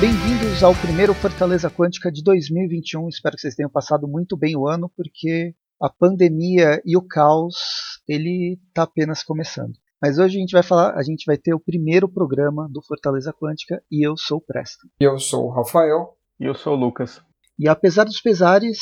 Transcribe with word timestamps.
Bem-vindos 0.00 0.62
ao 0.62 0.74
primeiro 0.74 1.12
Fortaleza 1.12 1.70
Quântica 1.70 2.10
de 2.10 2.24
2021. 2.24 3.06
Espero 3.10 3.36
que 3.36 3.42
vocês 3.42 3.54
tenham 3.54 3.68
passado 3.68 4.08
muito 4.08 4.34
bem 4.34 4.56
o 4.56 4.66
ano, 4.66 4.90
porque 4.96 5.54
a 5.78 5.90
pandemia 5.90 6.80
e 6.86 6.96
o 6.96 7.02
caos 7.02 8.00
ele 8.08 8.58
está 8.68 8.84
apenas 8.84 9.22
começando. 9.22 9.74
Mas 10.00 10.18
hoje 10.18 10.38
a 10.38 10.40
gente 10.40 10.52
vai 10.52 10.62
falar, 10.62 10.94
a 10.94 11.02
gente 11.02 11.26
vai 11.26 11.36
ter 11.36 11.52
o 11.52 11.60
primeiro 11.60 12.08
programa 12.08 12.66
do 12.70 12.80
Fortaleza 12.80 13.30
Quântica 13.30 13.82
e 13.90 14.06
eu 14.06 14.16
sou 14.16 14.38
o 14.38 14.40
Preston. 14.40 14.88
Eu 14.98 15.18
sou 15.18 15.44
o 15.44 15.50
Rafael. 15.50 16.16
E 16.40 16.46
eu 16.46 16.54
sou 16.54 16.72
o 16.72 16.80
Lucas. 16.80 17.20
E 17.58 17.68
apesar 17.68 18.04
dos 18.04 18.22
pesares, 18.22 18.80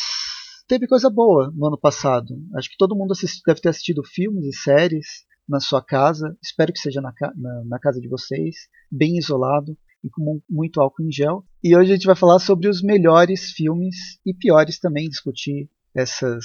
teve 0.68 0.86
coisa 0.86 1.10
boa 1.10 1.52
no 1.52 1.66
ano 1.66 1.76
passado. 1.76 2.32
Acho 2.54 2.70
que 2.70 2.76
todo 2.78 2.94
mundo 2.94 3.10
assisti, 3.10 3.42
deve 3.44 3.60
ter 3.60 3.70
assistido 3.70 4.04
filmes 4.04 4.44
e 4.44 4.56
séries 4.56 5.24
na 5.48 5.58
sua 5.58 5.82
casa. 5.82 6.38
Espero 6.40 6.72
que 6.72 6.78
seja 6.78 7.00
na, 7.00 7.12
na, 7.34 7.64
na 7.64 7.78
casa 7.80 8.00
de 8.00 8.08
vocês, 8.08 8.54
bem 8.88 9.18
isolado 9.18 9.76
e 10.02 10.08
com 10.08 10.40
muito 10.48 10.80
álcool 10.80 11.02
em 11.02 11.12
gel. 11.12 11.44
E 11.62 11.76
hoje 11.76 11.92
a 11.92 11.94
gente 11.94 12.06
vai 12.06 12.16
falar 12.16 12.38
sobre 12.38 12.68
os 12.68 12.82
melhores 12.82 13.52
filmes 13.52 13.96
e 14.24 14.32
piores 14.32 14.78
também, 14.78 15.08
discutir 15.08 15.68
essas, 15.94 16.44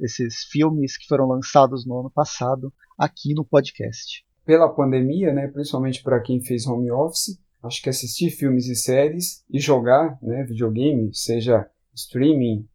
esses 0.00 0.44
filmes 0.50 0.96
que 0.96 1.06
foram 1.06 1.26
lançados 1.26 1.86
no 1.86 2.00
ano 2.00 2.10
passado 2.10 2.72
aqui 2.98 3.34
no 3.34 3.44
podcast. 3.44 4.24
Pela 4.44 4.68
pandemia, 4.68 5.32
né, 5.32 5.48
principalmente 5.48 6.02
para 6.02 6.20
quem 6.20 6.40
fez 6.40 6.66
home 6.66 6.90
office, 6.90 7.38
acho 7.62 7.80
que 7.80 7.88
assistir 7.88 8.30
filmes 8.30 8.66
e 8.66 8.74
séries 8.74 9.44
e 9.50 9.60
jogar 9.60 10.18
né, 10.20 10.44
videogame, 10.44 11.14
seja 11.14 11.68
streaming, 11.94 12.66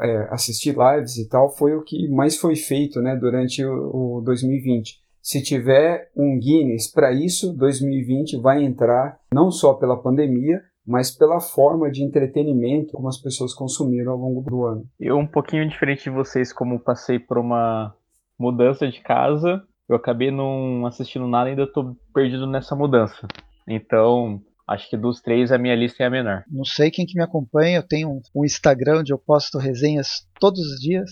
é, 0.00 0.28
assistir 0.30 0.74
lives 0.76 1.16
e 1.16 1.28
tal, 1.28 1.54
foi 1.54 1.74
o 1.74 1.82
que 1.82 2.08
mais 2.08 2.36
foi 2.36 2.56
feito 2.56 3.00
né, 3.00 3.16
durante 3.16 3.64
o, 3.64 4.18
o 4.18 4.20
2020. 4.22 5.00
Se 5.22 5.42
tiver 5.42 6.10
um 6.16 6.38
Guinness 6.38 6.90
para 6.90 7.12
isso, 7.12 7.52
2020 7.52 8.38
vai 8.38 8.64
entrar 8.64 9.18
não 9.32 9.50
só 9.50 9.74
pela 9.74 10.00
pandemia, 10.00 10.62
mas 10.86 11.10
pela 11.10 11.40
forma 11.40 11.90
de 11.90 12.02
entretenimento 12.02 12.92
como 12.92 13.08
as 13.08 13.20
pessoas 13.20 13.54
consumiram 13.54 14.12
ao 14.12 14.18
longo 14.18 14.40
do 14.42 14.64
ano. 14.64 14.84
Eu, 14.98 15.18
um 15.18 15.26
pouquinho 15.26 15.68
diferente 15.68 16.04
de 16.04 16.10
vocês, 16.10 16.52
como 16.52 16.80
passei 16.80 17.18
por 17.18 17.38
uma 17.38 17.94
mudança 18.38 18.88
de 18.88 19.00
casa, 19.02 19.62
eu 19.88 19.96
acabei 19.96 20.30
não 20.30 20.86
assistindo 20.86 21.26
nada 21.26 21.48
e 21.48 21.50
ainda 21.50 21.64
estou 21.64 21.96
perdido 22.14 22.46
nessa 22.46 22.74
mudança. 22.74 23.28
Então, 23.68 24.40
acho 24.66 24.88
que 24.88 24.96
dos 24.96 25.20
três 25.20 25.52
a 25.52 25.58
minha 25.58 25.74
lista 25.74 26.02
é 26.02 26.06
a 26.06 26.10
menor. 26.10 26.44
Não 26.50 26.64
sei 26.64 26.90
quem 26.90 27.04
que 27.04 27.16
me 27.16 27.22
acompanha, 27.22 27.78
eu 27.78 27.86
tenho 27.86 28.20
um 28.34 28.44
Instagram 28.44 29.00
onde 29.00 29.12
eu 29.12 29.18
posto 29.18 29.58
resenhas 29.58 30.26
todos 30.40 30.60
os 30.60 30.80
dias. 30.80 31.10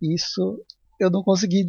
E 0.00 0.14
isso 0.14 0.58
eu 1.02 1.10
não 1.10 1.22
consegui 1.22 1.66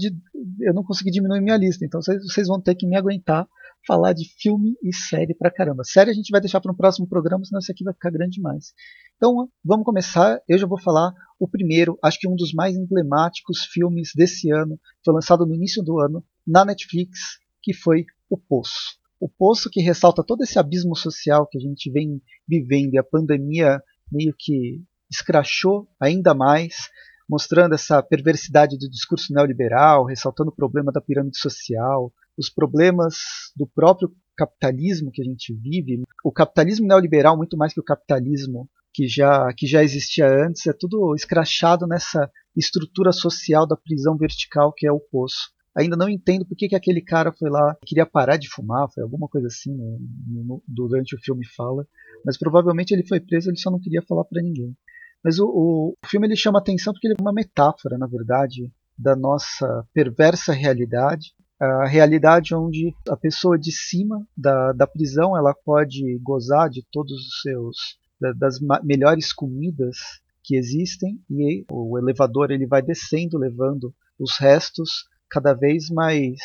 eu 0.61 0.73
não 0.73 0.83
consegui 0.83 1.11
diminuir 1.11 1.41
minha 1.41 1.57
lista. 1.57 1.85
Então 1.85 2.01
vocês 2.01 2.47
vão 2.47 2.61
ter 2.61 2.75
que 2.75 2.87
me 2.87 2.95
aguentar 2.95 3.47
falar 3.85 4.13
de 4.13 4.25
filme 4.39 4.75
e 4.81 4.93
série 4.93 5.33
pra 5.33 5.51
caramba. 5.51 5.83
Série 5.83 6.09
a 6.09 6.13
gente 6.13 6.31
vai 6.31 6.39
deixar 6.39 6.61
para 6.61 6.71
um 6.71 6.75
próximo 6.75 7.07
programa, 7.07 7.43
senão 7.43 7.59
isso 7.59 7.71
aqui 7.71 7.83
vai 7.83 7.93
ficar 7.93 8.11
grande 8.11 8.35
demais. 8.35 8.73
Então 9.17 9.49
vamos 9.63 9.85
começar. 9.85 10.41
Eu 10.47 10.57
já 10.57 10.65
vou 10.65 10.79
falar 10.79 11.13
o 11.39 11.47
primeiro, 11.47 11.97
acho 12.01 12.19
que 12.19 12.27
um 12.27 12.35
dos 12.35 12.53
mais 12.53 12.75
emblemáticos 12.75 13.65
filmes 13.65 14.11
desse 14.15 14.51
ano. 14.51 14.79
Foi 15.03 15.13
lançado 15.13 15.45
no 15.45 15.53
início 15.53 15.83
do 15.83 15.99
ano 15.99 16.23
na 16.45 16.65
Netflix, 16.65 17.39
que 17.61 17.73
foi 17.73 18.05
O 18.29 18.37
Poço. 18.37 18.97
O 19.19 19.29
Poço 19.29 19.69
que 19.69 19.81
ressalta 19.81 20.23
todo 20.23 20.43
esse 20.43 20.59
abismo 20.59 20.95
social 20.95 21.47
que 21.47 21.57
a 21.57 21.61
gente 21.61 21.89
vem 21.91 22.21
vivendo 22.47 22.93
e 22.93 22.97
a 22.97 23.03
pandemia 23.03 23.81
meio 24.11 24.33
que 24.37 24.81
escrachou 25.09 25.87
ainda 25.99 26.33
mais 26.33 26.89
mostrando 27.29 27.73
essa 27.73 28.01
perversidade 28.01 28.77
do 28.77 28.89
discurso 28.89 29.33
neoliberal, 29.33 30.05
ressaltando 30.05 30.49
o 30.49 30.55
problema 30.55 30.91
da 30.91 31.01
pirâmide 31.01 31.37
social, 31.37 32.11
os 32.37 32.49
problemas 32.49 33.15
do 33.55 33.67
próprio 33.67 34.11
capitalismo 34.35 35.11
que 35.11 35.21
a 35.21 35.25
gente 35.25 35.53
vive. 35.53 36.01
O 36.23 36.31
capitalismo 36.31 36.87
neoliberal, 36.87 37.37
muito 37.37 37.57
mais 37.57 37.73
que 37.73 37.79
o 37.79 37.83
capitalismo 37.83 38.69
que 38.93 39.07
já, 39.07 39.51
que 39.53 39.65
já 39.65 39.83
existia 39.83 40.27
antes, 40.27 40.67
é 40.67 40.73
tudo 40.73 41.15
escrachado 41.15 41.87
nessa 41.87 42.29
estrutura 42.55 43.11
social 43.11 43.67
da 43.67 43.75
prisão 43.75 44.15
vertical 44.17 44.71
que 44.71 44.87
é 44.87 44.91
o 44.91 44.99
poço. 44.99 45.51
Ainda 45.75 45.97
não 45.97 46.07
entendo 46.07 46.45
por 46.45 46.55
que, 46.55 46.67
que 46.67 46.75
aquele 46.75 47.01
cara 47.01 47.31
foi 47.31 47.49
lá, 47.49 47.75
queria 47.83 48.05
parar 48.05 48.37
de 48.37 48.47
fumar, 48.47 48.87
foi 48.93 49.01
alguma 49.01 49.27
coisa 49.27 49.47
assim, 49.47 49.75
no, 49.75 49.99
no, 50.43 50.63
durante 50.67 51.15
o 51.15 51.19
filme 51.19 51.43
fala, 51.47 51.87
mas 52.23 52.37
provavelmente 52.37 52.91
ele 52.91 53.07
foi 53.07 53.19
preso, 53.19 53.49
ele 53.49 53.57
só 53.57 53.71
não 53.71 53.79
queria 53.79 54.03
falar 54.03 54.23
para 54.25 54.43
ninguém. 54.43 54.75
Mas 55.23 55.39
o, 55.39 55.45
o, 55.47 55.97
filme 56.05 56.27
ele 56.27 56.35
chama 56.35 56.59
atenção 56.59 56.93
porque 56.93 57.07
ele 57.07 57.15
é 57.17 57.21
uma 57.21 57.33
metáfora, 57.33 57.97
na 57.97 58.07
verdade, 58.07 58.71
da 58.97 59.15
nossa 59.15 59.87
perversa 59.93 60.51
realidade. 60.51 61.33
A 61.59 61.85
realidade 61.85 62.53
onde 62.53 62.93
a 63.09 63.15
pessoa 63.15 63.57
de 63.57 63.71
cima 63.71 64.27
da, 64.35 64.73
da 64.73 64.85
prisão 64.85 65.37
ela 65.37 65.53
pode 65.53 66.19
gozar 66.21 66.69
de 66.69 66.85
todos 66.91 67.13
os 67.13 67.41
seus 67.41 67.97
das 68.37 68.59
melhores 68.83 69.33
comidas 69.33 69.97
que 70.43 70.55
existem 70.55 71.19
e 71.29 71.65
o 71.69 71.97
elevador 71.97 72.51
ele 72.51 72.65
vai 72.65 72.81
descendo 72.81 73.37
levando 73.37 73.93
os 74.17 74.37
restos 74.37 75.07
cada 75.29 75.53
vez 75.53 75.89
mais 75.89 76.37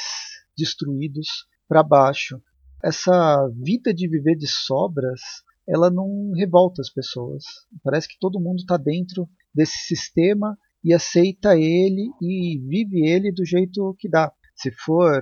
destruídos 0.57 1.47
para 1.69 1.83
baixo. 1.83 2.41
Essa 2.83 3.49
vida 3.55 3.93
de 3.93 4.09
viver 4.09 4.37
de 4.37 4.47
sobras 4.47 5.21
ela 5.69 5.91
não 5.91 6.33
revolta 6.33 6.81
as 6.81 6.91
pessoas. 6.91 7.45
Parece 7.83 8.09
que 8.09 8.19
todo 8.19 8.41
mundo 8.41 8.61
está 8.61 8.77
dentro 8.77 9.29
desse 9.55 9.79
sistema 9.87 10.57
e 10.83 10.95
aceita 10.95 11.57
ele 11.57 12.11
e 12.23 12.59
vive 12.67 13.07
ele 13.07 13.31
do 13.33 13.45
jeito 13.45 13.95
que 13.99 14.09
dá. 14.09 14.33
Se 14.55 14.71
for 14.71 15.21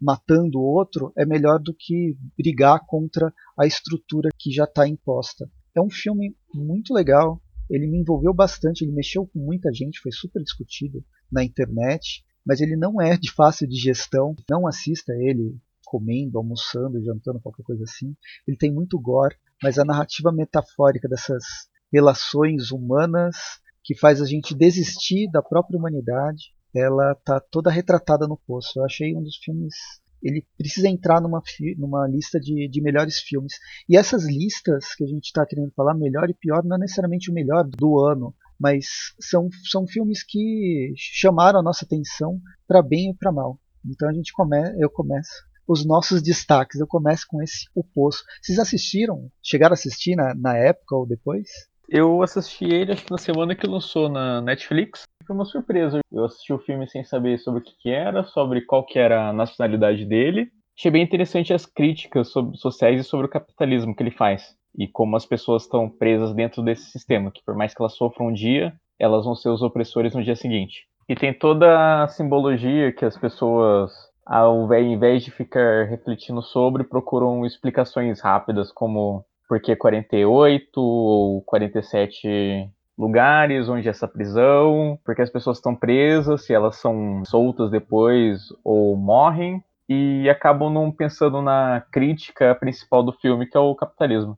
matando 0.00 0.58
o 0.58 0.64
outro, 0.64 1.12
é 1.16 1.24
melhor 1.24 1.58
do 1.58 1.74
que 1.74 2.16
brigar 2.36 2.80
contra 2.86 3.32
a 3.58 3.66
estrutura 3.66 4.28
que 4.38 4.50
já 4.50 4.64
está 4.64 4.86
imposta. 4.86 5.50
É 5.74 5.80
um 5.80 5.90
filme 5.90 6.36
muito 6.54 6.92
legal, 6.92 7.40
ele 7.68 7.86
me 7.86 7.98
envolveu 7.98 8.32
bastante, 8.32 8.84
ele 8.84 8.92
mexeu 8.92 9.26
com 9.26 9.38
muita 9.38 9.72
gente, 9.72 10.00
foi 10.00 10.12
super 10.12 10.42
discutido 10.42 11.04
na 11.32 11.42
internet, 11.42 12.24
mas 12.44 12.60
ele 12.60 12.76
não 12.76 13.00
é 13.00 13.16
de 13.16 13.32
fácil 13.32 13.66
digestão. 13.66 14.36
Não 14.48 14.66
assista 14.66 15.12
ele 15.14 15.58
comendo, 15.86 16.36
almoçando, 16.36 17.02
jantando, 17.02 17.40
qualquer 17.40 17.62
coisa 17.62 17.84
assim. 17.84 18.14
Ele 18.46 18.56
tem 18.56 18.72
muito 18.72 18.98
gore, 18.98 19.36
mas 19.62 19.78
a 19.78 19.84
narrativa 19.84 20.32
metafórica 20.32 21.08
dessas 21.08 21.44
relações 21.92 22.72
humanas 22.72 23.36
que 23.82 23.96
faz 23.96 24.20
a 24.20 24.26
gente 24.26 24.54
desistir 24.54 25.30
da 25.30 25.40
própria 25.40 25.78
humanidade, 25.78 26.52
ela 26.74 27.14
tá 27.24 27.40
toda 27.40 27.70
retratada 27.70 28.26
no 28.26 28.36
poço. 28.36 28.78
Eu 28.78 28.84
achei 28.84 29.16
um 29.16 29.22
dos 29.22 29.36
filmes 29.36 29.74
ele 30.22 30.44
precisa 30.58 30.88
entrar 30.88 31.20
numa, 31.20 31.40
numa 31.76 32.08
lista 32.08 32.40
de, 32.40 32.68
de 32.68 32.82
melhores 32.82 33.20
filmes. 33.20 33.52
E 33.88 33.96
essas 33.96 34.24
listas 34.24 34.94
que 34.94 35.04
a 35.04 35.06
gente 35.06 35.26
está 35.26 35.46
querendo 35.46 35.70
falar, 35.72 35.94
melhor 35.94 36.28
e 36.28 36.34
pior, 36.34 36.64
não 36.64 36.76
é 36.76 36.80
necessariamente 36.80 37.30
o 37.30 37.34
melhor 37.34 37.64
do 37.64 38.00
ano, 38.00 38.34
mas 38.58 38.86
são, 39.20 39.48
são 39.70 39.86
filmes 39.86 40.24
que 40.24 40.92
chamaram 40.96 41.60
a 41.60 41.62
nossa 41.62 41.84
atenção 41.84 42.40
para 42.66 42.82
bem 42.82 43.10
e 43.10 43.14
para 43.14 43.30
mal. 43.30 43.60
Então 43.84 44.08
a 44.08 44.12
gente 44.12 44.32
come, 44.32 44.58
eu 44.78 44.90
começo 44.90 45.30
os 45.66 45.84
nossos 45.84 46.22
destaques. 46.22 46.80
Eu 46.80 46.86
começo 46.86 47.26
com 47.28 47.42
esse 47.42 47.66
O 47.74 47.82
Poço. 47.82 48.24
Vocês 48.40 48.58
assistiram? 48.58 49.28
Chegaram 49.42 49.72
a 49.72 49.74
assistir 49.74 50.16
na, 50.16 50.34
na 50.34 50.56
época 50.56 50.96
ou 50.96 51.06
depois? 51.06 51.48
Eu 51.88 52.22
assisti 52.22 52.64
ele 52.64 52.92
acho 52.92 53.04
que 53.04 53.10
na 53.10 53.18
semana 53.18 53.54
que 53.54 53.66
lançou 53.66 54.08
na 54.08 54.40
Netflix. 54.40 55.02
Foi 55.26 55.34
uma 55.34 55.44
surpresa. 55.44 56.00
Eu 56.12 56.24
assisti 56.24 56.52
o 56.52 56.58
filme 56.58 56.88
sem 56.88 57.04
saber 57.04 57.38
sobre 57.38 57.60
o 57.60 57.64
que, 57.64 57.72
que 57.80 57.90
era, 57.90 58.24
sobre 58.24 58.62
qual 58.62 58.84
que 58.84 58.98
era 58.98 59.28
a 59.28 59.32
nacionalidade 59.32 60.04
dele. 60.04 60.50
Achei 60.76 60.90
bem 60.90 61.02
interessante 61.02 61.54
as 61.54 61.64
críticas 61.64 62.28
sobre, 62.28 62.56
sociais 62.58 63.00
e 63.00 63.04
sobre 63.04 63.26
o 63.26 63.30
capitalismo 63.30 63.94
que 63.94 64.02
ele 64.02 64.10
faz. 64.10 64.54
E 64.76 64.86
como 64.86 65.16
as 65.16 65.24
pessoas 65.24 65.62
estão 65.62 65.88
presas 65.88 66.34
dentro 66.34 66.62
desse 66.62 66.90
sistema, 66.90 67.30
que 67.30 67.42
por 67.44 67.54
mais 67.54 67.72
que 67.72 67.80
elas 67.80 67.94
sofram 67.94 68.28
um 68.28 68.32
dia, 68.32 68.74
elas 68.98 69.24
vão 69.24 69.34
ser 69.34 69.48
os 69.48 69.62
opressores 69.62 70.14
no 70.14 70.22
dia 70.22 70.36
seguinte. 70.36 70.86
E 71.08 71.14
tem 71.14 71.32
toda 71.32 72.02
a 72.02 72.08
simbologia 72.08 72.92
que 72.92 73.04
as 73.04 73.16
pessoas 73.16 73.92
ao 74.26 74.68
invés 74.74 75.22
de 75.22 75.30
ficar 75.30 75.86
refletindo 75.86 76.42
sobre, 76.42 76.82
procuram 76.82 77.46
explicações 77.46 78.20
rápidas, 78.20 78.72
como 78.72 79.24
por 79.48 79.60
que 79.60 79.76
48 79.76 80.80
ou 80.80 81.40
47 81.42 82.68
lugares 82.98 83.68
onde 83.68 83.86
é 83.86 83.90
essa 83.90 84.08
prisão, 84.08 84.98
porque 85.04 85.22
as 85.22 85.30
pessoas 85.30 85.58
estão 85.58 85.76
presas, 85.76 86.44
se 86.44 86.52
elas 86.52 86.76
são 86.76 87.22
soltas 87.24 87.70
depois 87.70 88.40
ou 88.64 88.96
morrem, 88.96 89.62
e 89.88 90.28
acabam 90.28 90.72
não 90.72 90.90
pensando 90.90 91.40
na 91.40 91.84
crítica 91.92 92.52
principal 92.56 93.04
do 93.04 93.12
filme, 93.12 93.46
que 93.46 93.56
é 93.56 93.60
o 93.60 93.76
capitalismo. 93.76 94.36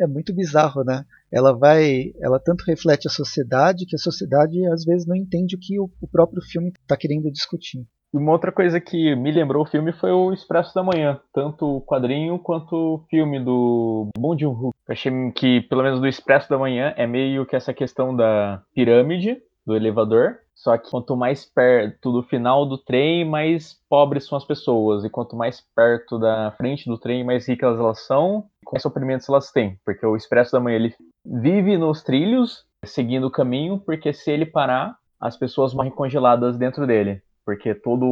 É 0.00 0.06
muito 0.06 0.34
bizarro, 0.34 0.82
né? 0.82 1.04
Ela 1.30 1.52
vai, 1.52 2.12
ela 2.22 2.40
tanto 2.40 2.64
reflete 2.66 3.06
a 3.06 3.10
sociedade 3.10 3.84
que 3.84 3.94
a 3.94 3.98
sociedade 3.98 4.64
às 4.68 4.84
vezes 4.84 5.06
não 5.06 5.14
entende 5.14 5.54
o 5.54 5.58
que 5.58 5.78
o, 5.78 5.90
o 6.00 6.08
próprio 6.08 6.40
filme 6.40 6.72
está 6.80 6.96
querendo 6.96 7.30
discutir. 7.30 7.86
E 8.14 8.16
uma 8.16 8.32
outra 8.32 8.52
coisa 8.52 8.80
que 8.80 9.14
me 9.16 9.32
lembrou 9.32 9.62
o 9.62 9.68
filme 9.68 9.92
foi 9.92 10.10
o 10.10 10.32
Expresso 10.32 10.74
da 10.74 10.82
Manhã, 10.82 11.20
tanto 11.32 11.76
o 11.76 11.80
quadrinho 11.80 12.38
quanto 12.38 12.74
o 12.74 12.98
filme 13.10 13.38
do 13.38 14.08
Bong 14.16 14.40
Joon-ho. 14.40 14.72
Achei 14.88 15.12
que, 15.32 15.62
pelo 15.62 15.82
menos 15.82 16.00
do 16.00 16.06
Expresso 16.06 16.48
da 16.48 16.58
Manhã, 16.58 16.94
é 16.96 17.06
meio 17.06 17.44
que 17.44 17.56
essa 17.56 17.74
questão 17.74 18.14
da 18.14 18.62
pirâmide, 18.74 19.38
do 19.66 19.74
elevador. 19.74 20.38
Só 20.54 20.78
que 20.78 20.88
quanto 20.90 21.16
mais 21.16 21.44
perto 21.44 22.10
do 22.10 22.22
final 22.22 22.64
do 22.64 22.78
trem, 22.78 23.24
mais 23.28 23.76
pobres 23.90 24.26
são 24.26 24.38
as 24.38 24.44
pessoas. 24.44 25.04
E 25.04 25.10
quanto 25.10 25.36
mais 25.36 25.62
perto 25.74 26.18
da 26.18 26.52
frente 26.52 26.88
do 26.88 26.96
trem, 26.96 27.24
mais 27.24 27.46
ricas 27.46 27.78
elas 27.78 28.06
são, 28.06 28.44
com 28.64 28.78
suprimentos 28.78 29.28
elas 29.28 29.50
têm. 29.52 29.78
Porque 29.84 30.06
o 30.06 30.16
Expresso 30.16 30.52
da 30.52 30.60
Manhã 30.60 30.76
ele 30.76 30.94
vive 31.24 31.76
nos 31.76 32.02
trilhos, 32.02 32.64
seguindo 32.84 33.26
o 33.26 33.30
caminho, 33.30 33.78
porque 33.78 34.12
se 34.12 34.30
ele 34.30 34.46
parar, 34.46 34.96
as 35.20 35.36
pessoas 35.36 35.74
morrem 35.74 35.90
congeladas 35.90 36.56
dentro 36.56 36.86
dele. 36.86 37.20
Porque 37.46 37.76
todo 37.76 38.04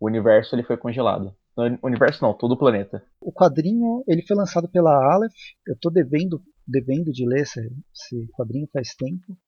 o 0.00 0.06
universo 0.06 0.56
ele 0.56 0.64
foi 0.64 0.76
congelado. 0.76 1.32
O 1.56 1.86
universo 1.86 2.22
não, 2.22 2.34
todo 2.34 2.52
o 2.52 2.58
planeta. 2.58 3.02
O 3.20 3.32
quadrinho 3.32 4.02
ele 4.08 4.22
foi 4.22 4.36
lançado 4.36 4.68
pela 4.68 4.90
Aleph. 5.14 5.32
Eu 5.66 5.74
estou 5.74 5.90
devendo, 5.90 6.42
devendo 6.66 7.12
de 7.12 7.26
ler 7.26 7.42
esse, 7.42 7.60
esse 7.60 8.28
quadrinho 8.32 8.68
faz 8.72 8.94
tempo. 8.96 9.38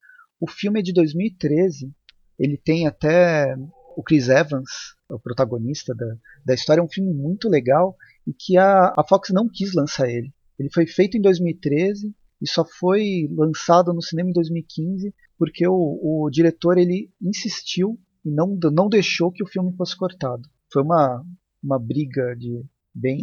O 0.40 0.48
filme 0.48 0.78
é 0.78 0.82
de 0.82 0.92
2013. 0.92 1.92
Ele 2.38 2.56
tem 2.56 2.86
até 2.86 3.56
o 3.96 4.02
Chris 4.04 4.28
Evans, 4.28 4.70
o 5.10 5.18
protagonista 5.18 5.92
da, 5.92 6.06
da 6.46 6.54
história. 6.54 6.80
É 6.80 6.84
um 6.84 6.88
filme 6.88 7.12
muito 7.12 7.48
legal 7.48 7.96
e 8.24 8.32
que 8.32 8.56
a, 8.56 8.94
a 8.96 9.04
Fox 9.06 9.30
não 9.30 9.48
quis 9.48 9.74
lançar 9.74 10.08
ele. 10.08 10.32
Ele 10.58 10.70
foi 10.72 10.86
feito 10.86 11.16
em 11.16 11.20
2013 11.20 12.14
e 12.40 12.48
só 12.48 12.64
foi 12.64 13.28
lançado 13.32 13.92
no 13.92 14.00
cinema 14.00 14.30
em 14.30 14.32
2015 14.32 15.12
porque 15.36 15.66
o, 15.66 15.98
o 16.02 16.30
diretor 16.30 16.78
ele 16.78 17.10
insistiu 17.20 17.98
e 18.24 18.30
não, 18.30 18.58
não 18.72 18.88
deixou 18.88 19.32
que 19.32 19.42
o 19.42 19.48
filme 19.48 19.74
fosse 19.76 19.96
cortado. 19.96 20.42
Foi 20.72 20.82
uma, 20.82 21.22
uma 21.62 21.78
briga 21.78 22.34
de 22.36 22.62
bem, 22.94 23.20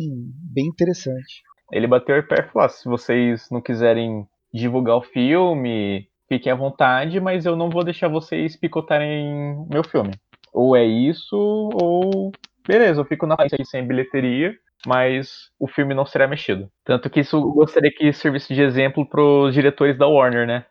bem 0.54 0.68
interessante. 0.68 1.44
Ele 1.72 1.88
bateu 1.88 2.18
o 2.18 2.28
pé 2.28 2.36
e 2.40 2.52
falou: 2.52 2.66
ah, 2.66 2.70
se 2.70 2.88
vocês 2.88 3.48
não 3.52 3.62
quiserem 3.62 4.28
divulgar 4.54 4.98
o 4.98 5.02
filme, 5.02 6.08
fiquem 6.30 6.52
à 6.52 6.56
vontade, 6.56 7.20
mas 7.20 7.46
eu 7.46 7.56
não 7.56 7.70
vou 7.70 7.84
deixar 7.84 8.08
vocês 8.08 8.56
picotarem 8.56 9.68
meu 9.70 9.84
filme. 9.84 10.12
Ou 10.54 10.76
é 10.76 10.86
isso, 10.86 11.36
ou 11.36 12.32
beleza, 12.66 13.02
eu 13.02 13.06
fico 13.06 13.28
na 13.28 13.36
frente 13.36 13.66
sem 13.66 13.86
bilheteria, 13.86 14.56
mas 14.88 15.52
o 15.60 15.68
filme 15.68 15.94
não 15.94 16.06
será 16.06 16.28
mexido. 16.28 16.70
Tanto 16.84 17.10
que 17.10 17.20
isso 17.20 17.36
eu 17.36 17.52
gostaria 17.52 17.92
que 17.92 18.14
servisse 18.14 18.54
de 18.54 18.62
exemplo 18.62 19.06
para 19.06 19.22
os 19.22 19.54
diretores 19.54 19.98
da 19.98 20.08
Warner, 20.08 20.48
né? 20.48 20.66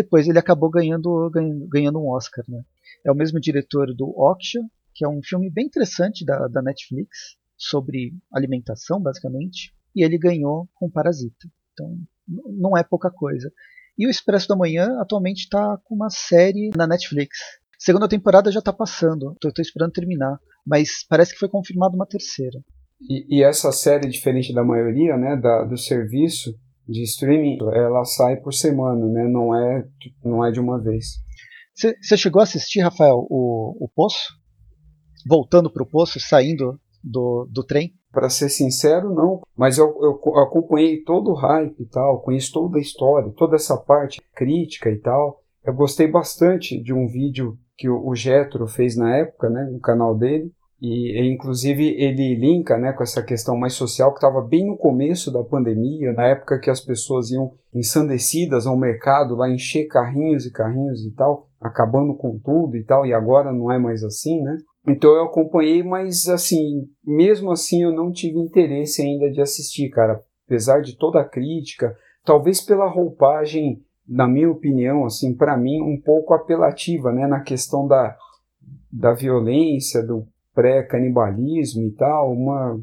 Depois 0.00 0.28
ele 0.28 0.38
acabou 0.38 0.70
ganhando, 0.70 1.28
ganhando 1.68 1.98
um 1.98 2.08
Oscar, 2.08 2.44
né? 2.48 2.62
É 3.04 3.10
o 3.10 3.16
mesmo 3.16 3.40
diretor 3.40 3.92
do 3.92 4.08
Oksha, 4.16 4.60
que 4.94 5.04
é 5.04 5.08
um 5.08 5.20
filme 5.20 5.50
bem 5.50 5.66
interessante 5.66 6.24
da, 6.24 6.46
da 6.46 6.62
Netflix, 6.62 7.36
sobre 7.56 8.14
alimentação, 8.32 9.02
basicamente, 9.02 9.74
e 9.96 10.04
ele 10.04 10.16
ganhou 10.16 10.68
com 10.76 10.88
Parasita. 10.88 11.48
Então, 11.72 11.98
não 12.28 12.78
é 12.78 12.84
pouca 12.84 13.10
coisa. 13.10 13.50
E 13.98 14.06
o 14.06 14.10
Expresso 14.10 14.46
da 14.46 14.54
Manhã 14.54 15.00
atualmente 15.00 15.38
está 15.38 15.76
com 15.82 15.96
uma 15.96 16.10
série 16.10 16.70
na 16.76 16.86
Netflix. 16.86 17.36
Segunda 17.76 18.08
temporada 18.08 18.52
já 18.52 18.60
está 18.60 18.72
passando, 18.72 19.32
estou 19.32 19.50
esperando 19.58 19.90
terminar, 19.90 20.38
mas 20.64 21.04
parece 21.08 21.32
que 21.32 21.40
foi 21.40 21.48
confirmada 21.48 21.96
uma 21.96 22.06
terceira. 22.06 22.60
E, 23.00 23.38
e, 23.38 23.42
essa 23.42 23.72
série, 23.72 24.08
diferente 24.08 24.54
da 24.54 24.62
maioria, 24.62 25.16
né, 25.16 25.34
da, 25.34 25.64
do 25.64 25.76
serviço 25.76 26.56
de 26.88 27.02
streaming, 27.02 27.58
ela 27.74 28.04
sai 28.04 28.36
por 28.36 28.54
semana, 28.54 29.06
né, 29.06 29.28
não 29.28 29.54
é, 29.54 29.86
não 30.24 30.44
é 30.44 30.50
de 30.50 30.58
uma 30.58 30.80
vez. 30.80 31.18
Você 31.74 32.16
chegou 32.16 32.40
a 32.40 32.42
assistir, 32.42 32.80
Rafael, 32.80 33.24
o, 33.30 33.84
o 33.84 33.88
Poço? 33.94 34.34
Voltando 35.28 35.70
para 35.70 35.82
o 35.82 35.88
Poço, 35.88 36.18
saindo 36.18 36.80
do, 37.04 37.46
do 37.48 37.62
trem? 37.62 37.92
Para 38.10 38.28
ser 38.30 38.48
sincero, 38.48 39.14
não. 39.14 39.42
Mas 39.56 39.78
eu, 39.78 39.86
eu, 40.02 40.36
acompanhei 40.38 41.02
todo 41.02 41.30
o 41.30 41.34
hype 41.34 41.80
e 41.80 41.86
tal, 41.86 42.22
conheço 42.22 42.52
toda 42.52 42.78
a 42.78 42.80
história, 42.80 43.32
toda 43.36 43.54
essa 43.54 43.76
parte 43.76 44.20
crítica 44.34 44.90
e 44.90 44.98
tal. 44.98 45.40
Eu 45.64 45.74
gostei 45.74 46.08
bastante 46.08 46.82
de 46.82 46.92
um 46.92 47.06
vídeo 47.06 47.56
que 47.76 47.88
o, 47.88 48.08
o 48.08 48.14
Getro 48.14 48.66
fez 48.66 48.96
na 48.96 49.16
época, 49.16 49.48
né, 49.48 49.68
no 49.70 49.78
canal 49.78 50.16
dele. 50.16 50.50
E, 50.80 51.20
inclusive, 51.28 51.88
ele 52.00 52.36
linka 52.36 52.78
né, 52.78 52.92
com 52.92 53.02
essa 53.02 53.22
questão 53.22 53.56
mais 53.56 53.72
social 53.72 54.12
que 54.12 54.18
estava 54.18 54.40
bem 54.40 54.64
no 54.64 54.76
começo 54.76 55.32
da 55.32 55.42
pandemia, 55.42 56.12
na 56.12 56.26
época 56.26 56.60
que 56.60 56.70
as 56.70 56.80
pessoas 56.80 57.30
iam 57.30 57.52
ensandecidas 57.74 58.64
ao 58.64 58.76
mercado, 58.76 59.34
lá 59.34 59.50
encher 59.50 59.86
carrinhos 59.86 60.46
e 60.46 60.52
carrinhos 60.52 61.04
e 61.04 61.10
tal, 61.14 61.48
acabando 61.60 62.14
com 62.14 62.38
tudo 62.38 62.76
e 62.76 62.84
tal, 62.84 63.04
e 63.04 63.12
agora 63.12 63.52
não 63.52 63.72
é 63.72 63.78
mais 63.78 64.04
assim, 64.04 64.40
né? 64.40 64.56
Então 64.86 65.10
eu 65.10 65.24
acompanhei, 65.24 65.82
mas 65.82 66.28
assim, 66.28 66.88
mesmo 67.04 67.50
assim 67.50 67.82
eu 67.82 67.92
não 67.92 68.12
tive 68.12 68.38
interesse 68.38 69.02
ainda 69.02 69.30
de 69.30 69.40
assistir, 69.40 69.90
cara. 69.90 70.22
Apesar 70.46 70.80
de 70.80 70.96
toda 70.96 71.20
a 71.20 71.28
crítica, 71.28 71.94
talvez 72.24 72.60
pela 72.60 72.88
roupagem, 72.88 73.82
na 74.08 74.26
minha 74.28 74.50
opinião, 74.50 75.04
assim, 75.04 75.34
para 75.34 75.56
mim, 75.56 75.82
um 75.82 76.00
pouco 76.00 76.32
apelativa, 76.32 77.12
né, 77.12 77.26
na 77.26 77.40
questão 77.40 77.86
da, 77.86 78.16
da 78.90 79.12
violência, 79.12 80.02
do 80.02 80.26
pré-canibalismo 80.58 81.86
e 81.86 81.92
tal, 81.92 82.32
uma 82.32 82.76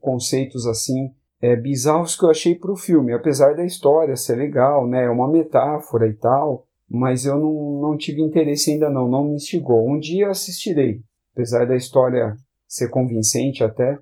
conceitos 0.00 0.66
assim 0.66 1.14
é, 1.40 1.56
bizarros 1.56 2.14
que 2.14 2.26
eu 2.26 2.30
achei 2.30 2.54
para 2.54 2.70
o 2.70 2.76
filme, 2.76 3.14
apesar 3.14 3.56
da 3.56 3.64
história 3.64 4.14
ser 4.16 4.36
legal, 4.36 4.86
né, 4.86 5.06
é 5.06 5.10
uma 5.10 5.30
metáfora 5.30 6.06
e 6.06 6.12
tal, 6.12 6.66
mas 6.86 7.24
eu 7.24 7.38
não, 7.38 7.80
não 7.80 7.96
tive 7.96 8.20
interesse 8.20 8.70
ainda 8.70 8.90
não, 8.90 9.08
não 9.08 9.24
me 9.24 9.36
instigou. 9.36 9.88
Um 9.88 9.98
dia 9.98 10.28
assistirei, 10.28 11.00
apesar 11.32 11.66
da 11.66 11.74
história 11.74 12.36
ser 12.66 12.90
convincente 12.90 13.64
até, 13.64 13.98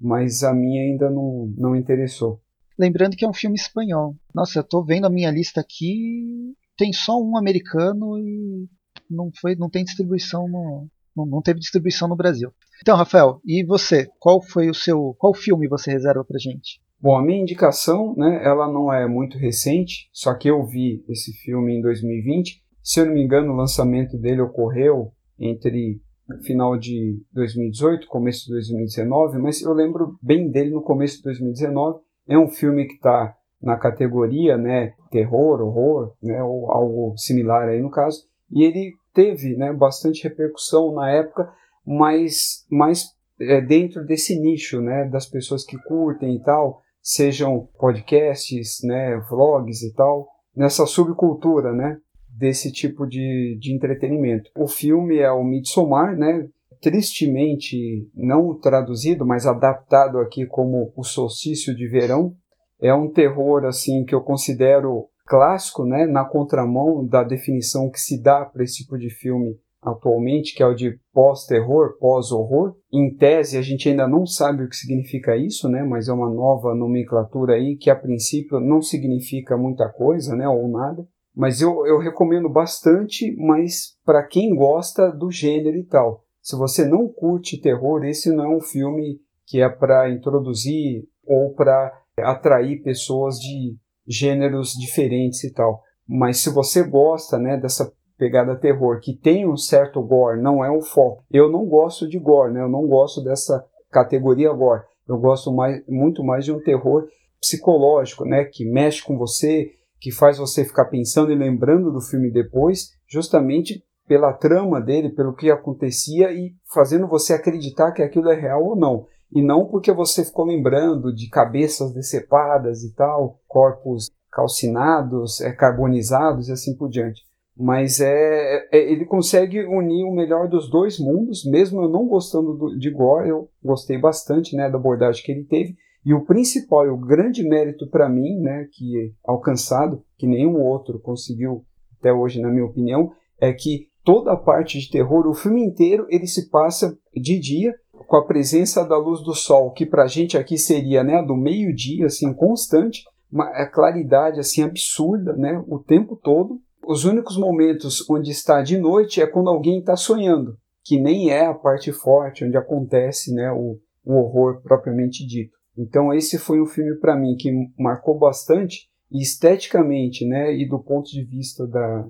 mas 0.00 0.42
a 0.42 0.52
minha 0.52 0.82
ainda 0.82 1.08
não, 1.08 1.52
não 1.56 1.76
interessou. 1.76 2.40
Lembrando 2.76 3.16
que 3.16 3.24
é 3.24 3.28
um 3.28 3.34
filme 3.34 3.56
espanhol. 3.56 4.16
Nossa, 4.34 4.58
eu 4.58 4.64
tô 4.64 4.82
vendo 4.82 5.06
a 5.06 5.10
minha 5.10 5.30
lista 5.30 5.60
aqui, 5.60 6.52
tem 6.76 6.92
só 6.92 7.16
um 7.16 7.36
americano 7.36 8.18
e 8.18 8.68
não 9.08 9.30
foi, 9.40 9.54
não 9.54 9.70
tem 9.70 9.84
distribuição 9.84 10.48
no, 10.48 10.88
não, 11.18 11.26
não 11.26 11.42
teve 11.42 11.60
distribuição 11.60 12.08
no 12.08 12.16
Brasil. 12.16 12.50
Então, 12.80 12.96
Rafael, 12.96 13.40
e 13.44 13.64
você? 13.64 14.06
Qual 14.18 14.40
foi 14.40 14.70
o 14.70 14.74
seu, 14.74 15.14
qual 15.18 15.34
filme 15.34 15.68
você 15.68 15.90
reserva 15.90 16.24
pra 16.24 16.38
gente? 16.38 16.80
Bom, 17.00 17.16
a 17.16 17.22
minha 17.22 17.40
indicação, 17.40 18.14
né, 18.16 18.40
ela 18.44 18.70
não 18.70 18.92
é 18.92 19.06
muito 19.06 19.38
recente, 19.38 20.08
só 20.12 20.34
que 20.34 20.48
eu 20.48 20.64
vi 20.64 21.04
esse 21.08 21.32
filme 21.32 21.76
em 21.76 21.80
2020. 21.80 22.62
Se 22.82 23.00
eu 23.00 23.06
não 23.06 23.14
me 23.14 23.22
engano, 23.22 23.52
o 23.52 23.56
lançamento 23.56 24.16
dele 24.16 24.40
ocorreu 24.40 25.12
entre 25.38 26.00
final 26.44 26.76
de 26.76 27.22
2018, 27.32 28.06
começo 28.08 28.46
de 28.46 28.52
2019, 28.52 29.38
mas 29.38 29.62
eu 29.62 29.72
lembro 29.72 30.18
bem 30.22 30.50
dele 30.50 30.70
no 30.70 30.82
começo 30.82 31.18
de 31.18 31.22
2019. 31.24 32.00
É 32.28 32.38
um 32.38 32.48
filme 32.48 32.86
que 32.86 32.94
está 32.94 33.34
na 33.62 33.76
categoria, 33.76 34.56
né, 34.56 34.92
terror, 35.10 35.60
horror, 35.60 36.12
né, 36.22 36.42
ou 36.42 36.70
algo 36.70 37.16
similar 37.16 37.68
aí 37.68 37.80
no 37.80 37.90
caso, 37.90 38.24
e 38.50 38.64
ele 38.64 38.92
teve, 39.18 39.56
né, 39.56 39.72
bastante 39.72 40.22
repercussão 40.22 40.94
na 40.94 41.10
época, 41.10 41.52
mas 41.84 42.64
mais 42.70 43.06
é, 43.40 43.60
dentro 43.60 44.06
desse 44.06 44.38
nicho, 44.38 44.80
né, 44.80 45.06
das 45.06 45.26
pessoas 45.26 45.64
que 45.64 45.76
curtem 45.76 46.36
e 46.36 46.42
tal, 46.44 46.82
sejam 47.02 47.68
podcasts, 47.80 48.78
né, 48.84 49.18
vlogs 49.28 49.82
e 49.82 49.92
tal, 49.92 50.28
nessa 50.56 50.86
subcultura, 50.86 51.72
né, 51.72 51.98
desse 52.28 52.70
tipo 52.70 53.08
de, 53.08 53.58
de 53.60 53.74
entretenimento. 53.74 54.52
O 54.56 54.68
filme 54.68 55.18
é 55.18 55.32
o 55.32 55.42
Midsommar, 55.42 56.16
né, 56.16 56.48
tristemente 56.80 58.08
não 58.14 58.54
traduzido, 58.54 59.26
mas 59.26 59.46
adaptado 59.46 60.18
aqui 60.18 60.46
como 60.46 60.92
O 60.94 61.02
Solstício 61.02 61.74
de 61.74 61.88
Verão. 61.88 62.36
É 62.80 62.94
um 62.94 63.10
terror 63.10 63.64
assim 63.64 64.04
que 64.04 64.14
eu 64.14 64.20
considero 64.20 65.08
clássico, 65.28 65.84
né, 65.84 66.06
na 66.06 66.24
contramão 66.24 67.06
da 67.06 67.22
definição 67.22 67.90
que 67.90 68.00
se 68.00 68.20
dá 68.20 68.44
para 68.46 68.64
esse 68.64 68.78
tipo 68.78 68.98
de 68.98 69.10
filme 69.10 69.56
atualmente, 69.82 70.54
que 70.54 70.62
é 70.62 70.66
o 70.66 70.74
de 70.74 70.98
pós-terror, 71.12 71.98
pós-horror. 72.00 72.74
Em 72.92 73.14
tese, 73.14 73.56
a 73.56 73.62
gente 73.62 73.88
ainda 73.88 74.08
não 74.08 74.26
sabe 74.26 74.64
o 74.64 74.68
que 74.68 74.74
significa 74.74 75.36
isso, 75.36 75.68
né? 75.68 75.84
Mas 75.84 76.08
é 76.08 76.12
uma 76.12 76.28
nova 76.28 76.74
nomenclatura 76.74 77.54
aí 77.54 77.76
que 77.76 77.90
a 77.90 77.94
princípio 77.96 78.58
não 78.58 78.82
significa 78.82 79.56
muita 79.56 79.88
coisa, 79.88 80.34
né? 80.34 80.48
Ou 80.48 80.66
nada. 80.68 81.06
Mas 81.36 81.60
eu, 81.60 81.86
eu 81.86 81.98
recomendo 81.98 82.48
bastante, 82.48 83.36
mas 83.36 83.96
para 84.04 84.24
quem 84.24 84.54
gosta 84.56 85.12
do 85.12 85.30
gênero 85.30 85.76
e 85.76 85.84
tal. 85.84 86.24
Se 86.42 86.56
você 86.56 86.84
não 86.84 87.06
curte 87.06 87.60
terror, 87.60 88.04
esse 88.04 88.32
não 88.32 88.44
é 88.44 88.56
um 88.56 88.60
filme 88.60 89.20
que 89.46 89.60
é 89.60 89.68
para 89.68 90.10
introduzir 90.10 91.04
ou 91.24 91.52
para 91.52 91.92
atrair 92.18 92.82
pessoas 92.82 93.38
de 93.38 93.76
gêneros 94.08 94.72
diferentes 94.72 95.44
e 95.44 95.52
tal. 95.52 95.82
Mas 96.08 96.38
se 96.38 96.50
você 96.50 96.82
gosta, 96.82 97.38
né, 97.38 97.58
dessa 97.58 97.92
pegada 98.16 98.56
terror, 98.56 99.00
que 99.00 99.14
tem 99.14 99.48
um 99.48 99.56
certo 99.56 100.02
gore, 100.02 100.42
não 100.42 100.64
é 100.64 100.70
o 100.70 100.80
foco. 100.80 101.22
Eu 101.30 101.50
não 101.50 101.66
gosto 101.66 102.08
de 102.08 102.18
gore, 102.18 102.52
né? 102.52 102.62
Eu 102.62 102.68
não 102.68 102.86
gosto 102.86 103.22
dessa 103.22 103.64
categoria 103.90 104.52
gore. 104.52 104.82
Eu 105.06 105.18
gosto 105.18 105.52
mais, 105.52 105.82
muito 105.86 106.24
mais 106.24 106.44
de 106.44 106.52
um 106.52 106.60
terror 106.60 107.06
psicológico, 107.40 108.24
né? 108.24 108.44
Que 108.44 108.64
mexe 108.64 109.04
com 109.04 109.16
você, 109.16 109.70
que 110.00 110.10
faz 110.10 110.38
você 110.38 110.64
ficar 110.64 110.86
pensando 110.86 111.30
e 111.30 111.36
lembrando 111.36 111.92
do 111.92 112.00
filme 112.00 112.30
depois, 112.30 112.90
justamente 113.06 113.84
pela 114.06 114.32
trama 114.32 114.80
dele, 114.80 115.10
pelo 115.10 115.34
que 115.34 115.50
acontecia 115.50 116.32
e 116.32 116.54
fazendo 116.72 117.06
você 117.06 117.34
acreditar 117.34 117.92
que 117.92 118.02
aquilo 118.02 118.30
é 118.30 118.34
real 118.34 118.64
ou 118.64 118.74
não. 118.74 119.06
E 119.32 119.42
não 119.42 119.66
porque 119.66 119.92
você 119.92 120.24
ficou 120.24 120.46
lembrando 120.46 121.14
de 121.14 121.28
cabeças 121.28 121.92
decepadas 121.92 122.82
e 122.82 122.94
tal, 122.94 123.40
corpos 123.46 124.10
calcinados, 124.30 125.40
é, 125.40 125.52
carbonizados 125.52 126.48
e 126.48 126.52
assim 126.52 126.76
por 126.76 126.88
diante. 126.88 127.22
Mas 127.56 128.00
é, 128.00 128.68
é, 128.70 128.92
ele 128.92 129.04
consegue 129.04 129.64
unir 129.64 130.04
o 130.04 130.14
melhor 130.14 130.48
dos 130.48 130.70
dois 130.70 130.98
mundos, 130.98 131.44
mesmo 131.44 131.82
eu 131.82 131.88
não 131.88 132.06
gostando 132.06 132.54
do, 132.54 132.78
de 132.78 132.88
Gore, 132.90 133.28
eu 133.28 133.50
gostei 133.62 133.98
bastante 133.98 134.54
né, 134.54 134.70
da 134.70 134.78
abordagem 134.78 135.24
que 135.24 135.32
ele 135.32 135.44
teve, 135.44 135.76
e 136.06 136.14
o 136.14 136.24
principal 136.24 136.86
e 136.86 136.88
o 136.88 136.96
grande 136.96 137.42
mérito 137.42 137.88
para 137.88 138.08
mim, 138.08 138.40
né, 138.40 138.68
que 138.72 138.98
é 138.98 139.10
alcançado, 139.24 140.04
que 140.16 140.26
nenhum 140.26 140.62
outro 140.62 141.00
conseguiu 141.00 141.64
até 141.98 142.12
hoje, 142.12 142.40
na 142.40 142.48
minha 142.48 142.64
opinião, 142.64 143.10
é 143.40 143.52
que 143.52 143.88
toda 144.04 144.32
a 144.32 144.36
parte 144.36 144.78
de 144.78 144.90
terror, 144.90 145.26
o 145.26 145.34
filme 145.34 145.62
inteiro, 145.62 146.06
ele 146.08 146.26
se 146.26 146.48
passa 146.48 146.96
de 147.14 147.38
dia, 147.38 147.74
com 148.08 148.16
a 148.16 148.24
presença 148.24 148.82
da 148.86 148.96
luz 148.96 149.20
do 149.22 149.34
sol, 149.34 149.70
que 149.70 149.84
pra 149.84 150.06
gente 150.06 150.38
aqui 150.38 150.56
seria, 150.56 151.04
né, 151.04 151.22
do 151.22 151.36
meio-dia, 151.36 152.06
assim, 152.06 152.32
constante, 152.32 153.04
uma 153.30 153.66
claridade, 153.66 154.40
assim, 154.40 154.62
absurda, 154.62 155.34
né, 155.34 155.62
o 155.68 155.78
tempo 155.78 156.16
todo. 156.16 156.58
Os 156.86 157.04
únicos 157.04 157.36
momentos 157.36 158.08
onde 158.08 158.30
está 158.30 158.62
de 158.62 158.78
noite 158.78 159.20
é 159.20 159.26
quando 159.26 159.50
alguém 159.50 159.80
está 159.80 159.94
sonhando, 159.94 160.56
que 160.82 160.98
nem 160.98 161.28
é 161.28 161.44
a 161.44 161.52
parte 161.52 161.92
forte, 161.92 162.46
onde 162.46 162.56
acontece, 162.56 163.30
né, 163.34 163.52
o, 163.52 163.78
o 164.02 164.14
horror 164.14 164.62
propriamente 164.62 165.26
dito. 165.26 165.52
Então 165.76 166.10
esse 166.10 166.38
foi 166.38 166.62
um 166.62 166.66
filme 166.66 166.94
para 166.96 167.14
mim 167.14 167.36
que 167.36 167.52
marcou 167.78 168.18
bastante 168.18 168.88
e 169.12 169.20
esteticamente, 169.20 170.26
né, 170.26 170.56
e 170.56 170.66
do 170.66 170.78
ponto 170.78 171.10
de 171.10 171.22
vista 171.22 171.66
da, 171.66 172.08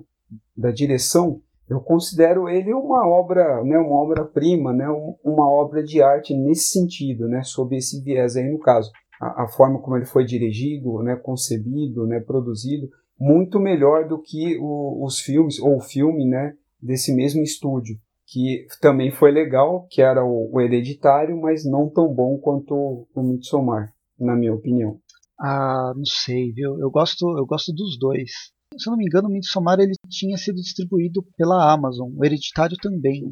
da 0.55 0.71
direção, 0.71 1.41
eu 1.69 1.79
considero 1.79 2.49
ele 2.49 2.73
uma 2.73 3.07
obra, 3.07 3.63
né, 3.63 3.77
uma 3.77 4.01
obra-prima, 4.01 4.73
né, 4.73 4.87
uma 5.23 5.47
obra 5.47 5.83
de 5.83 6.01
arte 6.01 6.35
nesse 6.35 6.71
sentido, 6.71 7.27
né, 7.27 7.43
sob 7.43 7.75
esse 7.77 8.01
viés 8.01 8.35
aí 8.35 8.49
no 8.49 8.59
caso. 8.59 8.89
A, 9.21 9.43
a 9.43 9.47
forma 9.47 9.79
como 9.79 9.95
ele 9.95 10.05
foi 10.05 10.25
dirigido, 10.25 11.03
né, 11.03 11.15
concebido, 11.15 12.07
né, 12.07 12.19
produzido, 12.19 12.89
muito 13.19 13.59
melhor 13.59 14.07
do 14.07 14.19
que 14.19 14.57
o, 14.59 15.05
os 15.05 15.19
filmes, 15.19 15.59
ou 15.59 15.77
o 15.77 15.81
filme, 15.81 16.25
né, 16.25 16.53
desse 16.81 17.13
mesmo 17.13 17.43
estúdio, 17.43 17.97
que 18.25 18.65
também 18.81 19.11
foi 19.11 19.31
legal, 19.31 19.85
que 19.91 20.01
era 20.01 20.25
o, 20.25 20.49
o 20.51 20.59
Hereditário, 20.59 21.39
mas 21.39 21.65
não 21.65 21.87
tão 21.87 22.11
bom 22.11 22.37
quanto 22.39 23.07
o 23.13 23.21
Midsommar, 23.21 23.93
na 24.19 24.35
minha 24.35 24.53
opinião. 24.53 24.97
Ah, 25.39 25.93
não 25.95 26.05
sei, 26.05 26.51
viu? 26.51 26.79
Eu 26.79 26.89
gosto, 26.89 27.37
eu 27.37 27.45
gosto 27.45 27.71
dos 27.73 27.97
dois 27.99 28.31
se 28.79 28.89
eu 28.89 28.91
não 28.91 28.97
me 28.97 29.05
engano, 29.05 29.27
o 29.27 29.31
Midsommar 29.31 29.79
ele 29.79 29.93
tinha 30.09 30.37
sido 30.37 30.55
distribuído 30.55 31.23
pela 31.37 31.71
Amazon, 31.71 32.09
o 32.15 32.25
Hereditário 32.25 32.77
também. 32.81 33.23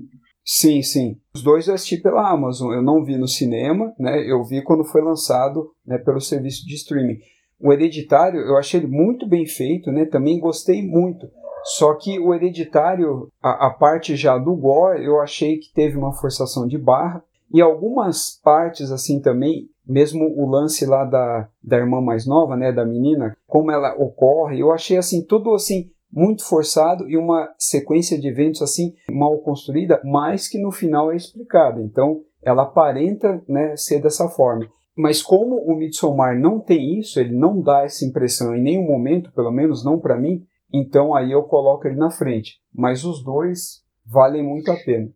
Sim, 0.49 0.81
sim. 0.81 1.17
Os 1.35 1.43
dois 1.43 1.67
eu 1.67 1.73
assisti 1.73 1.97
pela 1.97 2.29
Amazon. 2.31 2.71
Eu 2.71 2.81
não 2.81 3.03
vi 3.03 3.17
no 3.17 3.27
cinema, 3.27 3.93
né? 3.99 4.23
Eu 4.25 4.45
vi 4.45 4.63
quando 4.63 4.85
foi 4.85 5.01
lançado 5.01 5.71
né, 5.85 5.97
pelo 5.97 6.21
serviço 6.21 6.65
de 6.65 6.75
streaming. 6.75 7.17
O 7.59 7.73
Hereditário 7.73 8.39
eu 8.39 8.55
achei 8.55 8.79
ele 8.79 8.87
muito 8.87 9.27
bem 9.27 9.45
feito, 9.45 9.91
né? 9.91 10.05
Também 10.05 10.39
gostei 10.39 10.81
muito. 10.81 11.27
Só 11.65 11.95
que 11.95 12.17
o 12.17 12.33
Hereditário, 12.33 13.27
a, 13.43 13.67
a 13.67 13.69
parte 13.71 14.15
já 14.15 14.37
do 14.37 14.55
gore, 14.55 15.03
eu 15.03 15.19
achei 15.19 15.57
que 15.57 15.73
teve 15.73 15.97
uma 15.97 16.13
forçação 16.13 16.65
de 16.65 16.77
barra. 16.77 17.21
E 17.53 17.61
algumas 17.61 18.39
partes, 18.41 18.89
assim, 18.89 19.19
também, 19.19 19.67
mesmo 19.88 20.25
o 20.25 20.50
lance 20.50 20.86
lá 20.86 21.06
da, 21.06 21.48
da 21.63 21.77
irmã 21.77 22.01
mais 22.01 22.25
nova, 22.25 22.56
né, 22.56 22.72
da 22.72 22.86
menina, 22.86 23.36
como 23.48 23.72
ela 23.72 23.96
ocorre, 23.96 24.60
eu 24.60 24.72
achei 24.72 24.98
assim 24.98 25.24
tudo 25.24 25.53
assim 25.53 25.89
muito 26.12 26.44
forçado 26.46 27.10
e 27.10 27.17
uma 27.17 27.50
sequência 27.58 28.20
de 28.20 28.27
eventos 28.27 28.62
assim 28.62 28.94
mal 29.12 29.38
construída, 29.39 30.01
mas 30.03 30.48
que 30.48 30.58
no 30.58 30.72
final 30.72 31.12
é 31.12 31.15
explicada. 31.15 31.82
Então, 31.82 32.22
ela 32.41 32.63
aparenta, 32.63 33.41
né, 33.48 33.75
ser 33.75 34.01
dessa 34.01 34.27
forma. 34.29 34.67
Mas 34.96 35.22
como 35.22 35.58
o 35.58 35.75
Midsommar 35.75 36.39
não 36.39 36.60
tem 36.60 37.00
isso, 37.00 37.20
ele 37.20 37.36
não 37.36 37.62
dá 37.62 37.84
essa 37.84 38.03
impressão 38.03 38.56
em 38.56 38.63
nenhum 38.63 38.88
momento, 38.88 39.32
pelo 39.32 39.51
menos 39.51 39.86
não 39.86 40.00
para 40.00 40.17
mim, 40.17 40.44
então 40.74 41.13
aí 41.13 41.32
eu 41.32 41.44
coloco 41.44 41.88
ele 41.88 41.98
na 41.98 42.10
frente. 42.10 42.60
Mas 42.74 43.03
os 43.03 43.24
dois 43.24 43.84
valem 44.06 44.44
muito 44.44 44.72
a 44.72 44.75
pena. 44.75 45.10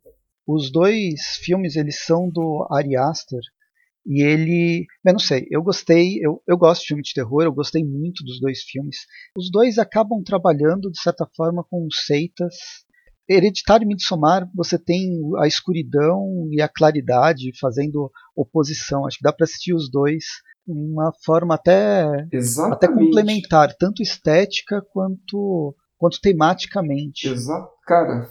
Os 0.46 0.72
dois 0.72 1.20
filmes 1.44 1.76
eles 1.76 2.04
são 2.04 2.30
do 2.30 2.68
Ari 2.70 2.96
Aster, 2.96 3.42
e 4.06 4.24
ele. 4.24 4.86
Eu 5.06 5.14
não 5.14 5.20
sei, 5.20 5.48
eu 5.50 5.62
gostei, 5.62 6.20
eu, 6.22 6.42
eu 6.48 6.58
gosto 6.58 6.82
de 6.82 6.88
filme 6.88 7.04
de 7.04 7.14
terror, 7.14 7.44
eu 7.44 7.54
gostei 7.54 7.84
muito 7.84 8.24
dos 8.24 8.40
dois 8.40 8.62
filmes. 8.64 8.98
Os 9.38 9.50
dois 9.52 9.78
acabam 9.78 10.24
trabalhando, 10.24 10.92
de 10.92 11.02
certa 11.02 11.28
forma, 11.36 11.64
com 11.70 11.88
seitas. 11.92 12.56
Hereditário 13.30 13.86
e 13.86 13.88
Midsommar, 13.88 14.50
você 14.54 14.78
tem 14.78 15.10
a 15.38 15.48
escuridão 15.48 16.48
e 16.52 16.62
a 16.62 16.68
claridade 16.68 17.52
fazendo 17.60 18.12
oposição. 18.36 19.06
Acho 19.06 19.18
que 19.18 19.24
dá 19.24 19.32
para 19.32 19.46
assistir 19.46 19.74
os 19.74 19.90
dois 19.90 20.24
de 20.68 20.74
uma 20.74 21.12
forma 21.24 21.56
até, 21.56 22.04
até 22.72 22.88
complementar, 22.88 23.74
tanto 23.78 24.02
estética 24.02 24.82
quanto, 24.92 25.76
quanto 25.98 26.20
tematicamente. 26.22 27.28
Exato, 27.30 27.72
cara, 27.86 28.28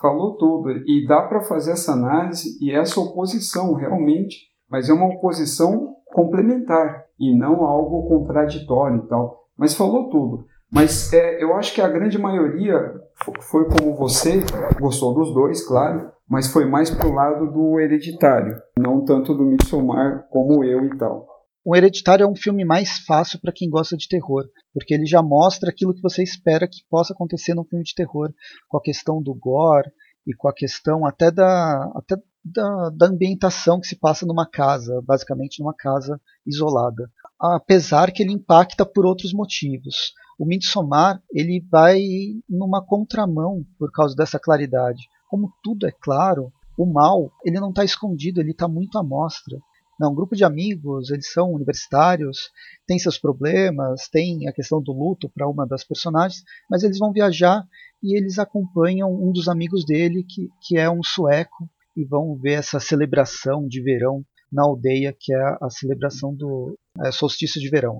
falou 0.00 0.36
tudo. 0.36 0.70
E 0.86 1.06
dá 1.06 1.22
para 1.22 1.42
fazer 1.42 1.72
essa 1.72 1.92
análise 1.92 2.58
e 2.60 2.70
essa 2.70 3.00
oposição 3.00 3.74
realmente 3.74 4.36
mas 4.70 4.88
é 4.88 4.92
uma 4.92 5.06
oposição 5.06 5.94
complementar 6.06 7.04
e 7.18 7.36
não 7.36 7.64
algo 7.64 8.08
contraditório 8.08 9.04
e 9.04 9.08
tal. 9.08 9.46
Mas 9.56 9.74
falou 9.74 10.08
tudo. 10.10 10.46
Mas 10.70 11.12
é, 11.12 11.42
eu 11.42 11.54
acho 11.54 11.74
que 11.74 11.80
a 11.80 11.88
grande 11.88 12.18
maioria 12.18 12.94
foi 13.42 13.68
como 13.68 13.94
você, 13.94 14.44
gostou 14.80 15.14
dos 15.14 15.32
dois, 15.32 15.66
claro, 15.66 16.10
mas 16.28 16.48
foi 16.48 16.64
mais 16.64 16.90
pro 16.90 17.12
lado 17.12 17.50
do 17.52 17.78
hereditário, 17.78 18.60
não 18.78 19.04
tanto 19.04 19.34
do 19.34 19.44
Midsommar 19.44 20.26
como 20.30 20.64
eu 20.64 20.84
e 20.84 20.98
tal. 20.98 21.26
O 21.64 21.74
Hereditário 21.74 22.22
é 22.22 22.28
um 22.28 22.36
filme 22.36 22.64
mais 22.64 22.98
fácil 23.00 23.40
para 23.40 23.52
quem 23.52 23.68
gosta 23.68 23.96
de 23.96 24.06
terror, 24.06 24.44
porque 24.72 24.94
ele 24.94 25.04
já 25.04 25.20
mostra 25.20 25.68
aquilo 25.68 25.92
que 25.92 26.00
você 26.00 26.22
espera 26.22 26.68
que 26.68 26.84
possa 26.88 27.12
acontecer 27.12 27.54
num 27.54 27.64
filme 27.64 27.84
de 27.84 27.92
terror, 27.92 28.32
com 28.68 28.76
a 28.78 28.80
questão 28.80 29.20
do 29.20 29.34
gore 29.34 29.90
e 30.24 30.32
com 30.32 30.48
a 30.48 30.54
questão 30.54 31.04
até 31.04 31.28
da, 31.28 31.90
até 31.96 32.14
da, 32.52 32.90
da 32.90 33.06
ambientação 33.06 33.80
que 33.80 33.88
se 33.88 33.96
passa 33.96 34.24
numa 34.24 34.48
casa, 34.48 35.02
basicamente 35.04 35.60
numa 35.60 35.74
casa 35.74 36.20
isolada. 36.46 37.10
Apesar 37.40 38.12
que 38.12 38.22
ele 38.22 38.32
impacta 38.32 38.86
por 38.86 39.04
outros 39.04 39.32
motivos. 39.32 40.12
O 40.38 40.46
Midsommar 40.46 41.20
ele 41.32 41.64
vai 41.70 42.00
numa 42.48 42.84
contramão 42.84 43.64
por 43.78 43.90
causa 43.90 44.14
dessa 44.14 44.38
claridade. 44.38 45.08
Como 45.28 45.52
tudo 45.62 45.86
é 45.86 45.92
claro, 45.92 46.52
o 46.78 46.86
mal 46.86 47.32
ele 47.44 47.58
não 47.58 47.70
está 47.70 47.84
escondido, 47.84 48.40
ele 48.40 48.52
está 48.52 48.68
muito 48.68 48.98
à 48.98 49.02
mostra. 49.02 49.58
Não, 49.98 50.12
um 50.12 50.14
grupo 50.14 50.36
de 50.36 50.44
amigos, 50.44 51.10
eles 51.10 51.32
são 51.32 51.52
universitários, 51.52 52.50
tem 52.86 52.98
seus 52.98 53.18
problemas, 53.18 54.08
tem 54.08 54.46
a 54.46 54.52
questão 54.52 54.80
do 54.80 54.92
luto 54.92 55.28
para 55.30 55.48
uma 55.48 55.66
das 55.66 55.84
personagens, 55.84 56.44
mas 56.70 56.82
eles 56.82 56.98
vão 56.98 57.12
viajar 57.12 57.66
e 58.02 58.16
eles 58.16 58.38
acompanham 58.38 59.10
um 59.10 59.32
dos 59.32 59.48
amigos 59.48 59.86
dele, 59.86 60.22
que, 60.22 60.50
que 60.60 60.76
é 60.76 60.88
um 60.90 61.02
sueco, 61.02 61.66
e 61.96 62.04
vão 62.04 62.36
ver 62.36 62.54
essa 62.54 62.78
celebração 62.78 63.66
de 63.66 63.82
verão 63.82 64.22
na 64.52 64.62
aldeia, 64.62 65.14
que 65.18 65.34
é 65.34 65.56
a 65.60 65.70
celebração 65.70 66.34
do 66.34 66.76
é, 67.04 67.10
solstício 67.10 67.60
de 67.60 67.68
verão. 67.68 67.98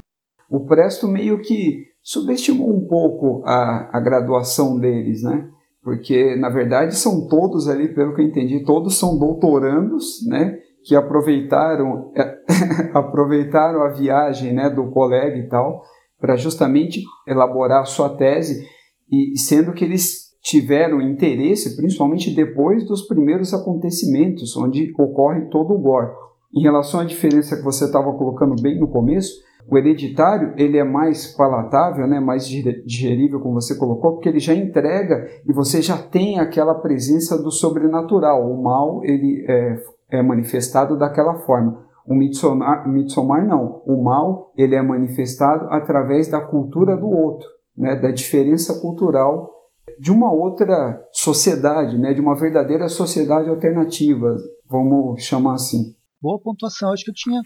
O 0.48 0.64
Presto 0.64 1.08
meio 1.08 1.40
que 1.40 1.86
subestimou 2.02 2.72
um 2.72 2.86
pouco 2.86 3.42
a, 3.44 3.90
a 3.96 4.00
graduação 4.00 4.78
deles, 4.78 5.22
né? 5.22 5.50
Porque, 5.82 6.36
na 6.36 6.48
verdade, 6.48 6.96
são 6.96 7.26
todos 7.28 7.68
ali, 7.68 7.92
pelo 7.92 8.14
que 8.14 8.20
eu 8.20 8.26
entendi, 8.26 8.64
todos 8.64 8.96
são 8.96 9.18
doutorandos, 9.18 10.24
né? 10.28 10.58
Que 10.84 10.94
aproveitaram, 10.94 12.12
aproveitaram 12.94 13.82
a 13.82 13.88
viagem 13.88 14.52
né, 14.52 14.70
do 14.70 14.90
colega 14.90 15.36
e 15.36 15.48
tal, 15.48 15.82
para 16.18 16.36
justamente 16.36 17.02
elaborar 17.26 17.82
a 17.82 17.86
sua 17.86 18.16
tese, 18.16 18.66
e 19.10 19.38
sendo 19.38 19.72
que 19.72 19.84
eles 19.84 20.25
tiveram 20.46 21.00
interesse, 21.00 21.74
principalmente 21.74 22.32
depois 22.32 22.86
dos 22.86 23.02
primeiros 23.02 23.52
acontecimentos, 23.52 24.56
onde 24.56 24.94
ocorre 24.96 25.46
todo 25.46 25.74
o 25.74 25.78
gore. 25.78 26.12
Em 26.54 26.62
relação 26.62 27.00
à 27.00 27.04
diferença 27.04 27.56
que 27.56 27.64
você 27.64 27.86
estava 27.86 28.12
colocando 28.12 28.54
bem 28.62 28.78
no 28.78 28.86
começo, 28.86 29.42
o 29.68 29.76
hereditário 29.76 30.54
ele 30.56 30.78
é 30.78 30.84
mais 30.84 31.26
palatável, 31.26 32.06
né, 32.06 32.20
mais 32.20 32.46
digerível, 32.46 33.40
como 33.40 33.60
você 33.60 33.76
colocou, 33.76 34.12
porque 34.12 34.28
ele 34.28 34.38
já 34.38 34.54
entrega 34.54 35.28
e 35.44 35.52
você 35.52 35.82
já 35.82 35.98
tem 35.98 36.38
aquela 36.38 36.76
presença 36.76 37.36
do 37.36 37.50
sobrenatural. 37.50 38.48
O 38.48 38.62
mal 38.62 39.00
ele 39.02 39.44
é, 39.48 39.82
é 40.12 40.22
manifestado 40.22 40.96
daquela 40.96 41.34
forma. 41.40 41.84
O 42.06 42.14
Midsommar, 42.14 43.44
não. 43.48 43.82
O 43.84 44.00
mal 44.00 44.52
ele 44.56 44.76
é 44.76 44.80
manifestado 44.82 45.66
através 45.70 46.28
da 46.28 46.40
cultura 46.40 46.96
do 46.96 47.08
outro, 47.08 47.48
né, 47.76 47.96
da 47.96 48.12
diferença 48.12 48.80
cultural 48.80 49.55
de 49.98 50.10
uma 50.10 50.32
outra 50.32 51.02
sociedade, 51.12 51.98
né, 51.98 52.12
de 52.12 52.20
uma 52.20 52.38
verdadeira 52.38 52.88
sociedade 52.88 53.48
alternativa, 53.48 54.36
vamos 54.68 55.22
chamar 55.22 55.54
assim. 55.54 55.94
Boa 56.20 56.40
pontuação, 56.40 56.92
acho 56.92 57.04
que 57.04 57.10
eu 57.10 57.14
tinha 57.14 57.40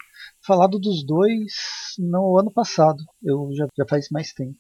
falado 0.47 0.79
dos 0.79 1.05
dois 1.05 1.53
no 1.99 2.39
ano 2.39 2.53
passado, 2.53 2.99
eu 3.23 3.49
já, 3.53 3.67
já 3.77 3.85
faz 3.89 4.09
mais 4.11 4.33
tempo. 4.33 4.57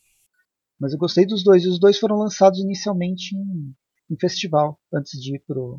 Mas 0.78 0.92
eu 0.92 0.98
gostei 0.98 1.26
dos 1.26 1.44
dois, 1.44 1.64
e 1.64 1.68
os 1.68 1.78
dois 1.78 1.98
foram 1.98 2.16
lançados 2.16 2.58
inicialmente 2.58 3.36
em, 3.36 3.74
em 4.10 4.18
festival, 4.18 4.78
antes 4.92 5.20
de 5.20 5.36
ir 5.36 5.42
pro, 5.46 5.78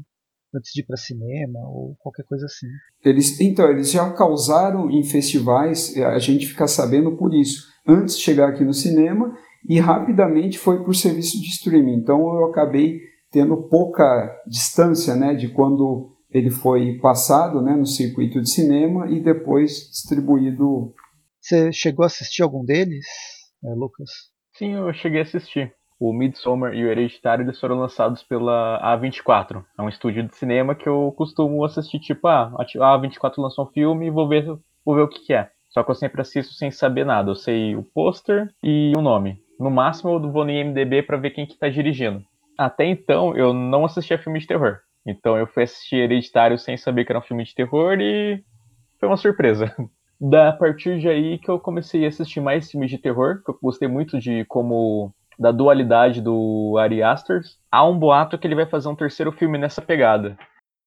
antes 0.55 0.72
de 0.74 0.81
ir 0.81 0.86
para 0.86 0.98
cinema 0.98 1.60
ou 1.67 1.96
qualquer 2.00 2.24
coisa 2.24 2.46
assim. 2.46 2.67
Eles, 3.03 3.39
então, 3.39 3.70
eles 3.70 3.91
já 3.91 4.12
causaram 4.13 4.89
em 4.89 5.03
festivais, 5.03 5.96
a 5.98 6.20
gente 6.20 6.48
fica 6.48 6.67
sabendo 6.67 7.17
por 7.17 7.34
isso, 7.34 7.67
antes 7.88 8.17
de 8.17 8.24
chegar 8.24 8.50
aqui 8.50 8.63
no 8.63 8.74
cinema 8.74 9.36
e 9.68 9.80
rapidamente 9.80 10.58
foi 10.58 10.82
para 10.82 10.91
o 10.91 10.96
serviço 10.96 11.39
de 11.39 11.48
streaming. 11.48 11.96
Então 11.96 12.20
eu 12.36 12.46
acabei 12.46 13.00
tendo 13.32 13.56
pouca 13.58 14.30
distância 14.46 15.15
né, 15.15 15.34
de 15.34 15.48
quando 15.50 16.15
ele 16.30 16.50
foi 16.50 16.98
passado 17.00 17.62
né, 17.62 17.75
no 17.75 17.86
circuito 17.86 18.41
de 18.41 18.50
cinema 18.50 19.10
e 19.10 19.20
depois 19.20 19.89
distribuído. 19.89 20.94
Você 21.39 21.72
chegou 21.72 22.03
a 22.03 22.08
assistir 22.08 22.44
algum 22.44 22.63
deles, 22.63 23.06
é, 23.63 23.74
Lucas? 23.74 24.10
Sim, 24.58 24.74
eu 24.74 24.94
cheguei 24.94 25.20
a 25.20 25.24
assistir. 25.24 25.74
O 26.00 26.13
Midsommar 26.13 26.74
e 26.74 26.84
o 26.84 26.89
Hereditário 26.89 27.46
eles 27.46 27.60
foram 27.60 27.80
lançados 27.80 28.24
pela 28.24 28.80
A24. 28.84 29.63
É 29.77 29.82
um 29.82 29.89
estúdio 29.89 30.27
de 30.27 30.36
cinema 30.36 30.74
que 30.74 30.89
eu 30.89 31.13
costumo 31.15 31.63
assistir, 31.63 32.00
tipo, 32.00 32.27
ah, 32.27 32.51
a 32.58 33.00
A24 33.00 33.34
lançou 33.38 33.65
um 33.65 33.72
filme 33.72 34.08
e 34.08 34.12
vou 34.12 34.27
ver, 34.27 34.46
vou 34.84 34.96
ver 34.96 35.01
o 35.01 35.08
que, 35.08 35.20
que 35.25 35.34
é. 35.34 35.50
Só 35.70 35.84
que 35.84 35.91
eu 35.91 35.96
sempre 35.96 36.22
assisto 36.22 36.53
sem 36.53 36.70
saber 36.70 37.06
nada. 37.06 37.32
Eu 37.32 37.36
sei 37.36 37.75
o 37.75 37.84
pôster 37.84 38.50
e 38.63 38.91
o 38.98 39.01
nome. 39.01 39.39
No 39.62 39.70
máximo 39.70 40.10
eu 40.13 40.32
vou 40.32 40.44
no 40.44 40.50
IMDB 40.50 41.03
para 41.03 41.18
ver 41.18 41.30
quem 41.30 41.46
que 41.46 41.56
tá 41.56 41.70
dirigindo. 41.70 42.25
Até 42.58 42.84
então 42.84 43.38
eu 43.38 43.53
não 43.53 43.86
assistia 43.86 44.18
filme 44.18 44.39
de 44.39 44.48
terror. 44.48 44.80
Então 45.06 45.38
eu 45.38 45.46
fui 45.46 45.62
assistir 45.62 45.98
Hereditário 45.98 46.58
sem 46.58 46.75
saber 46.75 47.06
que 47.06 47.12
era 47.12 47.20
um 47.20 47.22
filme 47.22 47.44
de 47.44 47.53
terror 47.53 47.96
e 48.01 48.44
foi 49.00 49.08
uma 49.08 49.18
surpresa. 49.18 49.72
Da 50.24 50.51
partir 50.51 51.00
de 51.00 51.10
aí 51.10 51.39
que 51.39 51.50
eu 51.50 51.60
comecei 51.60 52.06
a 52.06 52.08
assistir 52.08 52.39
mais 52.39 52.70
filmes 52.70 52.91
de 52.91 53.00
terror, 53.00 53.41
que 53.44 53.50
eu 53.50 53.58
gostei 53.60 53.88
muito 53.88 54.20
de 54.20 54.46
como 54.46 55.12
da 55.39 55.51
dualidade 55.51 56.22
do 56.22 56.77
Ari 56.77 57.01
Aster. 57.01 57.41
Há 57.72 57.84
um 57.88 57.98
boato 57.98 58.38
que 58.38 58.46
ele 58.46 58.53
vai 58.53 58.68
fazer 58.68 58.88
um 58.88 58.96
terceiro 58.96 59.32
filme 59.32 59.58
nessa 59.58 59.82
pegada, 59.82 60.38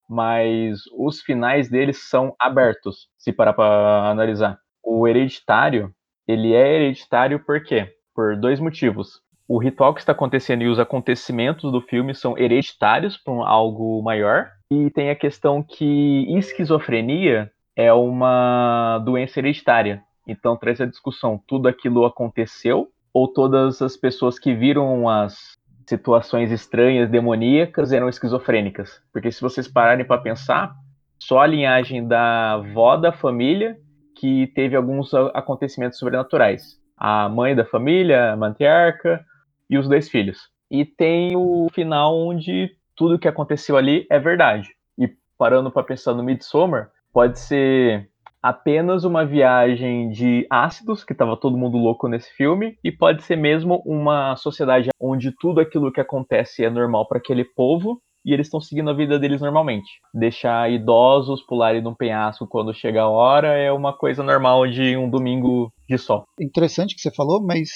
mas 0.09 0.79
os 0.97 1.21
finais 1.21 1.69
deles 1.69 2.09
são 2.09 2.33
abertos, 2.39 3.09
se 3.19 3.33
parar 3.33 3.55
para 3.55 4.09
analisar. 4.09 4.57
O 4.85 5.09
Hereditário, 5.09 5.93
ele 6.29 6.55
é 6.55 6.77
hereditário 6.77 7.41
por 7.45 7.61
quê? 7.65 7.93
Por 8.15 8.37
dois 8.37 8.61
motivos 8.61 9.25
o 9.47 9.59
ritual 9.59 9.93
que 9.95 10.01
está 10.01 10.13
acontecendo 10.13 10.63
e 10.63 10.69
os 10.69 10.79
acontecimentos 10.79 11.71
do 11.71 11.81
filme 11.81 12.15
são 12.15 12.37
hereditários 12.37 13.17
para 13.17 13.35
um, 13.35 13.43
algo 13.43 14.03
maior. 14.03 14.51
E 14.71 14.91
tem 14.91 15.11
a 15.11 15.17
questão 15.17 15.63
que 15.63 16.27
esquizofrenia 16.37 17.51
é 17.77 17.93
uma 17.93 18.99
doença 19.05 19.39
hereditária. 19.39 20.03
Então 20.27 20.57
traz 20.57 20.81
a 20.81 20.87
discussão: 20.87 21.41
tudo 21.47 21.69
aquilo 21.69 22.05
aconteceu 22.05 22.89
ou 23.13 23.29
todas 23.29 23.83
as 23.83 23.97
pessoas 23.97 24.39
que 24.39 24.55
viram 24.55 25.09
as 25.09 25.53
situações 25.87 26.51
estranhas, 26.51 27.11
demoníacas, 27.11 27.93
eram 27.93 28.09
esquizofrênicas? 28.09 29.03
Porque 29.13 29.31
se 29.31 29.43
vocês 29.43 29.69
pararem 29.69 30.07
para 30.07 30.21
pensar, 30.21 30.75
só 31.19 31.41
a 31.41 31.47
linhagem 31.47 32.09
da 32.09 32.55
avó 32.55 32.97
da 32.97 33.13
família 33.13 33.77
que 34.17 34.47
teve 34.55 34.75
alguns 34.75 35.13
acontecimentos 35.35 35.99
sobrenaturais. 35.99 36.83
A 36.97 37.29
mãe 37.29 37.55
da 37.55 37.65
família, 37.65 38.33
a 38.33 38.37
matriarca, 38.37 39.25
e 39.69 39.79
os 39.79 39.89
dois 39.89 40.09
filhos. 40.09 40.49
E 40.71 40.85
tem 40.85 41.37
o 41.37 41.69
final 41.73 42.17
onde 42.17 42.77
tudo 42.97 43.19
que 43.19 43.29
aconteceu 43.29 43.77
ali 43.77 44.07
é 44.11 44.19
verdade. 44.19 44.71
E 44.99 45.09
parando 45.37 45.71
para 45.71 45.83
pensar 45.83 46.15
no 46.15 46.23
Midsommar, 46.23 46.91
pode 47.13 47.39
ser 47.39 48.09
apenas 48.43 49.05
uma 49.05 49.25
viagem 49.25 50.11
de 50.11 50.47
ácidos, 50.51 51.03
que 51.03 51.13
estava 51.13 51.37
todo 51.37 51.57
mundo 51.57 51.79
louco 51.79 52.09
nesse 52.09 52.31
filme, 52.35 52.79
e 52.85 52.93
pode 52.93 53.23
ser 53.23 53.37
mesmo 53.37 53.83
uma 53.87 54.37
sociedade 54.37 54.91
onde 55.01 55.33
tudo 55.33 55.61
aquilo 55.61 55.91
que 55.91 56.01
acontece 56.01 56.65
é 56.65 56.71
normal 56.71 57.09
para 57.09 57.19
aquele 57.19 57.45
povo 57.45 58.03
e 58.25 58.33
eles 58.33 58.47
estão 58.47 58.61
seguindo 58.61 58.89
a 58.89 58.95
vida 58.95 59.19
deles 59.19 59.41
normalmente. 59.41 60.01
Deixar 60.13 60.71
idosos 60.71 61.43
pularem 61.43 61.83
num 61.83 61.95
penhasco 61.95 62.47
quando 62.47 62.73
chega 62.73 63.03
a 63.03 63.09
hora 63.09 63.49
é 63.49 63.71
uma 63.71 63.97
coisa 63.97 64.23
normal 64.23 64.67
de 64.67 64.97
um 64.97 65.11
domingo 65.11 65.71
de 65.89 65.99
sol. 65.99 66.25
Interessante 66.41 66.95
que 66.95 67.03
você 67.03 67.11
falou, 67.11 67.45
mas 67.45 67.69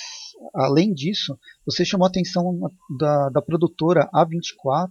além 0.55 0.95
disso, 0.95 1.37
você 1.67 1.85
chamou 1.85 2.07
a 2.07 2.09
atenção 2.09 2.59
da, 2.99 3.29
da 3.29 3.43
produtora 3.43 4.09
A24. 4.15 4.89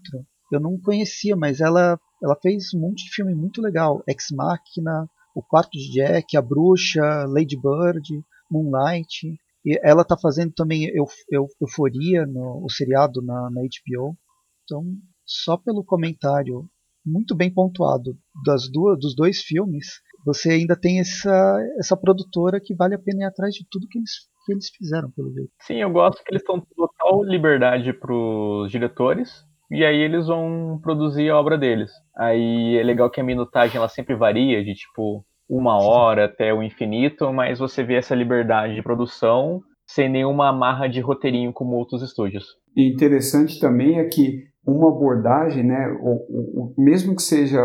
Eu 0.52 0.60
não 0.60 0.80
conhecia, 0.80 1.36
mas 1.36 1.60
ela, 1.60 2.00
ela 2.24 2.38
fez 2.42 2.74
um 2.76 2.80
monte 2.80 3.06
de 3.06 3.16
filme 3.16 3.34
muito 3.34 3.62
legal. 3.62 4.04
Ex 4.08 4.28
Machina, 4.32 5.10
O 5.36 5.42
Quarto 5.42 5.72
de 5.72 5.92
Jack, 5.92 6.38
A 6.38 6.42
Bruxa, 6.42 7.26
Lady 7.28 7.60
Bird, 7.60 8.08
Moonlight. 8.50 9.28
E 9.66 9.80
ela 9.84 10.04
está 10.04 10.16
fazendo 10.16 10.54
também 10.54 10.86
eu, 10.94 11.06
eu, 11.32 11.48
Euforia, 11.60 12.26
no, 12.26 12.64
o 12.64 12.70
seriado 12.70 13.22
na, 13.22 13.50
na 13.50 13.62
HBO. 13.62 14.16
Então, 14.64 14.84
só 15.28 15.58
pelo 15.58 15.84
comentário 15.84 16.68
muito 17.06 17.36
bem 17.36 17.54
pontuado 17.54 18.18
das 18.46 18.70
duas, 18.70 19.00
dos 19.00 19.16
dois 19.16 19.42
filmes, 19.42 20.02
você 20.26 20.52
ainda 20.52 20.76
tem 20.76 21.00
essa, 21.00 21.58
essa 21.78 21.96
produtora 21.96 22.60
que 22.60 22.76
vale 22.76 22.96
a 22.96 23.00
pena 23.00 23.24
ir 23.24 23.26
atrás 23.26 23.54
de 23.54 23.66
tudo 23.70 23.88
que 23.88 23.98
eles, 23.98 24.12
que 24.46 24.54
eles 24.54 24.70
fizeram, 24.70 25.12
pelo 25.12 25.34
jeito. 25.34 25.52
Sim, 25.62 25.76
eu 25.76 25.90
gosto 25.90 26.24
que 26.24 26.34
eles 26.34 26.42
estão 26.42 26.62
total 26.76 27.24
liberdade 27.24 27.94
para 27.94 28.14
os 28.14 28.72
diretores, 28.72 29.46
e 29.72 29.86
aí 29.86 29.98
eles 29.98 30.28
vão 30.28 30.80
produzir 30.82 31.30
a 31.30 31.40
obra 31.40 31.58
deles. 31.58 31.92
Aí 32.18 32.78
é 32.78 32.84
legal 32.84 33.10
que 33.10 33.22
a 33.22 33.24
minutagem 33.24 33.78
ela 33.78 33.90
sempre 33.90 34.16
varia, 34.16 34.64
de 34.64 34.74
tipo 34.74 35.26
uma 35.50 35.82
hora 35.82 36.26
até 36.26 36.54
o 36.54 36.62
infinito, 36.62 37.32
mas 37.32 37.60
você 37.60 37.84
vê 37.84 37.96
essa 37.96 38.14
liberdade 38.14 38.76
de 38.76 38.84
produção 38.84 39.62
sem 39.86 40.10
nenhuma 40.10 40.50
amarra 40.50 40.88
de 40.88 41.00
roteirinho 41.00 41.54
como 41.54 41.78
outros 41.78 42.02
estúdios. 42.02 42.46
E 42.76 42.92
interessante 42.92 43.58
também 43.58 43.98
é 43.98 44.04
que 44.04 44.44
uma 44.68 44.90
abordagem, 44.90 45.64
né, 45.64 45.88
o, 46.02 46.74
mesmo 46.78 47.16
que 47.16 47.22
seja 47.22 47.60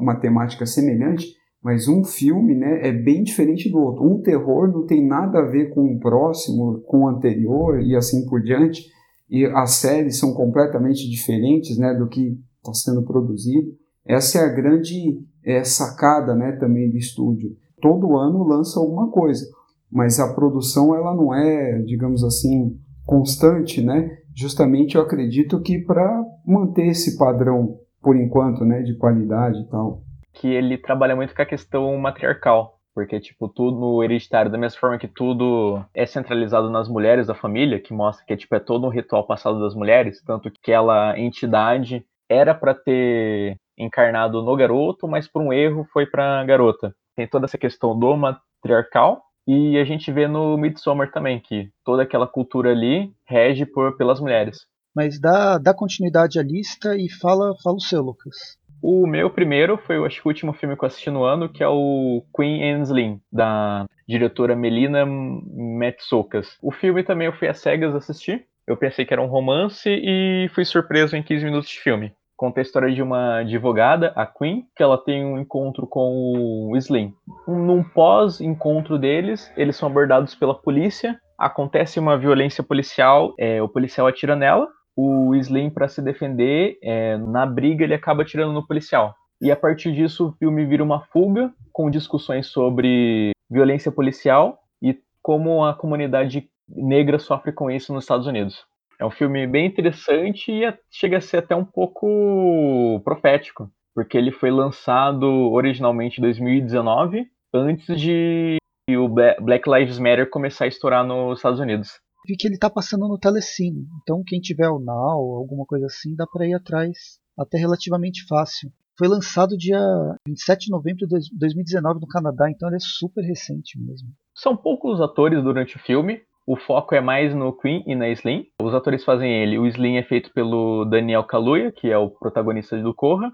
uma 0.00 0.14
temática 0.14 0.64
semelhante, 0.64 1.34
mas 1.62 1.88
um 1.88 2.04
filme 2.04 2.54
né, 2.54 2.86
é 2.86 2.92
bem 2.92 3.24
diferente 3.24 3.70
do 3.70 3.78
outro. 3.78 4.04
Um 4.04 4.20
terror 4.20 4.70
não 4.70 4.86
tem 4.86 5.04
nada 5.04 5.38
a 5.38 5.46
ver 5.46 5.70
com 5.70 5.94
o 5.94 5.98
próximo, 5.98 6.80
com 6.86 7.00
o 7.00 7.08
anterior 7.08 7.80
e 7.80 7.96
assim 7.96 8.26
por 8.26 8.42
diante. 8.42 8.84
E 9.28 9.46
as 9.46 9.76
séries 9.76 10.18
são 10.18 10.34
completamente 10.34 11.08
diferentes 11.10 11.78
né, 11.78 11.94
do 11.94 12.06
que 12.06 12.38
está 12.58 12.72
sendo 12.74 13.02
produzido. 13.02 13.72
Essa 14.06 14.40
é 14.40 14.44
a 14.44 14.52
grande 14.52 15.18
é, 15.42 15.64
sacada 15.64 16.34
né, 16.34 16.52
também 16.52 16.90
do 16.90 16.98
estúdio. 16.98 17.56
Todo 17.80 18.16
ano 18.16 18.44
lança 18.44 18.78
alguma 18.78 19.10
coisa, 19.10 19.44
mas 19.90 20.20
a 20.20 20.34
produção 20.34 20.94
ela 20.94 21.14
não 21.14 21.34
é, 21.34 21.80
digamos 21.82 22.22
assim, 22.22 22.78
constante, 23.06 23.82
né? 23.82 24.18
Justamente 24.36 24.96
eu 24.96 25.02
acredito 25.02 25.60
que 25.60 25.78
para 25.78 26.22
manter 26.44 26.88
esse 26.88 27.16
padrão 27.16 27.78
por 28.02 28.16
enquanto, 28.16 28.64
né, 28.64 28.82
de 28.82 28.94
qualidade 28.94 29.60
e 29.60 29.64
tal. 29.68 30.02
Que 30.32 30.48
ele 30.48 30.76
trabalha 30.76 31.16
muito 31.16 31.34
com 31.34 31.40
a 31.40 31.46
questão 31.46 31.96
matriarcal, 31.96 32.78
porque 32.94 33.18
tipo 33.18 33.48
tudo 33.48 33.78
no 33.78 34.02
hereditário 34.04 34.50
da 34.50 34.58
mesma 34.58 34.78
forma 34.78 34.98
que 34.98 35.08
tudo 35.08 35.82
é 35.94 36.04
centralizado 36.04 36.68
nas 36.68 36.88
mulheres 36.88 37.26
da 37.26 37.34
família, 37.34 37.80
que 37.80 37.94
mostra 37.94 38.24
que 38.26 38.36
tipo 38.36 38.54
é 38.54 38.60
todo 38.60 38.86
um 38.86 38.90
ritual 38.90 39.26
passado 39.26 39.60
das 39.60 39.74
mulheres, 39.74 40.22
tanto 40.22 40.50
que 40.50 40.58
aquela 40.62 41.18
entidade 41.18 42.04
era 42.28 42.54
para 42.54 42.74
ter 42.74 43.56
encarnado 43.78 44.42
no 44.42 44.56
garoto, 44.56 45.08
mas 45.08 45.26
por 45.26 45.40
um 45.40 45.52
erro 45.52 45.86
foi 45.92 46.06
para 46.06 46.44
garota. 46.44 46.94
Tem 47.16 47.26
toda 47.26 47.46
essa 47.46 47.58
questão 47.58 47.98
do 47.98 48.16
matriarcal 48.16 49.22
e 49.46 49.78
a 49.78 49.84
gente 49.84 50.10
vê 50.10 50.26
no 50.26 50.56
Midsommar 50.56 51.10
também 51.10 51.40
que 51.40 51.70
toda 51.84 52.02
aquela 52.02 52.26
cultura 52.26 52.70
ali 52.70 53.12
rege 53.26 53.66
por, 53.66 53.96
pelas 53.96 54.20
mulheres. 54.20 54.66
Mas 54.94 55.20
dá, 55.20 55.58
dá 55.58 55.74
continuidade 55.74 56.38
à 56.38 56.42
lista 56.42 56.96
e 56.96 57.10
fala, 57.10 57.54
fala 57.62 57.76
o 57.76 57.80
seu, 57.80 58.02
Lucas. 58.02 58.58
O 58.80 59.06
meu 59.06 59.30
primeiro 59.30 59.78
foi, 59.78 59.96
acho 60.04 60.20
que 60.20 60.28
o 60.28 60.30
último 60.30 60.52
filme 60.52 60.76
que 60.76 60.84
eu 60.84 60.86
assisti 60.86 61.10
no 61.10 61.24
ano, 61.24 61.48
que 61.48 61.62
é 61.62 61.68
o 61.68 62.22
Queen 62.36 62.62
and 62.62 62.82
Slim, 62.82 63.20
da 63.32 63.86
diretora 64.06 64.54
Melina 64.54 65.04
Metsoukas. 65.06 66.58
O 66.62 66.70
filme 66.70 67.02
também 67.02 67.26
eu 67.26 67.32
fui 67.32 67.48
às 67.48 67.60
cegas 67.60 67.94
assistir. 67.94 68.46
Eu 68.66 68.76
pensei 68.76 69.04
que 69.04 69.12
era 69.12 69.22
um 69.22 69.26
romance 69.26 69.88
e 69.88 70.48
fui 70.54 70.64
surpreso 70.64 71.16
em 71.16 71.22
15 71.22 71.44
minutos 71.44 71.70
de 71.70 71.80
filme 71.80 72.12
conta 72.36 72.60
a 72.60 72.62
história 72.62 72.92
de 72.92 73.02
uma 73.02 73.38
advogada, 73.38 74.12
a 74.16 74.26
Queen, 74.26 74.66
que 74.76 74.82
ela 74.82 74.98
tem 74.98 75.24
um 75.24 75.38
encontro 75.38 75.86
com 75.86 76.70
o 76.70 76.76
Slim. 76.76 77.14
Num 77.46 77.82
pós-encontro 77.82 78.98
deles, 78.98 79.52
eles 79.56 79.76
são 79.76 79.88
abordados 79.88 80.34
pela 80.34 80.54
polícia, 80.54 81.18
acontece 81.38 81.98
uma 81.98 82.18
violência 82.18 82.62
policial, 82.62 83.34
é, 83.38 83.62
o 83.62 83.68
policial 83.68 84.06
atira 84.06 84.36
nela, 84.36 84.68
o 84.96 85.34
Slim, 85.34 85.70
para 85.70 85.88
se 85.88 86.00
defender, 86.00 86.78
é, 86.82 87.16
na 87.18 87.44
briga 87.44 87.84
ele 87.84 87.94
acaba 87.94 88.22
atirando 88.22 88.52
no 88.52 88.66
policial. 88.66 89.14
E 89.40 89.50
a 89.50 89.56
partir 89.56 89.92
disso 89.92 90.28
o 90.28 90.32
filme 90.32 90.64
vira 90.64 90.82
uma 90.82 91.00
fuga, 91.00 91.52
com 91.72 91.90
discussões 91.90 92.46
sobre 92.46 93.32
violência 93.50 93.90
policial 93.90 94.58
e 94.80 94.96
como 95.20 95.64
a 95.64 95.74
comunidade 95.74 96.48
negra 96.68 97.18
sofre 97.18 97.52
com 97.52 97.70
isso 97.70 97.92
nos 97.92 98.04
Estados 98.04 98.26
Unidos. 98.26 98.64
É 99.04 99.06
um 99.06 99.10
filme 99.10 99.46
bem 99.46 99.66
interessante 99.66 100.50
e 100.50 100.64
é, 100.64 100.78
chega 100.90 101.18
a 101.18 101.20
ser 101.20 101.36
até 101.36 101.54
um 101.54 101.64
pouco 101.64 103.02
profético, 103.04 103.70
porque 103.94 104.16
ele 104.16 104.32
foi 104.32 104.50
lançado 104.50 105.26
originalmente 105.52 106.18
em 106.18 106.22
2019, 106.22 107.26
antes 107.52 108.00
de 108.00 108.56
o 108.88 109.06
Black 109.06 109.68
Lives 109.68 109.98
Matter 109.98 110.30
começar 110.30 110.64
a 110.64 110.68
estourar 110.68 111.06
nos 111.06 111.38
Estados 111.38 111.60
Unidos. 111.60 112.00
Vi 112.26 112.34
que 112.34 112.48
ele 112.48 112.54
está 112.54 112.70
passando 112.70 113.06
no 113.06 113.18
Telecine, 113.18 113.86
então 114.00 114.22
quem 114.26 114.40
tiver 114.40 114.70
o 114.70 114.78
Now, 114.78 115.36
alguma 115.36 115.66
coisa 115.66 115.84
assim, 115.84 116.14
dá 116.16 116.26
para 116.26 116.46
ir 116.46 116.54
atrás 116.54 117.18
até 117.38 117.58
relativamente 117.58 118.24
fácil. 118.26 118.70
Foi 118.96 119.06
lançado 119.06 119.58
dia 119.58 119.78
27 120.26 120.64
de 120.64 120.70
novembro 120.70 121.06
de 121.06 121.28
2019 121.38 122.00
no 122.00 122.06
Canadá, 122.06 122.50
então 122.50 122.70
ele 122.70 122.76
é 122.76 122.80
super 122.80 123.20
recente 123.20 123.78
mesmo. 123.78 124.08
São 124.34 124.56
poucos 124.56 125.02
atores 125.02 125.42
durante 125.44 125.76
o 125.76 125.80
filme, 125.80 126.22
o 126.46 126.56
foco 126.56 126.94
é 126.94 127.00
mais 127.00 127.34
no 127.34 127.52
Queen 127.52 127.82
e 127.86 127.94
na 127.94 128.08
Slim. 128.10 128.46
Os 128.62 128.74
atores 128.74 129.04
fazem 129.04 129.32
ele. 129.32 129.58
O 129.58 129.66
Slim 129.66 129.96
é 129.96 130.02
feito 130.02 130.32
pelo 130.32 130.84
Daniel 130.84 131.24
Kaluuya, 131.24 131.72
que 131.72 131.90
é 131.90 131.96
o 131.96 132.10
protagonista 132.10 132.76
do 132.76 132.94
Corra. 132.94 133.32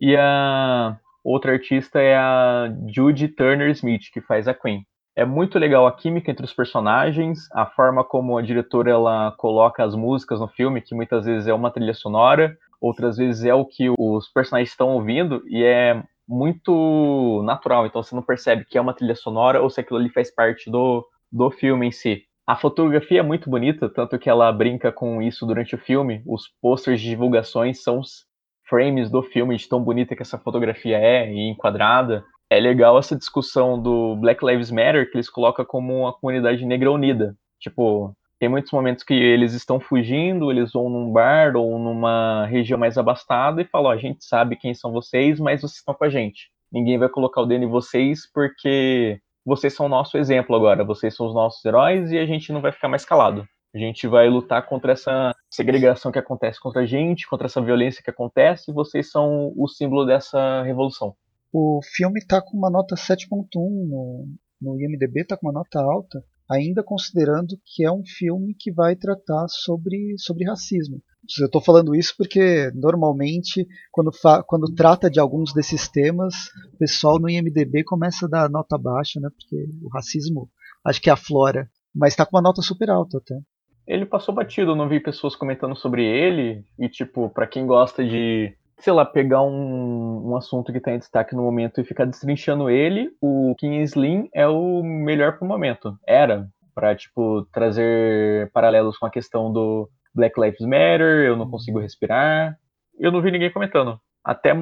E 0.00 0.16
a 0.16 0.96
outra 1.22 1.52
artista 1.52 2.00
é 2.00 2.16
a 2.16 2.72
Judy 2.88 3.28
Turner 3.28 3.70
Smith, 3.70 4.10
que 4.12 4.20
faz 4.20 4.48
a 4.48 4.54
Queen. 4.54 4.86
É 5.14 5.24
muito 5.24 5.58
legal 5.58 5.86
a 5.86 5.92
química 5.92 6.30
entre 6.30 6.44
os 6.44 6.52
personagens, 6.52 7.50
a 7.52 7.64
forma 7.64 8.04
como 8.04 8.36
a 8.36 8.42
diretora 8.42 8.90
ela 8.90 9.32
coloca 9.38 9.82
as 9.82 9.94
músicas 9.94 10.38
no 10.38 10.48
filme, 10.48 10.82
que 10.82 10.94
muitas 10.94 11.24
vezes 11.24 11.48
é 11.48 11.54
uma 11.54 11.70
trilha 11.70 11.94
sonora, 11.94 12.54
outras 12.78 13.16
vezes 13.16 13.42
é 13.44 13.54
o 13.54 13.64
que 13.64 13.88
os 13.98 14.28
personagens 14.28 14.68
estão 14.68 14.90
ouvindo, 14.90 15.42
e 15.48 15.64
é 15.64 16.02
muito 16.28 17.42
natural, 17.46 17.86
então 17.86 18.02
você 18.02 18.14
não 18.14 18.22
percebe 18.22 18.66
que 18.66 18.76
é 18.76 18.80
uma 18.80 18.92
trilha 18.92 19.14
sonora 19.14 19.62
ou 19.62 19.70
se 19.70 19.80
aquilo 19.80 19.98
ali 19.98 20.10
faz 20.10 20.30
parte 20.30 20.70
do, 20.70 21.02
do 21.32 21.50
filme 21.50 21.86
em 21.86 21.92
si. 21.92 22.24
A 22.46 22.54
fotografia 22.54 23.18
é 23.18 23.22
muito 23.24 23.50
bonita, 23.50 23.88
tanto 23.88 24.16
que 24.20 24.30
ela 24.30 24.52
brinca 24.52 24.92
com 24.92 25.20
isso 25.20 25.44
durante 25.44 25.74
o 25.74 25.78
filme. 25.78 26.22
Os 26.24 26.48
posters 26.62 27.00
de 27.00 27.08
divulgações 27.08 27.82
são 27.82 27.98
os 27.98 28.24
frames 28.68 29.10
do 29.10 29.20
filme, 29.20 29.56
de 29.56 29.68
tão 29.68 29.82
bonita 29.82 30.14
que 30.14 30.22
essa 30.22 30.38
fotografia 30.38 30.96
é 30.96 31.28
e 31.32 31.48
enquadrada. 31.48 32.24
É 32.48 32.60
legal 32.60 32.96
essa 32.98 33.16
discussão 33.16 33.82
do 33.82 34.14
Black 34.14 34.46
Lives 34.46 34.70
Matter, 34.70 35.10
que 35.10 35.16
eles 35.16 35.28
colocam 35.28 35.64
como 35.64 36.02
uma 36.02 36.12
comunidade 36.12 36.64
negra 36.64 36.92
unida. 36.92 37.34
Tipo, 37.58 38.14
tem 38.38 38.48
muitos 38.48 38.70
momentos 38.70 39.02
que 39.02 39.14
eles 39.14 39.52
estão 39.52 39.80
fugindo, 39.80 40.48
eles 40.48 40.72
vão 40.72 40.88
num 40.88 41.12
bar 41.12 41.56
ou 41.56 41.78
numa 41.80 42.46
região 42.46 42.78
mais 42.78 42.96
abastada 42.96 43.60
e 43.60 43.64
falam: 43.64 43.90
oh, 43.90 43.92
a 43.92 43.96
gente 43.96 44.24
sabe 44.24 44.54
quem 44.54 44.72
são 44.72 44.92
vocês, 44.92 45.40
mas 45.40 45.62
vocês 45.62 45.78
estão 45.78 45.94
com 45.94 46.04
a 46.04 46.08
gente. 46.08 46.48
Ninguém 46.70 46.96
vai 46.96 47.08
colocar 47.08 47.40
o 47.40 47.46
dedo 47.46 47.64
em 47.64 47.68
vocês 47.68 48.30
porque 48.32 49.18
vocês 49.46 49.72
são 49.72 49.86
o 49.86 49.88
nosso 49.88 50.18
exemplo 50.18 50.56
agora, 50.56 50.84
vocês 50.84 51.14
são 51.14 51.26
os 51.26 51.32
nossos 51.32 51.64
heróis 51.64 52.10
e 52.10 52.18
a 52.18 52.26
gente 52.26 52.52
não 52.52 52.60
vai 52.60 52.72
ficar 52.72 52.88
mais 52.88 53.04
calado. 53.04 53.46
A 53.72 53.78
gente 53.78 54.08
vai 54.08 54.28
lutar 54.28 54.66
contra 54.66 54.92
essa 54.92 55.32
segregação 55.48 56.10
que 56.10 56.18
acontece 56.18 56.58
contra 56.58 56.82
a 56.82 56.86
gente, 56.86 57.28
contra 57.28 57.46
essa 57.46 57.62
violência 57.62 58.02
que 58.02 58.10
acontece, 58.10 58.70
e 58.70 58.74
vocês 58.74 59.10
são 59.10 59.52
o 59.56 59.68
símbolo 59.68 60.04
dessa 60.04 60.62
revolução. 60.62 61.14
O 61.52 61.80
filme 61.94 62.18
está 62.18 62.42
com 62.42 62.56
uma 62.56 62.70
nota 62.70 62.96
7.1 62.96 63.46
no, 63.54 64.26
no 64.60 64.80
IMDB, 64.80 65.20
está 65.20 65.36
com 65.36 65.46
uma 65.46 65.52
nota 65.52 65.80
alta, 65.80 66.24
ainda 66.50 66.82
considerando 66.82 67.56
que 67.64 67.84
é 67.84 67.92
um 67.92 68.02
filme 68.04 68.54
que 68.58 68.72
vai 68.72 68.96
tratar 68.96 69.46
sobre, 69.48 70.16
sobre 70.18 70.44
racismo. 70.44 71.00
Eu 71.40 71.46
estou 71.46 71.60
falando 71.60 71.94
isso 71.94 72.14
porque 72.16 72.70
normalmente 72.74 73.66
quando, 73.90 74.10
quando 74.46 74.74
trata 74.74 75.10
de 75.10 75.18
alguns 75.18 75.52
desses 75.52 75.88
temas, 75.88 76.34
o 76.74 76.78
pessoal 76.78 77.18
no 77.18 77.28
IMDB 77.28 77.84
começa 77.84 78.26
a 78.26 78.28
dar 78.28 78.50
nota 78.50 78.78
baixa, 78.78 79.20
né? 79.20 79.28
Porque 79.30 79.66
o 79.82 79.88
racismo 79.88 80.48
acho 80.84 81.00
que 81.00 81.10
aflora. 81.10 81.68
Mas 81.94 82.12
está 82.12 82.26
com 82.26 82.36
uma 82.36 82.42
nota 82.42 82.60
super 82.62 82.90
alta 82.90 83.18
até. 83.18 83.38
Ele 83.86 84.04
passou 84.04 84.34
batido, 84.34 84.74
não 84.74 84.88
vi 84.88 85.00
pessoas 85.00 85.36
comentando 85.36 85.76
sobre 85.76 86.04
ele. 86.04 86.64
E 86.78 86.88
tipo, 86.88 87.30
para 87.30 87.46
quem 87.46 87.66
gosta 87.66 88.04
de, 88.04 88.54
sei 88.78 88.92
lá, 88.92 89.04
pegar 89.04 89.42
um, 89.42 90.30
um 90.30 90.36
assunto 90.36 90.72
que 90.72 90.78
está 90.78 90.92
em 90.92 90.98
destaque 90.98 91.34
no 91.34 91.42
momento 91.42 91.80
e 91.80 91.84
ficar 91.84 92.04
destrinchando 92.04 92.68
ele, 92.68 93.10
o 93.20 93.54
King 93.56 93.82
Slim 93.82 94.28
é 94.34 94.46
o 94.46 94.82
melhor 94.82 95.38
pro 95.38 95.46
momento. 95.46 95.96
Era, 96.06 96.48
para 96.74 96.94
tipo, 96.94 97.46
trazer 97.52 98.50
paralelos 98.52 98.98
com 98.98 99.06
a 99.06 99.10
questão 99.10 99.52
do 99.52 99.88
Black 100.16 100.40
Lives 100.40 100.60
Matter, 100.62 101.26
eu 101.26 101.36
não 101.36 101.48
consigo 101.48 101.78
respirar. 101.78 102.58
Eu 102.98 103.12
não 103.12 103.20
vi 103.20 103.30
ninguém 103.30 103.52
comentando. 103.52 104.00
Até, 104.24 104.52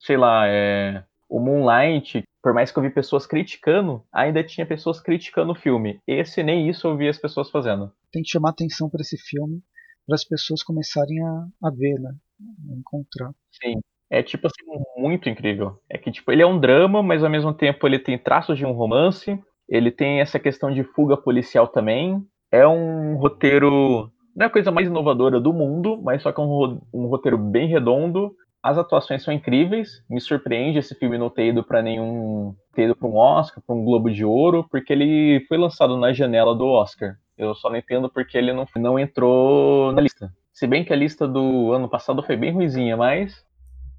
sei 0.00 0.16
lá, 0.16 0.46
é, 0.46 1.04
o 1.28 1.38
Moonlight, 1.38 2.24
por 2.42 2.52
mais 2.52 2.72
que 2.72 2.78
eu 2.78 2.82
vi 2.82 2.90
pessoas 2.90 3.26
criticando, 3.26 4.04
ainda 4.12 4.42
tinha 4.42 4.66
pessoas 4.66 5.00
criticando 5.00 5.52
o 5.52 5.54
filme. 5.54 6.00
Esse 6.06 6.42
nem 6.42 6.68
isso 6.68 6.86
eu 6.88 6.96
vi 6.96 7.08
as 7.08 7.16
pessoas 7.16 7.48
fazendo. 7.50 7.92
Tem 8.12 8.22
que 8.22 8.30
chamar 8.30 8.50
atenção 8.50 8.90
para 8.90 9.00
esse 9.00 9.16
filme, 9.16 9.60
para 10.06 10.16
as 10.16 10.24
pessoas 10.24 10.62
começarem 10.62 11.22
a, 11.22 11.46
a 11.68 11.70
ver, 11.70 11.94
né? 12.00 12.10
A 12.70 12.76
encontrar. 12.76 13.30
Sim. 13.62 13.80
É 14.10 14.24
tipo 14.24 14.48
assim, 14.48 14.82
muito 14.96 15.28
incrível. 15.28 15.78
É 15.88 15.96
que 15.96 16.10
tipo, 16.10 16.32
ele 16.32 16.42
é 16.42 16.46
um 16.46 16.58
drama, 16.58 17.00
mas 17.00 17.22
ao 17.22 17.30
mesmo 17.30 17.54
tempo 17.54 17.86
ele 17.86 17.98
tem 17.98 18.18
traços 18.18 18.58
de 18.58 18.66
um 18.66 18.72
romance. 18.72 19.38
Ele 19.68 19.92
tem 19.92 20.20
essa 20.20 20.40
questão 20.40 20.72
de 20.72 20.82
fuga 20.82 21.16
policial 21.16 21.68
também. 21.68 22.20
É 22.50 22.66
um 22.66 23.16
roteiro 23.16 24.10
não 24.34 24.44
é 24.44 24.46
a 24.46 24.50
coisa 24.52 24.70
mais 24.70 24.86
inovadora 24.86 25.40
do 25.40 25.52
mundo, 25.52 26.00
mas 26.02 26.22
só 26.22 26.32
que 26.32 26.40
é 26.40 26.44
um, 26.44 26.80
um 26.92 27.06
roteiro 27.06 27.38
bem 27.38 27.68
redondo. 27.68 28.34
As 28.62 28.76
atuações 28.76 29.22
são 29.22 29.32
incríveis. 29.32 30.02
Me 30.08 30.20
surpreende 30.20 30.78
esse 30.78 30.94
filme 30.94 31.18
não 31.18 31.30
ter 31.30 31.48
ido 31.48 31.64
para 31.64 31.82
nenhum. 31.82 32.54
ter 32.74 32.84
ido 32.84 32.96
para 32.96 33.08
um 33.08 33.16
Oscar, 33.16 33.62
para 33.66 33.74
um 33.74 33.84
Globo 33.84 34.10
de 34.10 34.24
Ouro, 34.24 34.66
porque 34.70 34.92
ele 34.92 35.44
foi 35.48 35.56
lançado 35.56 35.96
na 35.96 36.12
janela 36.12 36.54
do 36.54 36.66
Oscar. 36.66 37.16
Eu 37.36 37.54
só 37.54 37.70
não 37.70 37.76
entendo 37.76 38.10
porque 38.10 38.36
ele 38.36 38.52
não, 38.52 38.66
não 38.76 38.98
entrou 38.98 39.92
na 39.92 40.02
lista. 40.02 40.30
Se 40.52 40.66
bem 40.66 40.84
que 40.84 40.92
a 40.92 40.96
lista 40.96 41.26
do 41.26 41.72
ano 41.72 41.88
passado 41.88 42.22
foi 42.22 42.36
bem 42.36 42.52
ruizinha, 42.52 42.96
mas 42.96 43.34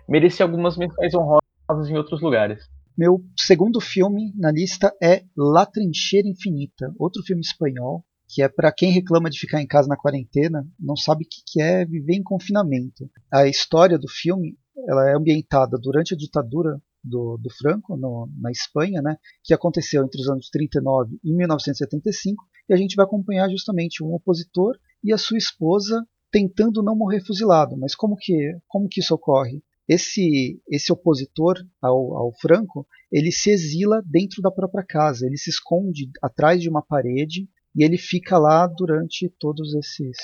merecia 0.08 0.46
algumas 0.46 0.78
menções 0.78 1.14
honrosas 1.16 1.90
em 1.90 1.98
outros 1.98 2.22
lugares. 2.22 2.70
Meu 2.96 3.20
segundo 3.36 3.82
filme 3.82 4.32
na 4.38 4.52
lista 4.52 4.94
é 5.02 5.24
La 5.36 5.66
Trincheira 5.66 6.28
Infinita, 6.28 6.94
outro 7.00 7.24
filme 7.24 7.42
espanhol 7.42 8.04
que 8.32 8.42
é 8.42 8.48
para 8.48 8.72
quem 8.72 8.92
reclama 8.92 9.30
de 9.30 9.38
ficar 9.38 9.62
em 9.62 9.68
casa 9.68 9.90
na 9.90 9.98
quarentena, 9.98 10.66
não 10.80 10.96
sabe 10.96 11.26
o 11.26 11.28
que 11.28 11.62
é 11.62 11.86
viver 11.86 12.14
em 12.14 12.24
confinamento. 12.24 13.10
A 13.30 13.46
história 13.46 14.00
do 14.00 14.08
filme 14.08 14.58
ela 14.88 15.10
é 15.10 15.14
ambientada 15.14 15.78
durante 15.78 16.14
a 16.14 16.18
ditadura 16.18 16.82
do, 17.04 17.38
do 17.38 17.50
Franco 17.50 17.98
no, 17.98 18.30
na 18.40 18.50
Espanha, 18.50 19.02
né, 19.02 19.18
que 19.44 19.54
aconteceu 19.54 20.04
entre 20.04 20.22
os 20.22 20.30
anos 20.30 20.50
39 20.50 21.20
e 21.22 21.34
1975, 21.34 22.46
e 22.70 22.74
a 22.74 22.78
gente 22.78 22.96
vai 22.96 23.06
acompanhar 23.06 23.50
justamente 23.50 24.02
um 24.02 24.14
opositor 24.14 24.78
e 25.04 25.12
a 25.12 25.18
sua 25.18 25.38
esposa 25.38 26.06
tentando 26.32 26.82
não 26.82 26.96
morrer 26.96 27.20
fuzilado. 27.26 27.76
Mas 27.78 27.94
como 27.96 28.16
que, 28.16 28.56
como 28.68 28.88
que 28.88 29.02
isso 29.02 29.14
ocorre? 29.14 29.62
Esse, 29.90 30.62
esse 30.70 30.94
opositor 30.94 31.58
ao, 31.82 32.16
ao 32.16 32.32
Franco, 32.40 32.88
ele 33.12 33.32
se 33.32 33.50
exila 33.50 34.02
dentro 34.06 34.42
da 34.42 34.50
própria 34.50 34.86
casa, 34.86 35.26
ele 35.26 35.38
se 35.38 35.50
esconde 35.50 36.10
atrás 36.22 36.62
de 36.62 36.70
uma 36.70 36.82
parede 36.82 37.50
e 37.76 37.84
ele 37.84 37.98
fica 37.98 38.38
lá 38.38 38.68
durante 38.68 39.30
todos 39.40 39.74
esses 39.76 40.18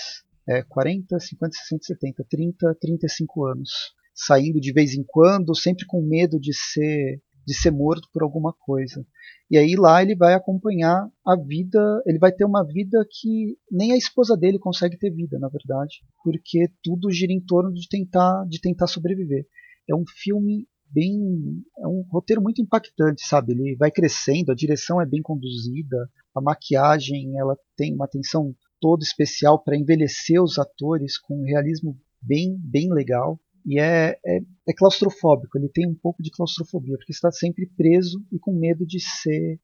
é, 0.47 0.63
40, 0.63 1.19
50, 1.19 1.51
60, 1.55 1.83
70, 1.83 2.25
30, 2.29 2.77
35 2.79 3.45
anos, 3.45 3.71
saindo 4.13 4.59
de 4.59 4.71
vez 4.71 4.93
em 4.93 5.03
quando, 5.05 5.55
sempre 5.55 5.85
com 5.85 6.01
medo 6.01 6.39
de 6.39 6.53
ser 6.53 7.21
de 7.47 7.53
ser 7.53 7.71
morto 7.71 8.09
por 8.11 8.23
alguma 8.23 8.51
coisa. 8.51 9.07
E 9.49 9.57
aí 9.57 9.77
lá 9.77 10.01
ele 10.01 10.17
vai 10.17 10.33
acompanhar 10.33 11.09
a 11.25 11.35
vida, 11.37 11.79
ele 12.05 12.19
vai 12.19 12.29
ter 12.29 12.43
uma 12.43 12.61
vida 12.61 13.07
que 13.09 13.57
nem 13.71 13.93
a 13.93 13.97
esposa 13.97 14.35
dele 14.35 14.59
consegue 14.59 14.97
ter 14.97 15.09
vida, 15.11 15.39
na 15.39 15.47
verdade, 15.47 16.03
porque 16.25 16.69
tudo 16.83 17.09
gira 17.09 17.31
em 17.31 17.39
torno 17.39 17.73
de 17.73 17.87
tentar 17.87 18.45
de 18.49 18.59
tentar 18.59 18.87
sobreviver. 18.87 19.47
É 19.89 19.95
um 19.95 20.03
filme 20.05 20.67
bem 20.89 21.63
é 21.79 21.87
um 21.87 22.05
roteiro 22.09 22.41
muito 22.41 22.61
impactante, 22.61 23.25
sabe? 23.27 23.53
Ele 23.53 23.75
vai 23.75 23.91
crescendo, 23.91 24.51
a 24.51 24.55
direção 24.55 25.01
é 25.01 25.05
bem 25.05 25.21
conduzida, 25.21 26.09
a 26.33 26.41
maquiagem 26.41 27.37
ela 27.37 27.57
tem 27.75 27.93
uma 27.93 28.05
atenção 28.05 28.55
toda 28.79 29.03
especial 29.03 29.63
para 29.63 29.77
envelhecer 29.77 30.41
os 30.41 30.57
atores 30.57 31.17
com 31.17 31.41
um 31.41 31.45
realismo 31.45 31.97
bem 32.21 32.57
bem 32.59 32.91
legal 32.91 33.39
e 33.65 33.79
é, 33.79 34.17
é, 34.25 34.39
é, 34.67 34.73
claustrofóbico. 34.73 35.57
Ele 35.57 35.69
tem 35.69 35.85
um 35.87 35.95
pouco 35.95 36.23
de 36.23 36.31
claustrofobia 36.31 36.95
porque 36.97 37.11
está 37.11 37.31
sempre 37.31 37.69
preso 37.75 38.23
e 38.31 38.39
com 38.39 38.53
medo 38.53 38.85
de 38.85 38.99
ser 38.99 39.59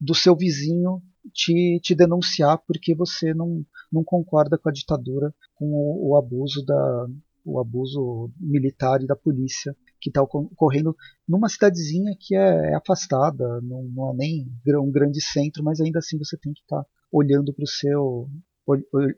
do 0.00 0.14
seu 0.14 0.34
vizinho 0.34 1.02
te, 1.32 1.78
te 1.82 1.94
denunciar 1.94 2.58
porque 2.66 2.94
você 2.94 3.34
não, 3.34 3.64
não 3.92 4.02
concorda 4.02 4.58
com 4.58 4.68
a 4.68 4.72
ditadura, 4.72 5.34
com 5.54 5.66
o, 5.66 6.10
o 6.10 6.16
abuso 6.16 6.64
da 6.64 7.06
o 7.44 7.60
abuso 7.60 8.30
militar 8.38 9.02
e 9.02 9.06
da 9.06 9.14
polícia 9.14 9.76
que 10.00 10.10
está 10.10 10.22
ocorrendo 10.22 10.96
numa 11.26 11.48
cidadezinha 11.48 12.14
que 12.18 12.34
é, 12.34 12.72
é 12.72 12.74
afastada, 12.74 13.60
não, 13.62 13.82
não, 13.84 14.12
é 14.12 14.16
nem 14.16 14.46
um 14.80 14.90
grande 14.90 15.20
centro, 15.20 15.62
mas 15.62 15.80
ainda 15.80 15.98
assim 15.98 16.18
você 16.18 16.36
tem 16.38 16.52
que 16.52 16.60
estar 16.60 16.82
tá 16.82 16.88
olhando 17.12 17.52
para 17.52 17.64
o 17.64 17.68
seu 17.68 18.28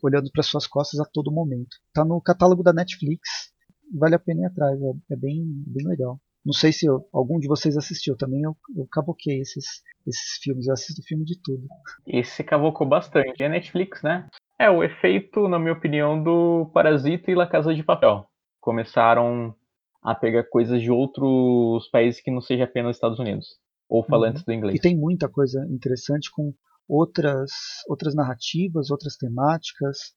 olhando 0.03 0.31
para 0.33 0.43
suas 0.43 0.67
costas 0.67 0.99
a 0.99 1.05
todo 1.05 1.31
momento. 1.31 1.77
Está 1.89 2.05
no 2.05 2.21
catálogo 2.21 2.65
da 2.65 2.73
Netflix, 2.73 3.53
vale 3.95 4.17
a 4.17 4.19
pena 4.19 4.43
ir 4.43 4.47
atrás, 4.47 4.81
é, 4.81 5.15
é 5.15 5.17
bem, 5.17 5.45
bem 5.67 5.87
legal. 5.87 6.21
Não 6.45 6.53
sei 6.53 6.73
se 6.73 6.87
eu, 6.87 7.09
algum 7.13 7.39
de 7.41 7.49
vocês 7.49 7.77
assistiu, 7.77 8.17
também 8.17 8.43
eu, 8.43 8.57
eu 8.77 8.87
cavoquei 8.87 9.41
esses, 9.41 9.83
esses 10.07 10.39
filmes, 10.41 10.67
eu 10.67 10.75
assisto 10.75 11.03
filme 11.03 11.25
de 11.25 11.41
tudo. 11.41 11.67
Esse 12.07 12.45
cavocou 12.45 12.87
bastante. 12.87 13.43
É 13.43 13.49
Netflix, 13.49 14.03
né? 14.03 14.29
É 14.59 14.71
o 14.71 14.83
efeito, 14.83 15.49
na 15.49 15.59
minha 15.59 15.73
opinião, 15.73 16.23
do 16.23 16.71
Parasita 16.73 17.31
e 17.31 17.35
La 17.35 17.47
Casa 17.47 17.75
de 17.75 17.83
Papel. 17.83 18.27
Começaram 18.61 19.55
a 20.03 20.15
pegar 20.15 20.45
coisas 20.45 20.81
de 20.81 20.91
outros 20.91 21.89
países 21.89 22.21
que 22.21 22.31
não 22.31 22.41
seja 22.41 22.65
apenas 22.65 22.97
Estados 22.97 23.19
Unidos 23.19 23.59
ou 23.89 24.01
uhum. 24.01 24.09
falantes 24.09 24.43
uhum. 24.43 24.47
do 24.47 24.53
inglês. 24.53 24.79
E 24.79 24.81
tem 24.81 24.97
muita 24.97 25.29
coisa 25.29 25.67
interessante 25.71 26.31
com 26.31 26.55
outras 26.89 27.51
outras 27.89 28.15
narrativas, 28.15 28.91
outras 28.91 29.17
temáticas, 29.17 30.13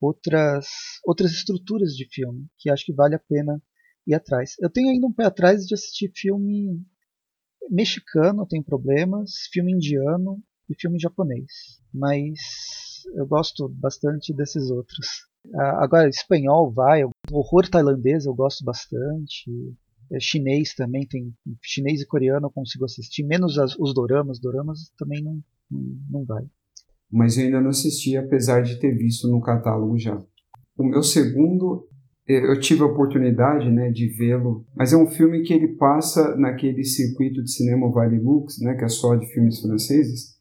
outras 0.00 0.66
outras 1.04 1.32
estruturas 1.32 1.92
de 1.92 2.06
filme 2.08 2.46
que 2.58 2.70
acho 2.70 2.84
que 2.84 2.94
vale 2.94 3.14
a 3.14 3.20
pena 3.20 3.60
ir 4.06 4.14
atrás. 4.14 4.54
Eu 4.60 4.70
tenho 4.70 4.90
ainda 4.90 5.06
um 5.06 5.12
pé 5.12 5.24
atrás 5.24 5.66
de 5.66 5.74
assistir 5.74 6.10
filme 6.14 6.80
mexicano, 7.68 8.46
tem 8.46 8.62
problemas, 8.62 9.48
filme 9.52 9.72
indiano, 9.72 10.40
e 10.68 10.74
filme 10.78 10.98
japonês. 10.98 11.80
Mas 11.92 12.38
eu 13.14 13.26
gosto 13.26 13.68
bastante 13.68 14.32
desses 14.32 14.70
outros. 14.70 15.06
Agora, 15.54 16.08
espanhol 16.08 16.72
vai, 16.72 17.02
horror 17.30 17.68
tailandês 17.68 18.26
eu 18.26 18.34
gosto 18.34 18.64
bastante. 18.64 19.50
É, 20.12 20.20
chinês 20.20 20.74
também 20.74 21.06
tem. 21.06 21.32
Chinês 21.62 22.00
e 22.00 22.06
coreano 22.06 22.46
eu 22.46 22.50
consigo 22.50 22.84
assistir, 22.84 23.24
menos 23.24 23.58
as, 23.58 23.76
os 23.78 23.94
doramas. 23.94 24.38
Doramas 24.38 24.92
também 24.98 25.22
não, 25.22 25.40
não, 25.70 25.96
não 26.10 26.24
vai. 26.24 26.44
Mas 27.10 27.36
eu 27.36 27.44
ainda 27.44 27.60
não 27.60 27.70
assisti, 27.70 28.16
apesar 28.16 28.62
de 28.62 28.78
ter 28.78 28.96
visto 28.96 29.28
no 29.28 29.40
catálogo 29.40 29.98
já. 29.98 30.20
O 30.76 30.84
meu 30.84 31.02
segundo, 31.02 31.88
eu 32.26 32.58
tive 32.60 32.82
a 32.82 32.86
oportunidade 32.86 33.70
né, 33.70 33.90
de 33.90 34.08
vê-lo, 34.08 34.66
mas 34.74 34.92
é 34.92 34.96
um 34.96 35.06
filme 35.06 35.42
que 35.42 35.54
ele 35.54 35.68
passa 35.68 36.36
naquele 36.36 36.84
circuito 36.84 37.42
de 37.42 37.50
cinema 37.50 37.90
Varilux, 37.90 38.60
né, 38.60 38.74
que 38.74 38.84
é 38.84 38.88
só 38.88 39.14
de 39.14 39.26
filmes 39.32 39.60
franceses, 39.60 40.35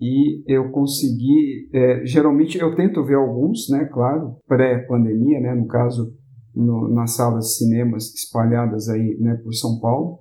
e 0.00 0.42
eu 0.46 0.70
consegui, 0.70 1.68
é, 1.72 2.04
geralmente 2.04 2.58
eu 2.58 2.74
tento 2.74 3.04
ver 3.04 3.16
alguns, 3.16 3.68
né, 3.70 3.84
claro, 3.86 4.36
pré-pandemia, 4.46 5.40
né, 5.40 5.54
no 5.54 5.66
caso, 5.66 6.14
no, 6.54 6.88
nas 6.88 7.14
salas 7.16 7.46
de 7.46 7.54
cinemas 7.56 8.14
espalhadas 8.14 8.88
aí, 8.88 9.16
né, 9.18 9.34
por 9.42 9.52
São 9.54 9.78
Paulo, 9.80 10.20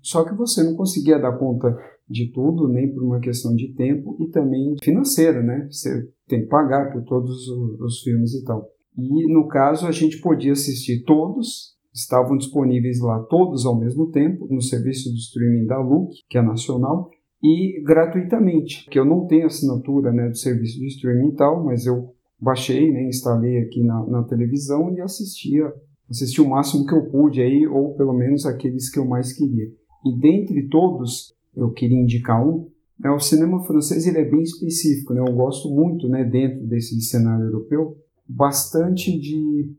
só 0.00 0.24
que 0.24 0.34
você 0.34 0.62
não 0.62 0.74
conseguia 0.74 1.18
dar 1.18 1.38
conta 1.38 1.76
de 2.08 2.32
tudo, 2.32 2.68
nem 2.68 2.92
por 2.92 3.02
uma 3.04 3.20
questão 3.20 3.54
de 3.54 3.72
tempo 3.74 4.16
e 4.20 4.28
também 4.28 4.76
financeira, 4.82 5.42
né, 5.42 5.68
você 5.70 6.08
tem 6.26 6.42
que 6.42 6.48
pagar 6.48 6.92
por 6.92 7.02
todos 7.04 7.48
os, 7.48 7.80
os 7.80 8.00
filmes 8.02 8.34
e 8.34 8.44
tal. 8.44 8.68
E 8.98 9.32
no 9.32 9.46
caso 9.48 9.86
a 9.86 9.92
gente 9.92 10.20
podia 10.20 10.52
assistir 10.52 11.04
todos, 11.04 11.72
estavam 11.94 12.36
disponíveis 12.36 13.00
lá 13.00 13.20
todos 13.28 13.64
ao 13.64 13.78
mesmo 13.78 14.10
tempo 14.10 14.46
no 14.50 14.60
serviço 14.60 15.10
de 15.10 15.18
streaming 15.18 15.66
da 15.66 15.78
Look, 15.78 16.10
que 16.28 16.38
é 16.38 16.42
nacional, 16.42 17.08
e 17.42 17.82
gratuitamente, 17.82 18.88
que 18.88 18.98
eu 18.98 19.04
não 19.04 19.26
tenho 19.26 19.46
assinatura 19.46 20.12
né, 20.12 20.28
do 20.28 20.36
serviço 20.36 20.78
de 20.78 20.86
streaming 20.86 21.30
e 21.30 21.34
tal, 21.34 21.64
mas 21.64 21.86
eu 21.86 22.14
baixei, 22.40 22.92
né, 22.92 23.08
instalei 23.08 23.58
aqui 23.58 23.82
na, 23.82 24.06
na 24.06 24.22
televisão 24.24 24.92
e 24.94 25.00
assistia, 25.00 25.72
assisti 26.08 26.40
o 26.40 26.48
máximo 26.48 26.86
que 26.86 26.94
eu 26.94 27.10
pude 27.10 27.40
aí, 27.40 27.66
ou 27.66 27.94
pelo 27.94 28.12
menos 28.12 28.46
aqueles 28.46 28.90
que 28.90 28.98
eu 28.98 29.04
mais 29.04 29.32
queria. 29.32 29.66
E 30.04 30.18
dentre 30.20 30.68
todos, 30.68 31.34
eu 31.56 31.70
queria 31.70 32.00
indicar 32.00 32.46
um, 32.46 32.68
é 33.04 33.10
o 33.10 33.18
cinema 33.18 33.64
francês 33.64 34.06
ele 34.06 34.18
é 34.18 34.24
bem 34.24 34.42
específico, 34.42 35.12
né? 35.12 35.20
Eu 35.20 35.34
gosto 35.34 35.68
muito, 35.68 36.08
né, 36.08 36.24
dentro 36.24 36.64
desse 36.66 37.00
cenário 37.00 37.46
europeu, 37.46 37.96
bastante 38.28 39.18
de 39.18 39.74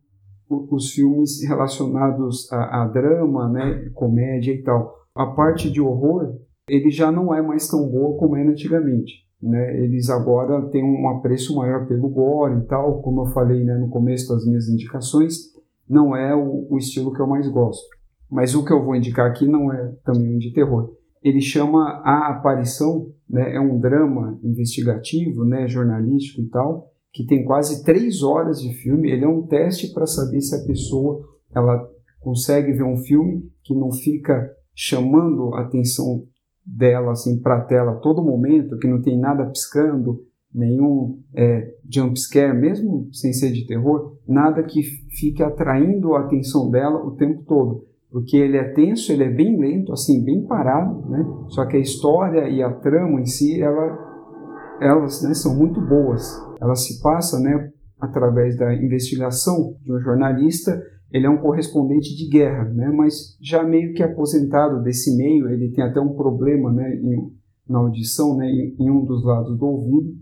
os 0.49 0.91
filmes 0.91 1.41
relacionados 1.47 2.51
a, 2.51 2.83
a, 2.83 2.87
drama, 2.87 3.49
né, 3.49 3.89
comédia 3.93 4.51
e 4.51 4.61
tal. 4.61 4.93
A 5.15 5.25
parte 5.27 5.71
de 5.71 5.81
horror, 5.81 6.37
ele 6.67 6.89
já 6.89 7.11
não 7.11 7.33
é 7.33 7.41
mais 7.41 7.67
tão 7.67 7.87
boa 7.89 8.17
como 8.17 8.35
era 8.35 8.49
antigamente. 8.49 9.23
Né? 9.41 9.83
Eles 9.83 10.09
agora 10.09 10.69
têm 10.69 10.83
um 10.83 11.09
apreço 11.09 11.55
maior 11.55 11.85
pelo 11.85 12.07
gore 12.09 12.59
e 12.59 12.65
tal, 12.65 13.01
como 13.01 13.21
eu 13.21 13.33
falei 13.33 13.63
né, 13.63 13.75
no 13.77 13.89
começo 13.89 14.33
das 14.33 14.45
minhas 14.45 14.69
indicações, 14.69 15.51
não 15.87 16.15
é 16.15 16.33
o, 16.33 16.67
o 16.69 16.77
estilo 16.77 17.13
que 17.13 17.21
eu 17.21 17.27
mais 17.27 17.47
gosto. 17.49 17.83
Mas 18.31 18.55
o 18.55 18.63
que 18.63 18.71
eu 18.71 18.83
vou 18.83 18.95
indicar 18.95 19.29
aqui 19.29 19.45
não 19.45 19.71
é 19.71 19.93
também 20.05 20.35
um 20.35 20.39
de 20.39 20.53
terror. 20.53 20.95
Ele 21.21 21.41
chama 21.41 22.01
A 22.03 22.29
Aparição, 22.29 23.11
né? 23.29 23.55
é 23.55 23.59
um 23.59 23.79
drama 23.79 24.39
investigativo, 24.41 25.43
né? 25.43 25.67
jornalístico 25.67 26.41
e 26.41 26.49
tal, 26.49 26.89
que 27.11 27.25
tem 27.25 27.43
quase 27.43 27.83
três 27.83 28.23
horas 28.23 28.61
de 28.61 28.73
filme. 28.73 29.11
Ele 29.11 29.25
é 29.25 29.27
um 29.27 29.45
teste 29.45 29.93
para 29.93 30.05
saber 30.05 30.41
se 30.41 30.55
a 30.55 30.65
pessoa 30.65 31.21
ela 31.53 31.85
consegue 32.21 32.71
ver 32.71 32.83
um 32.83 32.97
filme 32.97 33.51
que 33.61 33.75
não 33.75 33.91
fica 33.91 34.49
chamando 34.73 35.53
a 35.53 35.61
atenção 35.61 36.23
dela 36.65 37.11
assim 37.11 37.41
para 37.41 37.57
a 37.57 37.61
tela 37.61 37.95
todo 37.95 38.23
momento, 38.23 38.77
que 38.77 38.87
não 38.87 39.01
tem 39.01 39.19
nada 39.19 39.45
piscando, 39.45 40.21
nenhum 40.53 41.19
é, 41.35 41.73
jump 41.89 42.19
scare, 42.19 42.57
mesmo 42.57 43.09
sem 43.11 43.33
ser 43.33 43.51
de 43.51 43.65
terror, 43.65 44.17
nada 44.27 44.63
que 44.63 44.81
fique 45.17 45.41
atraindo 45.41 46.15
a 46.15 46.21
atenção 46.21 46.69
dela 46.69 47.03
o 47.03 47.11
tempo 47.11 47.43
todo. 47.43 47.85
Porque 48.11 48.37
ele 48.37 48.57
é 48.57 48.63
tenso, 48.63 49.11
ele 49.11 49.23
é 49.23 49.29
bem 49.29 49.59
lento, 49.59 49.91
assim, 49.91 50.23
bem 50.23 50.45
parado, 50.45 51.09
né? 51.09 51.25
Só 51.47 51.65
que 51.65 51.77
a 51.77 51.79
história 51.79 52.47
e 52.47 52.61
a 52.61 52.71
trama 52.71 53.19
em 53.19 53.25
si, 53.25 53.59
ela, 53.59 54.77
elas 54.79 55.23
né, 55.23 55.33
são 55.33 55.55
muito 55.55 55.81
boas 55.81 56.39
ela 56.63 56.75
se 56.75 57.01
passa 57.01 57.39
né, 57.41 57.69
através 57.99 58.57
da 58.57 58.73
investigação 58.73 59.75
de 59.83 59.91
um 59.91 59.99
jornalista. 59.99 60.81
Ele 61.13 61.27
é 61.27 61.29
um 61.29 61.37
correspondente 61.37 62.15
de 62.17 62.27
guerra, 62.27 62.65
né, 62.65 62.89
mas 62.89 63.37
já 63.39 63.63
meio 63.63 63.93
que 63.93 64.01
aposentado 64.01 64.81
desse 64.81 65.15
meio. 65.15 65.47
Ele 65.47 65.69
tem 65.69 65.83
até 65.83 66.01
um 66.01 66.15
problema 66.15 66.71
né, 66.73 66.95
em, 66.95 67.31
na 67.69 67.77
audição, 67.77 68.35
né, 68.35 68.49
em, 68.49 68.75
em 68.79 68.89
um 68.89 69.05
dos 69.05 69.23
lados 69.23 69.55
do 69.55 69.63
ouvido, 69.63 70.15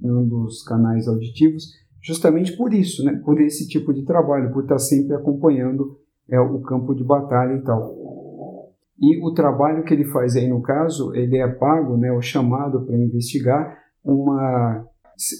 em 0.00 0.10
um 0.10 0.28
dos 0.28 0.62
canais 0.62 1.08
auditivos, 1.08 1.64
justamente 2.00 2.56
por 2.56 2.72
isso, 2.72 3.04
né, 3.04 3.20
por 3.24 3.40
esse 3.40 3.66
tipo 3.66 3.92
de 3.92 4.04
trabalho, 4.04 4.52
por 4.52 4.62
estar 4.62 4.78
sempre 4.78 5.16
acompanhando 5.16 5.98
é, 6.30 6.38
o 6.38 6.60
campo 6.60 6.94
de 6.94 7.02
batalha 7.02 7.54
e 7.54 7.62
tal. 7.62 7.96
E 9.00 9.24
o 9.24 9.32
trabalho 9.32 9.82
que 9.82 9.92
ele 9.92 10.04
faz 10.04 10.36
aí 10.36 10.48
no 10.48 10.62
caso, 10.62 11.14
ele 11.14 11.36
é 11.36 11.48
pago, 11.48 11.96
né, 11.96 12.12
o 12.12 12.22
chamado 12.22 12.86
para 12.86 12.96
investigar 12.96 13.76
uma 14.04 14.86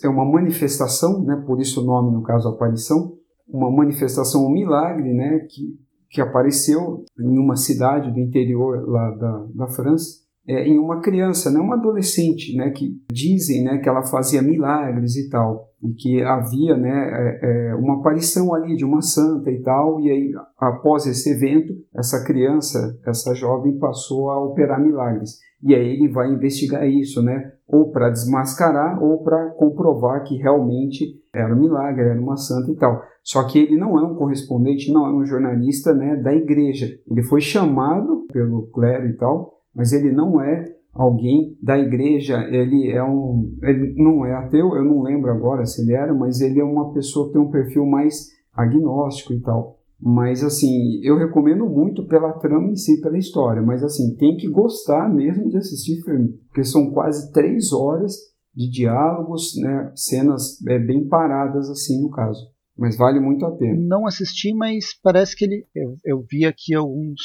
é 0.03 0.09
uma 0.09 0.25
manifestação, 0.25 1.23
né, 1.23 1.41
por 1.47 1.61
isso 1.61 1.81
o 1.81 1.85
nome, 1.85 2.11
no 2.11 2.23
caso, 2.23 2.49
aparição, 2.49 3.18
uma 3.49 3.71
manifestação, 3.71 4.47
um 4.47 4.53
milagre 4.53 5.13
né, 5.13 5.47
que, 5.49 5.79
que 6.11 6.21
apareceu 6.21 7.05
em 7.19 7.39
uma 7.39 7.57
cidade 7.57 8.13
do 8.13 8.21
interior 8.21 8.89
lá 8.89 9.11
da, 9.13 9.47
da 9.55 9.69
França, 9.69 10.29
é, 10.47 10.67
em 10.67 10.79
uma 10.79 11.01
criança, 11.01 11.51
né, 11.51 11.61
uma 11.61 11.77
adolescente, 11.77 12.57
né, 12.57 12.71
que 12.71 12.97
dizem 13.13 13.65
né, 13.65 13.79
que 13.79 13.89
ela 13.89 14.03
fazia 14.03 14.41
milagres 14.41 15.15
e 15.17 15.29
tal, 15.29 15.69
e 15.83 15.93
que 15.93 16.23
havia 16.23 16.75
né, 16.77 16.91
é, 16.91 17.41
é, 17.43 17.75
uma 17.75 18.01
aparição 18.01 18.55
ali 18.55 18.75
de 18.75 18.85
uma 18.85 19.03
santa 19.03 19.51
e 19.51 19.61
tal, 19.61 20.01
e 20.01 20.11
aí 20.11 20.33
após 20.59 21.07
esse 21.07 21.31
evento, 21.31 21.75
essa 21.95 22.25
criança, 22.25 22.99
essa 23.07 23.35
jovem 23.35 23.79
passou 23.79 24.31
a 24.31 24.43
operar 24.43 24.81
milagres. 24.81 25.39
E 25.63 25.75
aí 25.75 25.95
ele 25.95 26.09
vai 26.09 26.31
investigar 26.31 26.89
isso, 26.89 27.23
né? 27.23 27.53
Ou 27.67 27.91
para 27.91 28.11
desmascarar 28.11 29.03
ou 29.03 29.23
para 29.23 29.51
comprovar 29.51 30.23
que 30.23 30.37
realmente 30.37 31.21
era 31.35 31.55
um 31.55 31.59
milagre, 31.59 32.09
era 32.09 32.21
uma 32.21 32.37
santa 32.37 32.71
e 32.71 32.77
tal. 32.77 33.03
Só 33.23 33.45
que 33.45 33.59
ele 33.59 33.77
não 33.77 33.99
é 33.99 34.03
um 34.03 34.15
correspondente, 34.15 34.93
não 34.93 35.07
é 35.07 35.13
um 35.13 35.25
jornalista, 35.25 35.93
né, 35.93 36.17
da 36.17 36.33
igreja. 36.33 36.87
Ele 37.11 37.23
foi 37.23 37.41
chamado 37.41 38.27
pelo 38.33 38.69
clero 38.69 39.07
e 39.07 39.15
tal, 39.15 39.61
mas 39.75 39.93
ele 39.93 40.13
não 40.13 40.41
é 40.41 40.65
alguém 40.95 41.57
da 41.63 41.79
igreja, 41.79 42.39
ele 42.51 42.91
é 42.91 43.03
um, 43.05 43.55
ele 43.63 43.95
não 44.03 44.25
é 44.25 44.35
ateu, 44.35 44.75
eu 44.75 44.85
não 44.85 45.03
lembro 45.03 45.31
agora 45.31 45.65
se 45.65 45.83
ele 45.83 45.93
era, 45.93 46.13
mas 46.15 46.41
ele 46.41 46.59
é 46.59 46.65
uma 46.65 46.93
pessoa 46.93 47.27
que 47.27 47.35
tem 47.35 47.43
um 47.43 47.51
perfil 47.51 47.87
mais 47.87 48.31
agnóstico 48.53 49.33
e 49.33 49.41
tal. 49.41 49.78
Mas, 50.01 50.45
assim, 50.45 51.01
eu 51.03 51.19
recomendo 51.19 51.67
muito 51.67 52.07
pela 52.07 52.33
trama 52.39 52.71
em 52.71 52.77
si, 52.77 53.01
pela 53.01 53.19
história. 53.19 53.61
Mas, 53.61 53.83
assim, 53.83 54.17
tem 54.17 54.37
que 54.37 54.49
gostar 54.49 55.13
mesmo 55.13 55.49
de 55.49 55.57
assistir 55.57 56.03
filme. 56.03 56.39
Porque 56.47 56.63
são 56.63 56.93
quase 56.93 57.33
três 57.33 57.73
horas 57.73 58.15
de 58.55 58.71
diálogos, 58.71 59.57
né? 59.57 59.93
Cenas 59.97 60.65
é, 60.69 60.79
bem 60.79 61.09
paradas, 61.09 61.69
assim, 61.69 62.01
no 62.01 62.11
caso. 62.11 62.41
Mas 62.77 62.97
vale 62.97 63.19
muito 63.19 63.45
a 63.45 63.57
pena. 63.57 63.77
Não 63.77 64.07
assisti, 64.07 64.55
mas 64.55 64.95
parece 65.03 65.37
que 65.37 65.45
ele... 65.45 65.67
Eu, 65.75 65.97
eu 66.05 66.25
vi 66.31 66.45
aqui 66.45 66.75
alguns... 66.75 67.21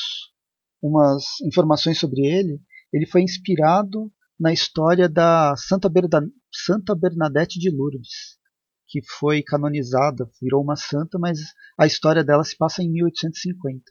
Umas 0.82 1.24
informações 1.46 2.00
sobre 2.00 2.26
ele. 2.26 2.60
Ele 2.92 3.06
foi 3.06 3.22
inspirado 3.22 4.12
na 4.38 4.52
história 4.52 5.08
da 5.08 5.54
Santa, 5.56 5.88
Berda, 5.88 6.22
Santa 6.52 6.94
Bernadette 6.94 7.58
de 7.58 7.70
Lourdes 7.70 8.43
que 8.88 9.02
foi 9.19 9.41
canonizada, 9.41 10.30
virou 10.41 10.62
uma 10.62 10.76
santa, 10.76 11.17
mas 11.19 11.39
a 11.78 11.86
história 11.86 12.24
dela 12.24 12.43
se 12.43 12.56
passa 12.58 12.84
em 12.84 12.91
1850. 12.91 13.84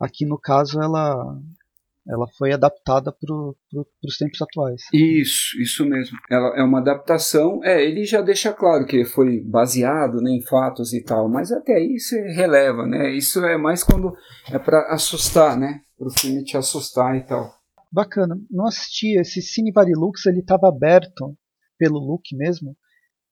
Aqui 0.00 0.24
no 0.26 0.38
caso 0.38 0.80
ela 0.80 1.38
ela 2.08 2.26
foi 2.36 2.52
adaptada 2.52 3.12
para 3.12 3.18
pro, 3.20 3.56
os 4.04 4.18
tempos 4.18 4.42
atuais. 4.42 4.82
Isso, 4.92 5.60
isso 5.60 5.84
mesmo. 5.84 6.18
Ela 6.28 6.58
é 6.58 6.62
uma 6.62 6.80
adaptação. 6.80 7.60
É, 7.62 7.84
ele 7.84 8.04
já 8.04 8.20
deixa 8.20 8.52
claro 8.52 8.86
que 8.86 9.04
foi 9.04 9.40
baseado 9.40 10.20
né, 10.20 10.32
em 10.32 10.42
fatos 10.42 10.92
e 10.92 11.02
tal, 11.02 11.28
mas 11.28 11.52
até 11.52 11.74
aí 11.74 11.98
você 11.98 12.20
releva, 12.32 12.86
né? 12.86 13.12
Isso 13.12 13.44
é 13.44 13.56
mais 13.56 13.84
quando 13.84 14.16
é 14.50 14.58
para 14.58 14.92
assustar, 14.92 15.56
né? 15.56 15.80
Para 15.96 16.08
o 16.08 16.10
filme 16.10 16.42
te 16.42 16.56
assustar 16.56 17.16
e 17.16 17.20
tal. 17.22 17.54
Bacana. 17.90 18.36
Não 18.50 18.66
assisti 18.66 19.16
esse 19.18 19.40
Cine 19.40 19.70
Varilux, 19.70 20.26
ele 20.26 20.40
estava 20.40 20.68
aberto 20.68 21.36
pelo 21.78 21.98
look 21.98 22.34
mesmo 22.34 22.76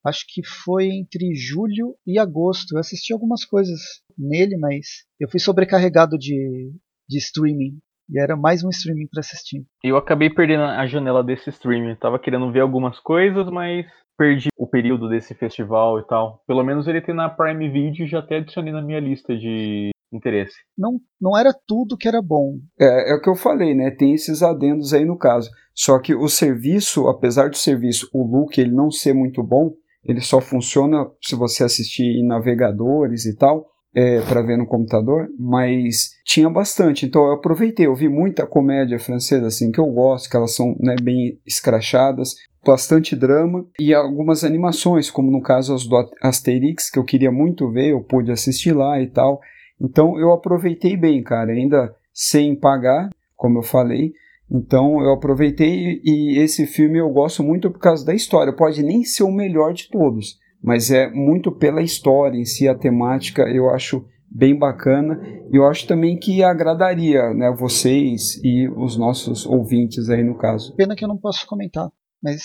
acho 0.05 0.25
que 0.27 0.41
foi 0.45 0.87
entre 0.87 1.33
julho 1.35 1.95
e 2.05 2.19
agosto. 2.19 2.73
Eu 2.73 2.79
assisti 2.79 3.13
algumas 3.13 3.45
coisas 3.45 3.79
nele, 4.17 4.57
mas 4.57 5.05
eu 5.19 5.29
fui 5.29 5.39
sobrecarregado 5.39 6.17
de, 6.17 6.71
de 7.07 7.17
streaming. 7.17 7.77
E 8.09 8.19
era 8.19 8.35
mais 8.35 8.63
um 8.63 8.69
streaming 8.69 9.07
para 9.07 9.21
assistir. 9.21 9.63
Eu 9.83 9.95
acabei 9.95 10.29
perdendo 10.29 10.63
a 10.63 10.85
janela 10.85 11.23
desse 11.23 11.49
streaming. 11.49 11.95
Tava 11.95 12.19
querendo 12.19 12.51
ver 12.51 12.59
algumas 12.59 12.99
coisas, 12.99 13.49
mas 13.49 13.85
perdi 14.17 14.49
o 14.57 14.67
período 14.67 15.07
desse 15.09 15.33
festival 15.33 15.99
e 15.99 16.05
tal. 16.05 16.43
Pelo 16.45 16.63
menos 16.63 16.87
ele 16.87 17.01
tem 17.01 17.15
na 17.15 17.29
Prime 17.29 17.69
Video 17.69 18.05
e 18.05 18.09
já 18.09 18.19
até 18.19 18.37
adicionei 18.37 18.73
na 18.73 18.81
minha 18.81 18.99
lista 18.99 19.35
de 19.35 19.91
interesse. 20.13 20.55
Não, 20.77 20.99
não 21.19 21.37
era 21.37 21.53
tudo 21.65 21.97
que 21.97 22.07
era 22.07 22.21
bom. 22.21 22.57
É, 22.79 23.13
é 23.13 23.15
o 23.15 23.21
que 23.21 23.29
eu 23.29 23.35
falei, 23.35 23.73
né? 23.73 23.91
Tem 23.91 24.13
esses 24.13 24.43
adendos 24.43 24.93
aí 24.93 25.05
no 25.05 25.17
caso. 25.17 25.49
Só 25.73 25.97
que 25.99 26.13
o 26.13 26.27
serviço, 26.27 27.07
apesar 27.07 27.49
do 27.49 27.57
serviço, 27.57 28.09
o 28.13 28.23
look 28.23 28.57
ele 28.59 28.71
não 28.71 28.91
ser 28.91 29.13
muito 29.13 29.41
bom, 29.41 29.73
ele 30.03 30.21
só 30.21 30.41
funciona 30.41 31.07
se 31.21 31.35
você 31.35 31.63
assistir 31.63 32.03
em 32.03 32.25
navegadores 32.25 33.25
e 33.25 33.35
tal, 33.35 33.71
é, 33.93 34.21
para 34.21 34.41
ver 34.41 34.57
no 34.57 34.65
computador, 34.65 35.27
mas 35.37 36.11
tinha 36.25 36.49
bastante. 36.49 37.05
Então 37.05 37.25
eu 37.25 37.33
aproveitei, 37.33 37.85
eu 37.85 37.95
vi 37.95 38.07
muita 38.07 38.47
comédia 38.47 38.99
francesa 38.99 39.47
assim 39.47 39.71
que 39.71 39.79
eu 39.79 39.87
gosto, 39.87 40.29
que 40.29 40.37
elas 40.37 40.55
são 40.55 40.75
né, 40.79 40.95
bem 41.01 41.39
escrachadas, 41.45 42.35
bastante 42.65 43.15
drama 43.15 43.65
e 43.79 43.93
algumas 43.93 44.43
animações, 44.43 45.09
como 45.09 45.31
no 45.31 45.41
caso 45.41 45.73
as 45.73 45.85
do 45.85 45.95
Asterix, 46.21 46.89
que 46.89 46.99
eu 46.99 47.03
queria 47.03 47.31
muito 47.31 47.69
ver, 47.71 47.91
eu 47.91 48.01
pude 48.01 48.31
assistir 48.31 48.71
lá 48.71 49.01
e 49.01 49.07
tal. 49.07 49.41
Então 49.79 50.17
eu 50.19 50.31
aproveitei 50.31 50.95
bem, 50.95 51.23
cara, 51.23 51.51
ainda 51.51 51.93
sem 52.13 52.55
pagar, 52.55 53.09
como 53.35 53.59
eu 53.59 53.63
falei. 53.63 54.13
Então 54.51 55.01
eu 55.01 55.13
aproveitei 55.13 56.01
e 56.03 56.37
esse 56.37 56.67
filme 56.67 56.99
eu 56.99 57.09
gosto 57.09 57.41
muito 57.41 57.71
por 57.71 57.79
causa 57.79 58.05
da 58.05 58.13
história. 58.13 58.53
Pode 58.53 58.83
nem 58.83 59.03
ser 59.05 59.23
o 59.23 59.31
melhor 59.31 59.73
de 59.73 59.89
todos, 59.89 60.37
mas 60.61 60.91
é 60.91 61.09
muito 61.09 61.51
pela 61.51 61.81
história 61.81 62.37
em 62.37 62.43
si, 62.43 62.67
a 62.67 62.77
temática 62.77 63.43
eu 63.43 63.69
acho 63.69 64.05
bem 64.29 64.57
bacana 64.57 65.21
e 65.51 65.55
eu 65.55 65.65
acho 65.67 65.87
também 65.87 66.17
que 66.17 66.43
agradaria 66.43 67.33
né, 67.33 67.53
vocês 67.57 68.41
e 68.43 68.67
os 68.69 68.97
nossos 68.97 69.45
ouvintes 69.45 70.09
aí 70.09 70.23
no 70.23 70.37
caso. 70.37 70.75
Pena 70.75 70.95
que 70.95 71.03
eu 71.03 71.09
não 71.09 71.17
posso 71.17 71.45
comentar, 71.47 71.89
mas 72.21 72.41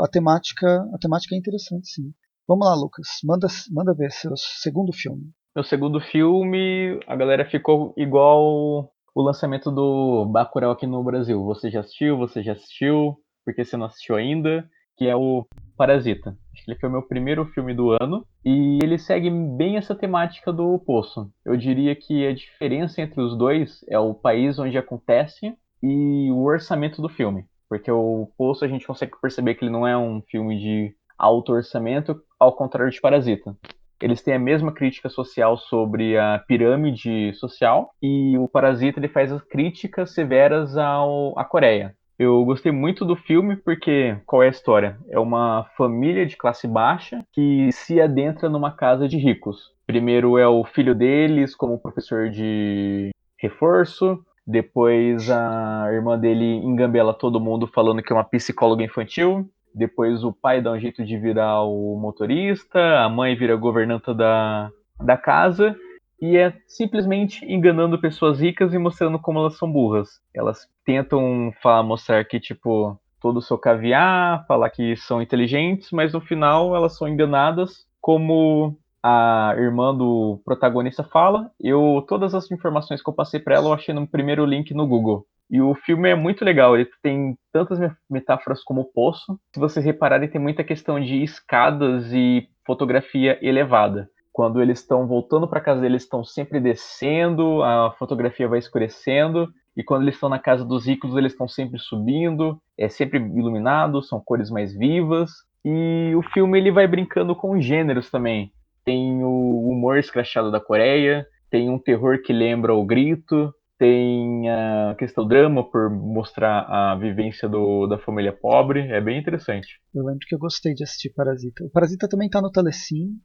a 0.00 0.08
temática, 0.08 0.66
a 0.94 0.98
temática 0.98 1.34
é 1.34 1.38
interessante 1.38 1.88
sim. 1.88 2.12
Vamos 2.48 2.66
lá, 2.66 2.74
Lucas, 2.74 3.06
manda, 3.24 3.46
manda 3.70 3.94
ver 3.94 4.10
seu 4.10 4.32
segundo 4.36 4.92
filme. 4.92 5.30
Meu 5.54 5.64
segundo 5.64 6.00
filme, 6.00 7.00
a 7.06 7.16
galera 7.16 7.48
ficou 7.48 7.94
igual 7.96 8.90
o 9.14 9.22
lançamento 9.22 9.70
do 9.70 10.26
Bacurau 10.26 10.70
aqui 10.70 10.86
no 10.86 11.02
Brasil. 11.02 11.42
Você 11.44 11.70
já 11.70 11.80
assistiu? 11.80 12.16
Você 12.18 12.42
já 12.42 12.52
assistiu? 12.52 13.16
Porque 13.44 13.64
você 13.64 13.76
não 13.76 13.86
assistiu 13.86 14.16
ainda? 14.16 14.68
Que 14.96 15.08
é 15.08 15.16
o 15.16 15.46
Parasita. 15.76 16.36
Acho 16.52 16.64
que 16.64 16.70
ele 16.70 16.78
foi 16.78 16.88
o 16.88 16.92
meu 16.92 17.02
primeiro 17.02 17.46
filme 17.46 17.74
do 17.74 17.90
ano 17.90 18.26
e 18.44 18.78
ele 18.82 18.98
segue 18.98 19.30
bem 19.30 19.76
essa 19.76 19.94
temática 19.94 20.52
do 20.52 20.78
Poço. 20.78 21.30
Eu 21.44 21.56
diria 21.56 21.96
que 21.96 22.26
a 22.26 22.34
diferença 22.34 23.00
entre 23.00 23.20
os 23.20 23.36
dois 23.36 23.84
é 23.88 23.98
o 23.98 24.14
país 24.14 24.58
onde 24.58 24.76
acontece 24.76 25.54
e 25.82 26.30
o 26.30 26.42
orçamento 26.44 27.00
do 27.00 27.08
filme. 27.08 27.46
Porque 27.68 27.90
o 27.90 28.28
Poço 28.36 28.64
a 28.64 28.68
gente 28.68 28.86
consegue 28.86 29.12
perceber 29.20 29.54
que 29.54 29.64
ele 29.64 29.72
não 29.72 29.86
é 29.86 29.96
um 29.96 30.20
filme 30.22 30.58
de 30.58 30.94
alto 31.16 31.52
orçamento, 31.52 32.20
ao 32.38 32.54
contrário 32.54 32.90
de 32.90 33.00
Parasita. 33.00 33.56
Eles 34.00 34.22
têm 34.22 34.34
a 34.34 34.38
mesma 34.38 34.72
crítica 34.72 35.08
social 35.08 35.58
sobre 35.58 36.16
a 36.16 36.42
pirâmide 36.46 37.34
social 37.34 37.90
e 38.02 38.36
o 38.38 38.48
Parasita 38.48 38.98
ele 38.98 39.08
faz 39.08 39.30
as 39.30 39.42
críticas 39.42 40.12
severas 40.14 40.76
ao, 40.76 41.38
à 41.38 41.44
Coreia. 41.44 41.94
Eu 42.18 42.44
gostei 42.44 42.70
muito 42.70 43.04
do 43.04 43.16
filme 43.16 43.56
porque 43.56 44.16
qual 44.26 44.42
é 44.42 44.46
a 44.46 44.50
história? 44.50 44.98
É 45.08 45.18
uma 45.18 45.64
família 45.76 46.26
de 46.26 46.36
classe 46.36 46.68
baixa 46.68 47.24
que 47.32 47.70
se 47.72 48.00
adentra 48.00 48.48
numa 48.48 48.70
casa 48.70 49.08
de 49.08 49.16
ricos. 49.16 49.72
Primeiro 49.86 50.36
é 50.36 50.46
o 50.46 50.62
filho 50.64 50.94
deles 50.94 51.54
como 51.54 51.78
professor 51.78 52.28
de 52.28 53.10
reforço, 53.38 54.22
depois 54.46 55.30
a 55.30 55.88
irmã 55.90 56.18
dele 56.18 56.44
engambela 56.44 57.14
todo 57.14 57.40
mundo 57.40 57.66
falando 57.66 58.02
que 58.02 58.12
é 58.12 58.16
uma 58.16 58.24
psicóloga 58.24 58.84
infantil. 58.84 59.50
Depois 59.74 60.24
o 60.24 60.32
pai 60.32 60.60
dá 60.60 60.72
um 60.72 60.78
jeito 60.78 61.04
de 61.04 61.16
virar 61.16 61.62
o 61.62 61.96
motorista, 61.96 62.78
a 62.98 63.08
mãe 63.08 63.36
vira 63.36 63.56
governanta 63.56 64.14
da, 64.14 64.70
da 65.00 65.16
casa 65.16 65.76
e 66.20 66.36
é 66.36 66.52
simplesmente 66.66 67.44
enganando 67.46 67.98
pessoas 67.98 68.40
ricas 68.40 68.74
e 68.74 68.78
mostrando 68.78 69.18
como 69.18 69.38
elas 69.38 69.56
são 69.56 69.70
burras. 69.70 70.20
Elas 70.34 70.68
tentam 70.84 71.52
falar, 71.62 71.82
mostrar 71.82 72.24
que, 72.24 72.38
tipo, 72.38 72.98
todo 73.20 73.38
o 73.38 73.42
seu 73.42 73.56
caviar, 73.56 74.44
falar 74.46 74.70
que 74.70 74.96
são 74.96 75.22
inteligentes, 75.22 75.90
mas 75.92 76.12
no 76.12 76.20
final 76.20 76.76
elas 76.76 76.96
são 76.96 77.08
enganadas, 77.08 77.86
como 78.00 78.76
a 79.02 79.54
irmã 79.56 79.94
do 79.94 80.40
protagonista 80.44 81.02
fala. 81.02 81.50
Eu 81.58 82.04
todas 82.06 82.34
as 82.34 82.50
informações 82.50 83.02
que 83.02 83.08
eu 83.08 83.14
passei 83.14 83.40
para 83.40 83.54
ela 83.54 83.68
eu 83.68 83.72
achei 83.72 83.94
no 83.94 84.06
primeiro 84.06 84.44
link 84.44 84.74
no 84.74 84.86
Google. 84.86 85.26
E 85.50 85.60
o 85.60 85.74
filme 85.74 86.08
é 86.08 86.14
muito 86.14 86.44
legal, 86.44 86.76
ele 86.76 86.88
tem 87.02 87.36
tantas 87.52 87.78
metáforas 88.08 88.62
como 88.62 88.82
o 88.82 88.92
poço. 88.92 89.38
Se 89.52 89.58
vocês 89.58 89.84
repararem, 89.84 90.28
tem 90.28 90.40
muita 90.40 90.62
questão 90.62 91.00
de 91.00 91.22
escadas 91.24 92.12
e 92.12 92.48
fotografia 92.64 93.36
elevada. 93.42 94.08
Quando 94.32 94.62
eles 94.62 94.78
estão 94.78 95.08
voltando 95.08 95.48
para 95.48 95.60
casa 95.60 95.84
eles 95.84 96.02
estão 96.02 96.22
sempre 96.22 96.60
descendo, 96.60 97.64
a 97.64 97.90
fotografia 97.98 98.46
vai 98.46 98.60
escurecendo. 98.60 99.48
E 99.76 99.82
quando 99.82 100.02
eles 100.02 100.14
estão 100.14 100.28
na 100.28 100.38
casa 100.38 100.64
dos 100.64 100.86
ricos, 100.86 101.16
eles 101.16 101.32
estão 101.32 101.48
sempre 101.48 101.78
subindo, 101.78 102.60
é 102.78 102.88
sempre 102.88 103.18
iluminado, 103.18 104.02
são 104.02 104.20
cores 104.20 104.50
mais 104.50 104.72
vivas. 104.76 105.30
E 105.64 106.12
o 106.14 106.22
filme 106.22 106.58
ele 106.58 106.70
vai 106.70 106.86
brincando 106.86 107.34
com 107.34 107.60
gêneros 107.60 108.08
também. 108.08 108.52
Tem 108.84 109.22
o 109.24 109.68
humor 109.68 109.98
escrachado 109.98 110.50
da 110.50 110.60
Coreia, 110.60 111.26
tem 111.50 111.68
um 111.68 111.78
terror 111.78 112.22
que 112.22 112.32
lembra 112.32 112.74
o 112.74 112.84
grito, 112.84 113.52
tem 113.80 114.46
a 114.50 114.94
questão 114.98 115.26
drama 115.26 115.64
por 115.64 115.88
mostrar 115.88 116.66
a 116.68 116.94
vivência 116.96 117.48
do, 117.48 117.86
da 117.86 117.98
família 117.98 118.30
pobre, 118.30 118.80
é 118.80 119.00
bem 119.00 119.18
interessante. 119.18 119.80
Eu 119.94 120.04
lembro 120.04 120.20
que 120.28 120.34
eu 120.34 120.38
gostei 120.38 120.74
de 120.74 120.84
assistir 120.84 121.14
Parasita. 121.14 121.64
O 121.64 121.70
Parasita 121.70 122.06
também 122.06 122.26
está 122.26 122.42
no 122.42 122.52
Telecine, 122.52 123.16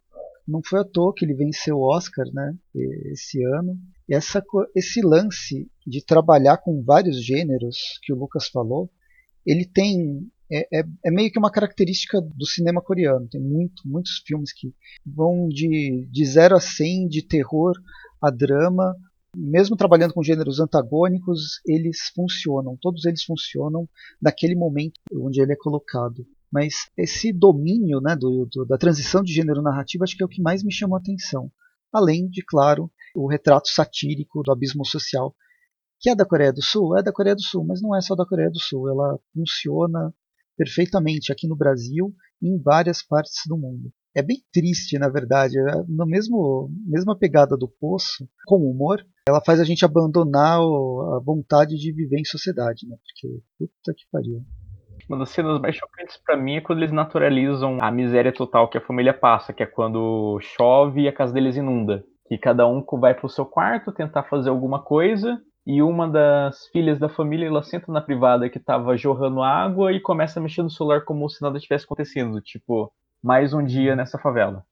não 0.48 0.62
foi 0.66 0.80
à 0.80 0.86
toa 0.86 1.14
que 1.14 1.26
ele 1.26 1.34
venceu 1.34 1.76
o 1.76 1.94
Oscar 1.94 2.26
né, 2.34 2.56
esse 3.12 3.44
ano. 3.44 3.78
E 4.08 4.16
essa, 4.16 4.42
esse 4.74 5.02
lance 5.02 5.70
de 5.86 6.06
trabalhar 6.06 6.56
com 6.60 6.82
vários 6.82 7.22
gêneros 7.22 8.00
que 8.02 8.14
o 8.14 8.18
Lucas 8.18 8.48
falou, 8.48 8.90
ele 9.46 9.66
tem 9.66 10.26
é, 10.50 10.80
é, 10.80 10.84
é, 11.04 11.12
meio 11.12 11.30
que 11.30 11.40
uma 11.40 11.52
característica 11.52 12.22
do 12.22 12.46
cinema 12.46 12.82
coreano. 12.82 13.28
Tem 13.28 13.42
muito, 13.42 13.84
muitos 13.86 14.24
filmes 14.26 14.54
que 14.54 14.74
vão 15.06 15.50
de, 15.50 16.08
de 16.10 16.26
0 16.26 16.56
a 16.56 16.62
100, 16.62 17.10
de 17.10 17.28
terror 17.28 17.74
a 18.22 18.32
drama, 18.32 18.96
mesmo 19.36 19.76
trabalhando 19.76 20.14
com 20.14 20.24
gêneros 20.24 20.60
antagônicos, 20.60 21.60
eles 21.66 22.12
funcionam, 22.14 22.78
todos 22.82 23.06
eles 23.06 23.24
funcionam 23.24 23.88
naquele 24.22 24.56
momento 24.56 25.00
onde 25.14 25.42
ele 25.42 25.54
é 25.54 25.58
colocado. 25.58 26.26
Mas 26.52 26.90
esse 26.98 27.34
domínio 27.34 28.00
né, 28.00 28.16
do, 28.16 28.48
do, 28.52 28.66
da 28.66 28.78
transição 28.78 29.22
de 29.22 29.34
gênero 29.34 29.62
narrativo 29.62 30.04
acho 30.04 30.16
que 30.16 30.24
é 30.24 30.26
o 30.26 30.30
que 30.30 30.42
mais 30.42 30.64
me 30.64 30.72
chamou 30.72 30.96
a 30.96 31.00
atenção. 31.00 31.52
Além 31.92 32.28
de, 32.30 32.44
claro, 32.44 32.92
o 33.16 33.28
retrato 33.28 33.70
satírico 33.70 34.42
do 34.44 34.52
abismo 34.52 34.86
social, 34.86 35.36
que 36.00 36.10
é 36.10 36.16
da 36.16 36.26
Coreia 36.26 36.54
do 36.54 36.62
Sul, 36.62 36.98
é 36.98 37.04
da 37.04 37.12
Coreia 37.12 37.36
do 37.36 37.42
Sul, 37.42 37.66
mas 37.66 37.82
não 37.82 37.96
é 37.96 38.02
só 38.02 38.16
da 38.16 38.26
Coreia 38.26 38.50
do 38.50 38.60
Sul. 38.60 38.90
Ela 38.90 39.20
funciona 39.34 40.14
perfeitamente 40.58 41.32
aqui 41.32 41.48
no 41.48 41.56
Brasil 41.56 42.14
e 42.42 42.48
em 42.48 42.62
várias 42.62 43.02
partes 43.02 43.42
do 43.48 43.58
mundo 43.58 43.92
é 44.16 44.22
bem 44.22 44.42
triste, 44.52 44.98
na 44.98 45.10
verdade. 45.10 45.60
É 45.60 45.84
na 45.90 46.06
mesmo 46.06 46.72
mesma 46.86 47.18
pegada 47.18 47.58
do 47.58 47.68
Poço, 47.68 48.28
com 48.48 48.58
humor, 48.58 49.06
ela 49.28 49.42
faz 49.44 49.60
a 49.60 49.64
gente 49.64 49.84
abandonar 49.84 50.60
a 50.60 51.20
vontade 51.24 51.76
de 51.78 51.92
viver 51.92 52.20
em 52.20 52.26
sociedade, 52.26 52.88
né? 52.88 52.96
Porque 52.98 53.42
puta 53.58 53.94
que 53.98 54.06
pariu. 54.12 54.42
Uma 55.10 55.20
das 55.20 55.30
cenas 55.30 55.60
mais 55.60 55.76
chocantes 55.76 56.18
para 56.24 56.38
mim 56.38 56.56
é 56.56 56.62
quando 56.62 56.80
eles 56.80 56.92
naturalizam 56.92 57.78
a 57.82 57.92
miséria 57.92 58.32
total 58.32 58.70
que 58.70 58.78
a 58.78 58.86
família 58.86 59.14
passa, 59.14 59.52
que 59.52 59.64
é 59.64 59.66
quando 59.66 60.40
chove 60.42 61.02
e 61.02 61.08
a 61.08 61.14
casa 61.14 61.34
deles 61.34 61.56
inunda. 61.56 62.04
Que 62.28 62.38
cada 62.38 62.68
um 62.68 62.84
vai 63.00 63.14
pro 63.16 63.30
seu 63.30 63.46
quarto 63.46 63.92
tentar 63.92 64.24
fazer 64.24 64.50
alguma 64.50 64.82
coisa 64.82 65.40
e 65.66 65.82
uma 65.82 66.08
das 66.08 66.68
filhas 66.68 67.00
da 67.00 67.10
família 67.10 67.48
ela 67.48 67.64
senta 67.64 67.92
na 67.92 68.02
privada 68.02 68.50
que 68.50 68.60
tava 68.60 68.96
jorrando 68.96 69.42
água 69.42 69.92
e 69.92 70.00
começa 70.00 70.40
a 70.40 70.44
mexer 70.44 70.62
no 70.62 70.70
celular 70.70 71.04
como 71.04 71.28
se 71.30 71.42
nada 71.42 71.60
tivesse 71.60 71.86
acontecendo. 71.86 72.40
Tipo, 72.42 72.92
mais 73.24 73.54
um 73.54 73.64
dia 73.64 73.96
nessa 73.96 74.20
favela. 74.20 74.64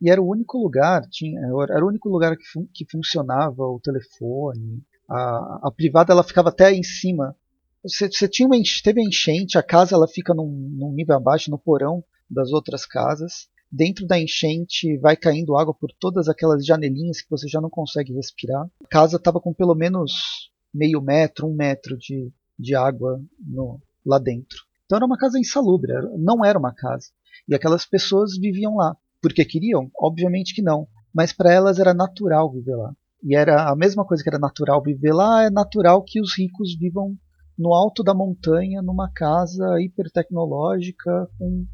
E 0.00 0.10
era 0.10 0.20
o 0.20 0.28
único 0.28 0.58
lugar, 0.58 1.02
tinha, 1.10 1.40
era 1.70 1.84
o 1.84 1.88
único 1.88 2.08
lugar 2.08 2.36
que, 2.36 2.44
fun 2.44 2.66
que 2.72 2.84
funcionava 2.90 3.62
o 3.62 3.80
telefone. 3.80 4.82
A, 5.08 5.68
a 5.68 5.72
privada 5.74 6.12
ela 6.12 6.22
ficava 6.22 6.50
até 6.50 6.72
em 6.72 6.82
cima. 6.82 7.34
Você, 7.82 8.10
você 8.10 8.28
tinha 8.28 8.46
uma 8.46 8.56
teve 8.82 9.00
a 9.00 9.04
enchente, 9.04 9.56
a 9.56 9.62
casa 9.62 9.94
ela 9.94 10.08
fica 10.08 10.34
num, 10.34 10.50
num 10.76 10.92
nível 10.92 11.16
abaixo, 11.16 11.50
no 11.50 11.58
porão 11.58 12.04
das 12.28 12.52
outras 12.52 12.84
casas. 12.84 13.48
Dentro 13.70 14.06
da 14.06 14.18
enchente 14.18 14.96
vai 14.98 15.16
caindo 15.16 15.56
água 15.56 15.74
por 15.74 15.90
todas 15.98 16.28
aquelas 16.28 16.64
janelinhas 16.64 17.20
que 17.20 17.30
você 17.30 17.48
já 17.48 17.60
não 17.60 17.70
consegue 17.70 18.12
respirar. 18.12 18.66
A 18.84 18.88
casa 18.88 19.16
estava 19.16 19.40
com 19.40 19.52
pelo 19.52 19.74
menos 19.74 20.50
meio 20.72 21.00
metro, 21.00 21.46
um 21.46 21.54
metro 21.54 21.96
de, 21.96 22.30
de 22.58 22.74
água 22.74 23.20
no, 23.40 23.80
lá 24.04 24.18
dentro. 24.18 24.58
Então 24.84 24.96
era 24.96 25.06
uma 25.06 25.18
casa 25.18 25.38
insalubre, 25.38 25.92
não 26.18 26.44
era 26.44 26.58
uma 26.58 26.72
casa. 26.72 27.08
E 27.48 27.54
aquelas 27.54 27.84
pessoas 27.84 28.36
viviam 28.38 28.76
lá. 28.76 28.96
Porque 29.22 29.44
queriam? 29.44 29.90
Obviamente 29.98 30.54
que 30.54 30.62
não. 30.62 30.86
Mas 31.14 31.32
para 31.32 31.52
elas 31.52 31.78
era 31.78 31.94
natural 31.94 32.52
viver 32.52 32.76
lá. 32.76 32.92
E 33.22 33.34
era 33.34 33.70
a 33.70 33.76
mesma 33.76 34.04
coisa 34.04 34.22
que 34.22 34.28
era 34.28 34.38
natural 34.38 34.82
viver 34.82 35.12
lá, 35.12 35.44
é 35.44 35.50
natural 35.50 36.02
que 36.04 36.20
os 36.20 36.36
ricos 36.36 36.76
vivam 36.78 37.16
no 37.58 37.72
alto 37.72 38.02
da 38.02 38.14
montanha, 38.14 38.82
numa 38.82 39.10
casa 39.10 39.80
hipertecnológica, 39.80 41.28
com 41.38 41.66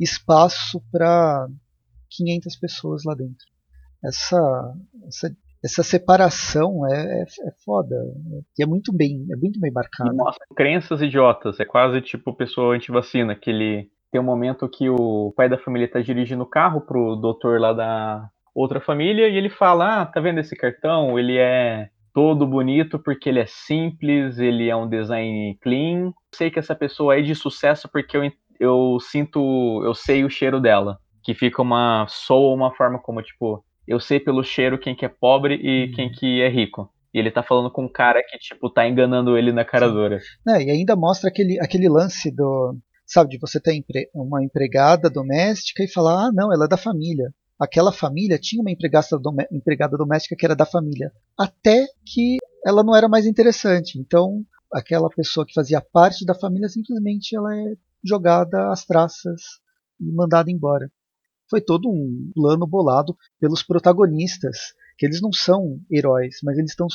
espaço 0.00 0.82
para 0.90 1.46
500 2.10 2.56
pessoas 2.56 3.02
lá 3.04 3.14
dentro. 3.14 3.46
Essa, 4.04 4.74
essa, 5.06 5.36
essa 5.64 5.82
separação 5.82 6.86
é, 6.86 7.20
é, 7.20 7.22
é 7.22 7.52
foda. 7.64 7.94
E 8.58 8.62
é 8.62 8.66
muito 8.66 8.92
bem, 8.92 9.26
é 9.30 9.36
muito 9.36 9.60
bem 9.60 9.70
marcado. 9.72 10.12
E 10.12 10.16
mostra 10.16 10.46
crenças 10.56 11.02
idiotas. 11.02 11.60
É 11.60 11.64
quase 11.64 12.00
tipo 12.00 12.34
pessoa 12.34 12.74
anti-vacina, 12.74 13.34
que 13.34 13.50
ele 13.50 13.90
tem 14.10 14.20
um 14.20 14.24
momento 14.24 14.68
que 14.68 14.88
o 14.88 15.32
pai 15.36 15.48
da 15.48 15.58
família 15.58 15.90
tá 15.90 16.00
dirigindo 16.00 16.42
o 16.42 16.48
carro 16.48 16.80
pro 16.80 17.16
doutor 17.16 17.60
lá 17.60 17.72
da 17.72 18.28
outra 18.54 18.80
família 18.80 19.28
e 19.28 19.36
ele 19.36 19.50
fala: 19.50 20.02
Ah, 20.02 20.06
tá 20.06 20.20
vendo 20.20 20.40
esse 20.40 20.56
cartão? 20.56 21.18
Ele 21.18 21.36
é 21.36 21.88
todo 22.14 22.46
bonito 22.46 22.98
porque 22.98 23.28
ele 23.28 23.40
é 23.40 23.46
simples, 23.46 24.38
ele 24.38 24.70
é 24.70 24.74
um 24.74 24.88
design 24.88 25.58
clean. 25.60 26.12
Sei 26.34 26.50
que 26.50 26.58
essa 26.58 26.74
pessoa 26.74 27.18
é 27.18 27.20
de 27.20 27.34
sucesso 27.34 27.90
porque 27.92 28.16
eu, 28.16 28.32
eu 28.58 28.98
sinto, 29.00 29.82
eu 29.84 29.94
sei 29.94 30.24
o 30.24 30.30
cheiro 30.30 30.58
dela. 30.58 30.98
Que 31.22 31.34
fica 31.34 31.60
uma, 31.60 32.06
soa 32.08 32.54
uma 32.54 32.72
forma 32.74 32.98
como, 32.98 33.20
tipo, 33.20 33.62
eu 33.86 34.00
sei 34.00 34.18
pelo 34.18 34.42
cheiro 34.42 34.78
quem 34.78 34.94
que 34.94 35.04
é 35.04 35.08
pobre 35.08 35.60
e 35.62 35.86
uhum. 35.86 35.92
quem 35.92 36.10
que 36.10 36.40
é 36.40 36.48
rico. 36.48 36.90
E 37.12 37.18
ele 37.18 37.30
tá 37.30 37.42
falando 37.42 37.70
com 37.70 37.84
um 37.84 37.92
cara 37.92 38.22
que, 38.22 38.38
tipo, 38.38 38.70
tá 38.70 38.86
enganando 38.86 39.36
ele 39.36 39.52
na 39.52 39.64
cara 39.64 39.88
dura. 39.88 40.18
É, 40.48 40.62
e 40.62 40.70
ainda 40.70 40.94
mostra 40.96 41.28
aquele, 41.30 41.58
aquele 41.60 41.88
lance 41.88 42.30
do. 42.30 42.76
Sabe, 43.06 43.30
de 43.30 43.38
você 43.38 43.60
ter 43.60 43.80
uma 44.12 44.42
empregada 44.44 45.08
doméstica 45.08 45.84
e 45.84 45.88
falar, 45.88 46.26
ah, 46.26 46.32
não, 46.32 46.52
ela 46.52 46.64
é 46.64 46.68
da 46.68 46.76
família. 46.76 47.32
Aquela 47.58 47.92
família 47.92 48.38
tinha 48.38 48.60
uma 48.60 48.70
empregada 48.70 49.96
doméstica 49.96 50.36
que 50.36 50.44
era 50.44 50.56
da 50.56 50.66
família. 50.66 51.12
Até 51.38 51.86
que 52.04 52.36
ela 52.66 52.82
não 52.82 52.94
era 52.94 53.08
mais 53.08 53.24
interessante. 53.24 53.98
Então, 53.98 54.44
aquela 54.72 55.08
pessoa 55.08 55.46
que 55.46 55.54
fazia 55.54 55.80
parte 55.80 56.26
da 56.26 56.34
família 56.34 56.68
simplesmente 56.68 57.36
ela 57.36 57.56
é 57.56 57.74
jogada 58.04 58.70
às 58.70 58.84
traças 58.84 59.40
e 60.00 60.12
mandada 60.12 60.50
embora 60.50 60.90
foi 61.48 61.60
todo 61.60 61.88
um 61.88 62.30
plano 62.34 62.66
bolado 62.66 63.16
pelos 63.40 63.62
protagonistas, 63.62 64.74
que 64.98 65.06
eles 65.06 65.20
não 65.20 65.32
são 65.32 65.80
heróis, 65.90 66.38
mas 66.42 66.58
eles 66.58 66.70
estão 66.70 66.86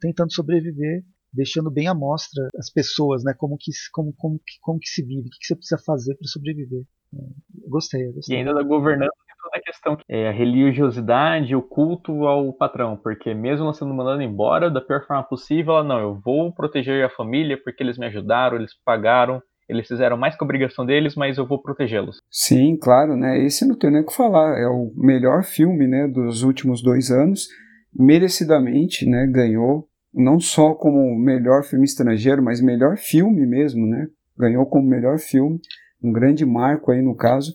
tentando 0.00 0.32
sobreviver, 0.32 1.04
deixando 1.34 1.70
bem 1.70 1.88
à 1.88 1.94
mostra 1.94 2.48
as 2.56 2.70
pessoas, 2.70 3.24
né? 3.24 3.34
Como 3.36 3.56
que, 3.58 3.70
como, 3.92 4.14
como, 4.16 4.40
como 4.60 4.78
que 4.78 4.88
se 4.88 5.04
vive, 5.04 5.28
o 5.28 5.30
que, 5.30 5.46
você 5.46 5.56
precisa 5.56 5.82
fazer 5.84 6.14
para 6.16 6.28
sobreviver. 6.28 6.82
Eu 7.12 7.70
gostei, 7.70 8.06
eu 8.06 8.12
gostei. 8.12 8.36
E 8.36 8.38
ainda 8.40 8.54
da 8.54 8.62
governança 8.62 9.12
toda 9.44 9.58
a 9.58 9.60
questão 9.60 9.98
é 10.08 10.28
a 10.28 10.32
religiosidade, 10.32 11.54
o 11.54 11.62
culto 11.62 12.26
ao 12.26 12.52
patrão, 12.52 12.96
porque 12.96 13.34
mesmo 13.34 13.64
ela 13.64 13.74
sendo 13.74 13.94
mandada 13.94 14.22
embora 14.22 14.70
da 14.70 14.80
pior 14.80 15.06
forma 15.06 15.22
possível, 15.22 15.74
ela 15.74 15.84
não, 15.84 16.00
eu 16.00 16.20
vou 16.24 16.52
proteger 16.52 17.04
a 17.04 17.10
família 17.10 17.60
porque 17.62 17.82
eles 17.82 17.98
me 17.98 18.06
ajudaram, 18.06 18.56
eles 18.56 18.72
pagaram, 18.84 19.42
eles 19.68 19.86
fizeram 19.86 20.16
mais 20.16 20.36
que 20.36 20.42
a 20.42 20.46
obrigação 20.46 20.84
deles, 20.84 21.14
mas 21.14 21.38
eu 21.38 21.46
vou 21.46 21.60
protegê-los. 21.60 22.16
Sim, 22.30 22.76
claro, 22.76 23.16
né? 23.16 23.38
Esse 23.44 23.66
não 23.66 23.78
tem 23.78 23.90
nem 23.90 24.02
o 24.02 24.06
que 24.06 24.14
falar. 24.14 24.58
É 24.58 24.66
o 24.66 24.92
melhor 24.96 25.42
filme, 25.42 25.86
né, 25.86 26.06
dos 26.06 26.42
últimos 26.42 26.82
dois 26.82 27.10
anos. 27.10 27.48
Merecidamente, 27.94 29.08
né, 29.08 29.26
ganhou 29.26 29.86
não 30.14 30.38
só 30.38 30.74
como 30.74 31.18
melhor 31.18 31.64
filme 31.64 31.84
estrangeiro, 31.84 32.42
mas 32.42 32.60
melhor 32.60 32.96
filme 32.96 33.46
mesmo, 33.46 33.86
né? 33.86 34.06
Ganhou 34.38 34.64
como 34.66 34.88
melhor 34.88 35.18
filme, 35.18 35.60
um 36.02 36.12
grande 36.12 36.44
marco 36.44 36.92
aí 36.92 37.02
no 37.02 37.14
caso, 37.14 37.52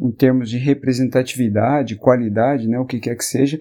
em 0.00 0.12
termos 0.12 0.48
de 0.48 0.58
representatividade, 0.58 1.96
qualidade, 1.96 2.68
né, 2.68 2.78
o 2.78 2.86
que 2.86 3.00
quer 3.00 3.16
que 3.16 3.24
seja. 3.24 3.58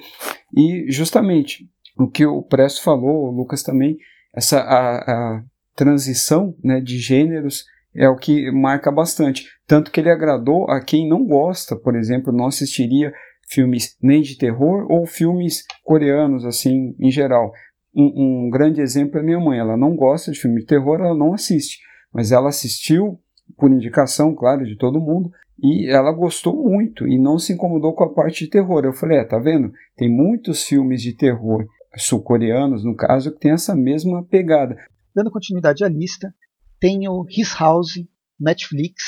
E 0.55 0.85
justamente 0.89 1.67
o 1.97 2.07
que 2.07 2.25
o 2.25 2.43
Presto 2.43 2.83
falou, 2.83 3.25
o 3.25 3.31
Lucas 3.31 3.63
também, 3.63 3.97
essa 4.33 4.59
a, 4.59 4.97
a 5.37 5.43
transição, 5.75 6.55
né, 6.63 6.79
de 6.79 6.99
gêneros 6.99 7.65
é 7.95 8.07
o 8.07 8.15
que 8.15 8.51
marca 8.51 8.91
bastante. 8.91 9.47
Tanto 9.65 9.89
que 9.89 9.99
ele 9.99 10.11
agradou 10.11 10.69
a 10.69 10.79
quem 10.79 11.09
não 11.09 11.25
gosta, 11.25 11.75
por 11.75 11.95
exemplo, 11.95 12.31
não 12.31 12.45
assistiria 12.45 13.11
filmes 13.49 13.97
nem 14.01 14.21
de 14.21 14.37
terror 14.37 14.85
ou 14.91 15.05
filmes 15.05 15.63
coreanos, 15.83 16.45
assim, 16.45 16.95
em 16.99 17.09
geral. 17.09 17.51
Um, 17.97 18.45
um, 18.45 18.49
grande 18.51 18.79
exemplo 18.79 19.17
é 19.17 19.23
minha 19.23 19.39
mãe. 19.39 19.57
Ela 19.57 19.75
não 19.75 19.95
gosta 19.95 20.31
de 20.31 20.39
filme 20.39 20.61
de 20.61 20.67
terror, 20.67 20.99
ela 20.99 21.17
não 21.17 21.33
assiste. 21.33 21.79
Mas 22.13 22.31
ela 22.31 22.49
assistiu, 22.49 23.19
por 23.57 23.71
indicação, 23.71 24.35
claro, 24.35 24.65
de 24.65 24.77
todo 24.77 25.01
mundo, 25.01 25.31
e 25.59 25.89
ela 25.89 26.11
gostou 26.11 26.55
muito 26.55 27.07
e 27.07 27.17
não 27.17 27.39
se 27.39 27.53
incomodou 27.53 27.93
com 27.93 28.03
a 28.03 28.13
parte 28.13 28.45
de 28.45 28.51
terror. 28.51 28.85
Eu 28.85 28.93
falei: 28.93 29.17
é, 29.17 29.23
tá 29.23 29.39
vendo? 29.39 29.71
Tem 29.95 30.09
muitos 30.09 30.63
filmes 30.63 31.01
de 31.01 31.13
terror, 31.13 31.65
sul-coreanos 31.95 32.83
no 32.83 32.95
caso, 32.95 33.33
que 33.33 33.39
tem 33.39 33.51
essa 33.51 33.75
mesma 33.75 34.23
pegada. 34.23 34.77
Dando 35.15 35.31
continuidade 35.31 35.83
à 35.83 35.89
lista, 35.89 36.31
tem 36.79 37.07
o 37.09 37.25
His 37.27 37.55
House, 37.59 38.03
Netflix. 38.39 39.03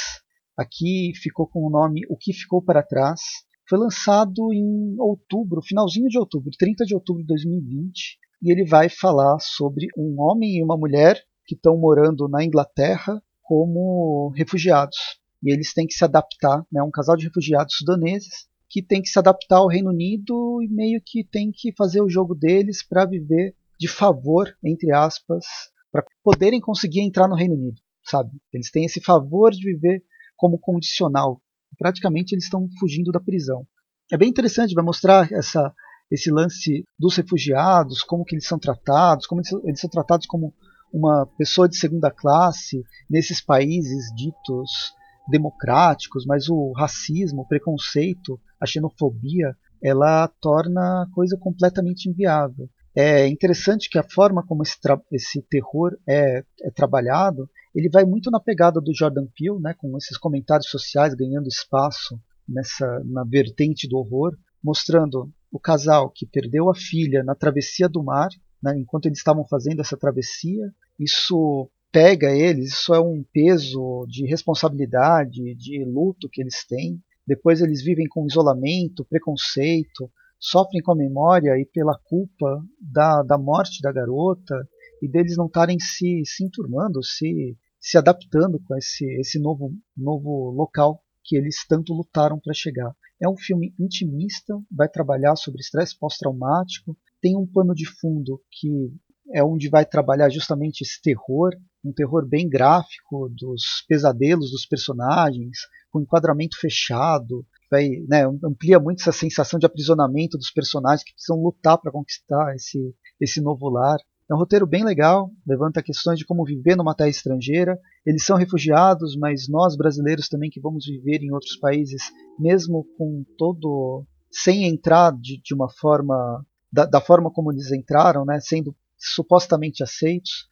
Aqui 0.57 1.11
ficou 1.21 1.47
com 1.47 1.65
o 1.65 1.69
nome 1.69 2.01
O 2.09 2.17
que 2.17 2.33
Ficou 2.33 2.61
para 2.61 2.83
Trás. 2.83 3.21
Foi 3.69 3.77
lançado 3.77 4.51
em 4.51 4.95
outubro, 4.99 5.61
finalzinho 5.61 6.07
de 6.07 6.17
outubro, 6.17 6.49
30 6.57 6.83
de 6.85 6.95
outubro 6.95 7.21
de 7.21 7.27
2020. 7.27 8.17
E 8.41 8.51
ele 8.51 8.65
vai 8.65 8.89
falar 8.89 9.39
sobre 9.39 9.87
um 9.97 10.15
homem 10.19 10.57
e 10.57 10.63
uma 10.63 10.77
mulher 10.77 11.21
que 11.45 11.55
estão 11.55 11.77
morando 11.77 12.27
na 12.27 12.43
Inglaterra 12.43 13.21
como 13.41 14.31
refugiados. 14.35 14.97
E 15.43 15.51
eles 15.51 15.73
têm 15.73 15.87
que 15.87 15.93
se 15.93 16.03
adaptar, 16.03 16.63
né, 16.71 16.83
um 16.83 16.91
casal 16.91 17.15
de 17.15 17.25
refugiados 17.25 17.75
sudaneses 17.75 18.47
que 18.69 18.83
tem 18.83 19.01
que 19.01 19.09
se 19.09 19.17
adaptar 19.17 19.57
ao 19.57 19.67
Reino 19.67 19.89
Unido 19.89 20.61
e 20.61 20.67
meio 20.67 21.01
que 21.03 21.23
tem 21.23 21.51
que 21.51 21.73
fazer 21.75 22.01
o 22.01 22.09
jogo 22.09 22.35
deles 22.35 22.85
para 22.87 23.05
viver 23.05 23.55
de 23.79 23.87
favor, 23.87 24.55
entre 24.63 24.93
aspas, 24.93 25.45
para 25.91 26.05
poderem 26.23 26.61
conseguir 26.61 27.01
entrar 27.01 27.27
no 27.27 27.35
Reino 27.35 27.55
Unido, 27.55 27.81
sabe? 28.03 28.29
Eles 28.53 28.69
têm 28.69 28.85
esse 28.85 29.01
favor 29.01 29.51
de 29.51 29.63
viver 29.63 30.03
como 30.37 30.59
condicional. 30.59 31.41
Praticamente 31.77 32.35
eles 32.35 32.43
estão 32.43 32.67
fugindo 32.79 33.11
da 33.11 33.19
prisão. 33.19 33.65
É 34.11 34.17
bem 34.17 34.29
interessante, 34.29 34.73
vai 34.73 34.83
mostrar 34.83 35.31
essa, 35.31 35.73
esse 36.11 36.31
lance 36.31 36.83
dos 36.97 37.15
refugiados, 37.15 38.01
como 38.01 38.25
que 38.25 38.35
eles 38.35 38.47
são 38.47 38.57
tratados, 38.57 39.27
como 39.27 39.41
eles, 39.65 39.79
são 39.79 39.89
tratados 39.89 40.25
como 40.25 40.53
uma 40.91 41.27
pessoa 41.37 41.69
de 41.69 41.77
segunda 41.77 42.09
classe 42.09 42.83
nesses 43.09 43.41
países 43.41 44.13
ditos 44.15 44.93
democráticos, 45.29 46.25
mas 46.25 46.49
o 46.49 46.71
racismo, 46.71 47.41
o 47.41 47.47
preconceito, 47.47 48.39
a 48.59 48.65
xenofobia, 48.65 49.55
ela 49.81 50.27
torna 50.41 51.03
a 51.03 51.07
coisa 51.13 51.37
completamente 51.37 52.09
inviável. 52.09 52.67
É 52.95 53.27
interessante 53.27 53.89
que 53.89 53.99
a 53.99 54.03
forma 54.03 54.45
como 54.45 54.63
esse, 54.63 54.75
esse 55.11 55.41
terror 55.43 55.95
é, 56.07 56.43
é, 56.63 56.71
trabalhado, 56.71 57.47
ele 57.73 57.89
vai 57.89 58.03
muito 58.03 58.31
na 58.31 58.39
pegada 58.39 58.81
do 58.81 58.93
Jordan 58.93 59.27
Peele, 59.37 59.59
né, 59.61 59.75
com 59.77 59.95
esses 59.95 60.17
comentários 60.17 60.69
sociais 60.69 61.13
ganhando 61.13 61.47
espaço 61.47 62.19
nessa 62.47 63.01
na 63.05 63.23
vertente 63.23 63.87
do 63.87 63.97
horror, 63.97 64.35
mostrando 64.61 65.31
o 65.51 65.59
casal 65.59 66.11
que 66.13 66.25
perdeu 66.25 66.69
a 66.69 66.75
filha 66.75 67.23
na 67.23 67.35
travessia 67.35 67.89
do 67.89 68.03
mar, 68.03 68.29
né, 68.61 68.77
enquanto 68.77 69.05
eles 69.05 69.17
estavam 69.17 69.45
fazendo 69.47 69.81
essa 69.81 69.97
travessia. 69.97 70.71
Isso 70.99 71.69
pega 71.91 72.31
eles, 72.31 72.73
isso 72.73 72.93
é 72.93 72.99
um 72.99 73.23
peso 73.33 74.05
de 74.07 74.25
responsabilidade, 74.25 75.55
de 75.55 75.83
luto 75.85 76.29
que 76.29 76.41
eles 76.41 76.65
têm. 76.67 77.01
Depois 77.25 77.61
eles 77.61 77.83
vivem 77.83 78.07
com 78.07 78.25
isolamento, 78.25 79.05
preconceito, 79.05 80.11
sofrem 80.39 80.81
com 80.81 80.91
a 80.91 80.95
memória 80.95 81.51
e 81.59 81.65
pela 81.65 81.99
culpa 82.05 82.63
da, 82.79 83.21
da 83.23 83.37
morte 83.37 83.81
da 83.81 83.91
garota 83.91 84.55
e 85.01 85.07
deles 85.07 85.35
não 85.35 85.47
estarem 85.47 85.79
se, 85.79 86.23
se 86.25 86.45
enturmando, 86.45 87.03
se, 87.03 87.57
se 87.79 87.97
adaptando 87.97 88.59
com 88.65 88.75
esse, 88.77 89.05
esse 89.19 89.39
novo, 89.39 89.71
novo 89.95 90.51
local 90.51 91.01
que 91.29 91.37
eles 91.37 91.63
tanto 91.67 91.93
lutaram 91.93 92.39
para 92.39 92.55
chegar. 92.55 92.91
É 93.21 93.29
um 93.29 93.37
filme 93.37 93.71
intimista, 93.79 94.59
vai 94.71 94.89
trabalhar 94.89 95.35
sobre 95.35 95.61
estresse 95.61 95.95
pós-traumático, 95.97 96.97
tem 97.21 97.37
um 97.37 97.45
pano 97.45 97.75
de 97.75 97.85
fundo 97.85 98.41
que 98.49 98.91
é 99.31 99.43
onde 99.43 99.69
vai 99.69 99.85
trabalhar 99.85 100.27
justamente 100.29 100.81
esse 100.81 100.99
terror, 100.99 101.51
um 101.85 101.93
terror 101.93 102.27
bem 102.27 102.49
gráfico 102.49 103.29
dos 103.29 103.85
pesadelos 103.87 104.49
dos 104.49 104.65
personagens, 104.65 105.59
com 105.91 106.01
enquadramento 106.01 106.57
fechado, 106.59 107.45
vai, 107.69 107.89
né, 108.07 108.25
amplia 108.43 108.79
muito 108.79 109.01
essa 109.01 109.11
sensação 109.11 109.59
de 109.59 109.67
aprisionamento 109.67 110.35
dos 110.35 110.49
personagens 110.49 111.03
que 111.03 111.13
precisam 111.13 111.39
lutar 111.39 111.77
para 111.77 111.91
conquistar 111.91 112.55
esse, 112.55 112.95
esse 113.21 113.39
novo 113.39 113.69
lar. 113.69 113.99
É 114.29 114.33
um 114.33 114.37
roteiro 114.37 114.67
bem 114.67 114.83
legal, 114.83 115.31
levanta 115.45 115.81
questões 115.81 116.19
de 116.19 116.25
como 116.25 116.45
viver 116.45 116.75
numa 116.75 116.93
terra 116.93 117.09
estrangeira. 117.09 117.79
Eles 118.05 118.23
são 118.23 118.37
refugiados, 118.37 119.17
mas 119.17 119.47
nós 119.47 119.75
brasileiros 119.75 120.27
também 120.27 120.49
que 120.49 120.61
vamos 120.61 120.85
viver 120.85 121.23
em 121.23 121.31
outros 121.31 121.57
países, 121.57 122.03
mesmo 122.37 122.85
com 122.97 123.25
todo 123.37 124.05
sem 124.31 124.65
entrar 124.65 125.11
de, 125.11 125.41
de 125.41 125.55
uma 125.55 125.69
forma 125.69 126.45
da, 126.71 126.85
da, 126.85 127.01
forma 127.01 127.31
como 127.31 127.51
eles 127.51 127.71
entraram, 127.71 128.23
né, 128.23 128.39
sendo 128.39 128.75
supostamente 128.95 129.81
aceitos, 129.81 130.47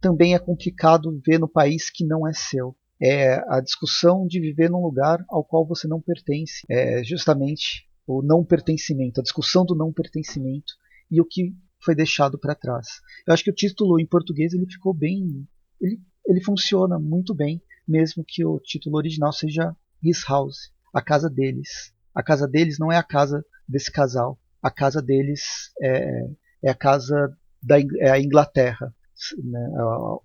também 0.00 0.34
é 0.34 0.38
complicado 0.38 1.10
viver 1.10 1.38
no 1.38 1.48
país 1.48 1.88
que 1.90 2.04
não 2.04 2.28
é 2.28 2.34
seu 2.34 2.76
é 3.00 3.42
a 3.48 3.60
discussão 3.60 4.26
de 4.26 4.40
viver 4.40 4.70
num 4.70 4.82
lugar 4.82 5.24
ao 5.28 5.44
qual 5.44 5.66
você 5.66 5.86
não 5.86 6.00
pertence. 6.00 6.62
É 6.68 7.02
justamente 7.04 7.86
o 8.06 8.22
não 8.22 8.44
pertencimento, 8.44 9.20
a 9.20 9.22
discussão 9.22 9.64
do 9.64 9.74
não 9.74 9.92
pertencimento 9.92 10.74
e 11.10 11.20
o 11.20 11.24
que 11.24 11.52
foi 11.84 11.94
deixado 11.94 12.38
para 12.38 12.54
trás. 12.54 12.86
Eu 13.26 13.34
acho 13.34 13.44
que 13.44 13.50
o 13.50 13.54
título 13.54 14.00
em 14.00 14.06
português 14.06 14.52
ele 14.52 14.66
ficou 14.66 14.94
bem, 14.94 15.46
ele, 15.80 16.00
ele 16.26 16.42
funciona 16.42 16.98
muito 16.98 17.34
bem, 17.34 17.62
mesmo 17.86 18.24
que 18.26 18.44
o 18.44 18.58
título 18.58 18.96
original 18.96 19.32
seja 19.32 19.76
His 20.02 20.24
House, 20.26 20.72
a 20.92 21.02
casa 21.02 21.28
deles. 21.28 21.92
A 22.14 22.22
casa 22.22 22.48
deles 22.48 22.78
não 22.78 22.90
é 22.90 22.96
a 22.96 23.02
casa 23.02 23.44
desse 23.68 23.90
casal. 23.90 24.38
a 24.62 24.70
casa 24.70 25.02
deles 25.02 25.42
é, 25.80 26.28
é 26.62 26.70
a 26.70 26.74
casa 26.74 27.36
da 27.62 27.78
é 27.78 28.10
a 28.10 28.20
Inglaterra. 28.20 28.94
Né? 29.42 29.68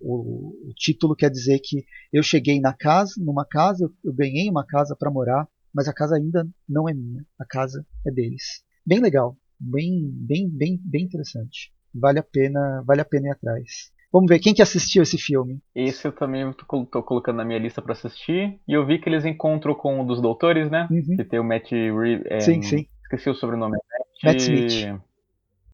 O, 0.01 0.69
o, 0.69 0.73
título 0.75 1.15
quer 1.15 1.29
dizer 1.29 1.59
que 1.59 1.85
eu 2.11 2.23
cheguei 2.23 2.59
na 2.59 2.73
casa, 2.73 3.13
numa 3.17 3.45
casa, 3.45 3.85
eu, 3.85 3.91
eu 4.03 4.13
ganhei 4.13 4.49
uma 4.49 4.65
casa 4.65 4.95
para 4.95 5.11
morar, 5.11 5.47
mas 5.73 5.87
a 5.87 5.93
casa 5.93 6.15
ainda 6.15 6.47
não 6.67 6.87
é 6.89 6.93
minha, 6.93 7.25
a 7.37 7.45
casa 7.45 7.85
é 8.05 8.11
deles. 8.11 8.63
Bem 8.85 8.99
legal, 8.99 9.37
bem, 9.59 10.09
bem, 10.11 10.49
bem, 10.49 10.79
bem 10.83 11.03
interessante. 11.03 11.71
Vale 11.93 12.19
a 12.19 12.23
pena, 12.23 12.83
vale 12.85 13.01
a 13.01 13.05
pena 13.05 13.27
ir 13.27 13.31
atrás. 13.31 13.91
Vamos 14.11 14.27
ver 14.27 14.39
quem 14.39 14.53
que 14.53 14.61
assistiu 14.61 15.03
esse 15.03 15.17
filme. 15.17 15.61
Esse 15.75 16.07
eu 16.07 16.11
também 16.11 16.51
tô 16.53 16.65
colocando 17.03 17.37
na 17.37 17.45
minha 17.45 17.59
lista 17.59 17.81
para 17.81 17.93
assistir. 17.93 18.59
E 18.67 18.73
eu 18.73 18.85
vi 18.85 18.99
que 18.99 19.07
eles 19.07 19.23
encontram 19.23 19.75
com 19.75 20.01
um 20.01 20.05
dos 20.05 20.19
doutores, 20.19 20.69
né? 20.69 20.87
Uhum. 20.89 21.15
Que 21.15 21.23
tem 21.23 21.39
o 21.39 21.43
Matt 21.43 21.71
Reeves. 21.71 22.25
É, 22.25 22.39
sim, 22.39 22.61
sim. 22.63 22.87
Esqueci 23.03 23.29
o 23.29 23.35
sobrenome. 23.35 23.77
Matt, 24.23 24.23
Matt 24.23 24.39
Smith. 24.39 25.01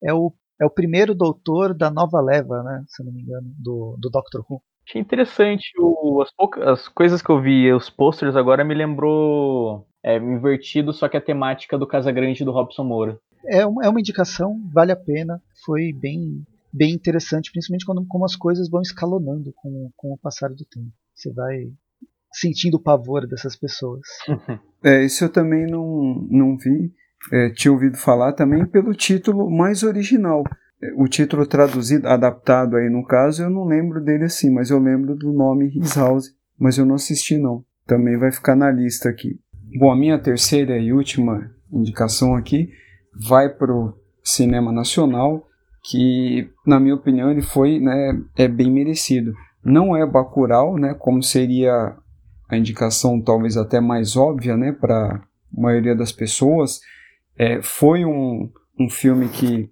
É 0.04 0.14
o, 0.14 0.34
é 0.62 0.66
o 0.66 0.70
primeiro 0.70 1.16
doutor 1.16 1.74
da 1.74 1.90
nova 1.90 2.20
leva, 2.20 2.62
né? 2.62 2.84
Se 2.88 3.04
não 3.04 3.14
me 3.14 3.22
engano, 3.22 3.54
do, 3.58 3.96
do 3.98 4.10
Doctor 4.10 4.46
Who. 4.50 4.62
Achei 4.88 5.02
interessante 5.02 5.72
o, 5.80 6.22
as, 6.22 6.32
poucas, 6.32 6.64
as 6.64 6.88
coisas 6.88 7.22
que 7.22 7.30
eu 7.30 7.42
vi, 7.42 7.72
os 7.72 7.90
posters 7.90 8.36
agora 8.36 8.64
me 8.64 8.76
lembrou 8.76 9.88
é, 10.04 10.18
invertido, 10.18 10.94
só 10.94 11.10
que 11.10 11.18
a 11.18 11.22
temática 11.22 11.78
do 11.78 11.88
Casa 11.88 12.12
Grande 12.12 12.46
do 12.46 12.52
Robson 12.52 12.84
Moura. 12.84 13.20
É 13.48 13.66
uma, 13.66 13.86
é 13.86 13.90
uma 13.90 14.00
indicação, 14.00 14.60
vale 14.72 14.92
a 14.92 14.96
pena. 14.96 15.42
Foi 15.66 15.92
bem 15.94 16.44
bem 16.72 16.94
interessante, 16.94 17.52
principalmente 17.52 17.86
quando 17.86 18.06
como 18.06 18.26
as 18.26 18.36
coisas 18.36 18.70
vão 18.70 18.82
escalonando 18.82 19.54
com, 19.56 19.90
com 19.96 20.14
o 20.14 20.18
passar 20.18 20.50
do 20.50 20.66
tempo. 20.66 20.92
Você 21.14 21.32
vai 21.32 21.72
sentindo 22.34 22.76
o 22.76 22.82
pavor 22.82 23.26
dessas 23.26 23.56
pessoas. 23.56 24.02
É, 24.84 25.04
isso 25.04 25.24
eu 25.24 25.32
também 25.32 25.66
não, 25.66 26.28
não 26.30 26.56
vi. 26.56 26.94
É, 27.34 27.50
tinha 27.50 27.72
ouvido 27.72 27.98
falar 27.98 28.34
também 28.34 28.64
pelo 28.68 28.94
título 28.94 29.50
mais 29.50 29.82
original. 29.82 30.44
O 30.97 31.07
título 31.07 31.45
traduzido, 31.45 32.07
adaptado 32.07 32.76
aí 32.76 32.89
no 32.89 33.05
caso, 33.05 33.43
eu 33.43 33.49
não 33.49 33.65
lembro 33.65 34.03
dele 34.03 34.26
assim, 34.26 34.49
mas 34.49 34.69
eu 34.69 34.80
lembro 34.80 35.15
do 35.15 35.32
nome 35.32 35.71
His 35.76 35.95
House, 35.95 36.34
mas 36.59 36.78
eu 36.78 36.86
não 36.86 36.95
assisti 36.95 37.38
não. 37.38 37.63
Também 37.86 38.17
vai 38.17 38.32
ficar 38.32 38.55
na 38.55 38.69
lista 38.69 39.09
aqui. 39.09 39.39
Bom, 39.80 39.91
a 39.91 39.95
minha 39.95 40.19
terceira 40.19 40.78
e 40.78 40.91
última 40.91 41.51
indicação 41.71 42.36
aqui 42.36 42.69
vai 43.28 43.49
para 43.49 43.73
o 43.73 43.93
cinema 44.23 44.71
nacional 44.71 45.47
que, 45.84 46.49
na 46.65 46.80
minha 46.80 46.95
opinião, 46.95 47.32
ele 47.32 47.41
foi 47.41 47.80
né, 47.80 48.19
é 48.36 48.47
bem 48.47 48.71
merecido. 48.71 49.34
Não 49.63 49.95
é 49.95 50.05
Bacurau, 50.05 50.78
né, 50.78 50.93
como 50.93 51.21
seria 51.21 51.95
a 52.49 52.57
indicação 52.57 53.21
talvez 53.21 53.57
até 53.57 53.80
mais 53.80 54.15
óbvia 54.15 54.57
né, 54.57 54.71
para 54.71 55.15
a 55.15 55.21
maioria 55.61 55.95
das 55.95 56.11
pessoas. 56.11 56.80
É, 57.38 57.61
foi 57.61 58.05
um, 58.05 58.49
um 58.80 58.89
filme 58.89 59.28
que 59.30 59.69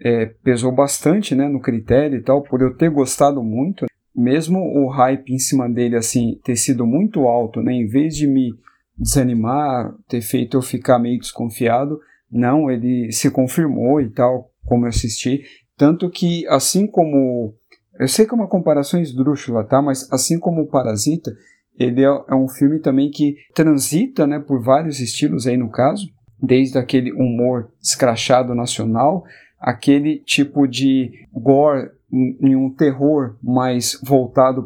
é, 0.00 0.26
pesou 0.42 0.72
bastante 0.72 1.34
né, 1.34 1.48
no 1.48 1.60
critério 1.60 2.18
e 2.18 2.22
tal, 2.22 2.42
por 2.42 2.60
eu 2.60 2.76
ter 2.76 2.90
gostado 2.90 3.42
muito. 3.42 3.86
Mesmo 4.14 4.58
o 4.58 4.88
hype 4.88 5.30
em 5.30 5.38
cima 5.38 5.68
dele 5.68 5.96
assim 5.96 6.40
ter 6.42 6.56
sido 6.56 6.86
muito 6.86 7.26
alto, 7.26 7.60
né, 7.60 7.72
em 7.72 7.86
vez 7.86 8.16
de 8.16 8.26
me 8.26 8.52
desanimar, 8.96 9.94
ter 10.08 10.22
feito 10.22 10.56
eu 10.56 10.62
ficar 10.62 10.98
meio 10.98 11.18
desconfiado, 11.18 12.00
não, 12.30 12.70
ele 12.70 13.12
se 13.12 13.30
confirmou 13.30 14.00
e 14.00 14.10
tal, 14.10 14.50
como 14.64 14.84
eu 14.84 14.88
assisti. 14.88 15.42
Tanto 15.76 16.10
que, 16.10 16.46
assim 16.48 16.86
como. 16.86 17.54
Eu 17.98 18.08
sei 18.08 18.26
que 18.26 18.32
é 18.32 18.34
uma 18.34 18.48
comparação 18.48 19.00
esdrúxula, 19.00 19.64
tá? 19.64 19.80
Mas 19.80 20.10
assim 20.12 20.38
como 20.38 20.62
o 20.62 20.66
Parasita, 20.66 21.32
ele 21.78 22.02
é, 22.02 22.06
é 22.06 22.34
um 22.34 22.48
filme 22.48 22.78
também 22.78 23.10
que 23.10 23.36
transita 23.54 24.26
né, 24.26 24.38
por 24.38 24.62
vários 24.62 25.00
estilos 25.00 25.46
aí 25.46 25.56
no 25.56 25.70
caso, 25.70 26.06
desde 26.42 26.78
aquele 26.78 27.12
humor 27.12 27.70
escrachado 27.82 28.54
nacional, 28.54 29.24
aquele 29.60 30.18
tipo 30.18 30.66
de 30.66 31.10
gore 31.32 31.90
em 32.12 32.54
um 32.54 32.70
terror 32.70 33.36
mais 33.42 34.00
voltado 34.02 34.62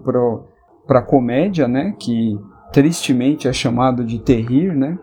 para 0.87 0.99
a 0.99 1.03
comédia, 1.03 1.67
né, 1.67 1.95
que 1.99 2.39
tristemente 2.73 3.49
é 3.49 3.53
chamado 3.53 4.05
de 4.05 4.19
terrir, 4.21 4.75
né, 4.77 4.99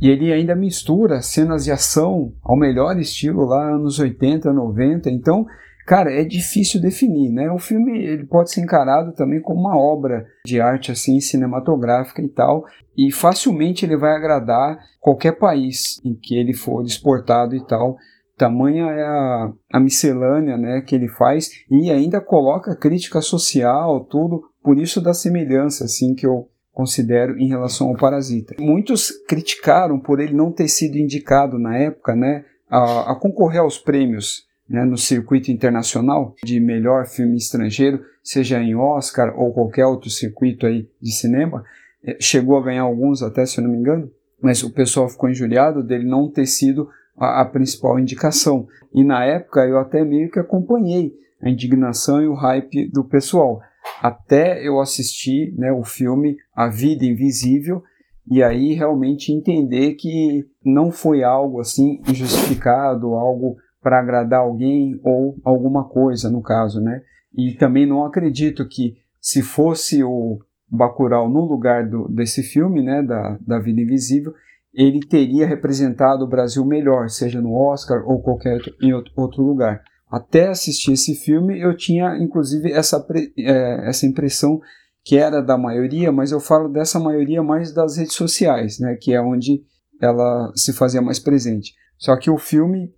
e 0.00 0.08
ele 0.08 0.32
ainda 0.32 0.54
mistura 0.54 1.20
cenas 1.20 1.64
de 1.64 1.72
ação 1.72 2.32
ao 2.42 2.56
melhor 2.56 2.96
estilo 2.98 3.44
lá 3.44 3.74
anos 3.74 3.98
80, 3.98 4.52
90. 4.52 5.10
Então, 5.10 5.44
cara, 5.84 6.12
é 6.12 6.22
difícil 6.22 6.80
definir, 6.80 7.30
né? 7.32 7.50
O 7.50 7.58
filme 7.58 7.98
ele 8.04 8.24
pode 8.24 8.52
ser 8.52 8.60
encarado 8.60 9.12
também 9.12 9.40
como 9.40 9.60
uma 9.60 9.76
obra 9.76 10.24
de 10.46 10.60
arte 10.60 10.92
assim 10.92 11.18
cinematográfica 11.18 12.22
e 12.22 12.28
tal, 12.28 12.64
e 12.96 13.10
facilmente 13.10 13.84
ele 13.84 13.96
vai 13.96 14.14
agradar 14.14 14.78
qualquer 15.00 15.32
país 15.32 15.98
em 16.04 16.14
que 16.14 16.36
ele 16.36 16.54
for 16.54 16.84
exportado 16.84 17.56
e 17.56 17.66
tal. 17.66 17.96
Tamanha 18.38 18.86
é 18.86 19.02
a, 19.02 19.52
a 19.72 19.80
miscelânea 19.80 20.56
né, 20.56 20.80
que 20.80 20.94
ele 20.94 21.08
faz 21.08 21.50
e 21.70 21.90
ainda 21.90 22.20
coloca 22.20 22.76
crítica 22.76 23.20
social, 23.20 24.04
tudo, 24.04 24.44
por 24.62 24.78
isso 24.78 25.00
da 25.00 25.12
semelhança 25.12 25.84
assim 25.84 26.14
que 26.14 26.26
eu 26.26 26.48
considero 26.72 27.36
em 27.38 27.48
relação 27.48 27.88
ao 27.88 27.96
Parasita. 27.96 28.54
Muitos 28.60 29.10
criticaram 29.26 29.98
por 29.98 30.20
ele 30.20 30.32
não 30.32 30.52
ter 30.52 30.68
sido 30.68 30.96
indicado 30.96 31.58
na 31.58 31.76
época, 31.76 32.14
né, 32.14 32.44
a, 32.70 33.12
a 33.12 33.14
concorrer 33.16 33.60
aos 33.60 33.78
prêmios 33.78 34.46
né, 34.68 34.84
no 34.84 34.96
circuito 34.96 35.50
internacional 35.50 36.34
de 36.44 36.60
melhor 36.60 37.06
filme 37.06 37.36
estrangeiro, 37.36 38.04
seja 38.22 38.60
em 38.62 38.76
Oscar 38.76 39.34
ou 39.36 39.52
qualquer 39.52 39.86
outro 39.86 40.10
circuito 40.10 40.66
aí 40.66 40.88
de 41.00 41.10
cinema. 41.10 41.64
É, 42.04 42.16
chegou 42.20 42.56
a 42.56 42.62
ganhar 42.62 42.82
alguns 42.82 43.22
até, 43.22 43.44
se 43.44 43.58
eu 43.58 43.64
não 43.64 43.72
me 43.72 43.78
engano, 43.78 44.10
mas 44.40 44.62
o 44.62 44.70
pessoal 44.70 45.08
ficou 45.08 45.28
injuriado 45.28 45.82
dele 45.82 46.04
não 46.04 46.30
ter 46.30 46.46
sido 46.46 46.88
a, 47.18 47.42
a 47.42 47.44
principal 47.44 47.98
indicação. 47.98 48.66
E 48.94 49.04
na 49.04 49.24
época 49.24 49.66
eu 49.66 49.78
até 49.78 50.04
meio 50.04 50.30
que 50.30 50.38
acompanhei 50.38 51.12
a 51.40 51.48
indignação 51.48 52.22
e 52.22 52.26
o 52.26 52.34
hype 52.34 52.90
do 52.90 53.04
pessoal 53.04 53.60
até 54.02 54.66
eu 54.66 54.80
assistir 54.80 55.54
né, 55.56 55.72
o 55.72 55.82
filme 55.82 56.36
A 56.54 56.68
Vida 56.68 57.04
Invisível 57.04 57.82
e 58.30 58.42
aí 58.42 58.74
realmente 58.74 59.32
entender 59.32 59.94
que 59.94 60.44
não 60.64 60.90
foi 60.90 61.22
algo 61.22 61.60
assim 61.60 62.00
injustificado, 62.08 63.14
algo 63.14 63.56
para 63.82 64.00
agradar 64.00 64.40
alguém 64.40 65.00
ou 65.02 65.36
alguma 65.44 65.88
coisa 65.88 66.28
no 66.30 66.42
caso, 66.42 66.80
né? 66.80 67.00
E 67.34 67.52
também 67.52 67.86
não 67.86 68.04
acredito 68.04 68.68
que 68.68 68.96
se 69.20 69.42
fosse 69.42 70.02
o 70.04 70.38
Bacurau 70.70 71.28
no 71.28 71.46
lugar 71.46 71.88
do, 71.88 72.06
desse 72.08 72.42
filme, 72.42 72.82
né, 72.82 73.02
da, 73.02 73.38
da 73.40 73.58
Vida 73.58 73.80
Invisível, 73.80 74.34
ele 74.78 75.00
teria 75.00 75.46
representado 75.46 76.24
o 76.24 76.28
Brasil 76.28 76.64
melhor, 76.64 77.10
seja 77.10 77.40
no 77.40 77.52
Oscar 77.52 78.02
ou 78.06 78.22
qualquer 78.22 78.60
em 78.80 78.92
outro 78.92 79.42
lugar 79.42 79.82
até 80.10 80.48
assistir 80.48 80.92
esse 80.92 81.14
filme, 81.14 81.60
eu 81.60 81.76
tinha 81.76 82.16
inclusive 82.16 82.72
essa, 82.72 83.04
é, 83.38 83.88
essa 83.88 84.06
impressão 84.06 84.60
que 85.04 85.16
era 85.16 85.40
da 85.40 85.56
maioria, 85.56 86.10
mas 86.10 86.32
eu 86.32 86.40
falo 86.40 86.68
dessa 86.68 86.98
maioria 86.98 87.42
mais 87.42 87.72
das 87.72 87.96
redes 87.96 88.14
sociais, 88.14 88.78
né, 88.78 88.96
que 89.00 89.12
é 89.12 89.20
onde 89.20 89.62
ela 90.00 90.50
se 90.54 90.72
fazia 90.72 91.02
mais 91.02 91.18
presente. 91.18 91.74
Só 91.98 92.16
que 92.16 92.30
o 92.30 92.38
filme 92.38 92.92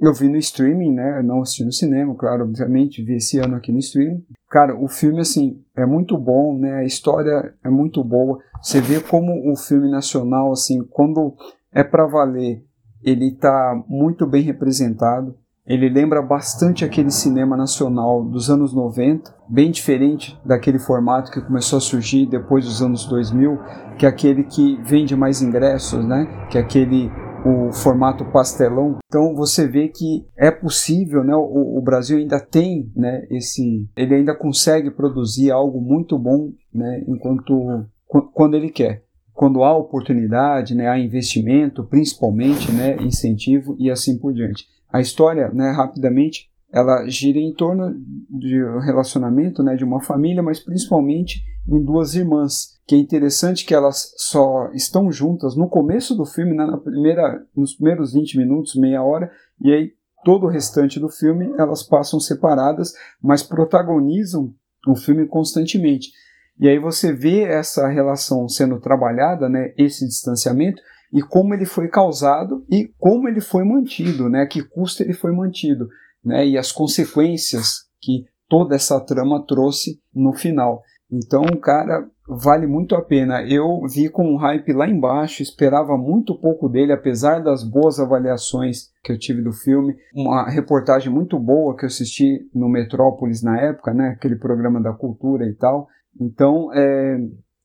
eu 0.00 0.12
vi 0.12 0.28
no 0.28 0.36
streaming, 0.36 0.92
né, 0.92 1.22
não 1.22 1.42
assisti 1.42 1.64
no 1.64 1.72
cinema, 1.72 2.14
claro, 2.14 2.44
obviamente, 2.44 3.02
vi 3.02 3.16
esse 3.16 3.38
ano 3.38 3.56
aqui 3.56 3.70
no 3.70 3.78
streaming. 3.78 4.24
Cara, 4.50 4.76
o 4.76 4.88
filme, 4.88 5.20
assim, 5.20 5.60
é 5.76 5.86
muito 5.86 6.16
bom, 6.18 6.58
né, 6.58 6.76
a 6.76 6.84
história 6.84 7.54
é 7.64 7.70
muito 7.70 8.02
boa. 8.02 8.38
Você 8.60 8.80
vê 8.80 9.00
como 9.00 9.50
o 9.50 9.56
filme 9.56 9.90
nacional, 9.90 10.52
assim, 10.52 10.82
quando 10.90 11.34
é 11.72 11.82
para 11.82 12.06
valer, 12.06 12.64
ele 13.02 13.32
tá 13.32 13.82
muito 13.88 14.26
bem 14.26 14.42
representado. 14.42 15.36
Ele 15.64 15.88
lembra 15.88 16.20
bastante 16.20 16.84
aquele 16.84 17.10
cinema 17.10 17.56
nacional 17.56 18.24
dos 18.24 18.50
anos 18.50 18.74
90, 18.74 19.32
bem 19.48 19.70
diferente 19.70 20.36
daquele 20.44 20.78
formato 20.80 21.30
que 21.30 21.40
começou 21.40 21.76
a 21.76 21.80
surgir 21.80 22.26
depois 22.26 22.64
dos 22.64 22.82
anos 22.82 23.06
2000, 23.06 23.60
que 23.96 24.04
é 24.04 24.08
aquele 24.08 24.42
que 24.42 24.80
vende 24.82 25.14
mais 25.14 25.40
ingressos, 25.40 26.04
né? 26.04 26.26
Que 26.50 26.58
é 26.58 26.60
aquele 26.60 27.08
o 27.44 27.72
formato 27.72 28.24
pastelão. 28.26 28.98
Então 29.06 29.34
você 29.34 29.66
vê 29.66 29.88
que 29.88 30.26
é 30.36 30.50
possível, 30.50 31.24
né? 31.24 31.34
O, 31.34 31.78
o, 31.78 31.82
Brasil 31.82 32.18
ainda 32.18 32.40
tem, 32.40 32.90
né? 32.94 33.26
Esse, 33.30 33.88
ele 33.96 34.14
ainda 34.14 34.34
consegue 34.34 34.90
produzir 34.90 35.50
algo 35.50 35.80
muito 35.80 36.18
bom, 36.18 36.52
né? 36.72 37.02
Enquanto 37.06 37.86
quando 38.34 38.56
ele 38.56 38.70
quer, 38.70 39.04
quando 39.32 39.64
há 39.64 39.76
oportunidade, 39.76 40.74
né? 40.74 40.88
Há 40.88 40.98
investimento, 40.98 41.84
principalmente, 41.84 42.70
né? 42.70 42.96
Incentivo 43.00 43.76
e 43.78 43.90
assim 43.90 44.18
por 44.18 44.32
diante. 44.32 44.66
A 44.92 45.00
história, 45.00 45.48
né, 45.54 45.70
rapidamente, 45.70 46.50
ela 46.72 47.06
gira 47.06 47.38
em 47.38 47.52
torno 47.52 47.94
de 48.30 48.64
um 48.64 48.80
relacionamento, 48.80 49.62
né, 49.62 49.76
de 49.76 49.84
uma 49.84 50.00
família, 50.00 50.42
mas 50.42 50.58
principalmente 50.58 51.42
em 51.68 51.84
duas 51.84 52.14
irmãs. 52.14 52.80
Que 52.86 52.94
é 52.94 52.98
interessante 52.98 53.64
que 53.64 53.74
elas 53.74 54.14
só 54.16 54.70
estão 54.72 55.12
juntas 55.12 55.54
no 55.54 55.68
começo 55.68 56.14
do 56.14 56.24
filme, 56.24 56.56
né, 56.56 56.64
na 56.64 56.78
primeira, 56.78 57.44
nos 57.54 57.74
primeiros 57.74 58.14
20 58.14 58.38
minutos, 58.38 58.74
meia 58.74 59.02
hora, 59.02 59.30
e 59.60 59.70
aí 59.70 59.92
todo 60.24 60.46
o 60.46 60.48
restante 60.48 60.98
do 60.98 61.08
filme 61.08 61.52
elas 61.58 61.82
passam 61.82 62.18
separadas, 62.18 62.92
mas 63.22 63.42
protagonizam 63.42 64.54
o 64.88 64.96
filme 64.96 65.26
constantemente. 65.26 66.10
E 66.58 66.68
aí 66.68 66.78
você 66.78 67.12
vê 67.12 67.42
essa 67.42 67.86
relação 67.88 68.48
sendo 68.48 68.80
trabalhada, 68.80 69.48
né, 69.48 69.72
esse 69.76 70.06
distanciamento, 70.06 70.80
e 71.12 71.20
como 71.20 71.52
ele 71.52 71.66
foi 71.66 71.88
causado 71.88 72.64
e 72.70 72.90
como 72.98 73.28
ele 73.28 73.40
foi 73.40 73.64
mantido, 73.64 74.30
né? 74.30 74.46
Que 74.46 74.62
custo 74.62 75.02
ele 75.02 75.12
foi 75.12 75.30
mantido, 75.30 75.88
né? 76.24 76.46
E 76.46 76.58
as 76.58 76.72
consequências 76.72 77.84
que 78.00 78.24
toda 78.48 78.74
essa 78.74 79.00
trama 79.00 79.44
trouxe 79.46 80.00
no 80.14 80.32
final. 80.32 80.82
Então, 81.10 81.42
cara, 81.60 82.08
vale 82.26 82.66
muito 82.66 82.94
a 82.94 83.02
pena. 83.02 83.42
Eu 83.42 83.82
vi 83.86 84.08
com 84.08 84.26
um 84.26 84.36
hype 84.36 84.72
lá 84.72 84.88
embaixo, 84.88 85.42
esperava 85.42 85.96
muito 85.96 86.38
pouco 86.38 86.68
dele, 86.68 86.92
apesar 86.92 87.42
das 87.42 87.62
boas 87.62 88.00
avaliações 88.00 88.90
que 89.04 89.12
eu 89.12 89.18
tive 89.18 89.42
do 89.42 89.52
filme. 89.52 89.94
Uma 90.14 90.48
reportagem 90.48 91.12
muito 91.12 91.38
boa 91.38 91.76
que 91.76 91.84
eu 91.84 91.88
assisti 91.88 92.48
no 92.54 92.68
Metrópolis 92.68 93.42
na 93.42 93.60
época, 93.60 93.92
né? 93.92 94.10
Aquele 94.16 94.36
programa 94.36 94.80
da 94.80 94.92
cultura 94.92 95.46
e 95.46 95.54
tal. 95.54 95.86
Então, 96.18 96.72
é, 96.72 97.18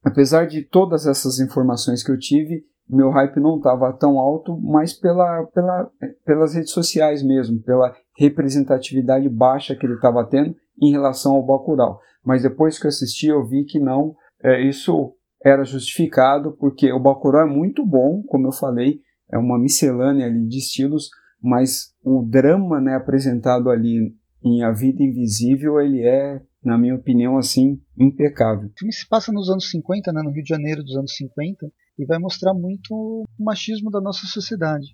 apesar 0.03 0.45
de 0.45 0.63
todas 0.63 1.05
essas 1.05 1.39
informações 1.39 2.03
que 2.03 2.11
eu 2.11 2.19
tive, 2.19 2.65
meu 2.89 3.09
hype 3.11 3.39
não 3.39 3.57
estava 3.57 3.91
tão 3.93 4.17
alto, 4.17 4.57
mas 4.59 4.93
pela, 4.93 5.43
pela, 5.53 5.89
pelas 6.25 6.53
redes 6.53 6.71
sociais 6.71 7.21
mesmo, 7.21 7.61
pela 7.61 7.93
representatividade 8.17 9.29
baixa 9.29 9.75
que 9.75 9.85
ele 9.85 9.93
estava 9.93 10.25
tendo 10.25 10.55
em 10.81 10.91
relação 10.91 11.35
ao 11.35 11.45
Bacurau. 11.45 11.99
Mas 12.25 12.41
depois 12.41 12.79
que 12.79 12.85
eu 12.85 12.89
assisti, 12.89 13.27
eu 13.27 13.45
vi 13.45 13.63
que 13.63 13.79
não, 13.79 14.15
é, 14.43 14.61
isso 14.61 15.13
era 15.43 15.63
justificado, 15.63 16.51
porque 16.53 16.91
o 16.91 16.99
Bacurau 16.99 17.47
é 17.47 17.49
muito 17.49 17.85
bom, 17.85 18.23
como 18.23 18.47
eu 18.47 18.51
falei, 18.51 18.99
é 19.31 19.37
uma 19.37 19.59
miscelânea 19.59 20.25
ali 20.25 20.47
de 20.47 20.57
estilos, 20.57 21.09
mas 21.41 21.93
o 22.03 22.23
drama 22.23 22.81
né, 22.81 22.95
apresentado 22.95 23.69
ali 23.69 24.15
em 24.43 24.63
A 24.63 24.71
Vida 24.71 25.03
Invisível, 25.03 25.79
ele 25.79 26.01
é, 26.01 26.41
na 26.63 26.77
minha 26.77 26.95
opinião, 26.95 27.37
assim, 27.37 27.79
impecável. 27.97 28.67
O 28.67 28.79
filme 28.79 28.93
se 28.93 29.07
passa 29.07 29.31
nos 29.31 29.49
anos 29.49 29.69
50, 29.69 30.11
né, 30.11 30.21
no 30.23 30.31
Rio 30.31 30.43
de 30.43 30.49
Janeiro 30.49 30.83
dos 30.83 30.95
anos 30.95 31.15
50, 31.15 31.71
e 31.99 32.05
vai 32.05 32.17
mostrar 32.19 32.53
muito 32.53 32.91
o 32.91 33.25
machismo 33.39 33.91
da 33.91 34.01
nossa 34.01 34.25
sociedade. 34.25 34.87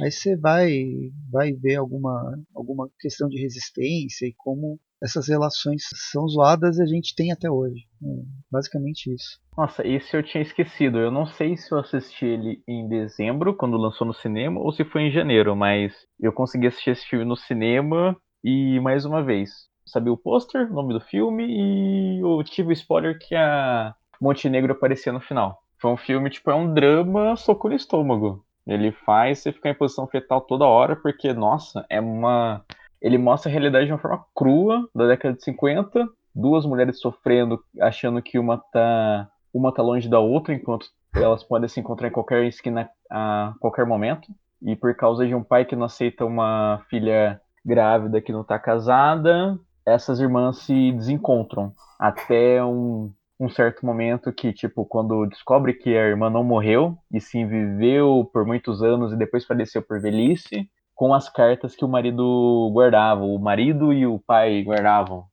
Aí 0.00 0.10
você 0.10 0.36
vai, 0.36 0.84
vai 1.30 1.52
ver 1.52 1.76
alguma, 1.76 2.38
alguma 2.54 2.88
questão 3.00 3.28
de 3.28 3.40
resistência 3.40 4.26
e 4.26 4.34
como 4.36 4.78
essas 5.02 5.28
relações 5.28 5.82
são 6.10 6.26
zoadas 6.28 6.78
e 6.78 6.82
a 6.82 6.86
gente 6.86 7.14
tem 7.14 7.32
até 7.32 7.50
hoje. 7.50 7.86
É 8.02 8.06
basicamente 8.50 9.12
isso. 9.12 9.38
Nossa, 9.56 9.86
esse 9.86 10.16
eu 10.16 10.22
tinha 10.22 10.42
esquecido. 10.42 10.98
Eu 10.98 11.10
não 11.10 11.26
sei 11.26 11.56
se 11.56 11.72
eu 11.72 11.78
assisti 11.78 12.24
ele 12.24 12.62
em 12.66 12.88
dezembro, 12.88 13.54
quando 13.56 13.76
lançou 13.76 14.06
no 14.06 14.14
cinema, 14.14 14.60
ou 14.60 14.72
se 14.72 14.84
foi 14.84 15.02
em 15.02 15.10
janeiro, 15.10 15.54
mas 15.56 15.92
eu 16.20 16.32
consegui 16.32 16.66
assistir 16.66 16.90
esse 16.90 17.06
filme 17.06 17.24
no 17.24 17.36
cinema 17.36 18.16
e 18.44 18.78
mais 18.80 19.04
uma 19.04 19.22
vez. 19.22 19.50
Sabia 19.86 20.12
o 20.12 20.16
pôster, 20.16 20.70
o 20.70 20.74
nome 20.74 20.94
do 20.94 21.00
filme 21.00 21.46
e 21.46 22.20
eu 22.20 22.42
tive 22.44 22.70
o 22.70 22.72
spoiler 22.72 23.18
que 23.18 23.34
a 23.34 23.94
Montenegro 24.20 24.72
aparecia 24.72 25.12
no 25.12 25.20
final. 25.20 25.58
Foi 25.78 25.90
um 25.90 25.96
filme, 25.96 26.30
tipo, 26.30 26.50
é 26.50 26.54
um 26.54 26.72
drama 26.72 27.36
soco 27.36 27.70
estômago. 27.70 28.45
Ele 28.66 28.90
faz 28.90 29.38
você 29.38 29.52
ficar 29.52 29.70
em 29.70 29.74
posição 29.74 30.06
fetal 30.06 30.40
toda 30.40 30.64
hora, 30.64 30.96
porque, 30.96 31.32
nossa, 31.32 31.86
é 31.88 32.00
uma. 32.00 32.64
Ele 33.00 33.16
mostra 33.16 33.50
a 33.50 33.52
realidade 33.52 33.86
de 33.86 33.92
uma 33.92 33.98
forma 33.98 34.24
crua 34.34 34.88
da 34.94 35.06
década 35.06 35.34
de 35.34 35.44
50. 35.44 36.08
Duas 36.34 36.66
mulheres 36.66 36.98
sofrendo, 37.00 37.62
achando 37.80 38.20
que 38.20 38.38
uma 38.38 38.58
tá, 38.58 39.28
uma 39.54 39.72
tá 39.72 39.82
longe 39.82 40.08
da 40.08 40.18
outra, 40.18 40.52
enquanto 40.54 40.86
elas 41.14 41.42
podem 41.42 41.68
se 41.68 41.80
encontrar 41.80 42.08
em 42.08 42.12
qualquer 42.12 42.44
esquina 42.44 42.90
a 43.10 43.54
qualquer 43.60 43.86
momento. 43.86 44.28
E 44.62 44.74
por 44.74 44.94
causa 44.94 45.26
de 45.26 45.34
um 45.34 45.42
pai 45.42 45.64
que 45.64 45.76
não 45.76 45.86
aceita 45.86 46.24
uma 46.24 46.82
filha 46.90 47.40
grávida 47.64 48.20
que 48.20 48.32
não 48.32 48.44
tá 48.44 48.58
casada, 48.58 49.58
essas 49.84 50.20
irmãs 50.20 50.58
se 50.58 50.92
desencontram 50.92 51.72
até 51.98 52.62
um 52.64 53.12
um 53.38 53.48
certo 53.48 53.84
momento 53.84 54.32
que, 54.32 54.52
tipo, 54.52 54.84
quando 54.84 55.26
descobre 55.26 55.74
que 55.74 55.90
a 55.90 56.08
irmã 56.08 56.30
não 56.30 56.42
morreu, 56.42 56.96
e 57.12 57.20
sim 57.20 57.46
viveu 57.46 58.28
por 58.32 58.46
muitos 58.46 58.82
anos 58.82 59.12
e 59.12 59.16
depois 59.16 59.44
faleceu 59.44 59.82
por 59.82 60.00
velhice, 60.00 60.68
com 60.94 61.12
as 61.12 61.28
cartas 61.28 61.76
que 61.76 61.84
o 61.84 61.88
marido 61.88 62.70
guardava, 62.72 63.22
o 63.22 63.38
marido 63.38 63.92
e 63.92 64.06
o 64.06 64.18
pai 64.18 64.62
guardavam. 64.62 65.26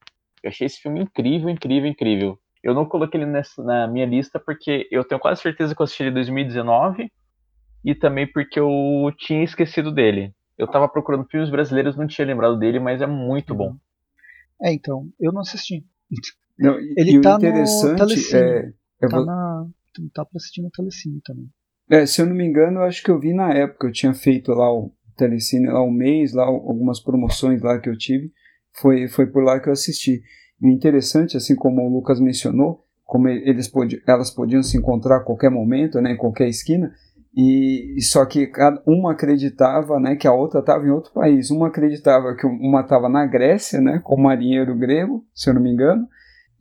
Eu 0.44 0.50
achei 0.50 0.68
esse 0.68 0.82
filme 0.82 1.02
incrível, 1.02 1.50
incrível, 1.50 1.90
incrível. 1.90 2.40
Eu 2.62 2.74
não 2.74 2.86
coloquei 2.86 3.22
ele 3.22 3.30
nessa, 3.30 3.64
na 3.64 3.88
minha 3.88 4.06
lista 4.06 4.40
porque 4.40 4.88
eu 4.92 5.06
tenho 5.06 5.20
quase 5.20 5.42
certeza 5.42 5.74
que 5.74 5.82
eu 5.82 5.86
assisti 5.86 6.04
ele 6.04 6.12
em 6.12 6.16
2019 6.16 7.10
e 7.86 7.96
também 7.96 8.28
porque 8.28 8.60
eu 8.60 9.12
tinha 9.18 9.44
esquecido 9.44 9.92
dele. 9.92 10.34
Eu 10.58 10.68
tava 10.68 10.88
procurando 10.88 11.26
filmes 11.26 11.50
brasileiros, 11.50 11.96
não 11.96 12.08
tinha 12.08 12.28
lembrado 12.28 12.58
dele, 12.58 12.80
mas 12.80 13.02
é 13.02 13.08
muito 13.08 13.56
bom. 13.56 13.76
É, 14.62 14.74
então, 14.74 15.08
eu 15.20 15.32
não 15.32 15.42
assisti. 15.42 15.86
Não, 16.58 16.80
e, 16.80 16.94
ele 16.98 17.18
e 17.18 17.22
tá 17.22 17.34
o 17.34 17.38
interessante 17.38 17.92
no 17.92 17.96
Telecine. 17.98 18.42
É, 18.42 18.74
é, 19.02 19.08
tá, 19.08 19.26
na, 19.26 19.68
tá 20.14 20.26
pra 20.26 20.38
assistir 20.38 20.62
no 20.62 20.70
Telecine 20.70 21.22
também. 21.24 21.50
É, 21.90 22.06
se 22.06 22.22
eu 22.22 22.26
não 22.26 22.36
me 22.36 22.46
engano, 22.46 22.80
eu 22.80 22.84
acho 22.84 23.04
que 23.04 23.12
eu 23.12 23.20
vi 23.20 23.34
na 23.34 23.54
época, 23.54 23.88
eu 23.88 23.92
tinha 23.92 24.14
feito 24.14 24.52
lá 24.52 24.72
o 24.72 24.92
Telecine 25.18 25.68
lá 25.68 25.84
um 25.84 25.92
mês, 25.92 26.34
lá 26.34 26.44
algumas 26.44 27.00
promoções 27.00 27.62
lá 27.62 27.80
que 27.80 27.90
eu 27.90 27.98
tive, 27.98 28.32
foi, 28.80 29.08
foi 29.08 29.28
por 29.28 29.44
lá 29.44 29.60
que 29.60 29.70
eu 29.70 29.74
assisti. 29.74 30.22
E 30.62 30.68
o 30.68 30.70
interessante, 30.70 31.38
assim 31.38 31.56
como 31.56 31.82
o 31.82 31.94
Lucas 31.94 32.20
mencionou, 32.20 32.86
como 33.04 33.28
eles 33.28 33.68
podiam, 33.68 34.02
elas 34.08 34.32
podiam 34.32 34.64
se 34.64 34.78
encontrar 34.78 35.18
a 35.18 35.24
qualquer 35.24 35.52
momento, 35.52 36.02
né, 36.02 36.14
em 36.14 36.18
qualquer 36.18 36.48
esquina, 36.48 36.92
e 37.36 37.98
só 38.02 38.26
que 38.26 38.52
uma 38.86 39.12
acreditava, 39.12 40.00
né, 40.00 40.16
que 40.16 40.28
a 40.28 40.34
outra 40.34 40.60
estava 40.60 40.86
em 40.86 40.92
outro 40.92 41.12
país. 41.12 41.50
Uma 41.50 41.68
acreditava 41.68 42.36
que 42.36 42.46
uma 42.46 42.82
estava 42.82 43.10
na 43.10 43.26
Grécia, 43.26 43.82
né, 43.82 44.00
com 44.04 44.16
o 44.16 44.24
marinheiro 44.24 44.78
grego, 44.78 45.26
se 45.34 45.50
eu 45.50 45.54
não 45.54 45.62
me 45.62 45.72
engano, 45.72 46.08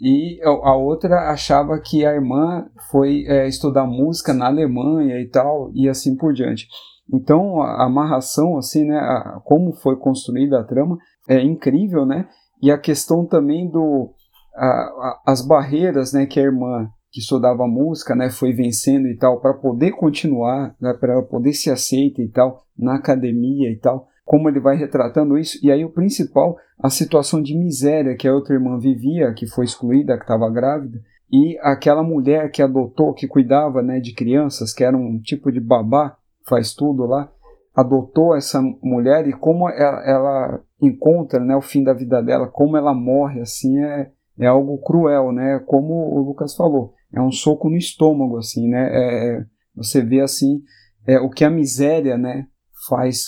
e 0.05 0.41
a 0.43 0.75
outra 0.75 1.31
achava 1.31 1.79
que 1.79 2.05
a 2.05 2.13
irmã 2.13 2.67
foi 2.91 3.25
é, 3.29 3.47
estudar 3.47 3.87
música 3.87 4.35
na 4.35 4.47
Alemanha 4.47 5.21
e 5.21 5.29
tal, 5.29 5.71
e 5.73 5.89
assim 5.89 6.17
por 6.17 6.33
diante. 6.33 6.67
Então 7.15 7.63
a 7.63 7.85
amarração, 7.85 8.59
assim, 8.59 8.85
né, 8.85 8.99
a, 8.99 9.41
como 9.45 9.73
foi 9.73 9.97
construída 9.97 10.59
a 10.59 10.65
trama 10.65 10.99
é 11.29 11.41
incrível, 11.41 12.05
né? 12.05 12.29
E 12.61 12.69
a 12.69 12.77
questão 12.79 13.25
também 13.25 13.71
do 13.71 14.13
a, 14.57 14.67
a, 14.67 15.23
as 15.25 15.47
barreiras, 15.47 16.13
né, 16.13 16.27
que 16.27 16.41
a 16.41 16.43
irmã 16.43 16.89
que 17.13 17.21
estudava 17.21 17.65
música, 17.69 18.17
né, 18.17 18.29
foi 18.29 18.53
vencendo 18.53 19.07
e 19.07 19.17
tal 19.17 19.41
para 19.41 19.55
poder 19.55 19.93
continuar, 19.93 20.75
né, 20.81 20.95
para 20.95 21.13
ela 21.13 21.23
poder 21.23 21.53
se 21.53 21.71
aceita 21.71 22.21
e 22.21 22.29
tal 22.29 22.65
na 22.77 22.97
academia 22.97 23.71
e 23.71 23.79
tal 23.79 24.09
como 24.33 24.49
ele 24.49 24.61
vai 24.61 24.79
retratando 24.79 25.37
isso. 25.37 25.59
E 25.63 25.71
aí 25.71 25.85
o 25.85 25.93
principal, 25.93 26.57
a 26.83 26.89
situação 26.89 27.43
de 27.43 27.55
miséria 27.55 28.17
que 28.17 28.27
a 28.27 28.35
outra 28.35 28.55
irmã 28.55 28.79
vivia, 28.79 29.35
que 29.35 29.47
foi 29.47 29.67
excluída, 29.67 30.17
que 30.17 30.25
estava 30.25 30.51
grávida, 30.51 30.99
e 31.31 31.59
aquela 31.61 32.03
mulher 32.03 32.51
que 32.51 32.63
adotou, 32.63 33.13
que 33.13 33.29
cuidava 33.29 33.83
né, 33.83 34.01
de 34.01 34.15
crianças, 34.15 34.73
que 34.73 34.83
era 34.83 34.97
um 34.97 35.21
tipo 35.21 35.53
de 35.53 35.61
babá, 35.61 36.17
faz 36.49 36.73
tudo 36.73 37.05
lá, 37.05 37.31
adotou 37.77 38.35
essa 38.35 38.59
mulher 38.83 39.29
e 39.29 39.35
como 39.35 39.69
ela, 39.69 40.03
ela 40.03 40.61
encontra 40.81 41.39
né, 41.39 41.55
o 41.55 41.61
fim 41.61 41.85
da 41.85 41.93
vida 41.93 42.23
dela, 42.23 42.49
como 42.49 42.79
ela 42.79 42.95
morre 42.95 43.43
assim 43.43 43.85
é, 43.85 44.11
é 44.39 44.47
algo 44.47 44.79
cruel, 44.79 45.31
né? 45.31 45.59
Como 45.67 45.93
o 45.93 46.23
Lucas 46.23 46.57
falou, 46.57 46.95
é 47.13 47.21
um 47.21 47.31
soco 47.31 47.69
no 47.69 47.77
estômago 47.77 48.39
assim, 48.39 48.67
né? 48.67 48.89
É, 48.91 49.37
é 49.37 49.45
você 49.75 50.01
vê 50.03 50.23
assim 50.23 50.63
é, 51.07 51.21
o 51.21 51.29
que 51.29 51.45
a 51.45 51.51
miséria, 51.51 52.17
né, 52.17 52.47
faz 52.89 53.25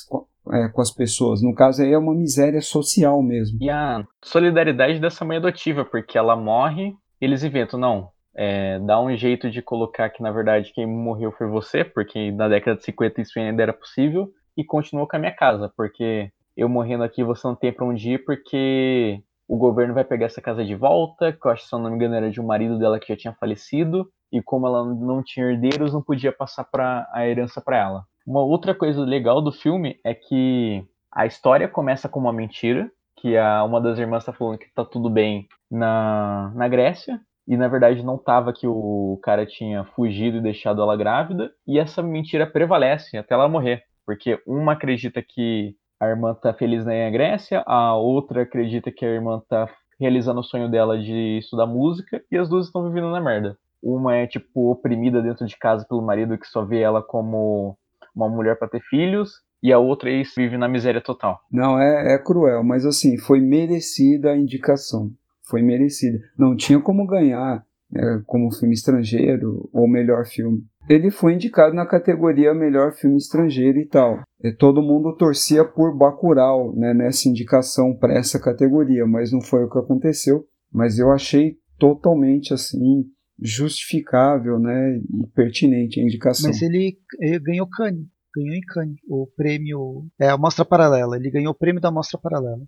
é, 0.53 0.69
com 0.69 0.81
as 0.81 0.91
pessoas. 0.91 1.43
No 1.43 1.55
caso 1.55 1.83
aí 1.83 1.93
é 1.93 1.99
uma 1.99 2.15
miséria 2.15 2.61
social 2.61 3.23
mesmo. 3.23 3.59
E 3.61 3.71
a 3.71 4.05
solidariedade 4.23 4.99
dessa 4.99 5.25
mãe 5.25 5.39
adotiva, 5.39 5.85
porque 5.85 6.19
ela 6.19 6.37
morre, 6.37 6.95
eles 7.21 7.43
inventam, 7.43 7.79
não, 7.79 8.11
é, 8.35 8.79
dá 8.81 9.01
um 9.01 9.15
jeito 9.17 9.51
de 9.51 9.63
colocar 9.63 10.11
que 10.11 10.23
na 10.23 10.33
verdade 10.33 10.73
quem 10.75 10.87
morreu 10.87 11.33
foi 11.33 11.47
você, 11.47 11.85
porque 11.85 12.33
na 12.33 12.49
década 12.49 12.77
de 12.77 12.85
50 12.85 13.21
isso 13.21 13.39
ainda 13.39 13.63
era 13.63 13.73
possível, 13.73 14.29
e 14.57 14.65
continuou 14.65 15.07
com 15.07 15.17
a 15.17 15.19
minha 15.19 15.35
casa, 15.35 15.73
porque 15.77 16.31
eu 16.57 16.69
morrendo 16.69 17.05
aqui 17.05 17.25
você 17.25 17.47
não 17.47 17.55
tem 17.55 17.73
pra 17.73 17.87
onde 17.87 18.13
ir, 18.13 18.25
porque 18.25 19.21
o 19.49 19.57
governo 19.57 19.95
vai 19.95 20.05
pegar 20.05 20.27
essa 20.27 20.41
casa 20.41 20.65
de 20.65 20.75
volta, 20.75 21.33
que 21.33 21.47
eu 21.47 21.51
acho 21.51 21.67
se 21.67 21.75
eu 21.75 21.79
não 21.79 21.91
me 21.91 21.97
engano 21.97 22.15
era 22.15 22.31
de 22.31 22.41
um 22.41 22.47
marido 22.47 22.79
dela 22.79 22.99
que 22.99 23.09
já 23.09 23.17
tinha 23.17 23.35
falecido, 23.35 24.09
e 24.33 24.43
como 24.43 24.67
ela 24.67 24.85
não 24.85 25.23
tinha 25.23 25.47
herdeiros, 25.47 25.93
não 25.93 26.03
podia 26.03 26.33
passar 26.33 26.65
pra, 26.65 27.09
a 27.13 27.27
herança 27.27 27.61
para 27.61 27.79
ela. 27.79 28.05
Uma 28.27 28.41
outra 28.41 28.75
coisa 28.75 29.03
legal 29.03 29.43
do 29.43 29.53
filme 29.53 30.01
é 30.03 30.15
que 30.15 30.83
a 31.13 31.27
história 31.27 31.69
começa 31.69 32.09
com 32.09 32.19
uma 32.19 32.33
mentira, 32.33 32.91
que 33.17 33.37
a, 33.37 33.63
uma 33.65 33.81
das 33.81 33.99
irmãs 33.99 34.23
está 34.23 34.33
falando 34.33 34.59
que 34.59 34.73
tá 34.75 34.85
tudo 34.85 35.11
bem 35.11 35.47
na, 35.71 36.51
na 36.55 36.67
Grécia, 36.67 37.21
e 37.47 37.55
na 37.57 37.69
verdade 37.69 38.03
não 38.03 38.17
tava 38.17 38.53
que 38.53 38.67
o 38.67 39.19
cara 39.23 39.45
tinha 39.45 39.85
fugido 39.85 40.39
e 40.39 40.41
deixado 40.41 40.81
ela 40.81 40.97
grávida, 40.97 41.53
e 41.67 41.79
essa 41.79 42.03
mentira 42.03 42.47
prevalece 42.47 43.19
até 43.19 43.35
ela 43.35 43.49
morrer, 43.49 43.83
porque 44.07 44.41
uma 44.47 44.73
acredita 44.73 45.23
que 45.23 45.77
a 46.01 46.07
irmã 46.07 46.35
tá 46.35 46.55
feliz 46.55 46.85
na 46.85 47.11
Grécia, 47.11 47.63
a 47.67 47.95
outra 47.95 48.43
acredita 48.43 48.91
que 48.91 49.05
a 49.05 49.09
irmã 49.09 49.43
tá 49.49 49.69
realizando 50.01 50.41
o 50.41 50.45
sonho 50.45 50.71
dela 50.71 50.99
de 50.99 51.39
estudar 51.39 51.67
música, 51.67 52.23
e 52.31 52.39
as 52.39 52.49
duas 52.49 52.67
estão 52.67 52.89
vivendo 52.89 53.11
na 53.11 53.21
merda. 53.21 53.57
Uma 53.83 54.17
é, 54.17 54.27
tipo, 54.27 54.71
oprimida 54.71 55.21
dentro 55.21 55.47
de 55.47 55.57
casa 55.59 55.87
pelo 55.87 56.01
marido 56.01 56.39
que 56.39 56.47
só 56.47 56.65
vê 56.65 56.81
ela 56.81 57.03
como 57.03 57.77
uma 58.15 58.29
mulher 58.29 58.59
para 58.59 58.69
ter 58.69 58.81
filhos 58.89 59.43
e 59.63 59.73
a 59.73 59.79
outra 59.79 60.11
ex 60.11 60.35
vive 60.37 60.59
na 60.59 60.69
miséria 60.69 61.01
total. 61.01 61.41
Não, 61.51 61.79
é, 61.79 62.15
é 62.15 62.19
cruel, 62.19 62.63
mas 62.63 62.85
assim, 62.85 63.17
foi 63.17 63.41
merecida 63.41 64.31
a 64.31 64.37
indicação. 64.37 65.11
Foi 65.49 65.63
merecida. 65.63 66.19
Não 66.39 66.55
tinha 66.55 66.81
como 66.81 67.07
ganhar 67.07 67.65
é, 67.95 68.21
como 68.27 68.53
filme 68.53 68.75
estrangeiro 68.75 69.69
ou 69.73 69.89
melhor 69.89 70.27
filme. 70.27 70.63
Ele 70.89 71.11
foi 71.11 71.33
indicado 71.33 71.75
na 71.75 71.87
categoria 71.87 72.53
melhor 72.53 72.93
filme 72.93 73.17
estrangeiro 73.17 73.79
e 73.79 73.87
tal. 73.87 74.21
E 74.43 74.53
todo 74.53 74.83
mundo 74.83 75.17
torcia 75.17 75.65
por 75.65 75.97
Bacurau, 75.97 76.75
né, 76.77 76.93
nessa 76.93 77.29
indicação 77.29 77.97
para 77.97 78.13
essa 78.13 78.39
categoria, 78.39 79.07
mas 79.07 79.33
não 79.33 79.41
foi 79.41 79.65
o 79.65 79.71
que 79.71 79.79
aconteceu. 79.79 80.45
Mas 80.71 80.99
eu 80.99 81.11
achei 81.11 81.57
totalmente 81.79 82.53
assim 82.53 83.05
justificável, 83.41 84.59
né, 84.59 84.99
e 84.99 85.27
pertinente 85.35 86.01
a 86.01 86.03
indicação. 86.03 86.51
Mas 86.51 86.63
ele, 86.63 86.99
ele 87.21 87.39
ganhou 87.39 87.69
Cannes, 87.69 88.07
ganhou 88.35 88.55
em 88.55 88.61
Cannes 88.61 88.97
o 89.09 89.27
prêmio, 89.37 90.07
é 90.21 90.29
a 90.29 90.39
mostra 90.39 90.65
paralela. 90.65 91.17
Ele 91.17 91.31
ganhou 91.31 91.53
o 91.53 91.57
prêmio 91.57 91.81
da 91.81 91.91
mostra 91.91 92.19
paralela 92.19 92.63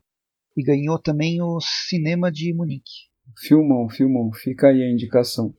e 0.57 0.63
ganhou 0.63 0.99
também 0.99 1.41
o 1.43 1.59
cinema 1.61 2.31
de 2.33 2.53
Munique. 2.55 3.07
Filmão, 3.39 3.89
filmão, 3.89 4.33
fica 4.33 4.69
aí 4.69 4.83
a 4.83 4.91
indicação. 4.91 5.53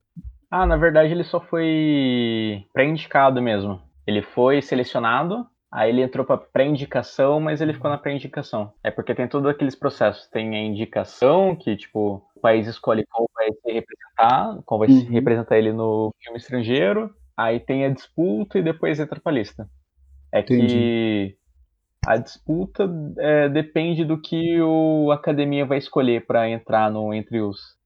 Ah, 0.49 0.65
na 0.65 0.77
verdade 0.77 1.11
ele 1.11 1.23
só 1.23 1.41
foi 1.41 2.63
pré-indicado 2.73 3.41
mesmo. 3.41 3.81
Ele 4.05 4.21
foi 4.21 4.61
selecionado, 4.61 5.45
aí 5.71 5.89
ele 5.89 6.01
entrou 6.01 6.25
para 6.25 6.37
pré-indicação, 6.37 7.41
mas 7.41 7.59
ele 7.59 7.73
ficou 7.73 7.91
na 7.91 7.97
pré-indicação. 7.97 8.71
É 8.81 8.89
porque 8.89 9.13
tem 9.13 9.27
todos 9.27 9.49
aqueles 9.49 9.75
processos. 9.75 10.27
Tem 10.29 10.55
a 10.55 10.63
indicação, 10.63 11.55
que 11.55 11.75
tipo, 11.75 12.23
o 12.37 12.41
país 12.41 12.67
escolhe 12.67 13.05
qual 13.05 13.29
vai 13.33 13.51
se 13.51 13.71
representar, 13.71 14.61
qual 14.65 14.79
vai 14.79 14.87
uhum. 14.87 14.99
se 15.01 15.11
representar 15.11 15.57
ele 15.57 15.73
no 15.73 16.13
filme 16.23 16.37
estrangeiro. 16.37 17.13
Aí 17.35 17.59
tem 17.59 17.85
a 17.85 17.89
disputa 17.89 18.57
e 18.57 18.63
depois 18.63 18.99
entra 18.99 19.19
pra 19.19 19.31
lista. 19.31 19.67
É 20.31 20.39
Entendi. 20.39 20.67
que 20.67 21.37
a 22.05 22.17
disputa 22.17 22.89
é, 23.17 23.49
depende 23.49 24.05
do 24.05 24.19
que 24.19 24.61
o 24.61 25.11
academia 25.11 25.65
vai 25.65 25.77
escolher 25.77 26.25
para 26.25 26.49
entrar 26.49 26.91
no 26.91 27.13
entre 27.13 27.41
os 27.41 27.77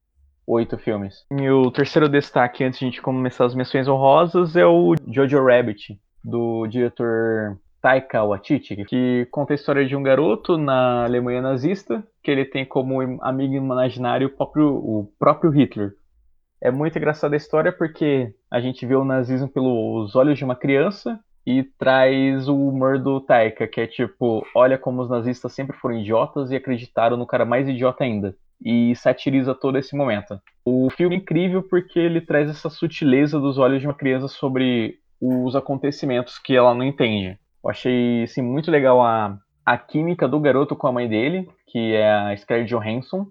oito 0.46 0.78
filmes. 0.78 1.24
E 1.30 1.50
o 1.50 1.70
terceiro 1.70 2.08
destaque, 2.08 2.64
antes 2.64 2.78
de 2.78 2.84
a 2.84 2.88
gente 2.88 3.02
começar 3.02 3.44
as 3.44 3.54
menções 3.54 3.88
honrosas, 3.88 4.56
é 4.56 4.66
o 4.66 4.94
Jojo 5.08 5.44
Rabbit, 5.44 5.98
do 6.22 6.66
diretor 6.66 7.58
Taika 7.82 8.22
Waititi, 8.22 8.84
que 8.84 9.26
conta 9.32 9.52
a 9.52 9.56
história 9.56 9.84
de 9.84 9.96
um 9.96 10.02
garoto 10.04 10.56
na 10.56 11.04
Alemanha 11.04 11.42
nazista, 11.42 12.02
que 12.22 12.30
ele 12.30 12.44
tem 12.44 12.64
como 12.64 13.18
amigo 13.20 13.54
imaginário 13.54 14.28
o 14.28 14.30
próprio, 14.30 14.68
o 14.68 15.12
próprio 15.18 15.50
Hitler. 15.50 15.92
É 16.60 16.70
muito 16.70 16.96
engraçada 16.96 17.34
a 17.34 17.36
história 17.36 17.72
porque 17.72 18.32
a 18.48 18.60
gente 18.60 18.86
vê 18.86 18.94
o 18.94 19.04
nazismo 19.04 19.48
pelos 19.48 20.14
olhos 20.14 20.38
de 20.38 20.44
uma 20.44 20.54
criança 20.54 21.18
e 21.44 21.64
traz 21.64 22.46
o 22.48 22.56
humor 22.56 23.00
do 23.00 23.20
Taika, 23.20 23.66
que 23.66 23.80
é 23.80 23.86
tipo, 23.88 24.46
olha 24.54 24.78
como 24.78 25.02
os 25.02 25.10
nazistas 25.10 25.52
sempre 25.52 25.76
foram 25.76 25.98
idiotas 25.98 26.52
e 26.52 26.56
acreditaram 26.56 27.16
no 27.16 27.26
cara 27.26 27.44
mais 27.44 27.68
idiota 27.68 28.04
ainda 28.04 28.36
e 28.64 28.94
satiriza 28.94 29.56
todo 29.56 29.76
esse 29.76 29.96
momento. 29.96 30.40
O 30.64 30.88
filme 30.90 31.16
é 31.16 31.18
incrível 31.18 31.64
porque 31.64 31.98
ele 31.98 32.20
traz 32.20 32.48
essa 32.48 32.70
sutileza 32.70 33.40
dos 33.40 33.58
olhos 33.58 33.80
de 33.80 33.88
uma 33.88 33.94
criança 33.94 34.28
sobre 34.28 35.00
os 35.20 35.56
acontecimentos 35.56 36.38
que 36.38 36.54
ela 36.54 36.72
não 36.72 36.84
entende. 36.84 37.36
Eu 37.62 37.70
achei 37.70 38.24
assim, 38.24 38.42
muito 38.42 38.70
legal 38.70 39.00
a, 39.00 39.38
a 39.64 39.78
química 39.78 40.28
do 40.28 40.40
garoto 40.40 40.74
com 40.74 40.86
a 40.86 40.92
mãe 40.92 41.08
dele, 41.08 41.48
que 41.68 41.94
é 41.94 42.12
a 42.12 42.36
Scarlett 42.36 42.68
Johansson, 42.68 43.26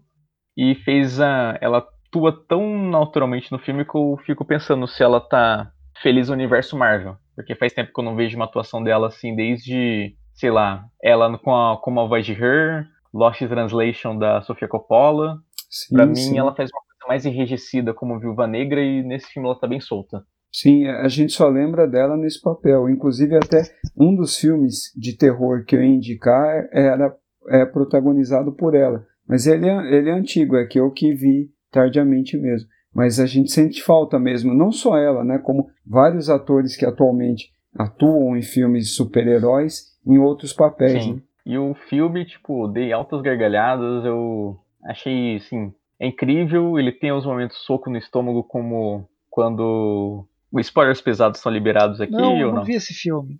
e 0.55 0.75
fez 0.75 1.19
a. 1.19 1.57
Ela 1.61 1.79
atua 1.79 2.31
tão 2.47 2.89
naturalmente 2.89 3.51
no 3.51 3.59
filme 3.59 3.85
que 3.85 3.95
eu 3.95 4.19
fico 4.25 4.43
pensando 4.43 4.87
se 4.87 5.01
ela 5.01 5.19
tá 5.21 5.71
feliz 6.01 6.27
no 6.27 6.33
universo 6.33 6.77
Marvel. 6.77 7.15
Porque 7.35 7.55
faz 7.55 7.73
tempo 7.73 7.91
que 7.93 7.99
eu 7.99 8.03
não 8.03 8.15
vejo 8.15 8.35
uma 8.35 8.45
atuação 8.45 8.83
dela 8.83 9.07
assim, 9.07 9.35
desde, 9.35 10.15
sei 10.33 10.51
lá, 10.51 10.85
ela 11.01 11.37
com 11.37 11.55
a, 11.55 11.77
com 11.77 11.99
a 11.99 12.05
voz 12.05 12.25
de 12.25 12.33
Her, 12.33 12.87
Lost 13.13 13.39
Translation 13.39 14.17
da 14.17 14.41
Sofia 14.41 14.67
Coppola. 14.67 15.39
Sim, 15.69 15.95
pra 15.95 16.05
mim, 16.05 16.37
ela 16.37 16.53
faz 16.53 16.69
uma 16.69 16.81
coisa 16.81 17.07
mais 17.07 17.25
enrijecida 17.25 17.93
como 17.93 18.19
Viúva 18.19 18.45
Negra 18.45 18.81
e 18.81 19.01
nesse 19.01 19.31
filme 19.31 19.47
ela 19.47 19.57
tá 19.57 19.67
bem 19.67 19.79
solta. 19.79 20.25
Sim, 20.51 20.85
a 20.87 21.07
gente 21.07 21.31
só 21.31 21.47
lembra 21.47 21.87
dela 21.87 22.17
nesse 22.17 22.41
papel. 22.41 22.89
Inclusive, 22.89 23.35
até 23.35 23.63
um 23.97 24.15
dos 24.15 24.37
filmes 24.37 24.91
de 24.95 25.15
terror 25.15 25.63
que 25.65 25.75
eu 25.75 25.81
ia 25.81 25.95
indicar 25.95 26.67
era 26.71 27.15
é 27.49 27.65
protagonizado 27.65 28.51
por 28.51 28.75
ela. 28.75 29.05
Mas 29.27 29.47
ele 29.47 29.67
é, 29.67 29.93
ele 29.93 30.09
é 30.09 30.13
antigo, 30.13 30.57
é 30.57 30.65
que 30.65 30.79
eu 30.79 30.91
que 30.91 31.13
vi 31.13 31.49
tardiamente 31.71 32.37
mesmo. 32.37 32.67
Mas 32.93 33.19
a 33.19 33.25
gente 33.25 33.51
sente 33.51 33.81
falta 33.81 34.19
mesmo, 34.19 34.53
não 34.53 34.71
só 34.71 34.97
ela, 34.97 35.23
né, 35.23 35.39
como 35.39 35.69
vários 35.85 36.29
atores 36.29 36.75
que 36.75 36.85
atualmente 36.85 37.49
atuam 37.73 38.35
em 38.35 38.41
filmes 38.41 38.85
de 38.85 38.89
super-heróis 38.91 39.97
em 40.05 40.17
outros 40.17 40.51
papéis. 40.51 41.03
Sim. 41.03 41.13
Né? 41.13 41.21
E 41.45 41.57
o 41.57 41.73
filme, 41.89 42.25
tipo, 42.25 42.67
dei 42.67 42.91
altas 42.91 43.21
gargalhadas, 43.21 44.05
eu 44.05 44.57
achei, 44.83 45.37
assim, 45.37 45.73
é 45.99 46.07
incrível. 46.07 46.77
Ele 46.77 46.91
tem 46.91 47.11
os 47.11 47.25
momentos 47.25 47.57
soco 47.65 47.89
no 47.89 47.97
estômago, 47.97 48.43
como 48.43 49.07
quando 49.29 50.27
spoilers 50.59 51.01
pesados 51.01 51.39
são 51.39 51.51
liberados 51.51 52.01
aqui 52.01 52.11
não, 52.11 52.31
ou 52.31 52.35
não? 52.35 52.41
Eu 52.41 52.53
não 52.53 52.63
vi 52.63 52.73
esse 52.73 52.93
filme. 52.93 53.39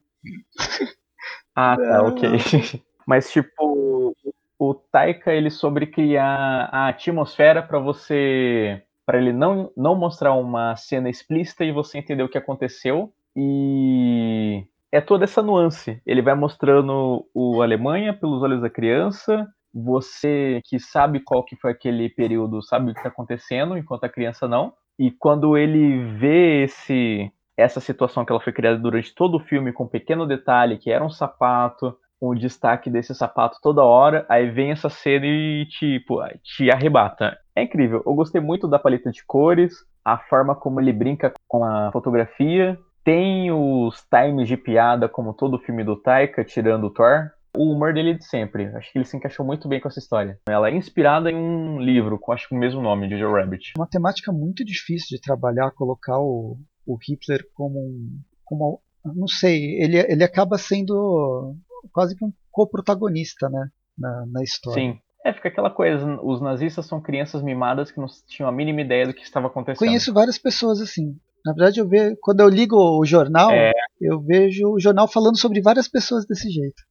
ah, 1.56 1.76
tá, 1.78 2.04
ok. 2.04 2.30
Mas, 3.06 3.32
tipo, 3.32 4.16
o 4.58 4.74
Taika, 4.74 5.34
ele 5.34 5.50
sobre 5.50 5.88
criar 5.88 6.70
a 6.72 6.88
atmosfera 6.90 7.62
para 7.62 7.80
você 7.80 8.82
para 9.06 9.18
ele 9.18 9.34
não, 9.34 9.72
não 9.76 9.96
mostrar 9.96 10.34
uma 10.34 10.76
cena 10.78 11.10
explícita 11.10 11.66
e 11.66 11.72
você 11.72 11.98
entender 11.98 12.24
o 12.24 12.30
que 12.30 12.38
aconteceu 12.38 13.12
e 13.36 14.66
é 14.92 15.02
toda 15.02 15.24
essa 15.24 15.42
nuance. 15.42 16.02
Ele 16.06 16.22
vai 16.22 16.36
mostrando 16.36 17.26
o 17.34 17.62
Alemanha 17.62 18.14
pelos 18.14 18.42
olhos 18.42 18.62
da 18.62 18.70
criança, 18.70 19.48
você 19.74 20.62
que 20.66 20.80
sabe 20.80 21.22
qual 21.22 21.44
que 21.44 21.56
foi 21.56 21.72
aquele 21.72 22.10
período, 22.10 22.62
sabe 22.62 22.92
o 22.92 22.94
que 22.94 23.00
está 23.00 23.10
acontecendo, 23.10 23.78
enquanto 23.78 24.04
a 24.04 24.10
criança 24.10 24.48
não. 24.48 24.74
E 25.00 25.12
quando 25.12 25.58
ele 25.58 26.04
vê 26.18 26.64
esse 26.64 27.32
essa 27.58 27.80
situação 27.80 28.26
que 28.26 28.32
ela 28.32 28.42
foi 28.42 28.54
criada 28.54 28.78
durante 28.78 29.14
todo 29.14 29.38
o 29.38 29.40
filme 29.40 29.72
com 29.72 29.84
um 29.84 29.88
pequeno 29.88 30.26
detalhe 30.26 30.78
que 30.78 30.90
era 30.90 31.04
um 31.04 31.10
sapato, 31.10 31.96
o 32.20 32.36
destaque 32.36 32.90
desse 32.90 33.14
sapato 33.16 33.58
toda 33.62 33.84
hora, 33.84 34.26
aí 34.30 34.50
vem 34.50 34.72
essa 34.72 34.90
cena 34.90 35.26
e 35.26 35.66
tipo, 35.66 36.20
te 36.44 36.70
arrebata. 36.72 37.38
É 37.56 37.64
incrível. 37.64 38.04
Eu 38.06 38.14
gostei 38.14 38.40
muito 38.40 38.68
da 38.68 38.78
paleta 38.78 39.12
de 39.12 39.24
cores, 39.26 39.74
a 40.06 40.18
forma 40.18 40.56
como 40.56 40.80
ele 40.80 40.94
brinca 40.94 41.34
com 41.48 41.64
a 41.64 41.92
fotografia, 41.92 42.78
tem 43.04 43.52
os 43.52 44.04
times 44.04 44.48
de 44.48 44.56
piada, 44.56 45.10
como 45.10 45.34
todo 45.34 45.60
filme 45.60 45.84
do 45.84 45.96
Taika, 45.96 46.44
tirando 46.44 46.86
o 46.86 46.90
Thor. 46.92 47.32
O 47.56 47.72
humor 47.74 47.94
dele 47.94 48.14
de 48.14 48.26
sempre. 48.26 48.66
Acho 48.76 48.92
que 48.92 48.98
ele 48.98 49.06
se 49.06 49.18
encaixou 49.18 49.46
muito 49.46 49.68
bem 49.68 49.80
com 49.80 49.88
essa 49.88 50.00
história. 50.00 50.40
Ela 50.48 50.70
é 50.70 50.76
inspirada 50.76 51.30
em 51.30 51.36
um 51.36 51.80
livro 51.80 52.18
com 52.18 52.32
acho 52.32 52.48
que 52.48 52.56
o 52.56 52.58
mesmo 52.58 52.82
nome, 52.82 53.08
de 53.08 53.18
Joe 53.18 53.42
Rabbit. 53.42 53.74
Uma 53.78 53.88
temática 53.88 54.32
muito 54.32 54.64
difícil 54.64 55.18
de 55.18 55.22
trabalhar, 55.22 55.72
colocar 55.72 56.20
o, 56.20 56.58
o 56.86 56.98
Hitler 56.98 57.46
como 57.54 57.80
um. 57.80 58.20
Como, 58.46 58.82
não 59.04 59.28
sei, 59.28 59.82
ele, 59.82 59.98
ele 59.98 60.24
acaba 60.24 60.58
sendo 60.58 61.56
quase 61.92 62.16
que 62.16 62.24
um 62.24 62.34
co-protagonista, 62.52 63.50
né? 63.50 63.70
Na, 63.98 64.26
na 64.28 64.44
história. 64.44 64.82
Sim. 64.82 65.00
É, 65.24 65.32
fica 65.32 65.50
aquela 65.50 65.70
coisa, 65.70 66.20
os 66.24 66.42
nazistas 66.42 66.88
são 66.88 67.00
crianças 67.00 67.44
mimadas 67.44 67.92
que 67.92 68.00
não 68.00 68.08
tinham 68.28 68.50
a 68.50 68.52
mínima 68.52 68.82
ideia 68.82 69.06
do 69.06 69.14
que 69.14 69.22
estava 69.22 69.48
acontecendo. 69.48 69.88
Conheço 69.88 70.14
várias 70.14 70.38
pessoas 70.38 70.82
assim. 70.82 71.16
Na 71.46 71.54
verdade, 71.54 71.80
eu 71.80 71.88
vejo, 71.88 72.18
quando 72.22 72.40
eu 72.40 72.50
ligo 72.50 72.76
o 72.76 73.06
jornal, 73.06 73.52
é. 73.52 73.72
eu 74.00 74.20
vejo 74.20 74.74
o 74.74 74.80
jornal 74.80 75.08
falando 75.08 75.40
sobre 75.40 75.62
várias 75.62 75.88
pessoas 75.88 76.26
desse 76.26 76.50
jeito. 76.50 76.84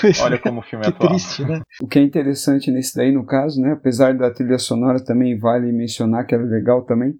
Olha 0.22 0.38
como 0.38 0.60
o 0.60 0.62
filme 0.62 0.86
é 0.86 0.90
que 0.92 0.96
atual. 0.96 1.10
triste, 1.10 1.44
né? 1.44 1.60
O 1.82 1.86
que 1.86 1.98
é 1.98 2.02
interessante 2.02 2.70
nesse 2.70 2.96
daí, 2.96 3.12
no 3.12 3.24
caso, 3.24 3.60
né, 3.60 3.72
apesar 3.72 4.14
da 4.14 4.30
trilha 4.30 4.58
sonora 4.58 5.02
também 5.04 5.38
vale 5.38 5.72
mencionar 5.72 6.26
que 6.26 6.34
é 6.34 6.38
legal 6.38 6.82
também, 6.84 7.14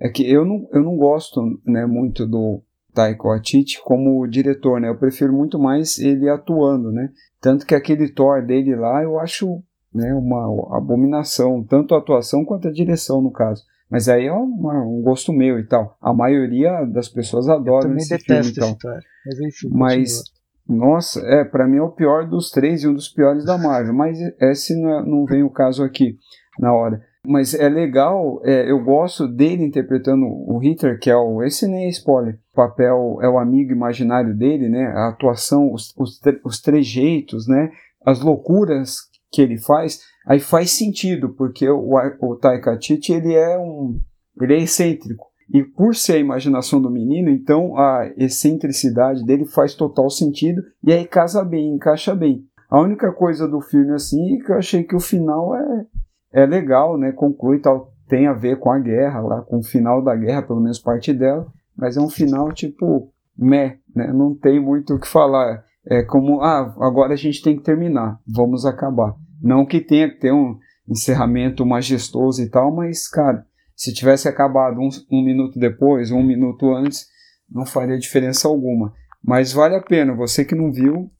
é 0.00 0.08
que 0.08 0.28
eu 0.28 0.44
não, 0.44 0.68
eu 0.72 0.82
não 0.82 0.96
gosto 0.96 1.40
né, 1.64 1.86
muito 1.86 2.26
do 2.26 2.62
Taika 2.94 3.28
Waititi 3.28 3.80
como 3.82 4.26
diretor, 4.26 4.80
né? 4.80 4.88
Eu 4.88 4.98
prefiro 4.98 5.32
muito 5.32 5.58
mais 5.58 5.98
ele 5.98 6.28
atuando, 6.28 6.90
né? 6.90 7.10
Tanto 7.40 7.66
que 7.66 7.74
aquele 7.74 8.08
Thor 8.08 8.44
dele 8.44 8.74
lá 8.74 9.02
eu 9.02 9.18
acho 9.18 9.62
né, 9.94 10.12
uma 10.14 10.76
abominação, 10.76 11.64
tanto 11.64 11.94
a 11.94 11.98
atuação 11.98 12.44
quanto 12.44 12.68
a 12.68 12.72
direção 12.72 13.22
no 13.22 13.30
caso. 13.30 13.62
Mas 13.90 14.08
aí 14.08 14.26
é 14.26 14.32
uma, 14.32 14.82
um 14.82 15.00
gosto 15.00 15.32
meu 15.32 15.58
e 15.58 15.64
tal. 15.64 15.96
A 16.00 16.12
maioria 16.12 16.84
das 16.84 17.08
pessoas 17.08 17.48
adoram 17.48 17.90
Eu 17.90 17.96
esse 17.96 18.18
filme. 18.18 18.50
Então. 18.50 18.70
Esse 18.70 18.96
mas 19.24 19.40
enfim, 19.40 19.68
mas 19.70 20.22
nossa, 20.68 21.20
é, 21.20 21.44
para 21.44 21.66
mim 21.66 21.76
é 21.78 21.82
o 21.82 21.90
pior 21.90 22.28
dos 22.28 22.50
três 22.50 22.82
e 22.82 22.88
um 22.88 22.94
dos 22.94 23.08
piores 23.08 23.44
da 23.44 23.56
Marvel. 23.56 23.94
Mas 23.94 24.18
esse 24.40 24.80
não, 24.80 24.98
é, 24.98 25.06
não 25.06 25.24
vem 25.24 25.42
o 25.42 25.50
caso 25.50 25.82
aqui 25.82 26.18
na 26.58 26.72
hora. 26.72 27.00
Mas 27.24 27.54
é 27.54 27.68
legal, 27.68 28.40
é, 28.44 28.70
eu 28.70 28.82
gosto 28.82 29.26
dele 29.26 29.64
interpretando 29.64 30.24
o 30.26 30.58
Hitler, 30.58 30.98
que 30.98 31.10
é 31.10 31.16
o. 31.16 31.42
Esse 31.42 31.66
nem 31.66 31.86
é 31.86 31.88
spoiler. 31.88 32.38
O 32.52 32.56
papel 32.56 33.18
é 33.20 33.28
o 33.28 33.38
amigo 33.38 33.72
imaginário 33.72 34.36
dele, 34.36 34.68
né? 34.68 34.86
A 34.86 35.08
atuação, 35.08 35.72
os, 35.72 35.92
os, 35.96 36.20
os 36.44 36.60
trejeitos, 36.60 37.48
né? 37.48 37.70
As 38.04 38.20
loucuras 38.20 38.98
que 39.32 39.42
ele 39.42 39.58
faz 39.58 40.00
aí 40.26 40.40
faz 40.40 40.72
sentido, 40.72 41.30
porque 41.30 41.68
o, 41.68 41.94
o 42.20 42.36
Taika 42.36 42.70
Waititi, 42.70 43.12
ele 43.12 43.34
é 43.34 43.58
um 43.58 44.00
ele 44.40 44.54
é 44.54 44.58
excêntrico. 44.58 45.25
E 45.52 45.62
por 45.62 45.94
ser 45.94 46.14
a 46.14 46.18
imaginação 46.18 46.80
do 46.80 46.90
menino, 46.90 47.30
então 47.30 47.78
a 47.78 48.10
excentricidade 48.16 49.24
dele 49.24 49.44
faz 49.44 49.74
total 49.74 50.10
sentido 50.10 50.62
e 50.82 50.92
aí 50.92 51.06
casa 51.06 51.44
bem, 51.44 51.74
encaixa 51.74 52.14
bem. 52.14 52.44
A 52.68 52.80
única 52.80 53.12
coisa 53.12 53.46
do 53.46 53.60
filme 53.60 53.92
assim 53.92 54.36
é 54.36 54.44
que 54.44 54.50
eu 54.50 54.56
achei 54.56 54.82
que 54.82 54.96
o 54.96 55.00
final 55.00 55.54
é, 55.54 55.86
é 56.32 56.46
legal, 56.46 56.98
né? 56.98 57.12
Conclui 57.12 57.60
tal, 57.60 57.92
tem 58.08 58.26
a 58.26 58.32
ver 58.32 58.58
com 58.58 58.70
a 58.70 58.78
guerra 58.78 59.20
lá, 59.20 59.42
com 59.42 59.58
o 59.58 59.62
final 59.62 60.02
da 60.02 60.16
guerra, 60.16 60.42
pelo 60.42 60.60
menos 60.60 60.80
parte 60.80 61.12
dela, 61.12 61.46
mas 61.76 61.96
é 61.96 62.00
um 62.00 62.08
final 62.10 62.52
tipo 62.52 63.12
meh, 63.38 63.78
né? 63.94 64.12
Não 64.12 64.34
tem 64.34 64.60
muito 64.60 64.94
o 64.94 65.00
que 65.00 65.06
falar. 65.06 65.64
É 65.88 66.02
como, 66.02 66.40
ah, 66.40 66.74
agora 66.80 67.12
a 67.12 67.16
gente 67.16 67.40
tem 67.40 67.56
que 67.56 67.62
terminar, 67.62 68.18
vamos 68.26 68.66
acabar. 68.66 69.14
Não 69.40 69.64
que 69.64 69.80
tenha 69.80 70.08
que 70.08 70.18
ter 70.18 70.32
um 70.32 70.58
encerramento 70.88 71.64
majestoso 71.64 72.42
e 72.42 72.48
tal, 72.48 72.74
mas, 72.74 73.06
cara, 73.08 73.46
se 73.76 73.92
tivesse 73.92 74.26
acabado 74.26 74.80
um, 74.80 74.88
um 75.12 75.22
minuto 75.22 75.58
depois, 75.58 76.10
um 76.10 76.22
minuto 76.22 76.74
antes, 76.74 77.06
não 77.48 77.66
faria 77.66 77.98
diferença 77.98 78.48
alguma. 78.48 78.92
Mas 79.22 79.52
vale 79.52 79.76
a 79.76 79.82
pena, 79.82 80.14
você 80.14 80.44
que 80.44 80.54
não 80.54 80.72
viu, 80.72 81.10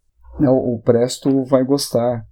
né, 0.40 0.48
o, 0.48 0.80
Presto 0.82 1.44
vai 1.44 1.62
gostar 1.64 2.26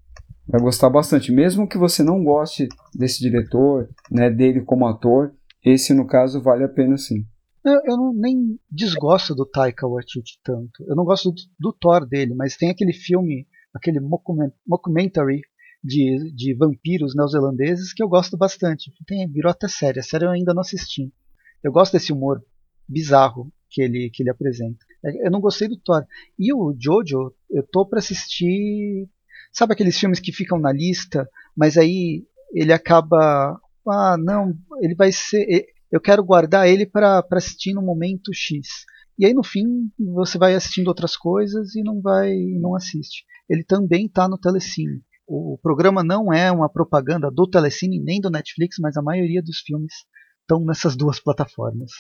vai 0.47 0.61
gostar 0.61 0.91
bastante. 0.91 1.33
Mesmo 1.33 1.67
que 1.67 1.79
você 1.79 2.03
não 2.03 2.23
goste 2.23 2.69
desse 2.95 3.19
diretor, 3.19 3.89
né, 4.11 4.31
dele 4.31 4.61
como 4.61 4.87
ator, 4.87 5.33
esse 5.65 5.95
no 5.95 6.07
caso 6.07 6.43
vale 6.43 6.65
a 6.65 6.69
pena 6.69 6.99
sim. 6.99 7.25
Eu, 7.65 7.81
eu 7.87 7.97
não, 7.97 8.13
nem 8.13 8.59
desgosto 8.71 9.35
do 9.35 9.47
Taika 9.47 9.89
Waititi 9.89 10.39
tanto. 10.45 10.85
Eu 10.87 10.95
não 10.95 11.05
gosto 11.05 11.31
do, 11.31 11.41
do 11.59 11.73
Thor 11.73 12.07
dele, 12.07 12.35
mas 12.35 12.57
tem 12.57 12.69
aquele 12.69 12.93
filme, 12.93 13.47
aquele 13.75 14.01
mockumentary 14.67 15.41
de, 15.85 16.33
de 16.35 16.55
vampiros 16.55 17.15
neozelandeses 17.15 17.93
que 17.93 18.03
eu 18.03 18.09
gosto 18.09 18.37
bastante. 18.37 18.91
Tem, 19.07 19.31
virou 19.31 19.51
até 19.51 19.69
série. 19.69 20.01
A 20.01 20.03
série 20.03 20.25
eu 20.25 20.31
ainda 20.31 20.55
não 20.55 20.63
assisti. 20.63 21.13
Eu 21.63 21.71
gosto 21.71 21.93
desse 21.93 22.13
humor 22.13 22.43
bizarro 22.89 23.53
que 23.71 23.83
ele, 23.83 24.11
que 24.11 24.23
ele 24.23 24.31
apresenta. 24.31 24.79
Eu 25.23 25.31
não 25.31 25.41
gostei 25.41 25.69
do 25.69 25.77
Thor. 25.77 26.05
E 26.39 26.53
o 26.55 26.75
Jojo, 26.79 27.35
eu 27.51 27.63
tô 27.63 27.85
para 27.85 27.99
assistir 27.99 29.09
Sabe 29.55 29.73
aqueles 29.73 29.97
filmes 29.97 30.19
que 30.19 30.33
ficam 30.33 30.59
na 30.59 30.73
lista, 30.73 31.31
mas 31.57 31.79
aí 31.79 32.27
ele 32.53 32.73
acaba. 32.73 33.57
Ah, 33.89 34.17
não, 34.19 34.53
ele 34.83 34.97
vai 34.97 35.13
ser. 35.13 35.67
Eu 35.93 36.01
quero 36.01 36.25
guardar 36.25 36.69
ele 36.69 36.85
para 36.85 37.25
assistir 37.31 37.73
no 37.73 37.81
momento 37.81 38.35
X. 38.35 38.67
E 39.17 39.25
aí 39.25 39.33
no 39.33 39.45
fim 39.45 39.93
você 39.97 40.39
vai 40.39 40.57
assistindo 40.57 40.89
outras 40.89 41.17
coisas 41.17 41.77
e 41.77 41.85
não 41.85 42.01
vai 42.01 42.35
não 42.61 42.75
assiste. 42.75 43.25
Ele 43.49 43.63
também 43.63 44.07
está 44.07 44.29
no 44.29 44.37
Telecine. 44.37 45.05
O 45.27 45.59
programa 45.63 46.05
não 46.05 46.33
é 46.33 46.53
uma 46.53 46.69
propaganda 46.69 47.31
do 47.31 47.49
Telecine 47.49 47.99
nem 47.99 48.21
do 48.21 48.31
Netflix, 48.31 48.77
mas 48.79 48.97
a 48.97 49.03
maioria 49.03 49.43
dos 49.43 49.61
filmes 49.61 49.93
estão 50.41 50.65
nessas 50.65 50.97
duas 50.97 51.19
plataformas. 51.19 51.91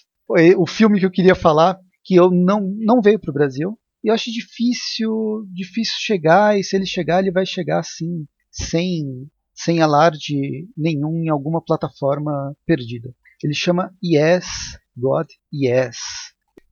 O 0.56 0.66
filme 0.66 1.00
que 1.00 1.06
eu 1.06 1.10
queria 1.10 1.34
falar, 1.34 1.78
que 2.02 2.14
eu 2.14 2.30
não, 2.30 2.60
não 2.78 3.00
veio 3.00 3.18
para 3.18 3.30
o 3.30 3.34
Brasil, 3.34 3.78
e 4.02 4.08
eu 4.08 4.14
acho 4.14 4.30
difícil, 4.30 5.46
difícil 5.50 5.94
chegar, 5.98 6.58
e 6.58 6.62
se 6.62 6.76
ele 6.76 6.84
chegar, 6.84 7.20
ele 7.20 7.32
vai 7.32 7.46
chegar 7.46 7.78
assim, 7.78 8.26
sem, 8.50 9.26
sem 9.54 9.80
alarde 9.80 10.68
nenhum 10.76 11.22
em 11.22 11.30
alguma 11.30 11.62
plataforma 11.62 12.54
perdida. 12.66 13.14
Ele 13.42 13.54
chama 13.54 13.94
Yes, 14.04 14.78
God, 14.94 15.26
Yes. 15.52 15.96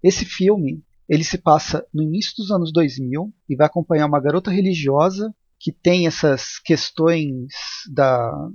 Esse 0.02 0.24
filme, 0.24 0.82
ele 1.08 1.24
se 1.24 1.38
passa 1.38 1.86
no 1.92 2.02
início 2.02 2.34
dos 2.36 2.50
anos 2.50 2.72
2000 2.72 3.32
e 3.48 3.56
vai 3.56 3.66
acompanhar 3.66 4.06
uma 4.06 4.20
garota 4.20 4.50
religiosa 4.50 5.34
que 5.62 5.70
tem 5.70 6.08
essas 6.08 6.58
questões 6.58 7.54
da 7.94 8.48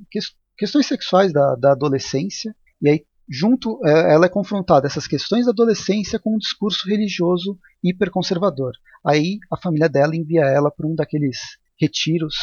questões 0.58 0.86
sexuais 0.86 1.32
da, 1.32 1.56
da 1.56 1.72
adolescência 1.72 2.54
e 2.82 2.90
aí 2.90 3.06
junto 3.30 3.80
é, 3.86 4.14
ela 4.14 4.26
é 4.26 4.30
confrontada 4.30 4.88
essas 4.88 5.08
questões 5.08 5.46
da 5.46 5.52
adolescência 5.52 6.20
com 6.20 6.36
um 6.36 6.38
discurso 6.38 6.88
religioso 6.88 7.58
hiperconservador. 7.84 8.74
Aí 9.06 9.40
a 9.52 9.58
família 9.58 9.88
dela 9.88 10.16
envia 10.16 10.42
ela 10.42 10.70
para 10.70 10.86
um 10.86 10.96
daqueles 10.96 11.38
retiros 11.80 12.36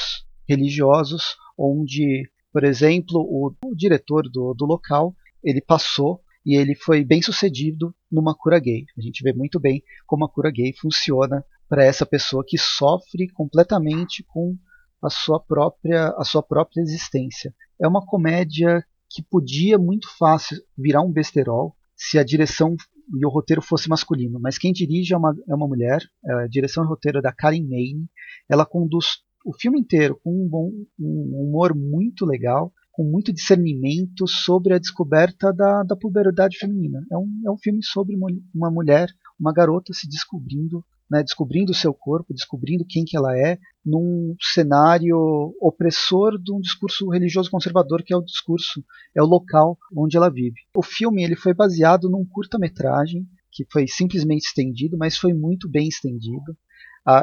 religiosos 0.48 1.36
onde, 1.58 2.30
por 2.52 2.64
exemplo, 2.64 3.20
o, 3.20 3.54
o 3.64 3.74
diretor 3.74 4.22
do, 4.30 4.54
do 4.54 4.64
local 4.64 5.14
ele 5.42 5.60
passou 5.60 6.20
e 6.44 6.56
ele 6.56 6.74
foi 6.74 7.04
bem 7.04 7.20
sucedido 7.20 7.94
numa 8.10 8.34
cura 8.34 8.58
gay. 8.58 8.84
A 8.96 9.00
gente 9.00 9.22
vê 9.22 9.32
muito 9.32 9.60
bem 9.60 9.82
como 10.06 10.24
a 10.24 10.28
cura 10.28 10.50
gay 10.50 10.72
funciona 10.74 11.44
para 11.74 11.84
essa 11.84 12.06
pessoa 12.06 12.44
que 12.46 12.56
sofre 12.56 13.28
completamente 13.30 14.22
com 14.28 14.56
a 15.02 15.10
sua 15.10 15.40
própria 15.40 16.14
a 16.16 16.22
sua 16.22 16.40
própria 16.40 16.80
existência. 16.80 17.52
É 17.82 17.88
uma 17.88 18.06
comédia 18.06 18.80
que 19.10 19.20
podia 19.20 19.76
muito 19.76 20.06
fácil 20.16 20.56
virar 20.78 21.02
um 21.02 21.10
besterol 21.10 21.74
se 21.96 22.16
a 22.16 22.22
direção 22.22 22.76
e 23.12 23.26
o 23.26 23.28
roteiro 23.28 23.60
fosse 23.60 23.88
masculino, 23.88 24.38
mas 24.40 24.56
quem 24.56 24.72
dirige 24.72 25.14
é 25.14 25.16
uma, 25.16 25.34
é 25.48 25.52
uma 25.52 25.66
mulher, 25.66 26.00
é 26.24 26.44
a 26.44 26.46
direção 26.46 26.84
e 26.84 26.86
roteiro 26.86 27.18
é 27.18 27.20
da 27.20 27.32
Karen 27.32 27.66
Maine, 27.68 28.08
ela 28.48 28.64
conduz 28.64 29.06
o 29.44 29.52
filme 29.52 29.80
inteiro 29.80 30.16
com 30.22 30.30
um, 30.30 30.48
bom, 30.48 30.70
um 30.96 31.48
humor 31.48 31.74
muito 31.74 32.24
legal, 32.24 32.72
com 32.92 33.02
muito 33.02 33.32
discernimento 33.32 34.28
sobre 34.28 34.74
a 34.74 34.78
descoberta 34.78 35.52
da, 35.52 35.82
da 35.82 35.96
puberdade 35.96 36.56
feminina. 36.56 37.04
É 37.10 37.18
um, 37.18 37.42
é 37.44 37.50
um 37.50 37.58
filme 37.58 37.82
sobre 37.82 38.14
uma 38.54 38.70
mulher, 38.70 39.08
uma 39.38 39.52
garota 39.52 39.92
se 39.92 40.08
descobrindo 40.08 40.84
né, 41.10 41.22
descobrindo 41.22 41.72
o 41.72 41.74
seu 41.74 41.92
corpo, 41.92 42.34
descobrindo 42.34 42.84
quem 42.88 43.04
que 43.04 43.16
ela 43.16 43.36
é, 43.38 43.58
num 43.84 44.34
cenário 44.40 45.54
opressor 45.60 46.38
de 46.38 46.52
um 46.52 46.60
discurso 46.60 47.08
religioso 47.08 47.50
conservador 47.50 48.02
que 48.02 48.12
é 48.12 48.16
o 48.16 48.22
discurso, 48.22 48.82
é 49.14 49.22
o 49.22 49.26
local 49.26 49.78
onde 49.96 50.16
ela 50.16 50.30
vive. 50.30 50.60
O 50.74 50.82
filme 50.82 51.22
ele 51.22 51.36
foi 51.36 51.54
baseado 51.54 52.08
num 52.08 52.24
curta-metragem 52.24 53.26
que 53.52 53.64
foi 53.70 53.86
simplesmente 53.86 54.46
estendido, 54.46 54.98
mas 54.98 55.16
foi 55.16 55.32
muito 55.32 55.68
bem 55.68 55.86
estendido. 55.86 56.56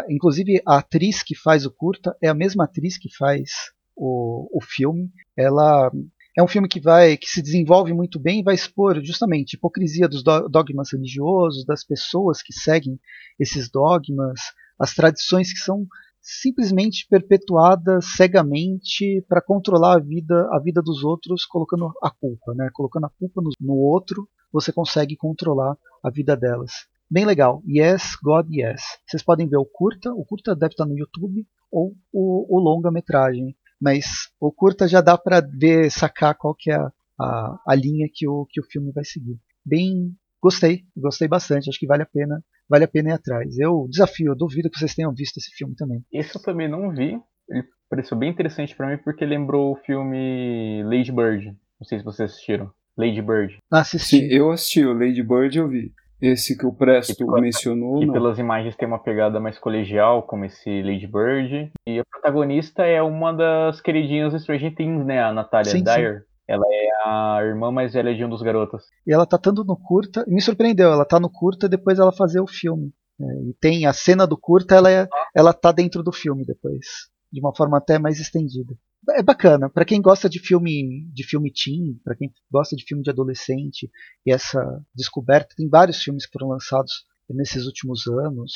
Inclusive 0.10 0.62
a 0.66 0.78
atriz 0.78 1.22
que 1.22 1.36
faz 1.36 1.66
o 1.66 1.72
curta 1.72 2.16
é 2.22 2.30
a 2.30 2.34
mesma 2.34 2.64
atriz 2.64 2.98
que 2.98 3.14
faz 3.14 3.50
o, 3.96 4.48
o 4.58 4.62
filme. 4.62 5.12
Ela 5.36 5.92
é 6.38 6.42
um 6.42 6.48
filme 6.48 6.68
que 6.68 6.80
vai 6.80 7.18
que 7.18 7.28
se 7.28 7.42
desenvolve 7.42 7.94
muito 7.94 8.20
bem 8.20 8.40
e 8.40 8.44
vai 8.44 8.56
expor 8.56 9.04
justamente 9.04 9.56
a 9.56 9.58
hipocrisia 9.58 10.08
dos 10.08 10.24
dogmas 10.24 10.92
religiosos, 10.92 11.66
das 11.66 11.84
pessoas 11.84 12.42
que 12.42 12.54
seguem 12.54 13.00
esses 13.40 13.70
dogmas, 13.70 14.40
as 14.80 14.94
tradições 14.94 15.52
que 15.52 15.60
são 15.60 15.86
simplesmente 16.22 17.08
perpetuadas 17.10 18.06
cegamente 18.16 19.26
para 19.28 19.42
controlar 19.42 19.96
a 19.98 20.00
vida 20.00 20.48
a 20.52 20.60
vida 20.60 20.82
dos 20.82 21.04
outros 21.04 21.46
colocando 21.46 21.92
a 22.02 22.12
culpa, 22.12 22.54
né? 22.54 22.70
Colocando 22.74 23.08
a 23.08 23.10
culpa 23.10 23.42
no, 23.60 23.74
outro, 23.74 24.28
você 24.54 24.72
consegue 24.72 25.18
controlar 25.18 25.76
a 26.04 26.10
vida 26.10 26.38
delas. 26.38 26.72
Bem 27.10 27.26
legal. 27.26 27.62
Yes, 27.68 28.16
God, 28.24 28.48
Yes. 28.50 28.82
Vocês 29.06 29.22
podem 29.24 29.50
ver 29.50 29.58
o 29.58 29.66
curta. 29.66 30.14
O 30.14 30.24
curta 30.24 30.56
deve 30.56 30.74
estar 30.74 30.86
no 30.86 30.98
YouTube 30.98 31.46
ou 31.70 31.94
o, 32.14 32.58
o 32.58 32.60
longa-metragem 32.60 33.56
mas 33.82 34.30
o 34.40 34.52
curta 34.52 34.88
já 34.88 35.02
dá 35.02 35.18
para 35.18 35.42
ver, 35.42 35.90
sacar 35.90 36.36
qual 36.36 36.54
que 36.54 36.72
é 36.72 36.76
a, 36.76 36.92
a, 37.20 37.60
a, 37.68 37.76
linha 37.76 38.08
que 38.14 38.28
o, 38.28 38.46
que 38.46 38.62
o 38.62 38.64
filme 38.64 38.92
vai 38.92 39.04
seguir. 39.04 39.38
Bem, 39.66 40.16
gostei, 40.42 40.84
gostei 40.96 41.28
bastante, 41.28 41.70
acho 41.70 41.80
que 41.80 41.88
vale 41.88 42.04
a 42.04 42.06
pena, 42.06 42.44
vale 42.70 42.84
a 42.84 42.88
pena 42.88 43.10
ir 43.10 43.14
atrás. 43.14 43.58
Eu 43.58 43.88
desafio, 43.90 44.32
eu 44.32 44.36
duvido 44.36 44.70
que 44.70 44.78
vocês 44.78 44.94
tenham 44.94 45.14
visto 45.14 45.38
esse 45.38 45.52
filme 45.52 45.76
também. 45.76 46.06
Esse 46.14 46.36
eu 46.38 46.42
também 46.42 46.70
não 46.70 46.92
vi, 46.92 47.20
ele 47.50 47.64
pareceu 47.90 48.16
bem 48.16 48.30
interessante 48.30 48.76
para 48.76 48.88
mim 48.88 48.98
porque 49.04 49.26
lembrou 49.26 49.74
o 49.74 49.78
filme 49.78 50.84
Lady 50.84 51.12
Bird. 51.12 51.58
Não 51.80 51.88
sei 51.88 51.98
se 51.98 52.06
vocês 52.06 52.32
assistiram. 52.32 52.72
Lady 52.96 53.22
Bird. 53.22 53.58
Ah, 53.72 53.80
assisti. 53.80 54.20
Sim, 54.20 54.26
eu 54.28 54.52
assisti, 54.52 54.86
o 54.86 54.94
Lady 54.94 55.24
Bird 55.24 55.58
eu 55.58 55.68
vi. 55.68 55.92
Esse 56.22 56.58
que 56.58 56.66
o 56.66 56.74
Presto 56.74 57.26
mencionou. 57.42 58.00
Que 58.00 58.06
não. 58.06 58.14
pelas 58.14 58.38
imagens 58.38 58.76
tem 58.76 58.88
uma 58.88 59.02
pegada 59.02 59.40
mais 59.40 59.58
colegial, 59.58 60.24
como 60.24 60.46
esse 60.46 60.82
Lady 60.84 61.08
Bird. 61.08 61.72
E 61.88 62.00
a 62.00 62.06
protagonista 62.06 62.84
é 62.84 63.02
uma 63.02 63.34
das 63.34 63.82
queridinhas 63.82 64.32
do 64.32 64.40
Stranger 64.40 64.76
Things, 64.76 65.06
né? 65.06 65.24
A 65.24 65.34
Natalia 65.34 65.72
sim, 65.72 65.84
Dyer. 65.84 66.20
Sim. 66.20 66.26
Ela 66.48 66.66
é 66.68 66.90
a 67.06 67.40
irmã 67.44 67.72
mais 67.72 67.94
velha 67.94 68.14
de 68.14 68.24
um 68.24 68.30
dos 68.30 68.42
garotos. 68.42 68.84
E 69.08 69.14
ela 69.14 69.26
tá 69.26 69.38
tanto 69.38 69.64
no 69.64 69.78
curta. 69.78 70.24
Me 70.28 70.42
surpreendeu, 70.42 70.92
ela 70.92 71.06
tá 71.06 71.20
no 71.20 71.30
curta 71.30 71.68
depois 71.68 71.98
ela 71.98 72.12
fazer 72.12 72.42
o 72.42 72.48
filme. 72.48 72.92
É, 73.20 73.50
e 73.50 73.54
tem 73.60 73.86
a 73.86 73.94
cena 73.94 74.28
do 74.28 74.38
curta, 74.38 74.76
ela, 74.76 74.92
é, 74.92 75.08
ela 75.36 75.54
tá 75.54 75.72
dentro 75.72 76.04
do 76.04 76.12
filme 76.12 76.46
depois. 76.46 77.10
De 77.32 77.40
uma 77.40 77.56
forma 77.56 77.78
até 77.78 77.98
mais 77.98 78.20
estendida 78.20 78.76
é 79.10 79.24
bacana 79.24 79.70
para 79.70 79.86
quem 79.86 80.02
gosta 80.02 80.30
de 80.30 80.40
filme 80.40 81.10
de 81.12 81.24
filme 81.24 81.52
teen 81.52 82.00
para 82.04 82.16
quem 82.16 82.32
gosta 82.52 82.76
de 82.76 82.84
filme 82.84 83.04
de 83.04 83.10
adolescente 83.10 83.90
e 84.26 84.32
essa 84.32 84.64
descoberta 84.96 85.56
tem 85.56 85.68
vários 85.68 86.02
filmes 86.02 86.26
que 86.26 86.34
foram 86.34 86.50
lançados 86.50 87.06
nesses 87.30 87.66
últimos 87.66 88.08
anos 88.08 88.52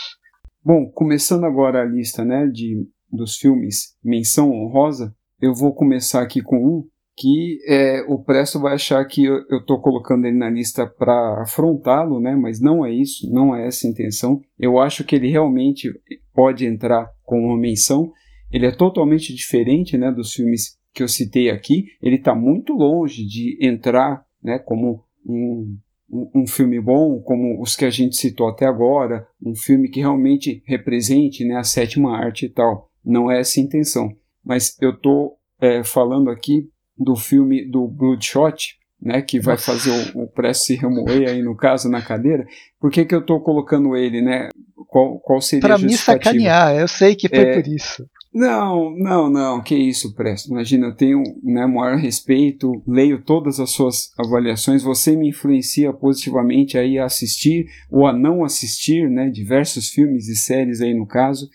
bom 0.63 0.89
começando 0.91 1.45
agora 1.45 1.81
a 1.81 1.85
lista 1.85 2.23
né 2.23 2.47
de 2.47 2.87
dos 3.11 3.37
filmes 3.37 3.95
menção 4.03 4.51
honrosa 4.51 5.15
eu 5.41 5.53
vou 5.53 5.73
começar 5.73 6.21
aqui 6.21 6.41
com 6.41 6.57
um 6.57 6.87
que 7.17 7.59
é, 7.65 8.03
o 8.07 8.19
Presto 8.19 8.59
vai 8.59 8.73
achar 8.73 9.03
que 9.05 9.23
eu 9.23 9.59
estou 9.59 9.79
colocando 9.79 10.25
ele 10.25 10.37
na 10.37 10.49
lista 10.49 10.85
para 10.85 11.41
afrontá-lo, 11.41 12.19
né? 12.19 12.35
mas 12.35 12.59
não 12.59 12.85
é 12.85 12.91
isso, 12.91 13.31
não 13.31 13.55
é 13.55 13.67
essa 13.67 13.87
a 13.87 13.89
intenção. 13.89 14.41
Eu 14.59 14.79
acho 14.79 15.03
que 15.05 15.15
ele 15.15 15.29
realmente 15.29 15.89
pode 16.33 16.65
entrar 16.65 17.09
com 17.23 17.39
uma 17.39 17.57
menção, 17.57 18.11
ele 18.51 18.65
é 18.65 18.71
totalmente 18.71 19.33
diferente 19.33 19.97
né, 19.97 20.11
dos 20.11 20.33
filmes 20.33 20.77
que 20.93 21.03
eu 21.03 21.07
citei 21.07 21.49
aqui. 21.49 21.87
Ele 22.01 22.15
está 22.15 22.33
muito 22.33 22.73
longe 22.73 23.25
de 23.25 23.57
entrar 23.61 24.25
né, 24.41 24.57
como 24.59 25.03
um, 25.25 25.77
um, 26.09 26.31
um, 26.35 26.47
filme 26.47 26.79
bom, 26.79 27.19
como 27.21 27.61
os 27.61 27.75
que 27.75 27.85
a 27.85 27.89
gente 27.89 28.15
citou 28.15 28.47
até 28.47 28.65
agora, 28.65 29.27
um 29.43 29.55
filme 29.55 29.89
que 29.89 29.99
realmente 29.99 30.63
represente 30.65 31.43
né, 31.43 31.57
a 31.57 31.63
sétima 31.63 32.17
arte 32.17 32.45
e 32.45 32.49
tal. 32.49 32.89
Não 33.03 33.29
é 33.29 33.41
essa 33.41 33.59
a 33.59 33.63
intenção. 33.63 34.15
Mas 34.43 34.77
eu 34.79 34.91
estou 34.91 35.37
é, 35.59 35.83
falando 35.83 36.29
aqui 36.29 36.69
do 36.97 37.15
filme 37.15 37.65
do 37.65 37.87
Bloodshot, 37.87 38.77
né, 39.01 39.21
que 39.21 39.39
vai 39.39 39.57
fazer 39.57 39.91
o, 40.15 40.23
o 40.23 40.27
Presto 40.27 40.65
se 40.65 40.75
remoer 40.75 41.29
aí 41.29 41.41
no 41.41 41.55
caso 41.55 41.89
na 41.89 42.01
cadeira, 42.01 42.45
por 42.79 42.89
que, 42.89 43.05
que 43.05 43.13
eu 43.13 43.19
estou 43.19 43.41
colocando 43.41 43.95
ele, 43.95 44.21
né? 44.21 44.49
Qual, 44.87 45.19
qual 45.19 45.41
seria 45.41 45.61
pra 45.61 45.75
a 45.75 45.77
justificativa? 45.77 46.19
Pra 46.19 46.33
me 46.33 46.39
sacanear, 46.39 46.75
eu 46.75 46.87
sei 46.87 47.15
que 47.15 47.27
foi 47.27 47.39
é, 47.39 47.61
por 47.61 47.67
isso. 47.67 48.07
Não, 48.35 48.93
não, 48.97 49.29
não, 49.29 49.63
que 49.63 49.73
isso, 49.73 50.13
Presto. 50.13 50.51
Imagina, 50.51 50.87
eu 50.87 50.93
tenho 50.93 51.23
né, 51.41 51.65
maior 51.65 51.95
respeito, 51.95 52.83
leio 52.85 53.23
todas 53.23 53.61
as 53.61 53.69
suas 53.69 54.11
avaliações, 54.19 54.83
você 54.83 55.15
me 55.15 55.29
influencia 55.29 55.93
positivamente 55.93 56.77
aí 56.77 56.99
a 56.99 57.05
assistir 57.05 57.65
ou 57.89 58.05
a 58.05 58.11
não 58.11 58.43
assistir, 58.43 59.09
né, 59.09 59.29
diversos 59.29 59.87
filmes 59.87 60.27
e 60.27 60.35
séries 60.35 60.81
aí 60.81 60.93
no 60.93 61.07
caso. 61.07 61.47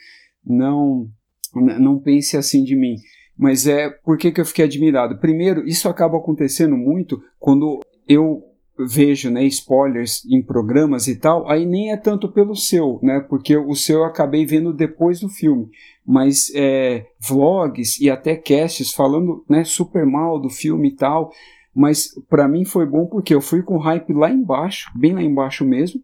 Não, 0.43 1.07
não 1.55 1.99
pense 1.99 2.35
assim 2.35 2.65
de 2.65 2.75
mim. 2.75 2.97
Mas 3.37 3.67
é 3.67 3.91
por 3.91 4.17
que, 4.17 4.33
que 4.33 4.41
eu 4.41 4.47
fiquei 4.47 4.65
admirado? 4.65 5.19
Primeiro, 5.19 5.69
isso 5.69 5.87
acaba 5.87 6.17
acontecendo 6.17 6.79
muito 6.79 7.21
quando 7.39 7.79
eu 8.09 8.43
vejo 8.89 9.31
né, 9.31 9.45
spoilers 9.45 10.25
em 10.25 10.43
programas 10.43 11.09
e 11.09 11.17
tal, 11.17 11.49
aí 11.51 11.67
nem 11.67 11.93
é 11.93 11.97
tanto 11.97 12.29
pelo 12.31 12.55
seu, 12.55 12.99
né? 13.03 13.21
Porque 13.21 13.57
o 13.57 13.75
seu 13.75 14.01
eu 14.01 14.05
acabei 14.05 14.47
vendo 14.47 14.73
depois 14.73 15.21
do 15.21 15.29
filme. 15.29 15.69
Mas 16.07 16.53
é, 16.55 17.07
vlogs 17.21 18.01
e 18.01 18.11
até 18.11 18.35
casts 18.37 18.93
falando 18.93 19.45
né, 19.49 19.65
super 19.65 20.05
mal 20.05 20.41
do 20.41 20.49
filme 20.49 20.89
e 20.89 20.97
tal. 20.97 21.31
Mas 21.75 22.11
para 22.29 22.49
mim 22.49 22.65
foi 22.65 22.87
bom 22.87 23.07
porque 23.07 23.35
eu 23.35 23.41
fui 23.41 23.63
com 23.63 23.79
hype 23.79 24.13
lá 24.13 24.31
embaixo, 24.31 24.91
bem 24.95 25.15
lá 25.15 25.23
embaixo 25.23 25.65
mesmo. 25.65 26.01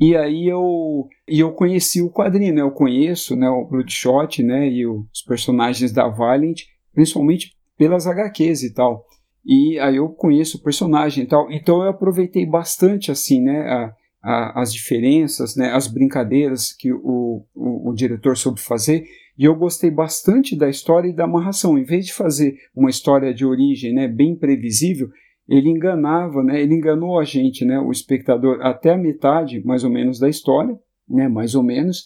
E 0.00 0.16
aí 0.16 0.46
eu, 0.46 1.08
e 1.26 1.40
eu 1.40 1.52
conheci 1.52 2.00
o 2.00 2.10
quadrinho, 2.10 2.54
né? 2.54 2.60
Eu 2.60 2.70
conheço 2.70 3.34
né, 3.34 3.48
o 3.48 3.64
Bloodshot 3.64 4.42
né, 4.44 4.68
e 4.68 4.86
os 4.86 5.22
personagens 5.26 5.90
da 5.90 6.08
Valiant 6.08 6.62
principalmente 6.98 7.52
pelas 7.76 8.08
HQs 8.08 8.64
e 8.64 8.74
tal. 8.74 9.06
E 9.44 9.78
aí 9.78 9.96
eu 9.96 10.08
conheço 10.08 10.58
o 10.58 10.62
personagem 10.62 11.24
e 11.24 11.26
tal, 11.26 11.50
então 11.50 11.82
eu 11.82 11.88
aproveitei 11.88 12.44
bastante 12.44 13.10
assim, 13.10 13.40
né, 13.40 13.60
a, 13.60 13.94
a, 14.22 14.62
as 14.62 14.72
diferenças, 14.72 15.56
né, 15.56 15.72
as 15.72 15.86
brincadeiras 15.86 16.72
que 16.72 16.92
o, 16.92 17.44
o, 17.54 17.90
o 17.90 17.94
diretor 17.94 18.36
soube 18.36 18.60
fazer, 18.60 19.04
e 19.38 19.44
eu 19.44 19.54
gostei 19.54 19.90
bastante 19.90 20.56
da 20.56 20.68
história 20.68 21.08
e 21.08 21.14
da 21.14 21.24
amarração. 21.24 21.78
Em 21.78 21.84
vez 21.84 22.06
de 22.06 22.12
fazer 22.12 22.56
uma 22.74 22.90
história 22.90 23.32
de 23.32 23.46
origem, 23.46 23.94
né, 23.94 24.08
bem 24.08 24.34
previsível, 24.34 25.08
ele 25.48 25.70
enganava, 25.70 26.42
né, 26.42 26.60
ele 26.60 26.74
enganou 26.74 27.18
a 27.18 27.24
gente, 27.24 27.64
né, 27.64 27.78
o 27.78 27.90
espectador 27.90 28.60
até 28.60 28.90
a 28.90 28.98
metade, 28.98 29.64
mais 29.64 29.84
ou 29.84 29.90
menos, 29.90 30.18
da 30.18 30.28
história, 30.28 30.76
né, 31.08 31.28
mais 31.28 31.54
ou 31.54 31.62
menos, 31.62 32.04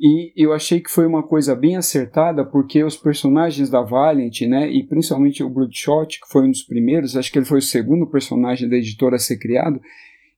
e 0.00 0.32
eu 0.34 0.54
achei 0.54 0.80
que 0.80 0.90
foi 0.90 1.06
uma 1.06 1.22
coisa 1.22 1.54
bem 1.54 1.76
acertada, 1.76 2.42
porque 2.42 2.82
os 2.82 2.96
personagens 2.96 3.68
da 3.68 3.82
Valiant, 3.82 4.40
né, 4.42 4.70
e 4.70 4.82
principalmente 4.82 5.42
o 5.44 5.50
Bloodshot, 5.50 6.18
que 6.20 6.32
foi 6.32 6.46
um 6.46 6.50
dos 6.50 6.62
primeiros, 6.62 7.16
acho 7.16 7.30
que 7.30 7.38
ele 7.38 7.44
foi 7.44 7.58
o 7.58 7.62
segundo 7.62 8.06
personagem 8.06 8.66
da 8.66 8.76
editora 8.76 9.16
a 9.16 9.18
ser 9.18 9.38
criado, 9.38 9.78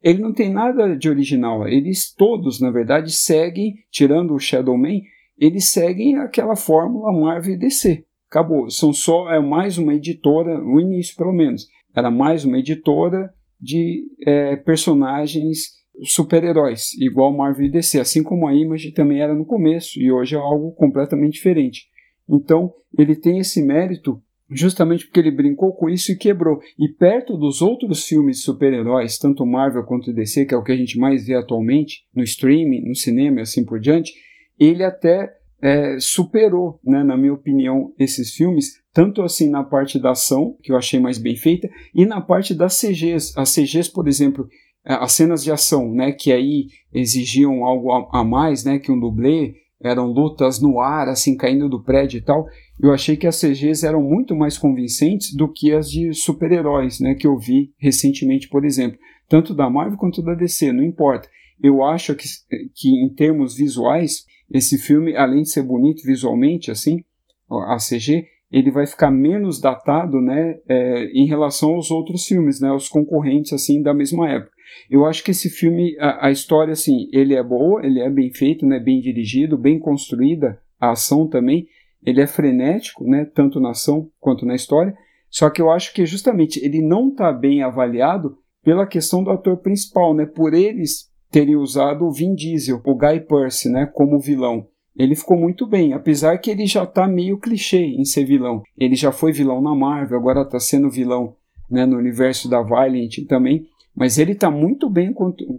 ele 0.02 0.20
não 0.20 0.32
tem 0.32 0.50
nada 0.50 0.96
de 0.96 1.08
original. 1.08 1.68
Eles 1.68 2.12
todos, 2.12 2.60
na 2.60 2.72
verdade, 2.72 3.12
seguem, 3.12 3.74
tirando 3.88 4.34
o 4.34 4.40
Shadow 4.40 4.76
Man, 4.76 5.00
eles 5.38 5.70
seguem 5.70 6.18
aquela 6.18 6.56
fórmula 6.56 7.12
Marvel 7.12 7.54
e 7.54 7.58
DC. 7.58 8.04
Acabou. 8.28 8.68
São 8.68 8.92
só 8.92 9.32
é 9.32 9.38
mais 9.38 9.78
uma 9.78 9.94
editora, 9.94 10.58
no 10.58 10.80
início 10.80 11.16
pelo 11.16 11.32
menos, 11.32 11.68
era 11.94 12.10
mais 12.10 12.44
uma 12.44 12.58
editora 12.58 13.32
de 13.60 14.08
é, 14.26 14.56
personagens 14.56 15.81
super-heróis, 16.05 16.95
igual 16.99 17.36
Marvel 17.36 17.66
e 17.66 17.70
DC, 17.70 18.01
assim 18.01 18.22
como 18.22 18.47
a 18.47 18.55
Image 18.55 18.93
também 18.93 19.20
era 19.20 19.34
no 19.34 19.45
começo 19.45 20.01
e 20.01 20.11
hoje 20.11 20.34
é 20.34 20.38
algo 20.38 20.72
completamente 20.72 21.34
diferente. 21.34 21.86
Então, 22.28 22.72
ele 22.97 23.14
tem 23.14 23.38
esse 23.38 23.62
mérito 23.62 24.22
justamente 24.55 25.07
porque 25.07 25.20
ele 25.20 25.30
brincou 25.30 25.72
com 25.72 25.88
isso 25.88 26.12
e 26.12 26.16
quebrou. 26.16 26.61
E 26.78 26.88
perto 26.88 27.36
dos 27.36 27.62
outros 27.62 28.05
filmes 28.05 28.38
de 28.38 28.43
super-heróis, 28.43 29.18
tanto 29.18 29.47
Marvel 29.47 29.84
quanto 29.84 30.12
DC, 30.12 30.47
que 30.47 30.55
é 30.55 30.57
o 30.57 30.62
que 30.62 30.72
a 30.72 30.76
gente 30.76 30.99
mais 30.99 31.26
vê 31.26 31.34
atualmente, 31.34 32.05
no 32.14 32.22
streaming, 32.22 32.86
no 32.86 32.95
cinema 32.95 33.38
e 33.38 33.43
assim 33.43 33.64
por 33.64 33.80
diante, 33.80 34.12
ele 34.59 34.84
até 34.84 35.32
é, 35.61 35.97
superou, 35.99 36.80
né, 36.84 37.03
na 37.03 37.16
minha 37.16 37.32
opinião, 37.32 37.95
esses 37.99 38.34
filmes, 38.34 38.82
tanto 38.93 39.22
assim 39.22 39.49
na 39.49 39.62
parte 39.62 39.99
da 39.99 40.11
ação, 40.11 40.57
que 40.62 40.72
eu 40.72 40.76
achei 40.76 41.01
mais 41.01 41.18
bem 41.18 41.36
feita, 41.36 41.70
e 41.95 42.05
na 42.05 42.20
parte 42.20 42.55
das 42.55 42.78
CGs. 42.78 43.32
As 43.36 43.55
CGs, 43.55 43.90
por 43.90 44.09
exemplo, 44.09 44.49
as 44.84 45.12
cenas 45.12 45.44
de 45.44 45.52
ação, 45.52 45.92
né, 45.92 46.12
que 46.12 46.32
aí 46.32 46.66
exigiam 46.92 47.64
algo 47.64 47.92
a, 47.92 48.20
a, 48.20 48.24
mais, 48.24 48.64
né, 48.64 48.78
que 48.78 48.90
um 48.90 48.98
dublê, 48.98 49.54
eram 49.80 50.06
lutas 50.06 50.60
no 50.60 50.80
ar, 50.80 51.08
assim, 51.08 51.36
caindo 51.36 51.68
do 51.68 51.82
prédio 51.82 52.18
e 52.18 52.22
tal, 52.22 52.46
eu 52.80 52.92
achei 52.92 53.16
que 53.16 53.26
as 53.26 53.40
CGs 53.40 53.84
eram 53.84 54.02
muito 54.02 54.34
mais 54.34 54.56
convincentes 54.56 55.34
do 55.34 55.48
que 55.48 55.72
as 55.72 55.90
de 55.90 56.12
super-heróis, 56.14 57.00
né, 57.00 57.14
que 57.14 57.26
eu 57.26 57.36
vi 57.36 57.72
recentemente, 57.78 58.48
por 58.48 58.64
exemplo, 58.64 58.98
tanto 59.28 59.54
da 59.54 59.68
Marvel 59.70 59.98
quanto 59.98 60.22
da 60.22 60.34
DC, 60.34 60.72
não 60.72 60.84
importa. 60.84 61.28
Eu 61.62 61.82
acho 61.84 62.14
que, 62.14 62.26
que 62.74 62.88
em 62.88 63.08
termos 63.08 63.56
visuais, 63.56 64.24
esse 64.50 64.78
filme, 64.78 65.16
além 65.16 65.42
de 65.42 65.50
ser 65.50 65.62
bonito 65.62 66.02
visualmente, 66.04 66.70
assim, 66.70 67.04
a 67.50 67.76
CG, 67.76 68.26
ele 68.50 68.70
vai 68.70 68.86
ficar 68.86 69.10
menos 69.10 69.60
datado, 69.60 70.20
né, 70.20 70.58
é, 70.68 71.04
em 71.14 71.26
relação 71.26 71.74
aos 71.74 71.90
outros 71.90 72.26
filmes, 72.26 72.60
né, 72.60 72.70
os 72.70 72.88
concorrentes, 72.88 73.52
assim, 73.52 73.82
da 73.82 73.94
mesma 73.94 74.28
época. 74.28 74.51
Eu 74.90 75.06
acho 75.06 75.22
que 75.24 75.30
esse 75.30 75.48
filme, 75.48 75.96
a, 75.98 76.26
a, 76.26 76.30
história, 76.30 76.72
assim, 76.72 77.08
ele 77.12 77.34
é 77.34 77.42
boa, 77.42 77.84
ele 77.84 78.00
é 78.00 78.10
bem 78.10 78.32
feito, 78.32 78.66
né, 78.66 78.78
bem 78.78 79.00
dirigido, 79.00 79.56
bem 79.56 79.78
construída, 79.78 80.60
a 80.80 80.90
ação 80.90 81.26
também, 81.26 81.66
ele 82.04 82.20
é 82.20 82.26
frenético, 82.26 83.04
né, 83.04 83.24
tanto 83.24 83.60
na 83.60 83.70
ação 83.70 84.10
quanto 84.18 84.44
na 84.44 84.54
história, 84.54 84.94
só 85.30 85.48
que 85.48 85.62
eu 85.62 85.70
acho 85.70 85.94
que 85.94 86.04
justamente 86.04 86.62
ele 86.64 86.82
não 86.82 87.08
está 87.08 87.32
bem 87.32 87.62
avaliado 87.62 88.36
pela 88.62 88.86
questão 88.86 89.22
do 89.22 89.30
ator 89.30 89.56
principal, 89.58 90.14
né, 90.14 90.26
por 90.26 90.52
eles 90.52 91.10
terem 91.30 91.56
usado 91.56 92.04
o 92.04 92.12
Vin 92.12 92.34
Diesel, 92.34 92.80
o 92.84 92.94
Guy 92.94 93.20
Pearce, 93.20 93.68
né, 93.70 93.86
como 93.86 94.20
vilão. 94.20 94.66
Ele 94.94 95.16
ficou 95.16 95.38
muito 95.38 95.66
bem, 95.66 95.94
apesar 95.94 96.36
que 96.38 96.50
ele 96.50 96.66
já 96.66 96.84
está 96.84 97.08
meio 97.08 97.38
clichê 97.38 97.78
em 97.78 98.04
ser 98.04 98.24
vilão. 98.24 98.62
Ele 98.76 98.94
já 98.94 99.10
foi 99.10 99.32
vilão 99.32 99.62
na 99.62 99.74
Marvel, 99.74 100.18
agora 100.18 100.42
está 100.42 100.60
sendo 100.60 100.90
vilão 100.90 101.34
né, 101.70 101.86
no 101.86 101.96
universo 101.96 102.48
da 102.48 102.60
Valiant 102.60 103.26
também. 103.26 103.66
Mas 103.95 104.18
ele 104.18 104.32
está 104.32 104.51
muito 104.51 104.88
bem 104.88 105.12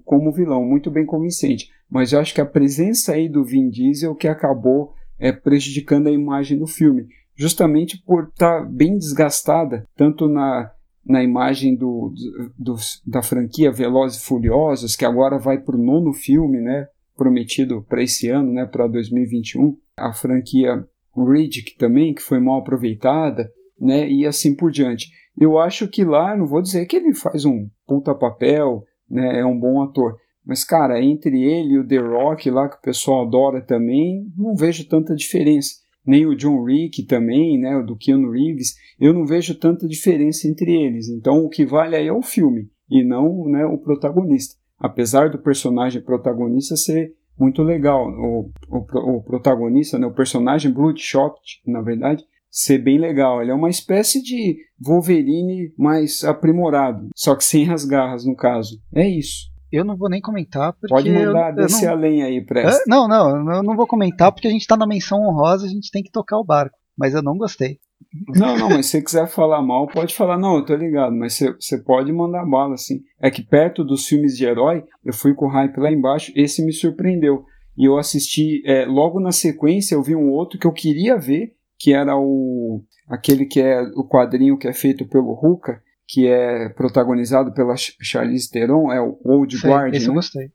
como 0.03 0.31
vilão, 0.31 0.65
muito 0.65 0.89
bem 0.89 1.05
convincente. 1.05 1.69
Mas 1.89 2.11
eu 2.11 2.19
acho 2.19 2.33
que 2.33 2.41
a 2.41 2.45
presença 2.45 3.13
aí 3.13 3.29
do 3.29 3.43
Vin 3.43 3.69
Diesel 3.69 4.15
que 4.15 4.27
acabou 4.27 4.93
é, 5.19 5.31
prejudicando 5.31 6.07
a 6.07 6.11
imagem 6.11 6.57
do 6.57 6.67
filme. 6.67 7.07
Justamente 7.35 8.01
por 8.03 8.25
estar 8.25 8.61
tá 8.61 8.65
bem 8.69 8.97
desgastada, 8.97 9.87
tanto 9.95 10.27
na, 10.27 10.71
na 11.05 11.23
imagem 11.23 11.75
do, 11.75 12.13
do, 12.57 12.75
da 13.05 13.21
franquia 13.21 13.71
Velozes 13.71 14.21
e 14.21 14.25
Furiosos, 14.25 14.95
que 14.95 15.05
agora 15.05 15.37
vai 15.37 15.59
para 15.59 15.75
o 15.75 15.83
nono 15.83 16.13
filme, 16.13 16.59
né? 16.59 16.87
Prometido 17.15 17.85
para 17.87 18.01
esse 18.01 18.29
ano, 18.29 18.51
né? 18.51 18.65
Para 18.65 18.87
2021. 18.87 19.77
A 19.97 20.13
franquia 20.13 20.85
Riddick 21.15 21.77
também, 21.77 22.13
que 22.13 22.21
foi 22.21 22.39
mal 22.39 22.59
aproveitada, 22.59 23.51
né? 23.79 24.09
E 24.09 24.25
assim 24.25 24.55
por 24.55 24.71
diante. 24.71 25.11
Eu 25.37 25.57
acho 25.57 25.87
que 25.87 26.03
lá, 26.03 26.35
não 26.35 26.45
vou 26.45 26.61
dizer 26.61 26.85
que 26.85 26.95
ele 26.95 27.13
faz 27.13 27.45
um 27.45 27.67
puta 27.87 28.13
papel, 28.13 28.83
né, 29.09 29.39
é 29.39 29.45
um 29.45 29.57
bom 29.57 29.81
ator. 29.81 30.15
Mas, 30.45 30.63
cara, 30.63 31.01
entre 31.01 31.41
ele 31.41 31.75
e 31.75 31.79
o 31.79 31.87
The 31.87 31.97
Rock 31.97 32.49
lá, 32.49 32.67
que 32.67 32.75
o 32.75 32.81
pessoal 32.81 33.25
adora 33.25 33.61
também, 33.61 34.27
não 34.37 34.55
vejo 34.55 34.87
tanta 34.87 35.15
diferença. 35.15 35.75
Nem 36.05 36.25
o 36.25 36.35
John 36.35 36.63
Wick 36.63 37.03
também, 37.05 37.57
né, 37.57 37.77
o 37.77 37.85
do 37.85 37.95
Keanu 37.95 38.31
Reeves, 38.31 38.75
eu 38.99 39.13
não 39.13 39.25
vejo 39.25 39.57
tanta 39.57 39.87
diferença 39.87 40.47
entre 40.47 40.71
eles. 40.71 41.07
Então, 41.07 41.45
o 41.45 41.49
que 41.49 41.65
vale 41.65 41.95
aí 41.95 42.07
é 42.07 42.13
o 42.13 42.21
filme, 42.21 42.69
e 42.89 43.03
não 43.03 43.45
né, 43.47 43.65
o 43.65 43.77
protagonista. 43.77 44.55
Apesar 44.77 45.29
do 45.29 45.37
personagem 45.37 46.01
protagonista 46.01 46.75
ser 46.75 47.13
muito 47.39 47.63
legal, 47.63 48.05
o, 48.05 48.51
o, 48.69 49.17
o 49.17 49.23
protagonista, 49.23 49.97
né, 49.97 50.05
o 50.05 50.13
personagem 50.13 50.71
Bloodshot, 50.73 51.39
na 51.65 51.81
verdade, 51.81 52.25
ser 52.53 52.77
bem 52.77 52.99
legal. 52.99 53.41
Ele 53.41 53.49
é 53.49 53.55
uma 53.55 53.69
espécie 53.69 54.21
de 54.21 54.57
Wolverine 54.79 55.73
mais 55.75 56.23
aprimorado, 56.23 57.09
só 57.15 57.35
que 57.35 57.43
sem 57.43 57.71
as 57.71 57.83
garras, 57.83 58.23
no 58.23 58.35
caso. 58.35 58.79
É 58.93 59.07
isso. 59.07 59.51
Eu 59.71 59.83
não 59.83 59.97
vou 59.97 60.07
nem 60.07 60.21
comentar 60.21 60.71
porque. 60.73 60.93
Pode 60.93 61.09
mandar, 61.09 61.49
eu, 61.49 61.55
descer 61.55 61.87
não... 61.87 61.93
além 61.93 62.21
aí, 62.21 62.45
presta. 62.45 62.83
não, 62.87 63.07
não, 63.07 63.51
eu 63.55 63.63
não 63.63 63.75
vou 63.75 63.87
comentar 63.87 64.31
porque 64.31 64.47
a 64.47 64.51
gente 64.51 64.67
tá 64.67 64.77
na 64.77 64.85
menção 64.85 65.19
honrosa, 65.19 65.65
a 65.65 65.69
gente 65.69 65.89
tem 65.89 66.03
que 66.03 66.11
tocar 66.11 66.37
o 66.37 66.45
barco. 66.45 66.77
Mas 66.95 67.15
eu 67.15 67.23
não 67.23 67.35
gostei. 67.35 67.79
Não, 68.27 68.55
não, 68.55 68.69
mas 68.69 68.85
se 68.85 68.91
você 68.91 69.01
quiser 69.01 69.27
falar 69.27 69.63
mal, 69.63 69.87
pode 69.87 70.13
falar, 70.13 70.37
não, 70.37 70.57
eu 70.57 70.65
tô 70.65 70.75
ligado, 70.75 71.15
mas 71.15 71.33
você, 71.33 71.51
você 71.53 71.81
pode 71.81 72.13
mandar 72.13 72.45
bala, 72.45 72.75
assim. 72.75 73.01
É 73.19 73.31
que 73.31 73.41
perto 73.41 73.83
dos 73.83 74.05
filmes 74.05 74.37
de 74.37 74.45
herói, 74.45 74.83
eu 75.03 75.13
fui 75.13 75.33
com 75.33 75.47
o 75.47 75.49
hype 75.49 75.77
lá 75.79 75.91
embaixo, 75.91 76.31
esse 76.35 76.63
me 76.63 76.71
surpreendeu. 76.71 77.43
E 77.75 77.85
eu 77.85 77.97
assisti, 77.97 78.61
é, 78.67 78.85
logo 78.85 79.19
na 79.19 79.31
sequência, 79.31 79.95
eu 79.95 80.03
vi 80.03 80.15
um 80.15 80.29
outro 80.29 80.59
que 80.59 80.67
eu 80.67 80.71
queria 80.71 81.17
ver, 81.17 81.55
que 81.83 81.93
era 81.93 82.15
o 82.17 82.81
aquele 83.09 83.45
que 83.45 83.59
é 83.59 83.81
o 83.97 84.07
quadrinho 84.07 84.57
que 84.57 84.69
é 84.69 84.73
feito 84.73 85.05
pelo 85.05 85.33
Ruka, 85.33 85.81
que 86.07 86.25
é 86.25 86.69
protagonizado 86.69 87.53
pela 87.53 87.75
Charlize 87.75 88.49
Theron, 88.49 88.89
é 88.89 89.01
o 89.01 89.19
Old 89.21 89.57
Sei, 89.57 89.69
Guard. 89.69 89.93
Esse 89.93 90.05
né? 90.05 90.11
eu 90.11 90.13
gostei. 90.15 90.51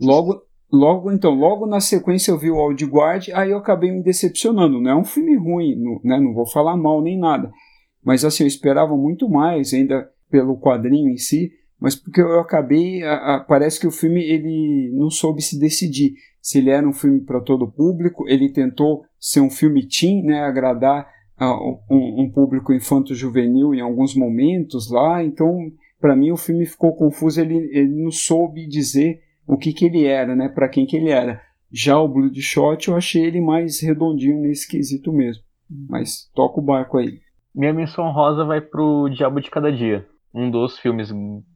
Logo, 0.00 0.42
logo 0.72 1.12
então, 1.12 1.30
logo 1.32 1.68
na 1.68 1.78
sequência 1.78 2.32
eu 2.32 2.38
vi 2.38 2.50
o 2.50 2.56
Old 2.56 2.84
Guard, 2.84 3.28
aí 3.32 3.52
eu 3.52 3.58
acabei 3.58 3.92
me 3.92 4.02
decepcionando. 4.02 4.80
Não 4.80 4.90
é 4.90 4.96
um 4.96 5.04
filme 5.04 5.36
ruim, 5.36 5.76
não, 5.76 6.00
né? 6.02 6.18
não 6.18 6.34
vou 6.34 6.50
falar 6.50 6.76
mal 6.76 7.00
nem 7.00 7.16
nada, 7.16 7.48
mas 8.04 8.24
assim 8.24 8.42
eu 8.42 8.48
esperava 8.48 8.96
muito 8.96 9.28
mais. 9.28 9.72
Ainda 9.72 10.10
pelo 10.28 10.58
quadrinho 10.58 11.10
em 11.10 11.16
si, 11.16 11.52
mas 11.78 11.94
porque 11.94 12.20
eu 12.20 12.40
acabei, 12.40 13.04
a, 13.04 13.36
a, 13.36 13.40
parece 13.40 13.78
que 13.78 13.86
o 13.86 13.92
filme 13.92 14.20
ele 14.20 14.90
não 14.94 15.10
soube 15.10 15.42
se 15.42 15.60
decidir 15.60 16.14
se 16.40 16.58
ele 16.58 16.70
era 16.70 16.88
um 16.88 16.92
filme 16.92 17.20
para 17.20 17.40
todo 17.40 17.64
o 17.64 17.70
público, 17.70 18.28
ele 18.28 18.52
tentou 18.52 19.04
ser 19.18 19.40
um 19.40 19.50
filme 19.50 19.86
teen, 19.86 20.22
né, 20.22 20.40
agradar 20.40 21.08
uh, 21.40 21.78
um, 21.90 22.22
um, 22.22 22.30
público 22.30 22.72
infanto-juvenil 22.72 23.74
em 23.74 23.80
alguns 23.80 24.14
momentos 24.14 24.90
lá, 24.90 25.22
então 25.22 25.70
para 26.00 26.16
mim 26.16 26.30
o 26.30 26.36
filme 26.36 26.64
ficou 26.64 26.94
confuso, 26.94 27.40
ele, 27.40 27.56
ele 27.72 28.02
não 28.02 28.10
soube 28.10 28.66
dizer 28.66 29.20
o 29.46 29.56
que, 29.56 29.72
que 29.72 29.84
ele 29.84 30.04
era, 30.06 30.34
né, 30.34 30.48
para 30.48 30.68
quem 30.68 30.86
que 30.86 30.96
ele 30.96 31.10
era. 31.10 31.42
Já 31.72 31.98
o 31.98 32.08
Bloodshot 32.08 32.88
eu 32.88 32.96
achei 32.96 33.24
ele 33.24 33.40
mais 33.40 33.80
redondinho 33.80 34.40
nesse 34.40 34.68
quesito 34.68 35.12
mesmo, 35.12 35.42
mas 35.88 36.30
toca 36.34 36.58
o 36.58 36.64
barco 36.64 36.98
aí. 36.98 37.20
Minha 37.54 37.72
menção 37.72 38.10
rosa 38.12 38.44
vai 38.44 38.60
pro 38.60 39.08
Diabo 39.08 39.40
de 39.40 39.50
Cada 39.50 39.70
Dia, 39.70 40.06
um 40.32 40.50
dos 40.50 40.78
filmes 40.78 41.12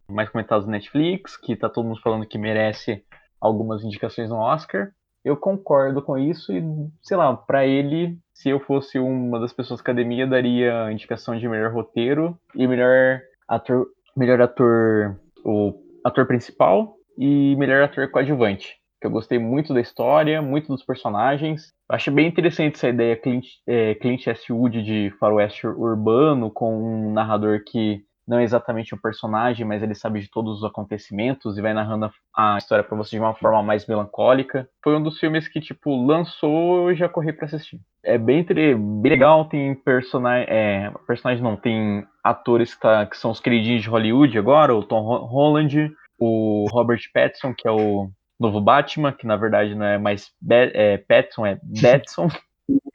mais 0.08 0.28
comentados 0.28 0.66
do 0.66 0.70
Netflix, 0.70 1.36
que 1.36 1.56
tá 1.56 1.68
todo 1.68 1.86
mundo 1.86 2.00
falando 2.00 2.26
que 2.26 2.38
merece 2.38 3.02
algumas 3.44 3.84
indicações 3.84 4.30
no 4.30 4.36
Oscar. 4.36 4.90
Eu 5.22 5.36
concordo 5.36 6.02
com 6.02 6.18
isso 6.18 6.52
e, 6.52 6.62
sei 7.02 7.16
lá, 7.16 7.34
para 7.36 7.66
ele, 7.66 8.18
se 8.32 8.48
eu 8.48 8.58
fosse 8.60 8.98
uma 8.98 9.38
das 9.38 9.52
pessoas 9.52 9.80
da 9.80 9.82
academia, 9.82 10.26
daria 10.26 10.90
indicação 10.90 11.36
de 11.38 11.48
melhor 11.48 11.72
roteiro 11.72 12.38
e 12.54 12.66
melhor 12.66 13.20
ator, 13.48 13.86
melhor 14.16 14.40
ator, 14.40 15.18
o 15.44 15.74
ator 16.04 16.26
principal 16.26 16.94
e 17.18 17.54
melhor 17.56 17.82
ator 17.82 18.10
coadjuvante. 18.10 18.76
Eu 19.02 19.10
gostei 19.10 19.38
muito 19.38 19.74
da 19.74 19.82
história, 19.82 20.40
muito 20.40 20.68
dos 20.68 20.82
personagens. 20.82 21.72
Acho 21.90 22.10
bem 22.10 22.26
interessante 22.26 22.76
essa 22.76 22.88
ideia 22.88 23.16
Clint, 23.16 23.46
é, 23.66 23.94
Clint 23.96 24.26
Eastwood 24.26 24.82
de 24.82 25.12
faroeste 25.20 25.66
urbano 25.66 26.50
com 26.50 26.74
um 26.74 27.12
narrador 27.12 27.62
que 27.66 28.02
não 28.26 28.38
é 28.38 28.44
exatamente 28.44 28.94
o 28.94 29.00
personagem, 29.00 29.66
mas 29.66 29.82
ele 29.82 29.94
sabe 29.94 30.20
de 30.20 30.30
todos 30.30 30.58
os 30.58 30.64
acontecimentos 30.64 31.58
e 31.58 31.62
vai 31.62 31.74
narrando 31.74 32.10
a 32.34 32.56
história 32.58 32.82
para 32.82 32.96
você 32.96 33.16
de 33.16 33.20
uma 33.20 33.34
forma 33.34 33.62
mais 33.62 33.86
melancólica. 33.86 34.68
Foi 34.82 34.96
um 34.96 35.02
dos 35.02 35.18
filmes 35.18 35.46
que, 35.46 35.60
tipo, 35.60 36.04
lançou 36.06 36.90
e 36.90 36.96
já 36.96 37.08
corri 37.08 37.32
para 37.32 37.46
assistir. 37.46 37.80
É 38.02 38.18
bem, 38.18 38.44
bem 38.44 38.76
legal, 39.02 39.44
tem 39.46 39.74
personagem. 39.74 40.46
É, 40.48 40.90
personagem 41.06 41.42
não, 41.42 41.56
tem 41.56 42.06
atores 42.22 42.74
que, 42.74 42.80
tá, 42.80 43.06
que 43.06 43.16
são 43.16 43.30
os 43.30 43.40
queridinhos 43.40 43.82
de 43.82 43.88
Hollywood 43.88 44.38
agora, 44.38 44.74
o 44.74 44.82
Tom 44.82 45.02
Holland, 45.02 45.92
o 46.18 46.66
Robert 46.70 47.00
Pattinson, 47.12 47.54
que 47.54 47.68
é 47.68 47.70
o 47.70 48.10
novo 48.40 48.60
Batman, 48.60 49.12
que 49.12 49.26
na 49.26 49.36
verdade 49.36 49.74
não 49.74 49.86
é 49.86 49.98
mais 49.98 50.32
Be 50.40 50.70
é, 50.74 50.98
Pattinson, 50.98 51.46
é 51.46 51.58
Batson. 51.62 52.28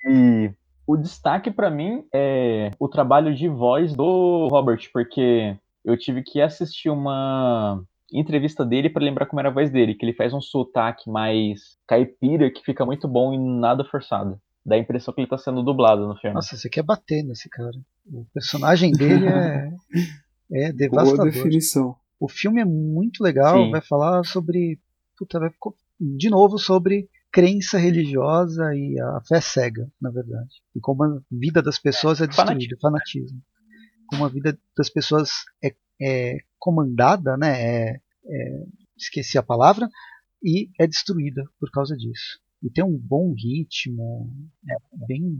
e 0.07 0.51
o 0.89 0.97
destaque 0.97 1.51
para 1.51 1.69
mim 1.69 2.03
é 2.11 2.71
o 2.79 2.89
trabalho 2.89 3.35
de 3.35 3.47
voz 3.47 3.93
do 3.93 4.47
Robert, 4.49 4.89
porque 4.91 5.55
eu 5.85 5.95
tive 5.95 6.23
que 6.23 6.41
assistir 6.41 6.89
uma 6.89 7.79
entrevista 8.11 8.65
dele 8.65 8.89
para 8.89 9.05
lembrar 9.05 9.27
como 9.27 9.39
era 9.39 9.49
a 9.49 9.53
voz 9.53 9.69
dele, 9.69 9.93
que 9.93 10.03
ele 10.03 10.15
faz 10.15 10.33
um 10.33 10.41
sotaque 10.41 11.07
mais 11.07 11.77
caipira 11.87 12.49
que 12.49 12.65
fica 12.65 12.87
muito 12.87 13.07
bom 13.07 13.31
e 13.31 13.37
nada 13.37 13.85
forçado. 13.85 14.41
Dá 14.65 14.77
a 14.77 14.79
impressão 14.79 15.13
que 15.13 15.21
ele 15.21 15.29
tá 15.29 15.37
sendo 15.37 15.61
dublado 15.61 16.07
no 16.07 16.15
filme. 16.15 16.33
Nossa, 16.33 16.57
você 16.57 16.67
quer 16.67 16.81
bater 16.81 17.23
nesse 17.23 17.47
cara. 17.49 17.77
O 18.11 18.25
personagem 18.33 18.91
dele 18.91 19.27
é, 19.27 19.71
é 20.69 20.71
devastador. 20.73 21.17
Boa 21.17 21.31
definição. 21.31 21.95
O 22.19 22.27
filme 22.27 22.61
é 22.61 22.65
muito 22.65 23.23
legal, 23.23 23.63
Sim. 23.63 23.69
vai 23.69 23.81
falar 23.81 24.25
sobre. 24.25 24.79
Puta, 25.15 25.39
vai, 25.39 25.51
de 25.99 26.31
novo 26.31 26.57
sobre 26.57 27.07
crença 27.31 27.77
religiosa 27.77 28.73
e 28.75 28.99
a 28.99 29.21
fé 29.27 29.41
cega, 29.41 29.89
na 30.01 30.09
verdade. 30.09 30.61
E 30.75 30.79
como 30.79 31.03
a 31.03 31.21
vida 31.31 31.61
das 31.61 31.79
pessoas 31.79 32.21
é 32.21 32.27
destruída, 32.27 32.75
fanatismo. 32.81 32.81
fanatismo. 32.81 33.41
Como 34.07 34.25
a 34.25 34.29
vida 34.29 34.57
das 34.75 34.89
pessoas 34.89 35.31
é, 35.63 35.75
é 36.01 36.37
comandada, 36.57 37.37
né? 37.37 37.61
É, 37.61 38.01
é, 38.25 38.63
esqueci 38.97 39.37
a 39.37 39.43
palavra, 39.43 39.87
e 40.43 40.69
é 40.79 40.87
destruída 40.87 41.43
por 41.59 41.69
causa 41.71 41.95
disso. 41.95 42.39
E 42.61 42.69
tem 42.69 42.83
um 42.83 42.97
bom 42.97 43.33
ritmo, 43.33 44.29
é 44.69 44.75
bem. 45.07 45.39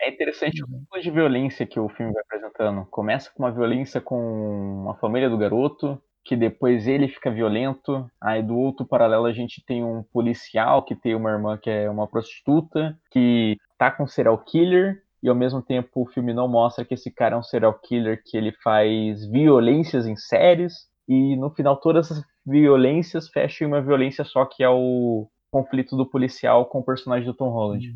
É 0.00 0.10
interessante 0.10 0.62
o 0.62 0.66
tipo 0.66 1.00
de 1.00 1.10
violência 1.10 1.66
que 1.66 1.78
o 1.78 1.88
filme 1.88 2.12
vai 2.12 2.22
apresentando. 2.22 2.86
Começa 2.86 3.30
com 3.30 3.42
uma 3.42 3.52
violência 3.52 4.00
com 4.00 4.90
a 4.90 4.94
família 4.96 5.28
do 5.28 5.38
garoto, 5.38 6.00
que 6.24 6.34
depois 6.36 6.86
ele 6.86 7.06
fica 7.08 7.30
violento. 7.30 8.10
Aí 8.20 8.42
do 8.42 8.56
outro 8.56 8.86
paralelo 8.86 9.26
a 9.26 9.32
gente 9.32 9.62
tem 9.64 9.84
um 9.84 10.02
policial 10.02 10.82
que 10.82 10.94
tem 10.94 11.14
uma 11.14 11.30
irmã 11.30 11.58
que 11.58 11.68
é 11.68 11.88
uma 11.90 12.08
prostituta, 12.08 12.98
que 13.10 13.58
tá 13.78 13.90
com 13.90 14.06
serial 14.06 14.38
killer, 14.38 15.02
e 15.22 15.28
ao 15.28 15.34
mesmo 15.34 15.60
tempo 15.62 16.02
o 16.02 16.06
filme 16.06 16.32
não 16.32 16.48
mostra 16.48 16.84
que 16.84 16.94
esse 16.94 17.10
cara 17.10 17.36
é 17.36 17.38
um 17.38 17.42
serial 17.42 17.74
killer 17.74 18.22
que 18.24 18.36
ele 18.36 18.52
faz 18.62 19.26
violências 19.26 20.06
em 20.06 20.16
séries, 20.16 20.88
e 21.06 21.36
no 21.36 21.50
final 21.50 21.76
todas 21.76 22.10
as 22.10 22.24
violências 22.46 23.28
fecham 23.28 23.66
em 23.66 23.70
uma 23.70 23.82
violência 23.82 24.24
só 24.24 24.44
que 24.46 24.62
é 24.62 24.68
o 24.68 25.28
conflito 25.50 25.96
do 25.96 26.08
policial 26.08 26.66
com 26.66 26.80
o 26.80 26.84
personagem 26.84 27.26
do 27.26 27.34
Tom 27.34 27.50
Holland. 27.50 27.94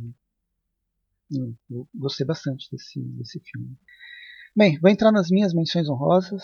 Uhum. 1.33 1.55
Eu 1.71 1.89
gostei 1.95 2.27
bastante 2.27 2.69
desse, 2.71 3.01
desse 3.01 3.41
filme. 3.41 3.77
Bem, 4.57 4.79
vou 4.81 4.91
entrar 4.91 5.13
nas 5.13 5.29
minhas 5.29 5.55
menções 5.55 5.89
honrosas. 5.89 6.43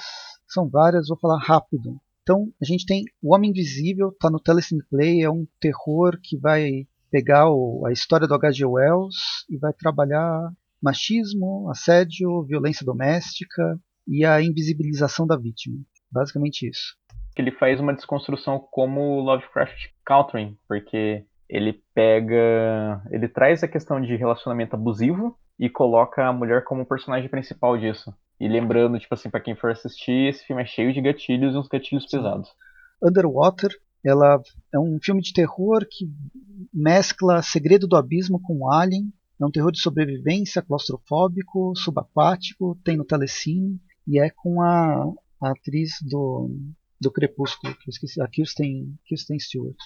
São 0.55 0.68
várias, 0.68 1.09
vou 1.09 1.18
falar 1.18 1.42
rápido. 1.42 2.00
Então, 2.22 2.48
a 2.62 2.64
gente 2.64 2.86
tem 2.86 3.02
O 3.20 3.34
Homem 3.34 3.50
Invisível, 3.50 4.14
tá 4.20 4.30
no 4.30 4.38
Telecine 4.38 4.84
Play, 4.88 5.22
é 5.22 5.28
um 5.28 5.44
terror 5.61 6.16
que 6.22 6.38
vai 6.38 6.86
pegar 7.11 7.50
o, 7.50 7.84
a 7.84 7.90
história 7.90 8.28
do 8.28 8.34
H.G. 8.34 8.64
Wells 8.64 9.16
e 9.50 9.59
vai 9.59 9.72
trabalhar 9.72 10.52
machismo, 10.80 11.68
assédio, 11.70 12.44
violência 12.44 12.86
doméstica 12.86 13.80
e 14.07 14.24
a 14.24 14.40
invisibilização 14.40 15.26
da 15.26 15.36
vítima. 15.36 15.76
Basicamente 16.09 16.68
isso. 16.68 16.96
Ele 17.36 17.50
faz 17.50 17.80
uma 17.80 17.92
desconstrução 17.92 18.61
como 18.70 19.20
Lovecraft 19.22 19.88
Country, 20.05 20.57
porque 20.68 21.24
ele 21.48 21.82
pega, 21.92 23.02
ele 23.11 23.26
traz 23.26 23.64
a 23.64 23.68
questão 23.68 24.00
de 24.00 24.14
relacionamento 24.14 24.76
abusivo 24.76 25.36
e 25.59 25.68
coloca 25.68 26.24
a 26.24 26.32
mulher 26.32 26.62
como 26.62 26.86
personagem 26.86 27.28
principal 27.28 27.76
disso. 27.76 28.14
E 28.41 28.49
lembrando, 28.49 28.99
tipo 28.99 29.14
assim, 29.14 29.30
para 29.30 29.41
quem 29.41 29.55
for 29.55 29.70
assistir, 29.70 30.28
esse 30.28 30.45
filme 30.45 30.62
é 30.62 30.66
cheio 30.66 30.93
de 30.93 31.01
gatilhos 31.01 31.55
e 31.55 31.59
uns 31.59 31.68
gatilhos 31.68 32.05
Sim. 32.05 32.18
pesados. 32.18 32.49
Underwater, 33.03 33.70
ela 34.05 34.41
é 34.72 34.78
um 34.78 34.99
filme 35.03 35.22
de 35.22 35.32
terror 35.32 35.87
que 35.91 36.11
mescla 36.72 37.43
Segredo 37.43 37.87
do 37.87 37.97
Abismo 37.97 38.41
com 38.41 38.70
Alien. 38.70 39.12
É 39.41 39.45
um 39.45 39.51
terror 39.51 39.72
de 39.72 39.80
sobrevivência, 39.80 40.62
claustrofóbico, 40.62 41.74
subaquático, 41.76 42.78
tem 42.85 42.97
no 42.97 43.05
Telecine 43.05 43.80
e 44.07 44.20
é 44.20 44.30
com 44.30 44.62
a, 44.62 45.12
a 45.41 45.51
atriz 45.51 45.95
do, 46.03 46.51
do 47.01 47.11
Crepúsculo, 47.11 47.74
que 47.74 47.89
eu 47.89 47.91
esqueci, 47.91 48.20
a 48.20 48.28
Kirsten, 48.28 48.95
Kirsten 49.05 49.39
Stewart. 49.39 49.76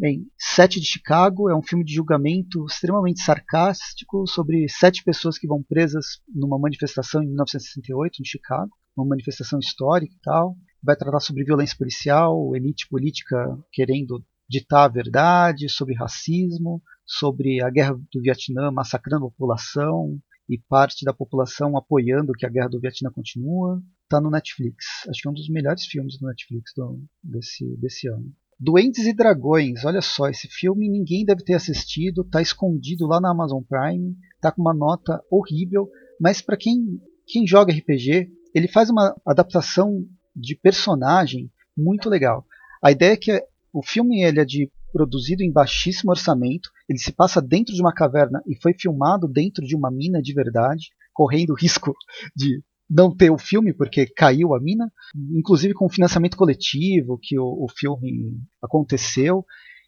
Bem, 0.00 0.26
Sete 0.38 0.80
de 0.80 0.86
Chicago 0.86 1.50
é 1.50 1.54
um 1.54 1.60
filme 1.60 1.84
de 1.84 1.92
julgamento 1.92 2.64
extremamente 2.64 3.20
sarcástico 3.20 4.26
sobre 4.26 4.66
sete 4.66 5.04
pessoas 5.04 5.36
que 5.36 5.46
vão 5.46 5.62
presas 5.62 6.22
numa 6.26 6.58
manifestação 6.58 7.22
em 7.22 7.26
1968 7.26 8.22
em 8.22 8.24
Chicago, 8.24 8.70
uma 8.96 9.06
manifestação 9.06 9.58
histórica 9.58 10.14
e 10.14 10.20
tal. 10.22 10.56
Vai 10.82 10.96
tratar 10.96 11.20
sobre 11.20 11.44
violência 11.44 11.76
policial, 11.76 12.56
elite 12.56 12.88
política 12.88 13.58
querendo 13.70 14.24
ditar 14.48 14.84
a 14.84 14.88
verdade, 14.88 15.68
sobre 15.68 15.94
racismo, 15.94 16.82
sobre 17.04 17.62
a 17.62 17.68
guerra 17.68 17.92
do 17.92 18.22
Vietnã 18.22 18.70
massacrando 18.70 19.26
a 19.26 19.30
população 19.30 20.18
e 20.48 20.56
parte 20.56 21.04
da 21.04 21.12
população 21.12 21.76
apoiando 21.76 22.32
que 22.32 22.46
a 22.46 22.50
guerra 22.50 22.70
do 22.70 22.80
Vietnã 22.80 23.10
continua. 23.10 23.82
Está 24.04 24.18
no 24.18 24.30
Netflix. 24.30 25.06
Acho 25.10 25.20
que 25.20 25.28
é 25.28 25.30
um 25.30 25.34
dos 25.34 25.50
melhores 25.50 25.84
filmes 25.84 26.18
do 26.18 26.26
Netflix 26.26 26.72
do, 26.74 27.04
desse, 27.22 27.76
desse 27.76 28.08
ano. 28.08 28.34
Doentes 28.62 29.06
e 29.06 29.14
Dragões, 29.14 29.86
olha 29.86 30.02
só, 30.02 30.28
esse 30.28 30.46
filme 30.46 30.86
ninguém 30.86 31.24
deve 31.24 31.42
ter 31.42 31.54
assistido, 31.54 32.22
tá 32.22 32.42
escondido 32.42 33.06
lá 33.06 33.18
na 33.18 33.30
Amazon 33.30 33.62
Prime, 33.62 34.14
tá 34.38 34.52
com 34.52 34.60
uma 34.60 34.74
nota 34.74 35.18
horrível, 35.30 35.88
mas 36.20 36.42
para 36.42 36.58
quem, 36.58 37.00
quem 37.26 37.46
joga 37.46 37.72
RPG, 37.72 38.30
ele 38.54 38.68
faz 38.68 38.90
uma 38.90 39.16
adaptação 39.26 40.04
de 40.36 40.54
personagem 40.54 41.50
muito 41.74 42.10
legal. 42.10 42.44
A 42.84 42.90
ideia 42.90 43.14
é 43.14 43.16
que 43.16 43.42
o 43.72 43.82
filme 43.82 44.22
ele 44.22 44.40
é 44.40 44.44
de 44.44 44.70
produzido 44.92 45.42
em 45.42 45.50
baixíssimo 45.50 46.10
orçamento, 46.10 46.68
ele 46.86 46.98
se 46.98 47.12
passa 47.12 47.40
dentro 47.40 47.74
de 47.74 47.80
uma 47.80 47.94
caverna 47.94 48.42
e 48.46 48.60
foi 48.60 48.74
filmado 48.78 49.26
dentro 49.26 49.64
de 49.64 49.74
uma 49.74 49.90
mina 49.90 50.20
de 50.20 50.34
verdade, 50.34 50.90
correndo 51.14 51.54
risco 51.58 51.94
de 52.36 52.62
não 52.90 53.14
ter 53.14 53.30
o 53.30 53.38
filme 53.38 53.72
porque 53.72 54.06
caiu 54.06 54.54
a 54.54 54.60
mina, 54.60 54.92
inclusive 55.14 55.72
com 55.74 55.88
financiamento 55.88 56.36
coletivo 56.36 57.18
que 57.22 57.38
o, 57.38 57.44
o 57.44 57.66
filme 57.68 58.40
aconteceu, 58.60 59.44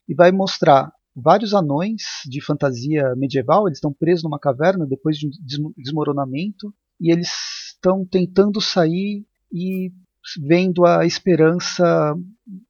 e 0.09 0.15
vai 0.15 0.31
mostrar 0.31 0.93
vários 1.15 1.53
anões 1.53 2.03
de 2.27 2.43
fantasia 2.43 3.15
medieval, 3.16 3.66
eles 3.66 3.79
estão 3.79 3.93
presos 3.93 4.23
numa 4.23 4.39
caverna 4.39 4.87
depois 4.87 5.16
de 5.16 5.27
um 5.27 5.73
desmoronamento, 5.77 6.73
e 7.01 7.12
eles 7.12 7.29
estão 7.74 8.07
tentando 8.07 8.61
sair 8.61 9.27
e 9.53 9.93
vendo 10.41 10.87
a 10.87 11.05
esperança 11.05 12.15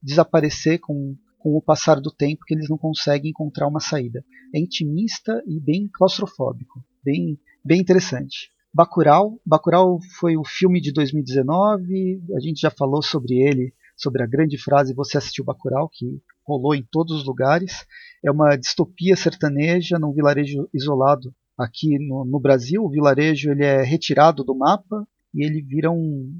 desaparecer 0.02 0.80
com, 0.80 1.14
com 1.38 1.56
o 1.56 1.62
passar 1.62 2.00
do 2.00 2.10
tempo 2.10 2.44
que 2.46 2.54
eles 2.54 2.68
não 2.68 2.78
conseguem 2.78 3.30
encontrar 3.30 3.68
uma 3.68 3.80
saída. 3.80 4.24
É 4.54 4.58
intimista 4.58 5.42
e 5.46 5.60
bem 5.60 5.88
claustrofóbico, 5.92 6.82
bem, 7.04 7.38
bem 7.64 7.80
interessante. 7.80 8.51
Bacurau. 8.74 9.38
Bacurau 9.44 9.98
foi 10.18 10.36
o 10.36 10.44
filme 10.44 10.80
de 10.80 10.92
2019. 10.92 12.22
A 12.34 12.40
gente 12.40 12.60
já 12.60 12.70
falou 12.70 13.02
sobre 13.02 13.34
ele, 13.34 13.74
sobre 13.96 14.22
a 14.22 14.26
grande 14.26 14.56
frase 14.56 14.94
"Você 14.94 15.18
assistiu 15.18 15.44
Bacurau", 15.44 15.88
que 15.90 16.22
rolou 16.42 16.74
em 16.74 16.82
todos 16.82 17.14
os 17.18 17.26
lugares. 17.26 17.84
É 18.24 18.30
uma 18.30 18.56
distopia 18.56 19.14
sertaneja 19.14 19.98
num 19.98 20.12
vilarejo 20.12 20.68
isolado 20.72 21.34
aqui 21.56 21.98
no, 21.98 22.24
no 22.24 22.40
Brasil. 22.40 22.82
O 22.82 22.90
vilarejo 22.90 23.50
ele 23.50 23.64
é 23.64 23.82
retirado 23.82 24.42
do 24.42 24.56
mapa 24.56 25.06
e 25.34 25.44
ele 25.44 25.60
vira 25.60 25.90
um 25.90 26.32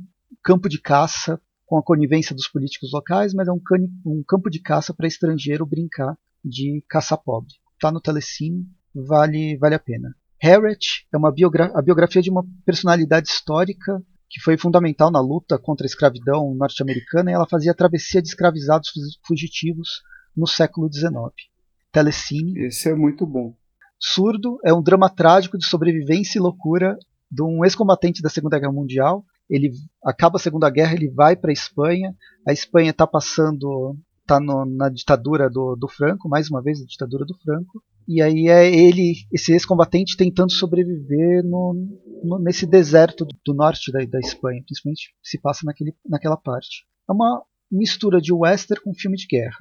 campo 0.42 0.68
de 0.68 0.80
caça 0.80 1.40
com 1.66 1.76
a 1.76 1.82
conivência 1.82 2.34
dos 2.34 2.48
políticos 2.48 2.92
locais, 2.92 3.34
mas 3.34 3.48
é 3.48 3.52
um, 3.52 3.60
um 4.06 4.22
campo 4.26 4.50
de 4.50 4.60
caça 4.60 4.94
para 4.94 5.06
estrangeiro 5.06 5.66
brincar 5.66 6.16
de 6.42 6.82
caça 6.88 7.16
pobre. 7.16 7.54
Está 7.74 7.92
no 7.92 8.00
Telecine, 8.00 8.66
vale, 8.94 9.56
vale 9.58 9.74
a 9.74 9.78
pena. 9.78 10.14
Harriet 10.42 11.06
é 11.14 11.16
uma 11.16 11.30
biogra 11.30 11.70
a 11.72 11.80
biografia 11.80 12.20
de 12.20 12.28
uma 12.28 12.44
personalidade 12.66 13.28
histórica 13.28 14.02
que 14.28 14.40
foi 14.40 14.58
fundamental 14.58 15.08
na 15.08 15.20
luta 15.20 15.56
contra 15.56 15.84
a 15.84 15.88
escravidão 15.88 16.52
norte-americana 16.54 17.30
e 17.30 17.34
ela 17.34 17.46
fazia 17.46 17.70
a 17.70 17.74
travessia 17.74 18.20
de 18.20 18.28
escravizados 18.28 18.90
fugitivos 19.24 20.02
no 20.36 20.48
século 20.48 20.92
XIX. 20.92 21.12
Telecine. 21.92 22.58
Esse 22.66 22.88
é 22.88 22.94
muito 22.94 23.24
bom. 23.24 23.54
Surdo 24.00 24.58
é 24.64 24.74
um 24.74 24.82
drama 24.82 25.08
trágico 25.08 25.56
de 25.56 25.64
sobrevivência 25.64 26.38
e 26.38 26.42
loucura 26.42 26.96
de 27.30 27.42
um 27.42 27.64
ex-combatente 27.64 28.20
da 28.20 28.28
Segunda 28.28 28.58
Guerra 28.58 28.72
Mundial. 28.72 29.24
Ele 29.48 29.70
acaba 30.04 30.38
a 30.38 30.40
Segunda 30.40 30.68
Guerra, 30.70 30.94
ele 30.94 31.08
vai 31.08 31.36
para 31.36 31.50
a 31.50 31.52
Espanha. 31.52 32.16
A 32.48 32.52
Espanha 32.52 32.90
está 32.90 33.06
passando, 33.06 33.96
está 34.22 34.40
na 34.40 34.88
ditadura 34.88 35.48
do, 35.48 35.76
do 35.76 35.86
Franco, 35.86 36.28
mais 36.28 36.50
uma 36.50 36.60
vez 36.60 36.80
a 36.80 36.84
ditadura 36.84 37.24
do 37.24 37.38
Franco. 37.38 37.80
E 38.06 38.22
aí 38.22 38.48
é 38.48 38.68
ele, 38.68 39.14
esse 39.32 39.52
ex-combatente, 39.52 40.16
tentando 40.16 40.52
sobreviver 40.52 41.44
no, 41.44 41.74
no, 42.22 42.38
nesse 42.38 42.66
deserto 42.66 43.26
do 43.44 43.54
norte 43.54 43.92
da, 43.92 44.04
da 44.04 44.18
Espanha, 44.18 44.62
principalmente 44.64 45.14
se 45.22 45.40
passa 45.40 45.60
naquele, 45.64 45.94
naquela 46.08 46.36
parte. 46.36 46.86
É 47.08 47.12
uma 47.12 47.42
mistura 47.70 48.20
de 48.20 48.32
western 48.32 48.82
com 48.82 48.94
filme 48.94 49.16
de 49.16 49.26
guerra. 49.26 49.58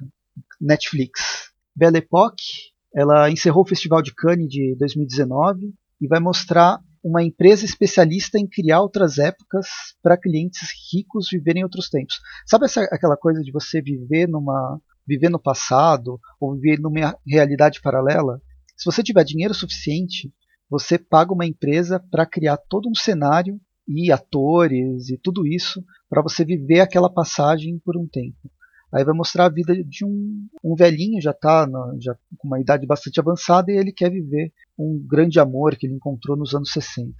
Netflix. 0.60 1.52
Belle 1.74 1.98
Époque 1.98 2.72
ela 2.94 3.30
encerrou 3.30 3.62
o 3.62 3.66
Festival 3.66 4.02
de 4.02 4.14
Cannes 4.14 4.48
de 4.48 4.76
2019 4.78 5.72
e 6.00 6.06
vai 6.06 6.20
mostrar 6.20 6.78
uma 7.02 7.22
empresa 7.22 7.64
especialista 7.64 8.38
em 8.38 8.46
criar 8.46 8.80
outras 8.80 9.18
épocas 9.18 9.66
para 10.02 10.16
clientes 10.16 10.68
ricos 10.92 11.28
viverem 11.30 11.64
outros 11.64 11.88
tempos. 11.88 12.20
Sabe 12.46 12.66
essa, 12.66 12.82
aquela 12.92 13.16
coisa 13.16 13.40
de 13.42 13.50
você 13.50 13.80
viver 13.80 14.28
numa 14.28 14.78
viver 15.06 15.28
no 15.28 15.38
passado 15.38 16.18
ou 16.40 16.54
viver 16.54 16.80
numa 16.80 17.16
realidade 17.26 17.80
paralela? 17.80 18.40
Se 18.76 18.84
você 18.84 19.02
tiver 19.02 19.24
dinheiro 19.24 19.54
suficiente, 19.54 20.32
você 20.68 20.98
paga 20.98 21.32
uma 21.32 21.46
empresa 21.46 22.02
para 22.10 22.26
criar 22.26 22.56
todo 22.56 22.88
um 22.88 22.94
cenário 22.94 23.60
e 23.86 24.10
atores 24.10 25.10
e 25.10 25.18
tudo 25.18 25.46
isso 25.46 25.84
para 26.08 26.22
você 26.22 26.44
viver 26.44 26.80
aquela 26.80 27.12
passagem 27.12 27.78
por 27.84 27.96
um 27.96 28.06
tempo. 28.06 28.50
Aí 28.92 29.04
vai 29.04 29.14
mostrar 29.14 29.46
a 29.46 29.48
vida 29.48 29.74
de 29.84 30.04
um, 30.04 30.46
um 30.62 30.74
velhinho, 30.74 31.20
já 31.20 31.30
está 31.30 31.66
já 31.98 32.14
com 32.36 32.46
uma 32.46 32.60
idade 32.60 32.86
bastante 32.86 33.18
avançada, 33.18 33.72
e 33.72 33.76
ele 33.76 33.90
quer 33.90 34.10
viver 34.10 34.52
um 34.78 35.02
grande 35.08 35.40
amor 35.40 35.76
que 35.76 35.86
ele 35.86 35.94
encontrou 35.94 36.36
nos 36.36 36.54
anos 36.54 36.70
60. 36.72 37.14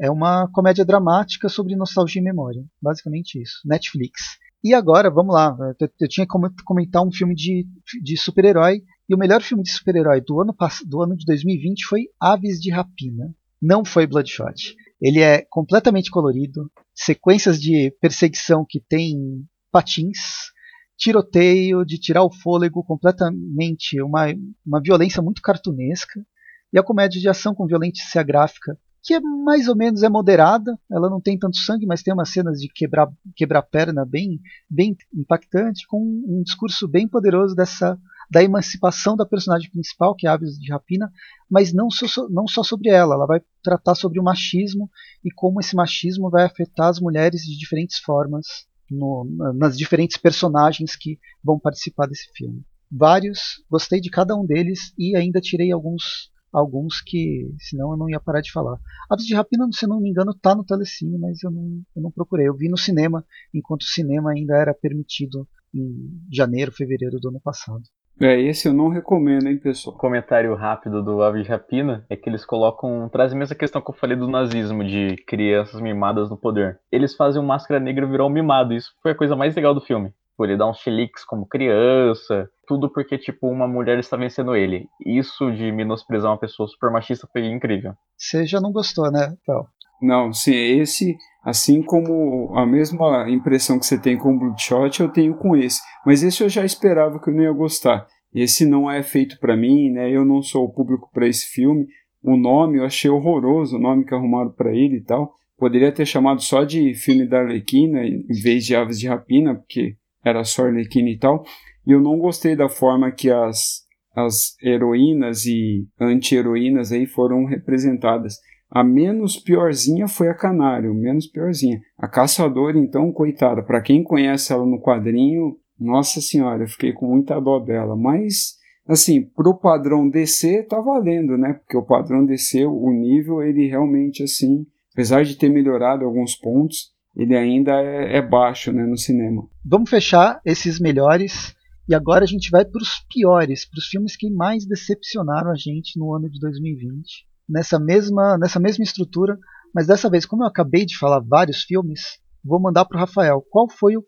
É 0.00 0.08
uma 0.08 0.48
comédia 0.52 0.84
dramática 0.84 1.48
sobre 1.48 1.74
nostalgia 1.74 2.20
e 2.20 2.24
memória. 2.24 2.64
Basicamente 2.80 3.42
isso. 3.42 3.60
Netflix. 3.64 4.38
E 4.64 4.72
agora, 4.72 5.10
vamos 5.10 5.34
lá. 5.34 5.54
Eu, 5.78 5.88
eu 6.00 6.08
tinha 6.08 6.26
que 6.26 6.64
comentar 6.64 7.02
um 7.02 7.12
filme 7.12 7.34
de, 7.34 7.66
de 8.02 8.16
super-herói. 8.16 8.82
E 9.06 9.14
o 9.14 9.18
melhor 9.18 9.42
filme 9.42 9.62
de 9.62 9.70
super-herói 9.70 10.22
do 10.22 10.40
ano, 10.40 10.56
do 10.86 11.02
ano 11.02 11.14
de 11.14 11.26
2020 11.26 11.84
foi 11.84 12.06
Aves 12.18 12.58
de 12.58 12.70
Rapina. 12.70 13.34
Não 13.60 13.84
foi 13.84 14.06
Bloodshot. 14.06 14.74
Ele 14.98 15.20
é 15.20 15.44
completamente 15.50 16.10
colorido. 16.10 16.70
Sequências 16.94 17.60
de 17.60 17.94
perseguição 18.00 18.64
que 18.66 18.80
tem 18.80 19.44
patins 19.70 20.52
tiroteio, 20.96 21.84
de 21.84 21.98
tirar 21.98 22.22
o 22.22 22.32
fôlego 22.32 22.82
completamente, 22.84 24.00
uma, 24.00 24.26
uma 24.64 24.80
violência 24.80 25.20
muito 25.20 25.42
cartunesca, 25.42 26.24
e 26.72 26.78
a 26.78 26.82
comédia 26.82 27.20
de 27.20 27.28
ação 27.28 27.54
com 27.54 27.66
violência 27.66 28.22
gráfica, 28.22 28.78
que 29.04 29.12
é 29.12 29.20
mais 29.20 29.68
ou 29.68 29.76
menos 29.76 30.02
é 30.02 30.08
moderada, 30.08 30.78
ela 30.90 31.10
não 31.10 31.20
tem 31.20 31.38
tanto 31.38 31.58
sangue, 31.58 31.84
mas 31.84 32.02
tem 32.02 32.14
umas 32.14 32.30
cenas 32.30 32.58
de 32.58 32.68
quebrar, 32.68 33.12
quebrar 33.36 33.62
perna 33.62 34.02
bem, 34.04 34.40
bem 34.68 34.96
impactante, 35.14 35.86
com 35.86 36.00
um 36.00 36.42
discurso 36.42 36.88
bem 36.88 37.06
poderoso 37.06 37.54
dessa 37.54 37.98
da 38.30 38.42
emancipação 38.42 39.14
da 39.14 39.26
personagem 39.26 39.70
principal, 39.70 40.14
que 40.14 40.26
é 40.26 40.30
a 40.30 40.32
Aves 40.32 40.58
de 40.58 40.72
Rapina, 40.72 41.12
mas 41.48 41.74
não 41.74 41.90
só, 41.90 42.26
não 42.30 42.48
só 42.48 42.62
sobre 42.62 42.88
ela, 42.88 43.14
ela 43.14 43.26
vai 43.26 43.42
tratar 43.62 43.94
sobre 43.94 44.18
o 44.18 44.24
machismo 44.24 44.90
e 45.22 45.30
como 45.30 45.60
esse 45.60 45.76
machismo 45.76 46.30
vai 46.30 46.44
afetar 46.44 46.88
as 46.88 46.98
mulheres 46.98 47.42
de 47.42 47.56
diferentes 47.58 47.98
formas 47.98 48.46
no, 48.90 49.26
nas 49.54 49.76
diferentes 49.76 50.16
personagens 50.16 50.96
que 50.96 51.18
vão 51.44 51.58
participar 51.58 52.06
desse 52.06 52.30
filme. 52.34 52.64
Vários, 52.90 53.62
gostei 53.70 54.00
de 54.00 54.08
cada 54.08 54.34
um 54.34 54.46
deles 54.46 54.94
e 54.98 55.14
ainda 55.14 55.40
tirei 55.40 55.70
alguns 55.70 56.32
alguns 56.54 57.00
que 57.00 57.52
senão 57.58 57.90
eu 57.90 57.96
não 57.96 58.08
ia 58.08 58.20
parar 58.20 58.40
de 58.40 58.52
falar. 58.52 58.78
Aves 59.10 59.26
de 59.26 59.34
Rapina, 59.34 59.66
se 59.72 59.86
não 59.86 60.00
me 60.00 60.08
engano, 60.08 60.30
está 60.30 60.54
no 60.54 60.64
Telecine, 60.64 61.18
mas 61.18 61.42
eu 61.42 61.50
não, 61.50 61.82
eu 61.96 62.02
não 62.02 62.10
procurei. 62.12 62.48
Eu 62.48 62.56
vi 62.56 62.68
no 62.68 62.78
cinema, 62.78 63.24
enquanto 63.52 63.82
o 63.82 63.86
cinema 63.86 64.30
ainda 64.30 64.56
era 64.56 64.72
permitido 64.72 65.48
em 65.74 66.10
janeiro, 66.32 66.70
fevereiro 66.70 67.18
do 67.18 67.28
ano 67.28 67.40
passado. 67.40 67.82
É, 68.20 68.40
esse 68.40 68.68
eu 68.68 68.72
não 68.72 68.88
recomendo, 68.88 69.48
hein, 69.48 69.58
pessoal. 69.58 69.96
Comentário 69.96 70.54
rápido 70.54 71.02
do 71.02 71.20
Aves 71.20 71.42
de 71.42 71.48
Rapina 71.48 72.06
é 72.08 72.16
que 72.16 72.30
eles 72.30 72.44
colocam. 72.44 73.08
trazem 73.08 73.36
a 73.36 73.38
mesma 73.40 73.56
questão 73.56 73.82
que 73.82 73.90
eu 73.90 73.94
falei 73.94 74.16
do 74.16 74.28
nazismo, 74.28 74.84
de 74.84 75.16
crianças 75.26 75.80
mimadas 75.80 76.30
no 76.30 76.36
poder. 76.36 76.78
Eles 76.92 77.16
fazem 77.16 77.42
o 77.42 77.44
Máscara 77.44 77.80
Negra 77.80 78.06
virar 78.06 78.24
um 78.24 78.30
mimado. 78.30 78.72
Isso 78.72 78.92
foi 79.02 79.10
a 79.10 79.16
coisa 79.16 79.34
mais 79.34 79.56
legal 79.56 79.74
do 79.74 79.80
filme. 79.80 80.14
Tipo, 80.34 80.46
ele 80.46 80.56
dá 80.56 80.68
uns 80.68 80.78
chiliques 80.78 81.24
como 81.24 81.46
criança, 81.46 82.50
tudo 82.66 82.92
porque, 82.92 83.16
tipo, 83.16 83.46
uma 83.46 83.68
mulher 83.68 84.00
está 84.00 84.16
vencendo 84.16 84.56
ele. 84.56 84.88
Isso 85.06 85.52
de 85.52 85.70
menosprezar 85.70 86.32
uma 86.32 86.38
pessoa 86.38 86.66
super 86.66 86.90
machista 86.90 87.28
foi 87.32 87.46
incrível. 87.46 87.92
Você 88.18 88.44
já 88.44 88.60
não 88.60 88.72
gostou, 88.72 89.12
né, 89.12 89.36
Pel? 89.46 89.64
Não, 90.02 90.32
sim, 90.32 90.52
esse, 90.52 91.16
assim 91.44 91.80
como 91.84 92.52
a 92.56 92.66
mesma 92.66 93.30
impressão 93.30 93.78
que 93.78 93.86
você 93.86 93.96
tem 93.96 94.18
com 94.18 94.34
o 94.34 94.38
Bloodshot, 94.38 95.00
eu 95.00 95.08
tenho 95.08 95.36
com 95.36 95.56
esse. 95.56 95.80
Mas 96.04 96.24
esse 96.24 96.42
eu 96.42 96.48
já 96.48 96.64
esperava 96.64 97.20
que 97.20 97.30
eu 97.30 97.34
não 97.34 97.44
ia 97.44 97.52
gostar. 97.52 98.04
Esse 98.34 98.66
não 98.66 98.90
é 98.90 99.04
feito 99.04 99.38
para 99.38 99.56
mim, 99.56 99.90
né? 99.90 100.10
Eu 100.10 100.24
não 100.24 100.42
sou 100.42 100.64
o 100.64 100.72
público 100.72 101.08
para 101.14 101.28
esse 101.28 101.46
filme. 101.46 101.86
O 102.20 102.36
nome 102.36 102.78
eu 102.78 102.84
achei 102.84 103.08
horroroso, 103.08 103.76
o 103.76 103.80
nome 103.80 104.04
que 104.04 104.12
arrumaram 104.12 104.50
para 104.50 104.72
ele 104.72 104.96
e 104.96 105.04
tal. 105.04 105.32
Poderia 105.56 105.92
ter 105.92 106.04
chamado 106.04 106.42
só 106.42 106.64
de 106.64 106.92
filme 106.94 107.24
da 107.24 107.38
Arlequina 107.38 108.04
em 108.04 108.26
vez 108.42 108.64
de 108.64 108.74
Aves 108.74 108.98
de 108.98 109.06
Rapina, 109.06 109.54
porque 109.54 109.96
era 110.24 110.44
só 110.44 110.66
Arlequina 110.66 111.10
e 111.10 111.18
tal. 111.18 111.44
E 111.86 111.92
eu 111.92 112.00
não 112.00 112.18
gostei 112.18 112.56
da 112.56 112.68
forma 112.68 113.12
que 113.12 113.30
as, 113.30 113.82
as 114.16 114.56
heroínas 114.62 115.44
e 115.44 115.86
anti-heroínas 116.00 116.92
aí 116.92 117.06
foram 117.06 117.44
representadas. 117.44 118.36
A 118.70 118.82
menos 118.82 119.36
piorzinha 119.36 120.08
foi 120.08 120.28
a 120.28 120.34
Canário, 120.34 120.94
menos 120.94 121.26
piorzinha. 121.26 121.80
A 121.98 122.08
Caçadora, 122.08 122.78
então, 122.78 123.12
coitada, 123.12 123.62
para 123.62 123.80
quem 123.80 124.02
conhece 124.02 124.52
ela 124.52 124.66
no 124.66 124.80
quadrinho, 124.80 125.56
nossa 125.78 126.20
senhora, 126.20 126.64
eu 126.64 126.68
fiquei 126.68 126.92
com 126.92 127.06
muita 127.06 127.38
dó 127.40 127.60
dela. 127.60 127.94
Mas, 127.94 128.54
assim, 128.88 129.22
pro 129.22 129.56
padrão 129.56 130.08
DC 130.08 130.64
tá 130.64 130.80
valendo, 130.80 131.36
né? 131.36 131.52
Porque 131.54 131.76
o 131.76 131.84
padrão 131.84 132.24
DC, 132.24 132.64
o 132.64 132.90
nível, 132.90 133.42
ele 133.42 133.68
realmente, 133.68 134.22
assim, 134.22 134.66
apesar 134.92 135.22
de 135.22 135.36
ter 135.36 135.50
melhorado 135.50 136.04
alguns 136.04 136.34
pontos, 136.34 136.92
ele 137.16 137.36
ainda 137.36 137.80
é, 137.80 138.16
é 138.16 138.22
baixo, 138.22 138.72
né, 138.72 138.84
no 138.84 138.96
cinema. 138.96 139.46
Vamos 139.64 139.88
fechar 139.88 140.40
esses 140.44 140.78
melhores 140.78 141.54
e 141.88 141.94
agora 141.94 142.24
a 142.24 142.26
gente 142.26 142.50
vai 142.50 142.64
para 142.64 142.82
os 142.82 143.04
piores, 143.12 143.68
para 143.68 143.78
os 143.78 143.86
filmes 143.86 144.16
que 144.16 144.30
mais 144.30 144.66
decepcionaram 144.66 145.50
a 145.50 145.56
gente 145.56 145.98
no 145.98 146.14
ano 146.14 146.28
de 146.28 146.38
2020 146.38 147.34
nessa 147.48 147.78
mesma, 147.78 148.38
nessa 148.38 148.58
mesma 148.58 148.82
estrutura, 148.82 149.38
mas 149.74 149.86
dessa 149.86 150.08
vez, 150.08 150.24
como 150.24 150.42
eu 150.42 150.48
acabei 150.48 150.84
de 150.84 150.98
falar 150.98 151.20
vários 151.20 151.62
filmes, 151.62 152.18
vou 152.44 152.60
mandar 152.60 152.84
para 152.84 152.96
o 152.96 153.00
Rafael. 153.00 153.44
Qual 153.50 153.68
foi 153.68 153.96
o, 153.96 154.04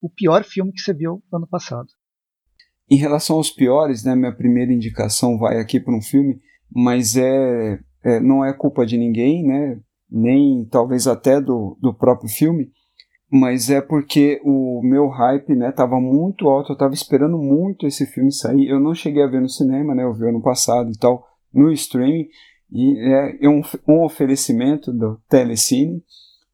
o 0.00 0.08
pior 0.08 0.44
filme 0.44 0.72
que 0.72 0.80
você 0.80 0.92
viu 0.92 1.22
ano 1.32 1.46
passado? 1.46 1.88
Em 2.90 2.96
relação 2.96 3.36
aos 3.36 3.50
piores, 3.50 4.04
né, 4.04 4.14
minha 4.16 4.34
primeira 4.34 4.72
indicação 4.72 5.38
vai 5.38 5.60
aqui 5.60 5.78
para 5.78 5.94
um 5.94 6.02
filme, 6.02 6.40
mas 6.72 7.16
é, 7.16 7.78
é, 8.04 8.20
não 8.20 8.44
é 8.44 8.52
culpa 8.52 8.84
de 8.84 8.98
ninguém, 8.98 9.46
né, 9.46 9.80
nem 10.10 10.64
talvez 10.64 11.06
até 11.06 11.40
do, 11.40 11.78
do 11.80 11.94
próprio 11.94 12.28
filme, 12.28 12.72
mas 13.30 13.70
é 13.70 13.80
porque 13.80 14.40
o 14.44 14.80
meu 14.82 15.08
hype 15.08 15.54
né, 15.54 15.70
estava 15.70 16.00
muito 16.00 16.48
alto, 16.48 16.72
eu 16.72 16.74
estava 16.74 16.92
esperando 16.94 17.38
muito 17.38 17.86
esse 17.86 18.04
filme 18.06 18.32
sair. 18.32 18.68
Eu 18.68 18.80
não 18.80 18.94
cheguei 18.94 19.22
a 19.22 19.28
ver 19.28 19.40
no 19.40 19.48
cinema, 19.48 19.94
né, 19.94 20.02
eu 20.02 20.12
vi 20.12 20.28
ano 20.28 20.42
passado 20.42 20.90
e 20.90 20.98
tal, 20.98 21.26
no 21.52 21.70
streaming, 21.72 22.28
e 22.72 22.98
é 23.40 23.48
um, 23.48 23.62
um 23.86 24.04
oferecimento 24.04 24.92
do 24.92 25.20
Telecine, 25.28 26.02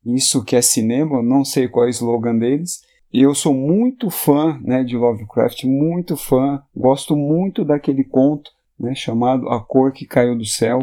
isso 0.05 0.44
que 0.44 0.55
é 0.55 0.62
cinema, 0.62 1.23
não 1.23 1.44
sei 1.44 1.69
qual 1.69 1.85
é 1.85 1.89
o 1.89 1.90
slogan 1.90 2.39
deles. 2.39 2.81
E 3.12 3.23
eu 3.23 3.35
sou 3.35 3.55
muito 3.55 4.11
fã 4.11 4.59
né, 4.62 4.85
de 4.85 4.97
Lovecraft, 4.97 5.65
muito 5.65 6.16
fã, 6.16 6.62
gosto 6.74 7.16
muito 7.16 7.65
daquele 7.65 8.05
conto 8.05 8.51
né, 8.78 8.94
chamado 8.94 9.48
A 9.48 9.61
Cor 9.61 9.93
que 9.93 10.07
Caiu 10.07 10.36
do 10.36 10.44
Céu. 10.44 10.81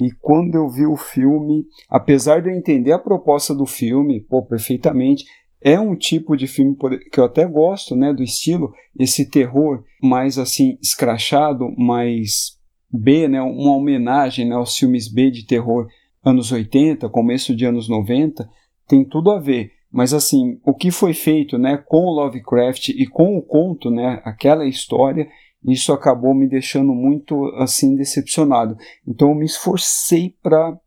E 0.00 0.10
quando 0.20 0.56
eu 0.56 0.68
vi 0.68 0.86
o 0.86 0.96
filme, 0.96 1.64
apesar 1.88 2.42
de 2.42 2.48
eu 2.48 2.54
entender 2.54 2.92
a 2.92 2.98
proposta 2.98 3.54
do 3.54 3.64
filme, 3.64 4.20
pô, 4.20 4.42
perfeitamente, 4.42 5.24
é 5.60 5.80
um 5.80 5.96
tipo 5.96 6.36
de 6.36 6.46
filme 6.46 6.76
que 7.10 7.18
eu 7.18 7.24
até 7.24 7.46
gosto, 7.46 7.96
né, 7.96 8.12
do 8.12 8.22
estilo, 8.22 8.74
esse 8.98 9.30
terror 9.30 9.82
mais 10.02 10.38
assim 10.38 10.76
escrachado, 10.82 11.72
mais 11.78 12.58
B, 12.90 13.26
né, 13.28 13.40
uma 13.40 13.74
homenagem 13.74 14.46
né, 14.46 14.54
aos 14.54 14.76
filmes 14.76 15.08
B 15.08 15.30
de 15.30 15.46
terror 15.46 15.88
anos 16.22 16.52
80, 16.52 17.08
começo 17.08 17.54
de 17.56 17.64
anos 17.64 17.88
90, 17.88 18.48
tem 18.86 19.04
tudo 19.04 19.30
a 19.30 19.38
ver. 19.38 19.72
Mas 19.90 20.12
assim, 20.12 20.58
o 20.64 20.74
que 20.74 20.90
foi 20.90 21.14
feito, 21.14 21.56
né, 21.56 21.76
com 21.76 22.04
o 22.04 22.12
Lovecraft 22.12 22.88
e 22.88 23.06
com 23.06 23.36
o 23.38 23.42
conto, 23.42 23.90
né, 23.90 24.20
aquela 24.24 24.66
história, 24.66 25.28
isso 25.64 25.92
acabou 25.92 26.34
me 26.34 26.46
deixando 26.46 26.92
muito 26.92 27.46
assim 27.56 27.96
decepcionado. 27.96 28.76
Então 29.06 29.30
eu 29.30 29.34
me 29.34 29.46
esforcei 29.46 30.36
para 30.42 30.78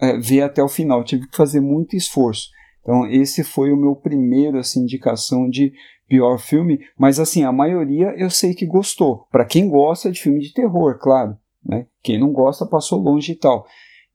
é, 0.00 0.18
ver 0.18 0.42
até 0.42 0.62
o 0.62 0.68
final, 0.68 1.04
tive 1.04 1.28
que 1.28 1.36
fazer 1.36 1.60
muito 1.60 1.96
esforço. 1.96 2.48
Então 2.80 3.06
esse 3.06 3.44
foi 3.44 3.72
o 3.72 3.76
meu 3.76 3.94
primeiro 3.94 4.58
assim 4.58 4.82
indicação 4.82 5.48
de 5.48 5.72
pior 6.08 6.38
filme, 6.38 6.80
mas 6.98 7.18
assim 7.18 7.44
a 7.44 7.52
maioria 7.52 8.14
eu 8.16 8.28
sei 8.28 8.54
que 8.54 8.66
gostou. 8.66 9.26
Para 9.30 9.44
quem 9.44 9.68
gosta 9.68 10.10
de 10.10 10.20
filme 10.20 10.40
de 10.40 10.52
terror, 10.52 10.98
claro, 10.98 11.36
né? 11.64 11.86
Quem 12.02 12.18
não 12.18 12.32
gosta 12.32 12.66
passou 12.66 13.00
longe 13.00 13.32
e 13.32 13.36
tal. 13.36 13.64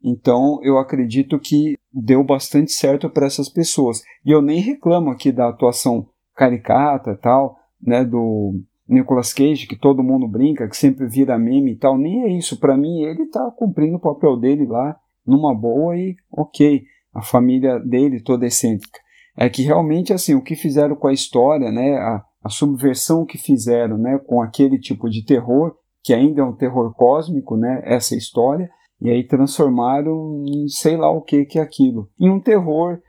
Então 0.04 0.60
eu 0.64 0.78
acredito 0.78 1.40
que 1.40 1.78
deu 1.92 2.24
bastante 2.24 2.72
certo 2.72 3.10
para 3.10 3.26
essas 3.26 3.50
pessoas. 3.50 4.02
E 4.26 4.32
eu 4.32 4.42
nem 4.42 4.60
reclamo 4.60 5.10
aqui 5.10 5.32
da 5.32 5.50
atuação 5.50 6.08
caricata 6.36 7.18
tal, 7.22 7.58
né, 7.82 8.04
do 8.04 8.62
Nicolas 8.90 9.32
Cage, 9.32 9.68
que 9.68 9.76
todo 9.76 10.04
mundo 10.04 10.28
brinca, 10.28 10.68
que 10.68 10.76
sempre 10.76 11.08
vira 11.08 11.38
meme 11.38 11.74
e 11.74 11.76
tal, 11.78 11.98
nem 11.98 12.24
é 12.24 12.32
isso. 12.36 12.60
Para 12.60 12.76
mim, 12.76 13.04
ele 13.04 13.28
tá 13.28 13.52
cumprindo 13.56 13.98
o 13.98 14.02
papel 14.02 14.36
dele 14.36 14.66
lá 14.66 14.98
numa 15.26 15.54
boa 15.54 15.96
e 15.96 16.16
ok. 16.32 16.84
A 17.14 17.22
família 17.22 17.80
dele 17.80 18.22
toda 18.22 18.48
excêntrica. 18.48 19.00
É 19.38 19.48
que 19.48 19.62
realmente, 19.62 20.12
assim, 20.12 20.34
o 20.34 20.42
que 20.42 20.56
fizeram 20.56 20.96
com 20.96 21.08
a 21.08 21.14
história, 21.14 21.72
né, 21.72 21.98
a, 21.98 22.24
a 22.44 22.50
subversão 22.50 23.26
que 23.26 23.38
fizeram, 23.38 23.98
né, 23.98 24.18
com 24.26 24.42
aquele 24.42 24.80
tipo 24.80 25.10
de 25.10 25.24
terror, 25.24 25.76
que 26.04 26.14
ainda 26.14 26.42
é 26.42 26.44
um 26.44 26.56
terror 26.56 26.94
cósmico, 26.96 27.56
né, 27.56 27.82
essa 27.86 28.16
história, 28.16 28.70
e 29.00 29.10
aí 29.10 29.24
transformaram 29.24 30.44
em 30.46 30.68
sei 30.68 30.98
lá 30.98 31.10
o 31.10 31.22
que 31.22 31.46
que 31.46 31.60
é 31.60 31.62
aquilo. 31.62 32.10
Em 32.20 32.30
um 32.30 32.40
terror 32.40 33.00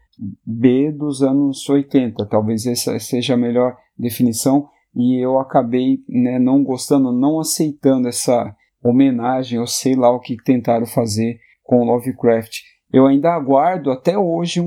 B 0.44 0.92
dos 0.92 1.22
anos 1.22 1.68
80, 1.68 2.26
talvez 2.26 2.66
essa 2.66 2.98
seja 2.98 3.34
a 3.34 3.38
melhor 3.38 3.76
definição, 3.98 4.68
e 4.94 5.22
eu 5.22 5.38
acabei 5.38 5.98
né, 6.08 6.38
não 6.38 6.64
gostando, 6.64 7.12
não 7.12 7.38
aceitando 7.38 8.08
essa 8.08 8.54
homenagem, 8.82 9.58
ou 9.58 9.66
sei 9.66 9.94
lá 9.94 10.10
o 10.10 10.20
que 10.20 10.36
tentaram 10.42 10.86
fazer 10.86 11.38
com 11.62 11.84
Lovecraft. 11.84 12.58
Eu 12.92 13.06
ainda 13.06 13.32
aguardo 13.32 13.90
até 13.90 14.18
hoje. 14.18 14.60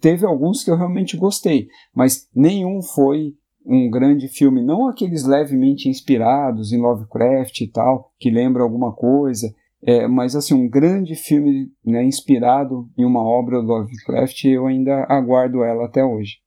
Teve 0.00 0.26
alguns 0.26 0.64
que 0.64 0.70
eu 0.70 0.76
realmente 0.76 1.16
gostei, 1.16 1.68
mas 1.94 2.28
nenhum 2.34 2.82
foi 2.82 3.34
um 3.64 3.88
grande 3.88 4.26
filme. 4.26 4.64
Não 4.64 4.88
aqueles 4.88 5.24
levemente 5.24 5.88
inspirados 5.88 6.72
em 6.72 6.80
Lovecraft 6.80 7.60
e 7.60 7.70
tal, 7.70 8.10
que 8.18 8.30
lembra 8.30 8.62
alguma 8.62 8.92
coisa. 8.92 9.48
É, 9.80 10.08
mas 10.08 10.34
assim, 10.34 10.54
um 10.54 10.68
grande 10.68 11.14
filme 11.14 11.68
né, 11.84 12.02
inspirado 12.02 12.88
em 12.98 13.04
uma 13.04 13.22
obra 13.22 13.60
do 13.60 13.68
Lovecraft, 13.68 14.44
eu 14.46 14.66
ainda 14.66 15.06
aguardo 15.08 15.62
ela 15.62 15.84
até 15.84 16.04
hoje 16.04 16.38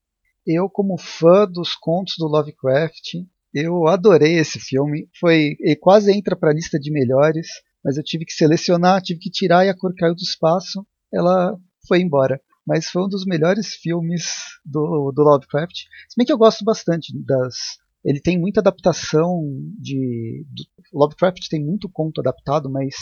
eu, 0.46 0.70
como 0.70 0.98
fã 0.98 1.48
dos 1.48 1.76
contos 1.76 2.16
do 2.18 2.28
Lovecraft, 2.28 3.16
eu 3.54 3.88
adorei 3.88 4.38
esse 4.38 4.60
filme. 4.60 5.10
Foi, 5.20 5.56
ele 5.60 5.76
quase 5.76 6.12
entra 6.12 6.36
para 6.36 6.52
a 6.52 6.54
lista 6.54 6.80
de 6.80 6.92
melhores, 6.92 7.48
mas 7.84 7.98
eu 7.98 8.04
tive 8.04 8.26
que 8.26 8.34
selecionar, 8.34 9.02
tive 9.02 9.20
que 9.20 9.30
tirar 9.30 9.66
e 9.66 9.70
a 9.70 9.78
cor 9.78 9.94
caiu 9.96 10.16
do 10.16 10.22
espaço. 10.22 10.86
Ela 11.14 11.58
foi 11.88 12.02
embora. 12.02 12.42
Mas 12.66 12.88
foi 12.88 13.04
um 13.04 13.10
dos 13.10 13.26
melhores 13.26 13.74
filmes 13.76 14.26
do, 14.64 15.12
do 15.12 15.24
Lovecraft. 15.24 15.76
Se 16.08 16.16
bem 16.16 16.26
que 16.26 16.32
eu 16.32 16.38
gosto 16.38 16.64
bastante 16.64 17.12
das. 17.26 17.56
Ele 18.04 18.20
tem 18.20 18.40
muita 18.40 18.62
adaptação 18.62 19.42
de. 19.80 20.46
Do, 20.48 20.64
Lovecraft 20.94 21.48
tem 21.50 21.64
muito 21.64 21.90
conto 21.90 22.22
adaptado, 22.22 22.70
mas 22.70 22.96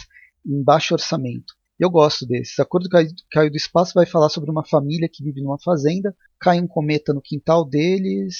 em 0.45 0.63
baixo 0.63 0.93
orçamento. 0.93 1.58
Eu 1.79 1.89
gosto 1.89 2.25
desses. 2.25 2.59
A 2.59 2.65
Cor 2.65 2.81
do 2.81 2.89
Caiu 2.89 3.49
do 3.49 3.55
Espaço 3.55 3.93
vai 3.95 4.05
falar 4.05 4.27
sobre 4.27 4.51
uma 4.51 4.65
família 4.65 5.09
que 5.11 5.23
vive 5.23 5.41
numa 5.41 5.57
fazenda, 5.57 6.13
cai 6.37 6.59
um 6.59 6.67
cometa 6.67 7.13
no 7.13 7.21
quintal 7.21 7.63
deles 7.63 8.35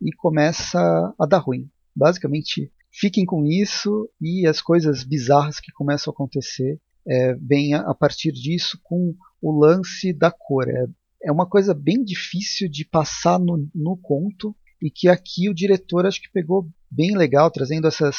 e 0.00 0.12
começa 0.12 0.78
a 1.18 1.26
dar 1.26 1.38
ruim. 1.38 1.68
Basicamente, 1.94 2.70
fiquem 2.92 3.26
com 3.26 3.44
isso 3.44 4.08
e 4.20 4.46
as 4.46 4.60
coisas 4.60 5.02
bizarras 5.02 5.58
que 5.58 5.72
começam 5.72 6.12
a 6.12 6.14
acontecer 6.14 6.80
é, 7.08 7.34
vêm 7.34 7.74
a 7.74 7.94
partir 7.94 8.30
disso 8.30 8.78
com 8.84 9.14
o 9.42 9.58
lance 9.58 10.12
da 10.12 10.30
cor. 10.30 10.68
É, 10.68 10.86
é 11.24 11.32
uma 11.32 11.46
coisa 11.46 11.74
bem 11.74 12.04
difícil 12.04 12.68
de 12.68 12.84
passar 12.84 13.38
no, 13.40 13.68
no 13.74 13.96
conto 13.96 14.54
e 14.80 14.90
que 14.90 15.08
aqui 15.08 15.48
o 15.48 15.54
diretor 15.54 16.06
acho 16.06 16.22
que 16.22 16.30
pegou 16.30 16.68
bem 16.88 17.16
legal, 17.16 17.50
trazendo 17.50 17.88
essas, 17.88 18.16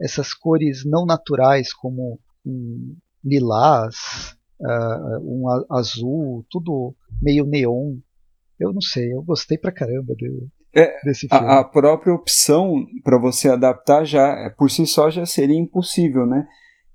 essas 0.00 0.32
cores 0.32 0.84
não 0.84 1.04
naturais, 1.04 1.72
como 1.72 2.20
um, 2.44 2.96
lilás, 3.24 4.36
uh, 4.60 5.18
um 5.22 5.44
azul, 5.70 6.44
tudo 6.50 6.94
meio 7.22 7.46
neon. 7.46 7.96
Eu 8.58 8.72
não 8.72 8.80
sei, 8.80 9.12
eu 9.12 9.22
gostei 9.22 9.58
pra 9.58 9.72
caramba 9.72 10.14
de, 10.14 10.30
é, 10.74 11.00
desse 11.04 11.28
filme. 11.28 11.46
A, 11.46 11.60
a 11.60 11.64
própria 11.64 12.12
opção 12.12 12.84
para 13.02 13.18
você 13.18 13.48
adaptar 13.48 14.04
já, 14.04 14.28
é, 14.28 14.50
por 14.50 14.70
si 14.70 14.86
só, 14.86 15.08
já 15.08 15.24
seria 15.24 15.58
impossível, 15.58 16.26
né? 16.26 16.46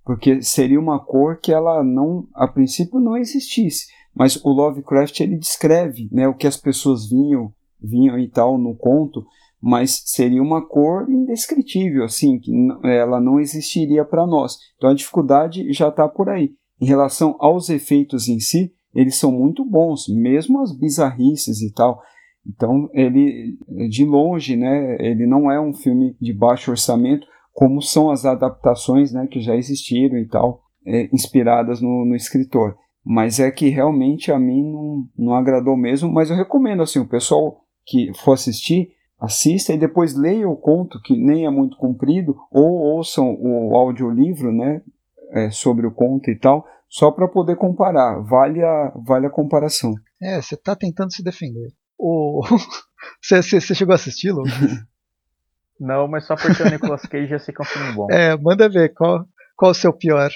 Porque 0.03 0.41
seria 0.41 0.80
uma 0.80 0.99
cor 0.99 1.39
que 1.39 1.53
ela 1.53 1.84
não, 1.84 2.27
a 2.34 2.47
princípio, 2.47 2.99
não 2.99 3.15
existisse. 3.15 3.88
Mas 4.14 4.35
o 4.43 4.49
Lovecraft 4.49 5.19
ele 5.22 5.38
descreve, 5.38 6.10
né, 6.11 6.27
o 6.27 6.34
que 6.34 6.47
as 6.47 6.57
pessoas 6.57 7.07
vinham, 7.07 7.53
vinham 7.80 8.19
e 8.19 8.27
tal 8.27 8.57
no 8.57 8.76
conto, 8.76 9.26
mas 9.61 10.03
seria 10.06 10.41
uma 10.41 10.65
cor 10.65 11.10
indescritível, 11.10 12.03
assim, 12.03 12.40
que 12.40 12.52
ela 12.84 13.19
não 13.19 13.40
existiria 13.40 14.06
para 14.06 14.26
nós. 14.26 14.57
Então 14.77 14.90
a 14.90 14.95
dificuldade 14.95 15.72
já 15.73 15.90
está 15.90 16.07
por 16.07 16.30
aí. 16.30 16.53
Em 16.80 16.86
relação 16.86 17.36
aos 17.40 17.69
efeitos 17.69 18.30
em 18.30 18.40
si, 18.40 18.73
eles 18.95 19.18
são 19.18 19.31
muito 19.31 19.65
bons, 19.65 20.07
mesmo 20.07 20.61
as 20.61 20.72
bizarrices 20.72 21.61
e 21.61 21.73
tal. 21.73 22.02
Então 22.48 22.90
ele, 22.94 23.57
de 23.90 24.06
longe, 24.06 24.56
né, 24.56 24.95
ele 24.99 25.27
não 25.27 25.52
é 25.52 25.60
um 25.60 25.73
filme 25.73 26.15
de 26.19 26.34
baixo 26.34 26.72
orçamento, 26.72 27.27
como 27.53 27.81
são 27.81 28.10
as 28.10 28.26
adaptações, 28.26 29.11
né, 29.11 29.27
que 29.27 29.41
já 29.41 29.56
existiram 29.56 30.18
e 30.18 30.26
tal, 30.26 30.64
é, 30.86 31.10
inspiradas 31.14 31.81
no, 31.81 32.06
no 32.06 32.15
escritor. 32.15 32.77
Mas 33.03 33.40
é 33.40 33.52
que 33.52 33.69
realmente 33.69 34.31
a 34.31 34.40
mim 34.40 34.64
não, 34.64 35.06
não 35.18 35.34
agradou 35.34 35.76
mesmo, 35.76 36.11
mas 36.11 36.30
eu 36.30 36.38
recomendo 36.38 36.81
assim, 36.81 36.99
o 36.99 37.07
pessoal 37.07 37.61
que 37.86 38.11
for 38.19 38.34
assistir, 38.34 38.91
assista 39.20 39.74
e 39.74 39.78
depois 39.78 40.16
leia 40.16 40.48
o 40.48 40.56
conto, 40.56 41.02
que 41.02 41.16
nem 41.16 41.46
é 41.46 41.50
muito 41.50 41.78
comprido, 41.78 42.38
ou 42.52 42.96
ouçam 42.96 43.36
o 43.40 43.76
audiolivro 43.76 44.52
né, 44.52 44.82
é, 45.32 45.50
sobre 45.52 45.86
o 45.86 45.91
conto 45.91 46.32
e 46.32 46.36
tal, 46.36 46.66
só 46.88 47.12
para 47.12 47.28
poder 47.28 47.58
comparar. 47.58 48.22
Vale 48.24 48.64
a, 48.64 48.94
vale 48.96 49.28
a 49.28 49.30
comparação. 49.30 49.94
É, 50.22 50.41
você 50.41 50.56
está 50.56 50.76
tentando 50.76 51.14
se 51.14 51.24
defender. 51.24 51.72
O... 51.98 52.41
você, 53.22 53.41
chegou 53.60 53.91
a 53.91 53.96
assisti-lo? 53.96 54.44
Não, 55.80 56.08
mas 56.08 56.26
só 56.26 56.36
porque 56.36 56.62
o 56.62 56.70
Nicolas 56.70 57.04
Cage 57.04 57.28
já 57.28 57.40
sei 57.40 57.54
que 57.54 57.62
é 57.62 57.64
um 57.64 57.68
filme 57.68 57.94
bom. 57.94 58.08
É, 58.12 58.36
manda 58.38 58.68
ver, 58.68 58.94
qual, 58.94 59.26
qual 59.56 59.72
o 59.72 59.76
seu 59.76 59.94
pior? 59.94 60.30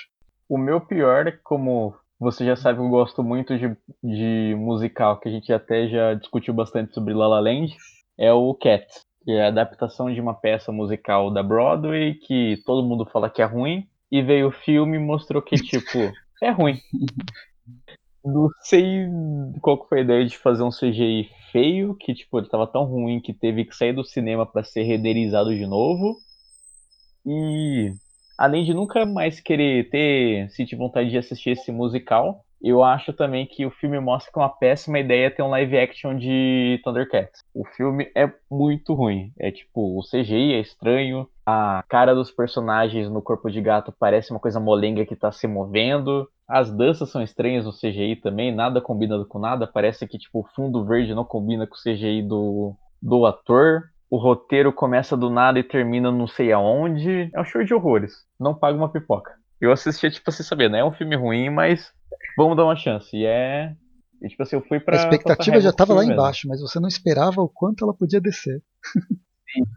O 0.48 0.58
meu 0.58 0.80
pior, 0.80 1.28
é 1.28 1.34
como 1.44 1.94
você 2.18 2.46
já 2.46 2.56
sabe, 2.56 2.80
eu 2.80 2.88
gosto 2.88 3.22
muito 3.22 3.58
de, 3.58 3.76
de 4.02 4.56
musical, 4.58 5.20
que 5.20 5.28
a 5.28 5.32
gente 5.32 5.52
até 5.52 5.90
já 5.90 6.14
discutiu 6.14 6.54
bastante 6.54 6.94
sobre 6.94 7.14
La 7.14 7.28
La 7.28 7.42
Land 7.42 7.76
é 8.18 8.32
o 8.32 8.54
Cats, 8.54 9.06
que 9.24 9.32
é 9.32 9.46
a 9.46 9.48
adaptação 9.48 10.14
de 10.14 10.20
uma 10.20 10.34
peça 10.34 10.72
musical 10.72 11.32
da 11.32 11.42
Broadway 11.42 12.16
que 12.16 12.62
todo 12.66 12.88
mundo 12.88 13.06
fala 13.06 13.30
que 13.30 13.42
é 13.42 13.46
ruim, 13.46 13.88
e 14.12 14.22
veio 14.22 14.50
o 14.50 14.52
filme 14.52 14.98
e 14.98 15.00
mostrou 15.00 15.42
que, 15.42 15.56
tipo, 15.56 15.98
é 16.42 16.52
ruim. 16.52 16.78
Não 18.24 18.48
sei 18.62 19.08
qual 19.60 19.86
foi 19.88 20.00
a 20.00 20.02
ideia 20.04 20.26
de 20.26 20.38
fazer 20.38 20.64
um 20.64 20.70
CGI 20.70 21.30
feio, 21.52 21.96
que, 21.96 22.14
tipo, 22.14 22.38
ele 22.38 22.48
tava 22.48 22.68
tão 22.68 22.84
ruim 22.84 23.20
que 23.20 23.34
teve 23.34 23.66
que 23.66 23.76
sair 23.76 23.92
do 23.92 24.04
cinema 24.04 24.46
para 24.46 24.64
ser 24.64 24.84
renderizado 24.84 25.54
de 25.56 25.66
novo. 25.66 26.16
E 27.26 27.92
além 28.38 28.64
de 28.64 28.74
nunca 28.74 29.06
mais 29.06 29.40
querer 29.40 29.90
ter, 29.90 30.50
sentir 30.52 30.76
vontade 30.76 31.10
de 31.10 31.18
assistir 31.18 31.52
esse 31.52 31.72
musical, 31.72 32.46
eu 32.64 32.82
acho 32.82 33.12
também 33.12 33.46
que 33.46 33.66
o 33.66 33.72
filme 33.72 34.00
mostra 34.00 34.32
que 34.32 34.40
é 34.40 34.42
uma 34.42 34.50
péssima 34.50 34.98
ideia 35.00 35.30
ter 35.30 35.44
um 35.44 35.50
live 35.50 35.78
action 35.78 36.16
de 36.16 36.80
Thundercats. 36.84 37.44
O 37.54 37.66
filme 37.66 38.10
é 38.16 38.32
muito 38.50 38.94
ruim. 38.94 39.34
É 39.38 39.52
tipo, 39.52 40.00
o 40.00 40.02
CGI 40.02 40.54
é 40.54 40.60
estranho, 40.60 41.28
a 41.46 41.84
cara 41.90 42.16
dos 42.16 42.32
personagens 42.32 43.10
no 43.10 43.22
corpo 43.22 43.52
de 43.52 43.60
gato 43.60 43.94
parece 44.00 44.32
uma 44.32 44.40
coisa 44.40 44.62
molenga 44.62 45.06
que 45.06 45.16
tá 45.16 45.30
se 45.32 45.46
movendo. 45.46 46.30
As 46.48 46.72
danças 46.72 47.10
são 47.10 47.22
estranhas 47.22 47.66
no 47.66 47.74
CGI 47.74 48.16
também, 48.16 48.54
nada 48.54 48.80
combina 48.80 49.24
com 49.26 49.40
nada. 49.40 49.68
Parece 49.68 50.08
que 50.08 50.18
tipo, 50.18 50.40
o 50.40 50.48
fundo 50.56 50.86
verde 50.86 51.14
não 51.14 51.26
combina 51.26 51.68
com 51.68 51.76
o 51.76 51.78
CGI 51.78 52.22
do, 52.22 52.76
do 53.02 53.26
ator. 53.26 53.84
O 54.10 54.18
roteiro 54.18 54.72
começa 54.72 55.18
do 55.18 55.30
nada 55.30 55.60
e 55.60 55.64
termina 55.64 56.12
não 56.12 56.28
sei 56.28 56.54
aonde. 56.54 57.30
É 57.34 57.42
um 57.42 57.46
show 57.46 57.64
de 57.64 57.74
horrores. 57.74 58.14
Não 58.40 58.54
paga 58.54 58.78
uma 58.78 58.90
pipoca. 58.90 59.34
Eu 59.60 59.72
assistia, 59.72 60.12
tipo 60.12 60.30
assim, 60.30 60.44
sabendo, 60.44 60.76
é 60.76 60.84
um 60.84 60.92
filme 60.92 61.16
ruim, 61.16 61.50
mas 61.50 61.92
vamos 62.38 62.58
dar 62.58 62.66
uma 62.66 62.76
chance. 62.76 63.16
E 63.16 63.26
é. 63.26 63.76
E, 64.22 64.28
tipo 64.30 64.42
assim, 64.44 64.56
eu 64.56 64.62
fui 64.62 64.80
pra. 64.80 64.96
A 64.96 65.04
expectativa 65.04 65.60
já 65.60 65.74
tava 65.74 65.94
lá 65.94 66.06
embaixo, 66.06 66.48
mas 66.48 66.62
você 66.62 66.80
não 66.80 66.88
esperava 66.88 67.42
o 67.42 67.50
quanto 67.50 67.84
ela 67.84 67.94
podia 67.94 68.22
descer. 68.22 68.62
Sim. 69.52 69.64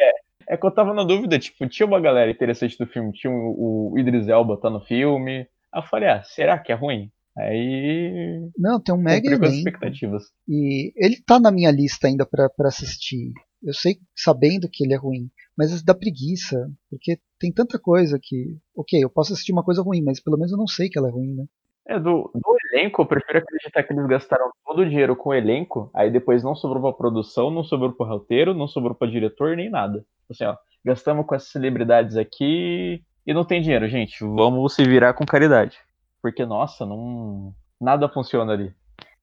É, 0.00 0.54
é 0.54 0.56
que 0.56 0.66
eu 0.66 0.70
tava 0.70 0.94
na 0.94 1.04
dúvida, 1.04 1.38
tipo, 1.38 1.68
tinha 1.68 1.86
uma 1.86 2.00
galera 2.00 2.30
interessante 2.30 2.76
do 2.78 2.86
filme, 2.86 3.12
tinha 3.12 3.30
o, 3.30 3.92
o 3.92 3.98
Idris 3.98 4.28
Elba 4.28 4.58
tá 4.58 4.70
no 4.70 4.80
filme. 4.80 5.46
Aí 5.72 5.82
eu 5.82 5.82
falei, 5.82 6.08
ah, 6.08 6.22
será 6.22 6.58
que 6.58 6.72
é 6.72 6.74
ruim? 6.74 7.12
Aí. 7.36 8.50
Não, 8.56 8.80
tem 8.80 8.94
um 8.94 8.98
mega 8.98 9.28
elenco. 9.28 9.44
expectativas. 9.44 10.24
E 10.48 10.92
ele 10.96 11.22
tá 11.24 11.38
na 11.38 11.52
minha 11.52 11.70
lista 11.70 12.08
ainda 12.08 12.26
para 12.26 12.50
assistir. 12.60 13.32
Eu 13.62 13.74
sei 13.74 13.98
sabendo 14.16 14.68
que 14.70 14.84
ele 14.84 14.94
é 14.94 14.96
ruim, 14.96 15.30
mas 15.56 15.82
dá 15.82 15.94
preguiça, 15.94 16.70
porque 16.88 17.18
tem 17.38 17.52
tanta 17.52 17.78
coisa 17.78 18.18
que, 18.20 18.56
ok, 18.74 19.02
eu 19.02 19.10
posso 19.10 19.32
assistir 19.32 19.52
uma 19.52 19.64
coisa 19.64 19.82
ruim, 19.82 20.02
mas 20.02 20.20
pelo 20.20 20.36
menos 20.36 20.52
eu 20.52 20.58
não 20.58 20.66
sei 20.66 20.88
que 20.88 20.98
ela 20.98 21.08
é 21.08 21.12
ruim, 21.12 21.34
né? 21.34 21.44
É, 21.88 21.98
do, 21.98 22.30
do 22.34 22.56
elenco, 22.70 23.00
eu 23.00 23.06
prefiro 23.06 23.38
acreditar 23.38 23.82
que 23.82 23.94
eles 23.94 24.06
gastaram 24.06 24.50
todo 24.66 24.82
o 24.82 24.88
dinheiro 24.88 25.16
com 25.16 25.30
o 25.30 25.34
elenco, 25.34 25.90
aí 25.94 26.10
depois 26.10 26.42
não 26.42 26.54
sobrou 26.54 26.82
pra 26.82 26.92
produção, 26.92 27.50
não 27.50 27.64
sobrou 27.64 27.92
pro 27.92 28.06
roteiro, 28.06 28.52
não 28.52 28.68
sobrou 28.68 28.94
pra 28.94 29.08
diretor, 29.08 29.56
nem 29.56 29.70
nada. 29.70 30.04
Assim, 30.30 30.44
ó, 30.44 30.54
gastamos 30.84 31.24
com 31.24 31.34
essas 31.34 31.50
celebridades 31.50 32.16
aqui 32.16 33.02
e 33.26 33.34
não 33.34 33.44
tem 33.44 33.60
dinheiro, 33.60 33.88
gente. 33.88 34.22
Vamos 34.22 34.74
se 34.74 34.84
virar 34.84 35.14
com 35.14 35.24
caridade. 35.24 35.78
Porque, 36.22 36.44
nossa, 36.44 36.84
não. 36.84 37.52
Nada 37.80 38.08
funciona 38.08 38.52
ali. 38.52 38.72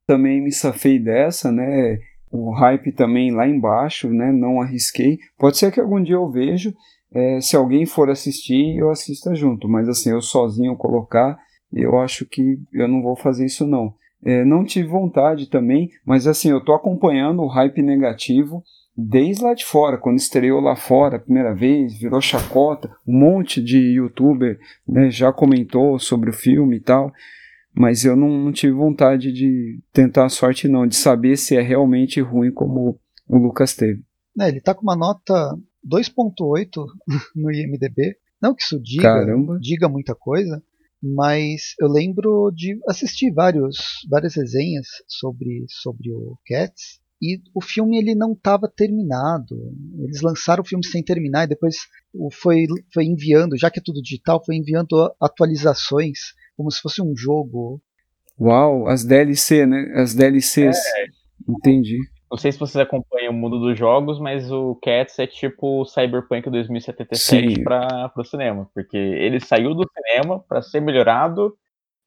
Também 0.08 0.42
me 0.42 0.52
safei 0.52 0.98
dessa, 0.98 1.52
né? 1.52 2.00
O 2.32 2.52
hype 2.52 2.92
também 2.92 3.32
lá 3.32 3.48
embaixo, 3.48 4.10
né? 4.10 4.32
Não 4.32 4.62
arrisquei. 4.62 5.18
Pode 5.38 5.58
ser 5.58 5.72
que 5.72 5.80
algum 5.80 6.02
dia 6.02 6.16
eu 6.16 6.30
vejo. 6.30 6.74
É, 7.14 7.40
se 7.42 7.56
alguém 7.56 7.86
for 7.86 8.10
assistir, 8.10 8.78
eu 8.78 8.90
assista 8.90 9.36
junto. 9.36 9.68
Mas 9.68 9.90
assim, 9.90 10.12
eu 10.12 10.22
sozinho 10.22 10.76
colocar, 10.76 11.38
eu 11.76 12.00
acho 12.00 12.26
que 12.26 12.60
eu 12.72 12.88
não 12.88 13.02
vou 13.02 13.16
fazer 13.16 13.46
isso 13.46 13.68
não. 13.68 13.94
É, 14.24 14.44
não 14.44 14.64
tive 14.64 14.88
vontade 14.88 15.50
também, 15.50 15.92
mas 16.06 16.26
assim, 16.26 16.50
eu 16.50 16.64
tô 16.64 16.74
acompanhando 16.74 17.42
o 17.42 17.48
hype 17.48 17.82
negativo 17.82 18.64
desde 18.98 19.44
lá 19.44 19.54
de 19.54 19.66
fora, 19.66 19.98
quando 19.98 20.18
estreou 20.18 20.62
lá 20.62 20.76
fora 20.76 21.18
a 21.18 21.20
primeira 21.20 21.54
vez, 21.54 22.00
virou 22.00 22.22
chacota, 22.22 22.90
um 23.06 23.20
monte 23.20 23.62
de 23.62 23.78
youtuber 23.78 24.58
né, 24.88 25.12
já 25.12 25.34
comentou 25.34 26.00
sobre 26.00 26.30
o 26.30 26.34
filme 26.34 26.78
e 26.78 26.80
tal, 26.80 27.12
mas 27.74 28.06
eu 28.06 28.16
não, 28.16 28.30
não, 28.30 28.52
tive 28.54 28.72
vontade 28.72 29.34
de 29.34 29.80
tentar 29.92 30.26
a 30.26 30.30
sorte 30.30 30.68
não, 30.68 30.88
de 30.88 30.96
saber 30.96 31.36
se 31.36 31.58
é 31.58 31.62
realmente 31.62 32.22
ruim 32.22 32.52
como 32.52 32.98
o 33.28 33.38
Lucas 33.38 33.76
teve. 33.76 34.02
É, 34.40 34.48
ele 34.48 34.62
tá 34.62 34.74
com 34.74 34.82
uma 34.82 34.96
nota 34.96 35.34
2.8 35.86 36.86
no 37.36 37.52
IMDB, 37.52 38.16
não 38.42 38.56
que 38.56 38.64
isso 38.64 38.80
diga, 38.82 39.26
diga 39.60 39.90
muita 39.90 40.16
coisa, 40.16 40.64
mas 41.02 41.74
eu 41.80 41.88
lembro 41.88 42.52
de 42.54 42.80
assistir 42.88 43.32
vários, 43.32 43.78
várias 44.10 44.36
resenhas 44.36 44.88
sobre, 45.08 45.66
sobre 45.68 46.12
o 46.12 46.38
Cats, 46.46 47.00
e 47.22 47.42
o 47.54 47.62
filme 47.62 47.98
ele 47.98 48.14
não 48.14 48.34
estava 48.34 48.68
terminado. 48.68 49.56
Eles 50.00 50.22
lançaram 50.22 50.62
o 50.62 50.68
filme 50.68 50.86
sem 50.86 51.04
terminar 51.04 51.46
e 51.46 51.50
depois 51.50 51.76
foi, 52.34 52.66
foi 52.94 53.06
enviando, 53.06 53.58
já 53.58 53.72
que 53.72 53.80
é 53.80 53.84
tudo 53.84 54.02
digital, 54.02 54.44
foi 54.46 54.56
enviando 54.56 54.96
atualizações 55.22 56.20
como 56.58 56.72
se 56.72 56.82
fosse 56.82 57.02
um 57.02 57.16
jogo. 57.16 57.82
Uau, 58.40 58.88
as 58.88 59.04
DLC, 59.04 59.66
né? 59.66 59.94
As 59.96 60.14
DLCs. 60.14 60.78
É. 60.78 61.06
Entendi. 61.48 61.98
Não 62.36 62.38
sei 62.38 62.52
se 62.52 62.60
vocês 62.60 62.76
acompanham 62.84 63.32
o 63.32 63.34
mundo 63.34 63.58
dos 63.58 63.80
jogos, 63.80 64.20
mas 64.20 64.52
o 64.52 64.76
Cats 64.84 65.18
é 65.20 65.26
tipo 65.26 65.80
o 65.80 65.86
Cyberpunk 65.86 66.50
2077 66.50 67.64
para 67.64 68.12
o 68.14 68.26
cinema, 68.26 68.70
porque 68.74 68.98
ele 68.98 69.40
saiu 69.40 69.74
do 69.74 69.90
cinema 69.90 70.42
para 70.42 70.62
ser 70.62 70.82
melhorado 70.82 71.58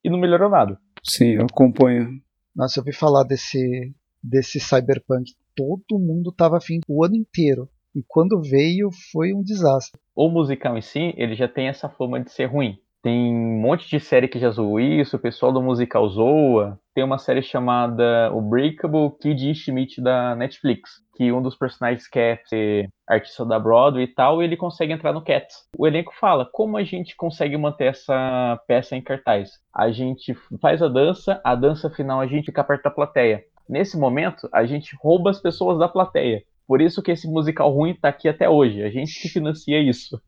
e 0.05 0.11
não 0.11 0.19
melhorou 0.19 0.51
nada. 0.51 0.79
Sim, 1.03 1.37
eu 1.37 1.47
acompanho. 1.51 2.11
Nossa, 2.55 2.79
eu 2.79 2.83
ouvi 2.83 2.93
falar 2.93 3.25
desse 3.25 3.95
desse 4.23 4.61
cyberpunk. 4.61 5.33
Todo 5.57 5.99
mundo 5.99 6.29
estava 6.29 6.59
afim 6.59 6.81
o 6.87 7.03
ano 7.03 7.17
inteiro. 7.17 7.67
E 7.95 8.03
quando 8.07 8.43
veio, 8.43 8.91
foi 9.11 9.33
um 9.33 9.43
desastre. 9.43 9.99
O 10.15 10.29
musical 10.29 10.77
em 10.77 10.83
si, 10.83 11.15
ele 11.17 11.37
já 11.37 11.49
tem 11.49 11.69
essa 11.69 11.89
fama 11.89 12.23
de 12.23 12.31
ser 12.31 12.45
ruim. 12.45 12.79
Tem 13.01 13.33
um 13.33 13.61
monte 13.61 13.89
de 13.89 14.01
série 14.01 14.27
que 14.27 14.41
já 14.41 14.51
zoou 14.51 14.81
isso, 14.81 15.17
o 15.17 15.21
pessoal 15.21 15.53
do 15.53 15.63
musical 15.63 16.09
zoa. 16.09 16.79
Tem 16.95 17.05
uma 17.05 17.19
série 17.19 17.43
chamada 17.43 18.31
O 18.35 18.41
Breakable 18.41 19.17
Kid 19.21 19.55
Schmidt 19.55 20.01
da 20.01 20.35
Netflix, 20.35 20.91
que 21.17 21.31
um 21.31 21.41
dos 21.41 21.57
personagens 21.57 22.09
quer 22.09 22.43
ser 22.47 22.89
artista 23.09 23.45
da 23.47 23.59
Broadway 23.59 24.05
e 24.05 24.15
tal, 24.15 24.43
e 24.43 24.45
ele 24.45 24.57
consegue 24.57 24.93
entrar 24.93 25.13
no 25.13 25.23
Cats. 25.23 25.69
O 25.79 25.87
elenco 25.87 26.13
fala 26.19 26.45
como 26.53 26.77
a 26.77 26.83
gente 26.83 27.15
consegue 27.17 27.57
manter 27.57 27.87
essa 27.87 28.61
peça 28.67 28.97
em 28.97 29.03
cartaz. 29.03 29.53
A 29.73 29.93
gente 29.93 30.35
faz 30.61 30.83
a 30.83 30.89
dança, 30.89 31.41
a 31.45 31.55
dança 31.55 31.89
final 31.89 32.21
a 32.21 32.27
gente 32.27 32.47
fica 32.47 32.65
perto 32.65 32.83
da 32.83 32.91
plateia. 32.91 33.45
Nesse 33.69 33.97
momento, 33.97 34.49
a 34.53 34.65
gente 34.67 34.97
rouba 35.01 35.31
as 35.31 35.41
pessoas 35.41 35.79
da 35.79 35.89
plateia. 35.89 36.43
Por 36.67 36.81
isso 36.81 37.03
que 37.03 37.13
esse 37.13 37.29
musical 37.31 37.71
ruim 37.71 37.95
tá 37.95 38.09
aqui 38.09 38.29
até 38.29 38.49
hoje. 38.49 38.83
A 38.83 38.91
gente 38.91 39.23
que 39.23 39.29
financia 39.29 39.81
isso. 39.81 40.21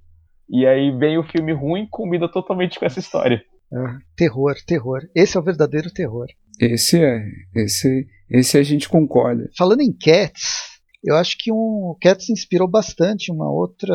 E 0.51 0.67
aí 0.67 0.91
vem 0.91 1.17
o 1.17 1.23
filme 1.23 1.53
ruim 1.53 1.87
combina 1.89 2.31
totalmente 2.31 2.79
com 2.79 2.85
essa 2.85 2.99
história. 2.99 3.41
Ah, 3.73 3.99
terror, 4.17 4.55
terror. 4.67 5.01
Esse 5.15 5.37
é 5.37 5.41
o 5.41 5.45
verdadeiro 5.45 5.93
terror. 5.93 6.27
Esse 6.61 7.03
é. 7.03 7.25
Esse, 7.55 8.07
esse 8.29 8.59
a 8.59 8.63
gente 8.63 8.89
concorda. 8.89 9.49
Falando 9.57 9.81
em 9.81 9.93
Cats, 9.93 10.81
eu 11.05 11.15
acho 11.15 11.37
que 11.39 11.53
um 11.53 11.97
Cats 12.01 12.29
inspirou 12.29 12.69
bastante 12.69 13.31
uma 13.31 13.51
outra, 13.51 13.95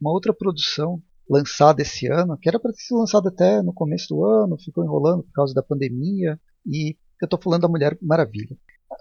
uma 0.00 0.12
outra 0.12 0.32
produção 0.32 1.02
lançada 1.28 1.82
esse 1.82 2.06
ano, 2.06 2.38
que 2.38 2.48
era 2.48 2.58
para 2.58 2.72
ter 2.72 2.80
sido 2.80 2.98
lançada 2.98 3.28
até 3.28 3.62
no 3.62 3.72
começo 3.72 4.08
do 4.08 4.24
ano, 4.24 4.58
ficou 4.58 4.84
enrolando 4.84 5.24
por 5.24 5.32
causa 5.32 5.52
da 5.52 5.62
pandemia. 5.62 6.38
E 6.64 6.96
eu 7.20 7.26
estou 7.26 7.40
falando 7.40 7.62
da 7.62 7.68
Mulher 7.68 7.98
Maravilha. 8.00 8.56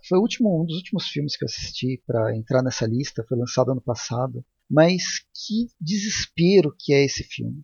Foi 0.08 0.18
o 0.18 0.22
último, 0.22 0.62
um 0.62 0.66
dos 0.66 0.78
últimos 0.78 1.08
filmes 1.08 1.38
que 1.38 1.44
eu 1.44 1.48
assisti 1.48 2.02
para 2.06 2.36
entrar 2.36 2.62
nessa 2.62 2.86
lista, 2.86 3.26
foi 3.28 3.38
lançado 3.38 3.72
ano 3.72 3.82
passado. 3.82 4.44
Mas 4.70 5.20
que 5.34 5.68
desespero 5.80 6.74
que 6.78 6.94
é 6.94 7.04
esse 7.04 7.24
filme. 7.24 7.64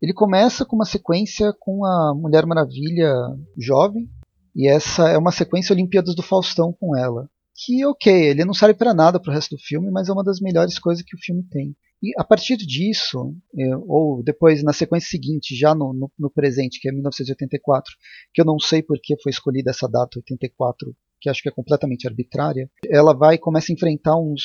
Ele 0.00 0.14
começa 0.14 0.64
com 0.64 0.76
uma 0.76 0.86
sequência 0.86 1.52
com 1.58 1.84
a 1.84 2.14
Mulher 2.14 2.46
Maravilha 2.46 3.12
jovem, 3.58 4.08
e 4.56 4.68
essa 4.68 5.08
é 5.08 5.18
uma 5.18 5.30
sequência 5.30 5.74
Olimpíadas 5.74 6.14
do 6.14 6.22
Faustão 6.22 6.72
com 6.72 6.96
ela. 6.96 7.28
Que, 7.54 7.84
ok, 7.84 8.30
ele 8.30 8.44
não 8.44 8.54
serve 8.54 8.74
para 8.74 8.94
nada 8.94 9.20
pro 9.20 9.32
resto 9.32 9.54
do 9.54 9.62
filme, 9.62 9.90
mas 9.90 10.08
é 10.08 10.12
uma 10.12 10.24
das 10.24 10.40
melhores 10.40 10.78
coisas 10.78 11.04
que 11.04 11.14
o 11.14 11.20
filme 11.20 11.44
tem. 11.50 11.76
E 12.02 12.18
a 12.18 12.24
partir 12.24 12.56
disso, 12.56 13.36
é, 13.58 13.76
ou 13.76 14.22
depois 14.22 14.62
na 14.62 14.72
sequência 14.72 15.10
seguinte, 15.10 15.54
já 15.54 15.74
no, 15.74 15.92
no, 15.92 16.10
no, 16.18 16.30
presente, 16.30 16.80
que 16.80 16.88
é 16.88 16.92
1984, 16.92 17.92
que 18.32 18.40
eu 18.40 18.44
não 18.46 18.58
sei 18.58 18.82
por 18.82 18.98
que 19.02 19.20
foi 19.22 19.30
escolhida 19.30 19.70
essa 19.70 19.86
data 19.86 20.18
84, 20.18 20.96
que 21.20 21.28
acho 21.28 21.42
que 21.42 21.50
é 21.50 21.52
completamente 21.52 22.08
arbitrária, 22.08 22.70
ela 22.88 23.12
vai 23.12 23.34
e 23.34 23.38
começa 23.38 23.70
a 23.70 23.74
enfrentar 23.74 24.16
uns, 24.16 24.42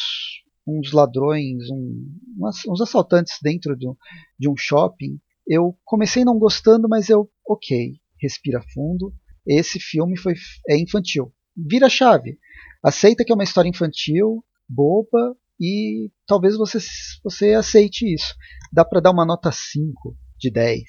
uns 0.68 0.92
ladrões, 0.92 1.70
um, 1.70 2.12
uns 2.68 2.82
assaltantes 2.82 3.38
dentro 3.42 3.76
do, 3.76 3.98
de 4.38 4.50
um 4.50 4.56
shopping. 4.58 5.20
Eu 5.48 5.78
comecei 5.84 6.26
não 6.26 6.40
gostando, 6.40 6.90
mas 6.90 7.10
eu, 7.10 7.30
ok, 7.48 7.94
respira 8.20 8.62
fundo. 8.74 9.14
Esse 9.46 9.80
filme 9.80 10.18
foi, 10.18 10.34
é 10.68 10.78
infantil. 10.78 11.32
Vira 11.56 11.88
chave. 11.88 12.40
Aceita 12.84 13.24
que 13.24 13.32
é 13.32 13.36
uma 13.36 13.44
história 13.44 13.70
infantil, 13.70 14.44
boba, 14.68 15.36
e 15.60 16.12
talvez 16.28 16.58
você, 16.58 16.80
você 17.24 17.54
aceite 17.54 18.12
isso. 18.12 18.36
Dá 18.74 18.84
para 18.84 19.00
dar 19.00 19.12
uma 19.12 19.26
nota 19.26 19.52
5 19.52 20.16
de 20.38 20.52
10 20.52 20.84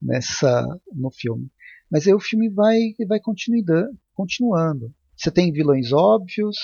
nessa 0.00 0.64
no 0.92 1.10
filme. 1.10 1.50
Mas 1.90 2.06
aí 2.06 2.14
o 2.14 2.20
filme 2.20 2.48
vai, 2.48 2.78
vai 3.06 3.20
continuando. 3.20 4.92
Você 5.16 5.30
tem 5.30 5.52
vilões 5.52 5.92
óbvios, 5.92 6.56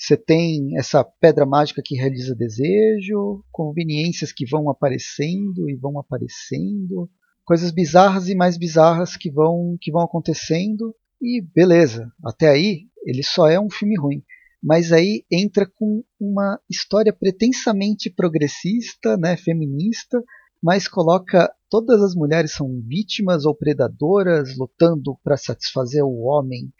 você 0.00 0.16
tem 0.16 0.78
essa 0.78 1.04
pedra 1.04 1.44
mágica 1.44 1.82
que 1.84 1.94
realiza 1.94 2.34
desejo, 2.34 3.44
conveniências 3.52 4.32
que 4.32 4.46
vão 4.46 4.70
aparecendo 4.70 5.68
e 5.68 5.76
vão 5.76 5.98
aparecendo, 5.98 7.10
coisas 7.44 7.70
bizarras 7.70 8.28
e 8.28 8.34
mais 8.34 8.56
bizarras 8.56 9.16
que 9.16 9.30
vão 9.30 9.76
que 9.80 9.92
vão 9.92 10.02
acontecendo 10.02 10.94
e 11.20 11.42
beleza. 11.54 12.10
Até 12.24 12.48
aí 12.48 12.86
ele 13.04 13.22
só 13.22 13.48
é 13.48 13.60
um 13.60 13.70
filme 13.70 13.98
ruim 13.98 14.22
mas 14.62 14.92
aí 14.92 15.24
entra 15.30 15.66
com 15.66 16.04
uma 16.20 16.60
história 16.68 17.12
pretensamente 17.12 18.10
progressista, 18.10 19.16
né, 19.16 19.36
feminista, 19.36 20.22
mas 20.62 20.86
coloca 20.86 21.50
todas 21.70 22.02
as 22.02 22.14
mulheres 22.14 22.52
são 22.52 22.68
vítimas 22.86 23.46
ou 23.46 23.54
predadoras 23.54 24.56
lutando 24.58 25.16
para 25.24 25.38
satisfazer 25.38 26.04
o 26.04 26.20
homem 26.24 26.70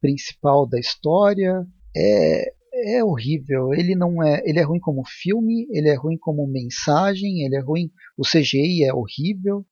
principal 0.00 0.66
da 0.66 0.78
história. 0.78 1.66
É, 1.96 2.52
é 2.82 3.04
horrível. 3.04 3.72
Ele 3.72 3.94
não 3.94 4.22
é, 4.22 4.42
ele 4.44 4.58
é 4.58 4.62
ruim 4.62 4.80
como 4.80 5.02
filme, 5.06 5.66
ele 5.70 5.88
é 5.88 5.94
ruim 5.94 6.16
como 6.18 6.46
mensagem, 6.46 7.44
ele 7.44 7.56
é 7.56 7.60
ruim. 7.60 7.90
O 8.16 8.22
CGI 8.22 8.84
é 8.84 8.92
horrível. 8.92 9.64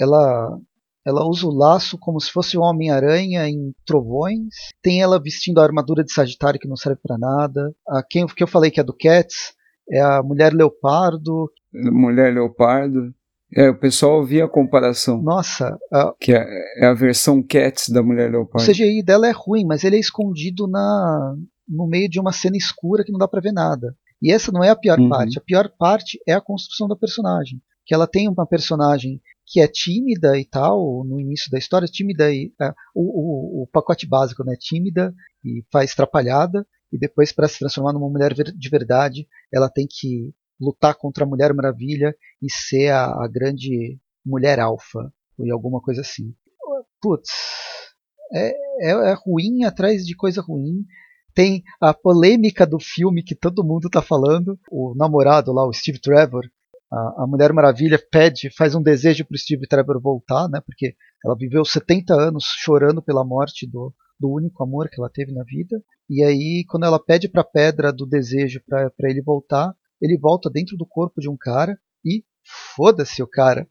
Ela 0.00 0.58
ela 1.04 1.26
usa 1.26 1.46
o 1.46 1.52
laço 1.52 1.98
como 1.98 2.20
se 2.20 2.30
fosse 2.30 2.56
o 2.56 2.60
Homem-Aranha 2.60 3.48
em 3.48 3.72
Trovões. 3.84 4.54
Tem 4.80 5.02
ela 5.02 5.20
vestindo 5.20 5.60
a 5.60 5.64
armadura 5.64 6.04
de 6.04 6.12
Sagitário 6.12 6.60
que 6.60 6.68
não 6.68 6.76
serve 6.76 7.00
para 7.02 7.18
nada. 7.18 7.74
A 7.88 8.02
quem 8.08 8.24
que 8.26 8.42
eu 8.42 8.46
falei 8.46 8.70
que 8.70 8.78
é 8.78 8.84
do 8.84 8.96
Cats 8.96 9.52
é 9.90 10.00
a 10.00 10.22
Mulher 10.22 10.52
Leopardo. 10.52 11.50
Mulher 11.72 12.32
Leopardo. 12.32 13.12
É, 13.54 13.68
o 13.68 13.78
pessoal 13.78 14.24
via 14.24 14.46
a 14.46 14.48
comparação. 14.48 15.20
Nossa. 15.20 15.76
Que 16.20 16.32
é, 16.32 16.46
é, 16.78 16.86
a 16.86 16.94
versão 16.94 17.42
Cats 17.42 17.88
da 17.88 18.02
Mulher 18.02 18.30
Leopardo. 18.30 18.62
O 18.62 18.72
CGI 18.72 19.02
dela 19.02 19.26
é 19.26 19.32
ruim, 19.32 19.66
mas 19.66 19.84
ele 19.84 19.96
é 19.96 20.00
escondido 20.00 20.66
na 20.66 21.36
no 21.72 21.86
meio 21.86 22.08
de 22.08 22.20
uma 22.20 22.32
cena 22.32 22.56
escura 22.56 23.02
que 23.02 23.10
não 23.10 23.18
dá 23.18 23.26
pra 23.26 23.40
ver 23.40 23.52
nada. 23.52 23.96
E 24.20 24.30
essa 24.30 24.52
não 24.52 24.62
é 24.62 24.70
a 24.70 24.76
pior 24.76 25.00
uhum. 25.00 25.08
parte. 25.08 25.38
A 25.38 25.42
pior 25.42 25.70
parte 25.78 26.20
é 26.28 26.32
a 26.32 26.40
construção 26.40 26.86
da 26.86 26.94
personagem. 26.94 27.60
Que 27.84 27.94
ela 27.94 28.06
tem 28.06 28.28
uma 28.28 28.46
personagem 28.46 29.20
que 29.46 29.60
é 29.60 29.66
tímida 29.66 30.38
e 30.38 30.44
tal, 30.44 31.04
no 31.04 31.20
início 31.20 31.50
da 31.50 31.58
história, 31.58 31.88
tímida 31.88 32.30
e. 32.32 32.52
É, 32.60 32.72
o, 32.94 33.60
o, 33.60 33.62
o, 33.62 33.66
pacote 33.66 34.06
básico, 34.06 34.44
né? 34.44 34.54
Tímida 34.58 35.12
e 35.44 35.64
faz 35.72 35.94
trapalhada, 35.94 36.64
e 36.92 36.98
depois, 36.98 37.32
para 37.32 37.48
se 37.48 37.58
transformar 37.58 37.92
numa 37.92 38.08
mulher 38.08 38.32
de 38.34 38.68
verdade, 38.68 39.26
ela 39.52 39.68
tem 39.68 39.86
que 39.88 40.32
lutar 40.60 40.94
contra 40.94 41.24
a 41.24 41.26
Mulher 41.26 41.52
Maravilha 41.52 42.14
e 42.40 42.50
ser 42.50 42.90
a, 42.90 43.06
a 43.06 43.28
grande 43.28 43.98
mulher 44.24 44.60
alfa, 44.60 45.12
ou 45.36 45.52
alguma 45.52 45.80
coisa 45.80 46.02
assim. 46.02 46.32
Putz, 47.00 47.30
é, 48.32 48.50
é, 48.80 48.90
é 48.90 49.14
ruim 49.14 49.64
atrás 49.64 50.04
de 50.04 50.14
coisa 50.14 50.40
ruim. 50.40 50.84
Tem 51.34 51.62
a 51.80 51.94
polêmica 51.94 52.66
do 52.66 52.78
filme 52.78 53.22
que 53.22 53.34
todo 53.34 53.64
mundo 53.64 53.88
tá 53.88 54.02
falando. 54.02 54.58
O 54.70 54.94
namorado 54.94 55.52
lá, 55.52 55.66
o 55.66 55.72
Steve 55.72 56.00
Trevor, 56.00 56.44
a, 56.92 57.26
Mulher 57.26 57.52
Maravilha 57.52 57.98
pede, 58.10 58.50
faz 58.54 58.74
um 58.74 58.82
desejo 58.82 59.24
para 59.24 59.38
Steve 59.38 59.66
Trevor 59.66 60.00
voltar, 60.00 60.48
né? 60.48 60.60
Porque 60.64 60.94
ela 61.24 61.34
viveu 61.34 61.64
70 61.64 62.12
anos 62.14 62.44
chorando 62.58 63.00
pela 63.00 63.24
morte 63.24 63.66
do, 63.66 63.94
do 64.20 64.30
único 64.30 64.62
amor 64.62 64.90
que 64.90 65.00
ela 65.00 65.08
teve 65.08 65.32
na 65.32 65.42
vida. 65.42 65.82
E 66.08 66.22
aí, 66.22 66.64
quando 66.68 66.84
ela 66.84 67.02
pede 67.02 67.28
para 67.28 67.42
pedra 67.42 67.92
do 67.92 68.04
desejo 68.04 68.60
para 68.68 69.10
ele 69.10 69.22
voltar, 69.22 69.74
ele 70.00 70.18
volta 70.18 70.50
dentro 70.50 70.76
do 70.76 70.84
corpo 70.84 71.20
de 71.20 71.30
um 71.30 71.36
cara 71.38 71.78
e 72.04 72.22
foda-se 72.76 73.22
o 73.22 73.26
cara. 73.26 73.66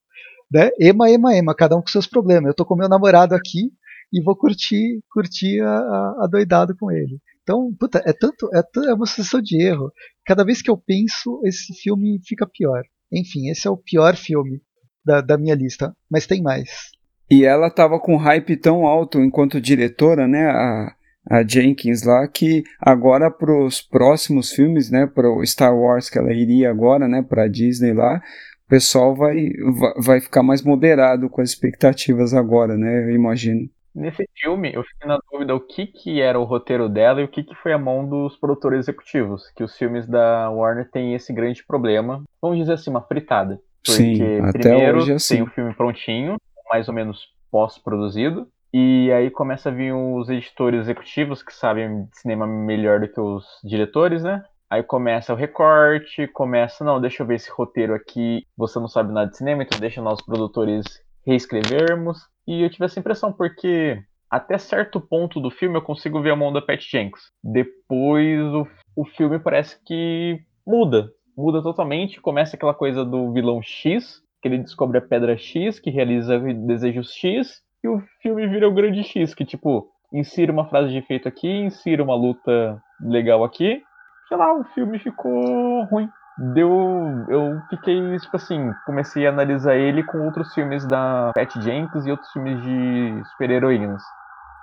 Né? 0.51 0.71
Ema, 0.79 1.09
ema, 1.09 1.35
ema, 1.35 1.55
cada 1.55 1.77
um 1.77 1.81
com 1.81 1.87
seus 1.87 2.07
problemas. 2.07 2.47
Eu 2.47 2.55
tô 2.55 2.65
com 2.65 2.75
meu 2.75 2.89
namorado 2.89 3.35
aqui 3.35 3.71
e 4.11 4.21
vou 4.21 4.35
curtir, 4.35 5.03
curtir 5.09 5.61
a, 5.61 5.69
a, 5.69 6.23
a 6.23 6.27
doidado 6.27 6.75
com 6.75 6.91
ele. 6.91 7.21
Então, 7.43 7.73
puta, 7.79 8.01
é 8.05 8.13
tanto, 8.13 8.49
é, 8.53 8.61
é 8.89 8.93
uma 8.93 9.05
sucessão 9.05 9.41
de 9.41 9.61
erro. 9.61 9.91
Cada 10.25 10.43
vez 10.43 10.61
que 10.61 10.69
eu 10.69 10.77
penso, 10.77 11.41
esse 11.43 11.73
filme 11.81 12.19
fica 12.25 12.47
pior. 12.47 12.83
Enfim, 13.11 13.49
esse 13.49 13.67
é 13.67 13.71
o 13.71 13.77
pior 13.77 14.15
filme 14.15 14.61
da, 15.03 15.21
da 15.21 15.37
minha 15.37 15.55
lista, 15.55 15.95
mas 16.09 16.27
tem 16.27 16.41
mais. 16.41 16.91
E 17.29 17.45
ela 17.45 17.69
tava 17.69 17.99
com 17.99 18.17
hype 18.17 18.57
tão 18.57 18.85
alto 18.85 19.19
enquanto 19.19 19.61
diretora, 19.61 20.27
né? 20.27 20.47
A, 20.49 20.95
a 21.29 21.47
Jenkins 21.47 22.03
lá, 22.03 22.27
que 22.27 22.63
agora 22.79 23.31
para 23.31 23.65
os 23.65 23.81
próximos 23.81 24.51
filmes, 24.51 24.91
né? 24.91 25.07
Para 25.07 25.29
o 25.29 25.45
Star 25.45 25.75
Wars 25.75 26.09
que 26.09 26.17
ela 26.17 26.33
iria 26.33 26.69
agora, 26.69 27.07
né? 27.07 27.21
Para 27.21 27.47
Disney 27.47 27.93
lá, 27.93 28.17
o 28.65 28.69
pessoal 28.69 29.15
vai, 29.15 29.49
vai 29.97 30.21
ficar 30.21 30.43
mais 30.43 30.61
moderado 30.61 31.29
com 31.29 31.41
as 31.41 31.49
expectativas 31.49 32.33
agora, 32.33 32.77
né? 32.77 33.05
Eu 33.05 33.11
imagino. 33.11 33.69
Nesse 33.93 34.27
filme, 34.39 34.71
eu 34.73 34.83
fiquei 34.83 35.07
na 35.07 35.19
dúvida 35.31 35.53
o 35.53 35.59
que, 35.59 35.85
que 35.85 36.21
era 36.21 36.39
o 36.39 36.45
roteiro 36.45 36.87
dela 36.87 37.21
e 37.21 37.25
o 37.25 37.27
que, 37.27 37.43
que 37.43 37.55
foi 37.55 37.73
a 37.73 37.77
mão 37.77 38.07
dos 38.07 38.37
produtores 38.37 38.79
executivos. 38.79 39.49
Que 39.55 39.63
os 39.63 39.75
filmes 39.77 40.07
da 40.07 40.49
Warner 40.49 40.89
têm 40.89 41.13
esse 41.13 41.33
grande 41.33 41.63
problema. 41.65 42.23
Vamos 42.41 42.57
dizer 42.57 42.73
assim, 42.73 42.89
uma 42.89 43.01
fritada. 43.01 43.59
Porque 43.85 44.15
Sim, 44.15 44.39
até 44.41 44.59
primeiro 44.59 44.97
hoje 44.99 45.11
é 45.11 45.15
assim. 45.15 45.35
tem 45.35 45.43
o 45.43 45.47
filme 45.47 45.73
prontinho, 45.73 46.37
mais 46.69 46.87
ou 46.87 46.93
menos 46.93 47.27
pós-produzido. 47.51 48.47
E 48.73 49.11
aí 49.11 49.29
começa 49.29 49.69
a 49.69 49.71
vir 49.71 49.93
os 49.93 50.29
editores 50.29 50.81
executivos 50.81 51.43
que 51.43 51.53
sabem 51.53 52.05
de 52.05 52.17
cinema 52.19 52.47
melhor 52.47 53.01
do 53.01 53.09
que 53.09 53.19
os 53.19 53.45
diretores, 53.63 54.23
né? 54.23 54.43
Aí 54.69 54.81
começa 54.81 55.33
o 55.33 55.35
recorte, 55.35 56.27
começa, 56.27 56.85
não, 56.85 57.01
deixa 57.01 57.21
eu 57.21 57.27
ver 57.27 57.35
esse 57.35 57.51
roteiro 57.51 57.93
aqui, 57.93 58.47
você 58.55 58.79
não 58.79 58.87
sabe 58.87 59.11
nada 59.11 59.29
de 59.29 59.35
cinema, 59.35 59.63
então 59.63 59.77
deixa 59.77 60.01
nós 60.01 60.21
produtores 60.21 60.85
reescrevermos. 61.25 62.19
E 62.47 62.63
eu 62.63 62.69
tive 62.69 62.85
essa 62.85 62.99
impressão, 62.99 63.31
porque 63.31 64.01
até 64.29 64.57
certo 64.57 64.99
ponto 64.99 65.39
do 65.39 65.51
filme 65.51 65.77
eu 65.77 65.81
consigo 65.81 66.21
ver 66.21 66.31
a 66.31 66.35
mão 66.35 66.51
da 66.51 66.61
Pat 66.61 66.81
Jenks. 66.81 67.21
Depois 67.43 68.41
o, 68.53 68.67
o 68.95 69.05
filme 69.05 69.39
parece 69.39 69.77
que 69.85 70.39
muda. 70.65 71.11
Muda 71.37 71.61
totalmente. 71.61 72.21
Começa 72.21 72.55
aquela 72.55 72.73
coisa 72.73 73.03
do 73.05 73.31
vilão 73.31 73.61
X, 73.61 74.21
que 74.41 74.47
ele 74.47 74.57
descobre 74.57 74.97
a 74.97 75.01
pedra 75.01 75.37
X, 75.37 75.79
que 75.79 75.89
realiza 75.89 76.39
desejos 76.39 77.13
X, 77.13 77.61
e 77.83 77.87
o 77.87 78.01
filme 78.21 78.47
vira 78.47 78.67
o 78.67 78.73
grande 78.73 79.03
X, 79.03 79.33
que 79.33 79.45
tipo, 79.45 79.89
insira 80.13 80.51
uma 80.51 80.67
frase 80.67 80.91
de 80.91 80.97
efeito 80.97 81.27
aqui, 81.27 81.47
insira 81.47 82.03
uma 82.03 82.15
luta 82.15 82.81
legal 82.99 83.43
aqui. 83.43 83.81
Sei 84.27 84.37
lá, 84.37 84.53
o 84.53 84.63
filme 84.65 84.99
ficou 84.99 85.83
ruim 85.85 86.07
deu. 86.41 87.25
Eu 87.29 87.61
fiquei, 87.69 88.17
tipo 88.19 88.35
assim, 88.35 88.73
comecei 88.85 89.25
a 89.25 89.29
analisar 89.29 89.75
ele 89.75 90.03
com 90.03 90.25
outros 90.25 90.53
filmes 90.53 90.85
da 90.85 91.31
Pat 91.33 91.53
Jenkins 91.61 92.05
e 92.05 92.11
outros 92.11 92.31
filmes 92.31 92.61
de 92.61 93.23
super-heroínas. 93.31 94.01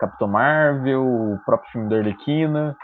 Capitão 0.00 0.28
Marvel, 0.28 1.05
o 1.05 1.38
próprio 1.44 1.70
filme 1.72 1.88
da 1.88 1.96
Arlequina, 1.96 2.76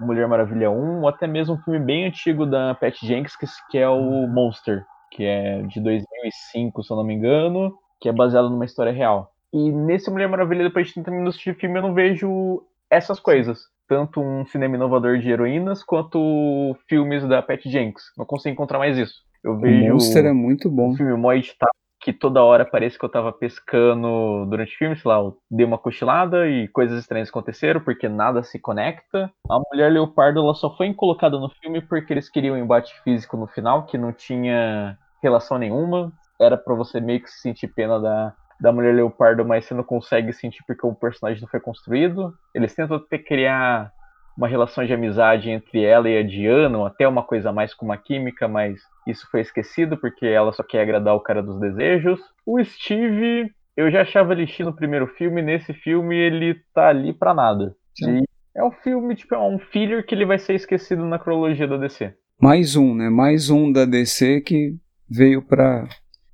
Mulher 0.00 0.28
Maravilha 0.28 0.70
1, 0.70 1.00
ou 1.00 1.08
até 1.08 1.26
mesmo 1.26 1.54
um 1.54 1.58
filme 1.58 1.80
bem 1.80 2.06
antigo 2.06 2.46
da 2.46 2.74
Pat 2.74 2.96
Jenkins, 3.00 3.36
que 3.70 3.78
é 3.78 3.88
o 3.88 4.26
Monster, 4.28 4.84
que 5.10 5.24
é 5.24 5.62
de 5.62 5.80
2005, 5.80 6.82
se 6.82 6.92
eu 6.92 6.96
não 6.96 7.04
me 7.04 7.14
engano, 7.14 7.76
que 8.00 8.08
é 8.08 8.12
baseado 8.12 8.50
numa 8.50 8.64
história 8.64 8.92
real. 8.92 9.32
E 9.52 9.70
nesse 9.70 10.10
Mulher 10.10 10.28
Maravilha, 10.28 10.64
depois 10.64 10.88
de 10.88 10.94
30 10.94 11.10
minutos 11.10 11.38
de 11.38 11.54
filme, 11.54 11.78
eu 11.78 11.82
não 11.82 11.94
vejo 11.94 12.62
essas 12.90 13.18
coisas 13.18 13.73
tanto 13.88 14.20
um 14.20 14.44
cinema 14.46 14.76
inovador 14.76 15.18
de 15.18 15.30
heroínas 15.30 15.82
quanto 15.82 16.76
filmes 16.88 17.26
da 17.26 17.42
Pat 17.42 17.62
Jenks. 17.64 18.04
Não 18.16 18.24
consigo 18.24 18.52
encontrar 18.52 18.78
mais 18.78 18.96
isso. 18.96 19.22
Eu 19.42 19.58
vejo 19.58 19.90
o 19.90 19.92
Monster 19.94 20.24
é 20.24 20.32
muito 20.32 20.70
bom. 20.70 20.92
O 20.92 20.96
filme 20.96 21.12
mó 21.14 21.32
editado, 21.32 21.70
que 22.00 22.12
toda 22.12 22.42
hora 22.42 22.64
parece 22.64 22.98
que 22.98 23.04
eu 23.04 23.08
tava 23.08 23.32
pescando 23.32 24.46
durante 24.46 24.74
o 24.74 24.78
filme, 24.78 24.96
sei 24.96 25.08
lá, 25.10 25.18
eu 25.18 25.36
dei 25.50 25.66
uma 25.66 25.78
cochilada 25.78 26.48
e 26.48 26.68
coisas 26.68 26.98
estranhas 27.00 27.28
aconteceram 27.28 27.80
porque 27.80 28.08
nada 28.08 28.42
se 28.42 28.58
conecta. 28.58 29.30
A 29.50 29.58
Mulher 29.70 29.92
Leopardo 29.92 30.40
ela 30.40 30.54
só 30.54 30.74
foi 30.76 30.92
colocada 30.94 31.38
no 31.38 31.50
filme 31.60 31.80
porque 31.80 32.12
eles 32.12 32.28
queriam 32.28 32.56
um 32.56 32.58
embate 32.58 32.94
físico 33.02 33.36
no 33.36 33.46
final 33.46 33.86
que 33.86 33.98
não 33.98 34.12
tinha 34.12 34.98
relação 35.22 35.58
nenhuma. 35.58 36.12
Era 36.40 36.56
para 36.56 36.74
você 36.74 37.00
meio 37.00 37.22
que 37.22 37.30
se 37.30 37.40
sentir 37.40 37.68
pena 37.68 37.98
da, 38.00 38.34
da 38.60 38.72
Mulher 38.72 38.94
Leopardo, 38.94 39.44
mas 39.44 39.64
você 39.64 39.74
não 39.74 39.84
consegue 39.84 40.32
sentir 40.32 40.62
porque 40.66 40.86
o 40.86 40.94
personagem 40.94 41.40
não 41.40 41.48
foi 41.48 41.60
construído. 41.60 42.32
Eles 42.54 42.74
tentam 42.74 42.96
até 42.96 43.18
criar 43.18 43.92
uma 44.36 44.48
relação 44.48 44.84
de 44.84 44.92
amizade 44.92 45.50
entre 45.50 45.84
ela 45.84 46.08
e 46.08 46.18
a 46.18 46.22
Diana, 46.22 46.78
ou 46.78 46.86
até 46.86 47.06
uma 47.06 47.22
coisa 47.22 47.52
mais 47.52 47.72
com 47.72 47.86
uma 47.86 47.96
química, 47.96 48.48
mas 48.48 48.80
isso 49.06 49.28
foi 49.30 49.40
esquecido 49.40 49.96
porque 49.96 50.26
ela 50.26 50.52
só 50.52 50.62
quer 50.62 50.82
agradar 50.82 51.14
o 51.14 51.20
cara 51.20 51.42
dos 51.42 51.60
desejos. 51.60 52.20
O 52.44 52.62
Steve, 52.64 53.50
eu 53.76 53.90
já 53.90 54.02
achava 54.02 54.32
ele 54.32 54.46
no 54.60 54.74
primeiro 54.74 55.06
filme, 55.06 55.40
nesse 55.40 55.72
filme 55.72 56.16
ele 56.16 56.56
tá 56.74 56.88
ali 56.88 57.12
pra 57.12 57.32
nada. 57.32 57.74
Sim. 57.96 58.20
E 58.20 58.24
é 58.56 58.64
um 58.64 58.72
filme, 58.72 59.14
tipo, 59.14 59.34
é 59.34 59.38
um 59.38 59.58
filler 59.58 60.04
que 60.04 60.14
ele 60.14 60.26
vai 60.26 60.38
ser 60.38 60.54
esquecido 60.54 61.04
na 61.04 61.18
cronologia 61.18 61.66
da 61.66 61.76
DC. 61.76 62.12
Mais 62.40 62.74
um, 62.76 62.94
né? 62.94 63.08
Mais 63.08 63.50
um 63.50 63.70
da 63.70 63.84
DC 63.84 64.40
que 64.40 64.74
veio 65.08 65.42
pra, 65.42 65.88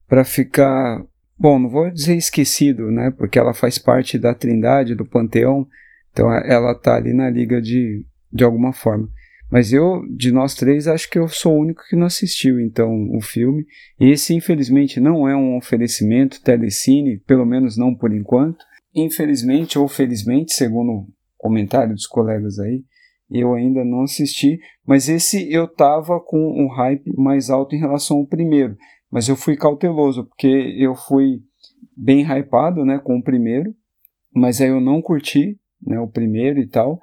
pra 0.09 0.25
ficar 0.25 1.03
bom, 1.41 1.59
não 1.59 1.71
vou 1.71 1.91
dizer 1.91 2.17
esquecido, 2.17 2.91
né? 2.91 3.11
Porque 3.11 3.39
ela 3.39 3.55
faz 3.55 3.79
parte 3.79 4.19
da 4.19 4.35
Trindade, 4.35 4.95
do 4.95 5.07
Panteão, 5.07 5.67
então 6.12 6.31
ela 6.31 6.75
tá 6.75 6.97
ali 6.97 7.15
na 7.15 7.31
liga 7.31 7.62
de, 7.62 8.05
de 8.31 8.45
alguma 8.45 8.75
forma. 8.75 9.09
Mas 9.51 9.73
eu, 9.73 10.03
de 10.15 10.31
nós 10.31 10.55
três, 10.55 10.87
acho 10.87 11.11
que 11.11 11.19
eu 11.19 11.27
sou 11.27 11.57
o 11.57 11.61
único 11.61 11.83
que 11.89 11.97
não 11.97 12.07
assistiu, 12.07 12.61
então, 12.61 13.09
o 13.17 13.21
filme. 13.21 13.67
Esse, 13.99 14.35
infelizmente, 14.35 15.01
não 15.01 15.27
é 15.27 15.35
um 15.35 15.57
oferecimento 15.57 16.41
telecine, 16.43 17.19
pelo 17.27 17.45
menos 17.45 17.77
não 17.77 17.93
por 17.93 18.12
enquanto. 18.12 18.65
Infelizmente 18.95 19.79
ou 19.79 19.89
felizmente, 19.89 20.53
segundo 20.53 20.91
o 20.93 21.09
comentário 21.37 21.95
dos 21.95 22.07
colegas 22.07 22.59
aí, 22.61 22.85
eu 23.31 23.55
ainda 23.55 23.85
não 23.85 24.03
assisti, 24.03 24.61
mas 24.85 25.09
esse 25.09 25.53
eu 25.53 25.69
tava 25.69 26.21
com 26.21 26.39
um 26.39 26.69
hype 26.69 27.12
mais 27.17 27.49
alto 27.49 27.75
em 27.75 27.79
relação 27.79 28.19
ao 28.19 28.27
primeiro. 28.27 28.77
Mas 29.11 29.28
eu 29.28 29.37
fui 29.37 29.57
cauteloso, 29.57 30.24
porque 30.24 30.47
eu 30.78 30.95
fui 30.95 31.43
bem 31.97 32.23
hypado 32.23 32.85
né, 32.85 32.99
com 32.99 33.19
o 33.19 33.23
primeiro, 33.23 33.74
mas 34.35 34.61
aí 34.61 34.69
eu 34.69 34.81
não 34.81 35.03
curti 35.03 35.59
né, 35.85 35.99
o 35.99 36.09
primeiro 36.09 36.61
e 36.61 36.66
tal. 36.66 37.01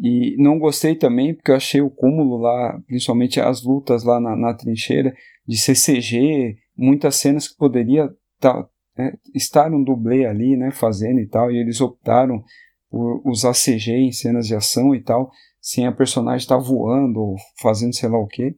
E 0.00 0.36
não 0.38 0.58
gostei 0.58 0.94
também, 0.94 1.34
porque 1.34 1.50
eu 1.50 1.56
achei 1.56 1.80
o 1.80 1.90
cúmulo 1.90 2.36
lá, 2.36 2.80
principalmente 2.86 3.40
as 3.40 3.64
lutas 3.64 4.04
lá 4.04 4.20
na, 4.20 4.36
na 4.36 4.54
trincheira, 4.54 5.12
de 5.46 5.56
CCG, 5.56 6.56
muitas 6.76 7.16
cenas 7.16 7.48
que 7.48 7.56
poderia 7.56 8.08
tá, 8.38 8.64
é, 8.96 9.12
estar 9.34 9.72
um 9.72 9.82
dublê 9.82 10.26
ali, 10.26 10.56
né, 10.56 10.70
fazendo 10.70 11.18
e 11.18 11.26
tal, 11.26 11.50
e 11.50 11.58
eles 11.58 11.80
optaram 11.80 12.44
por 12.90 13.22
usar 13.24 13.52
CG 13.52 13.90
em 13.92 14.12
cenas 14.12 14.46
de 14.46 14.54
ação 14.54 14.94
e 14.94 15.02
tal, 15.02 15.30
sem 15.60 15.86
a 15.86 15.92
personagem 15.92 16.44
estar 16.44 16.58
tá 16.58 16.62
voando 16.62 17.18
ou 17.20 17.36
fazendo 17.60 17.94
sei 17.94 18.08
lá 18.08 18.18
o 18.18 18.26
que. 18.26 18.54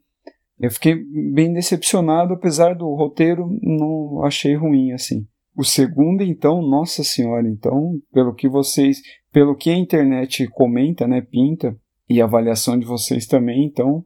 Eu 0.61 0.71
fiquei 0.71 0.95
bem 1.33 1.53
decepcionado, 1.55 2.35
apesar 2.35 2.75
do 2.75 2.95
roteiro, 2.95 3.49
não 3.63 4.23
achei 4.23 4.55
ruim 4.55 4.93
assim. 4.93 5.27
O 5.57 5.65
segundo, 5.65 6.23
então, 6.23 6.61
nossa 6.61 7.03
senhora, 7.03 7.49
então, 7.49 7.99
pelo 8.13 8.35
que 8.35 8.49
vocês, 8.49 9.01
pelo 9.33 9.57
que 9.57 9.71
a 9.71 9.77
internet 9.77 10.47
comenta, 10.49 11.09
né, 11.09 11.23
pinta, 11.23 11.75
e 12.09 12.21
a 12.21 12.25
avaliação 12.25 12.79
de 12.79 12.85
vocês 12.85 13.27
também, 13.27 13.65
então, 13.65 14.05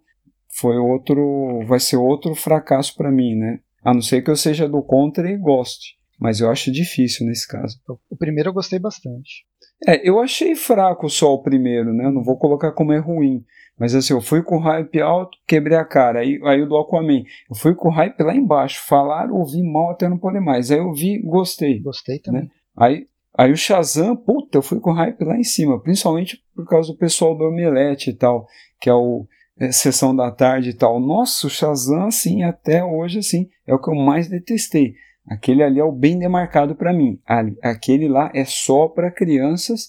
foi 0.59 0.77
outro, 0.77 1.65
vai 1.67 1.81
ser 1.81 1.97
outro 1.97 2.35
fracasso 2.35 2.95
para 2.97 3.11
mim, 3.11 3.35
né? 3.35 3.59
A 3.83 3.93
não 3.93 4.01
ser 4.01 4.23
que 4.23 4.31
eu 4.31 4.37
seja 4.37 4.69
do 4.69 4.83
contra 4.83 5.29
e 5.29 5.37
goste. 5.37 5.97
Mas 6.25 6.41
eu 6.41 6.51
acho 6.51 6.73
difícil 6.73 7.27
nesse 7.27 7.47
caso. 7.47 7.79
O 8.09 8.17
primeiro 8.17 8.49
eu 8.49 8.55
gostei 8.55 8.79
bastante. 8.79 9.45
É, 9.87 10.09
eu 10.09 10.19
achei 10.19 10.55
fraco 10.55 11.07
só 11.11 11.35
o 11.35 11.43
primeiro, 11.43 11.93
né? 11.93 12.07
Eu 12.07 12.13
não 12.13 12.25
vou 12.25 12.39
colocar 12.39 12.73
como 12.73 12.95
é 12.95 12.99
ruim. 12.99 13.45
Mas 13.79 13.95
assim, 13.95 14.15
eu 14.15 14.23
fui 14.23 14.43
com 14.43 14.57
hype 14.57 15.03
alto, 15.03 15.37
quebrei 15.47 15.77
a 15.77 15.85
cara. 15.85 16.21
Aí, 16.21 16.41
aí 16.45 16.63
o 16.63 16.67
do 16.67 16.79
Aquaman. 16.79 17.25
Eu 17.51 17.55
fui 17.55 17.75
com 17.75 17.91
hype 17.91 18.19
lá 18.23 18.35
embaixo. 18.35 18.87
Falaram, 18.89 19.35
ouvi 19.35 19.63
mal 19.63 19.91
até 19.91 20.09
não 20.09 20.17
poder 20.17 20.41
mais. 20.41 20.71
Aí 20.71 20.79
eu 20.79 20.95
vi, 20.95 21.21
gostei. 21.21 21.79
Gostei 21.81 22.19
também. 22.19 22.45
Né? 22.45 22.49
Aí, 22.75 23.07
aí 23.37 23.53
o 23.53 23.57
Shazam, 23.57 24.17
puta, 24.17 24.57
eu 24.57 24.63
fui 24.63 24.81
com 24.81 24.93
hype 24.93 25.23
lá 25.27 25.37
em 25.37 25.45
cima. 25.45 25.79
Principalmente 25.79 26.43
por 26.57 26.67
causa 26.67 26.91
do 26.91 26.97
pessoal 26.97 27.37
do 27.37 27.45
Omelete 27.45 28.09
e 28.09 28.15
tal. 28.15 28.47
Que 28.81 28.89
é 28.89 28.95
o 28.95 29.27
é, 29.59 29.71
Sessão 29.71 30.17
da 30.17 30.31
Tarde 30.31 30.71
e 30.71 30.75
tal. 30.75 30.99
Nossa, 30.99 31.47
o 31.47 31.51
Shazam, 31.51 32.07
assim, 32.07 32.45
até 32.45 32.83
hoje, 32.83 33.19
assim, 33.19 33.51
é 33.67 33.75
o 33.75 33.79
que 33.79 33.91
eu 33.91 33.95
mais 33.95 34.27
detestei. 34.27 34.95
Aquele 35.27 35.63
ali 35.63 35.81
é 35.81 35.85
o 35.85 35.93
bem 35.93 36.19
demarcado 36.19 36.75
para 36.75 36.93
mim. 36.93 37.19
Aquele 37.63 38.09
lá 38.09 38.31
é 38.35 38.45
só 38.45 38.89
para 38.89 39.11
crianças 39.11 39.89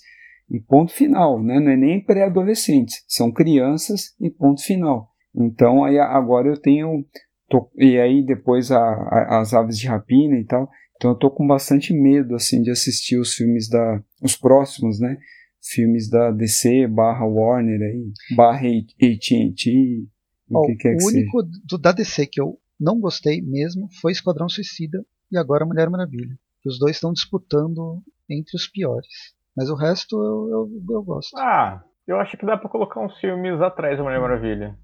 e 0.50 0.60
ponto 0.60 0.92
final, 0.94 1.42
né? 1.44 1.60
Não 1.60 1.72
é 1.72 1.76
nem 1.76 2.04
pré-adolescentes, 2.04 3.04
são 3.08 3.32
crianças 3.32 4.16
e 4.20 4.30
ponto 4.30 4.64
final. 4.64 5.10
Então 5.36 5.84
aí 5.84 6.00
agora 6.00 6.48
eu 6.48 6.60
tenho 6.60 7.06
tô, 7.50 7.70
e 7.76 8.00
aí 8.00 8.26
depois 8.26 8.72
a, 8.72 8.80
a, 8.80 9.40
as 9.42 9.54
aves 9.54 9.78
de 9.78 9.88
rapina 9.88 10.38
e 10.38 10.46
tal. 10.46 10.70
Então 10.96 11.12
eu 11.12 11.18
tô 11.18 11.30
com 11.30 11.46
bastante 11.46 11.94
medo 11.94 12.36
assim 12.36 12.62
de 12.62 12.72
assistir 12.72 13.18
os 13.18 13.34
filmes 13.34 13.68
da 13.70 14.02
os 14.22 14.38
próximos, 14.38 15.00
né? 15.00 15.18
Filmes 15.62 16.10
da 16.10 16.32
DC 16.32 16.88
barra 16.88 17.26
Warner 17.26 17.82
aí, 17.82 18.36
barra 18.36 18.68
AT&T, 18.68 20.08
o 20.50 20.66
que 20.68 20.76
quer 20.76 20.96
que 20.96 21.04
O 21.04 21.08
único 21.08 21.42
seja. 21.42 21.62
do 21.68 21.78
da 21.78 21.92
DC 21.92 22.28
que 22.28 22.40
eu 22.40 22.58
não 22.80 23.00
gostei 23.00 23.42
mesmo 23.42 23.90
foi 24.00 24.14
Esquadrão 24.14 24.48
Suicida 24.48 25.04
e 25.32 25.38
agora 25.38 25.66
Mulher 25.66 25.90
Maravilha. 25.90 26.38
Os 26.66 26.80
dois 26.80 26.96
estão 26.96 27.14
disputando 27.14 28.02
entre 28.30 28.56
os 28.56 28.68
piores. 28.68 29.08
Mas 29.56 29.70
o 29.70 29.76
resto 29.76 30.16
eu, 30.16 30.50
eu, 30.50 30.96
eu 30.96 31.04
gosto. 31.04 31.38
Ah, 31.38 31.84
eu 32.08 32.20
acho 32.20 32.38
que 32.38 32.46
dá 32.46 32.58
pra 32.58 32.70
colocar 32.70 33.00
uns 33.00 33.18
filmes 33.20 33.62
atrás 33.62 33.98
da 33.98 34.04
Mulher 34.04 34.20
Maravilha. 34.20 34.78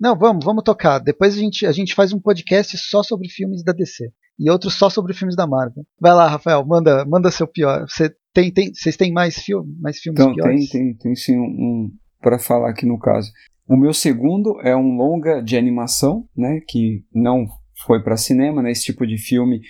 Não, 0.00 0.16
vamos, 0.16 0.44
vamos 0.44 0.62
tocar. 0.62 0.98
Depois 0.98 1.36
a 1.36 1.38
gente, 1.38 1.66
a 1.66 1.72
gente 1.72 1.94
faz 1.94 2.12
um 2.12 2.20
podcast 2.20 2.76
só 2.78 3.02
sobre 3.02 3.28
filmes 3.28 3.62
da 3.64 3.72
DC. 3.72 4.10
E 4.38 4.50
outro 4.50 4.70
só 4.70 4.90
sobre 4.90 5.14
filmes 5.14 5.36
da 5.36 5.46
Marvel. 5.46 5.84
Vai 6.00 6.12
lá, 6.12 6.28
Rafael, 6.28 6.64
manda, 6.64 7.04
manda 7.04 7.30
seu 7.30 7.46
pior. 7.46 7.86
Você 7.88 8.12
tem, 8.32 8.52
tem, 8.52 8.72
vocês 8.74 8.96
têm 8.96 9.12
mais, 9.12 9.36
filme, 9.36 9.76
mais 9.80 9.98
filmes 9.98 10.20
então, 10.20 10.34
piores? 10.34 10.70
Tem, 10.70 10.82
tem, 10.82 10.96
tem 10.96 11.14
sim 11.14 11.36
um, 11.36 11.42
um 11.42 11.90
para 12.20 12.38
falar 12.38 12.70
aqui 12.70 12.86
no 12.86 12.98
caso. 12.98 13.30
O 13.68 13.76
meu 13.76 13.94
segundo 13.94 14.60
é 14.60 14.76
um 14.76 14.96
longa 14.96 15.40
de 15.40 15.56
animação, 15.56 16.28
né, 16.36 16.60
que 16.68 17.04
não 17.14 17.46
foi 17.86 18.02
para 18.02 18.16
cinema, 18.16 18.62
né, 18.62 18.70
esse 18.70 18.84
tipo 18.84 19.06
de 19.06 19.18
filme, 19.18 19.60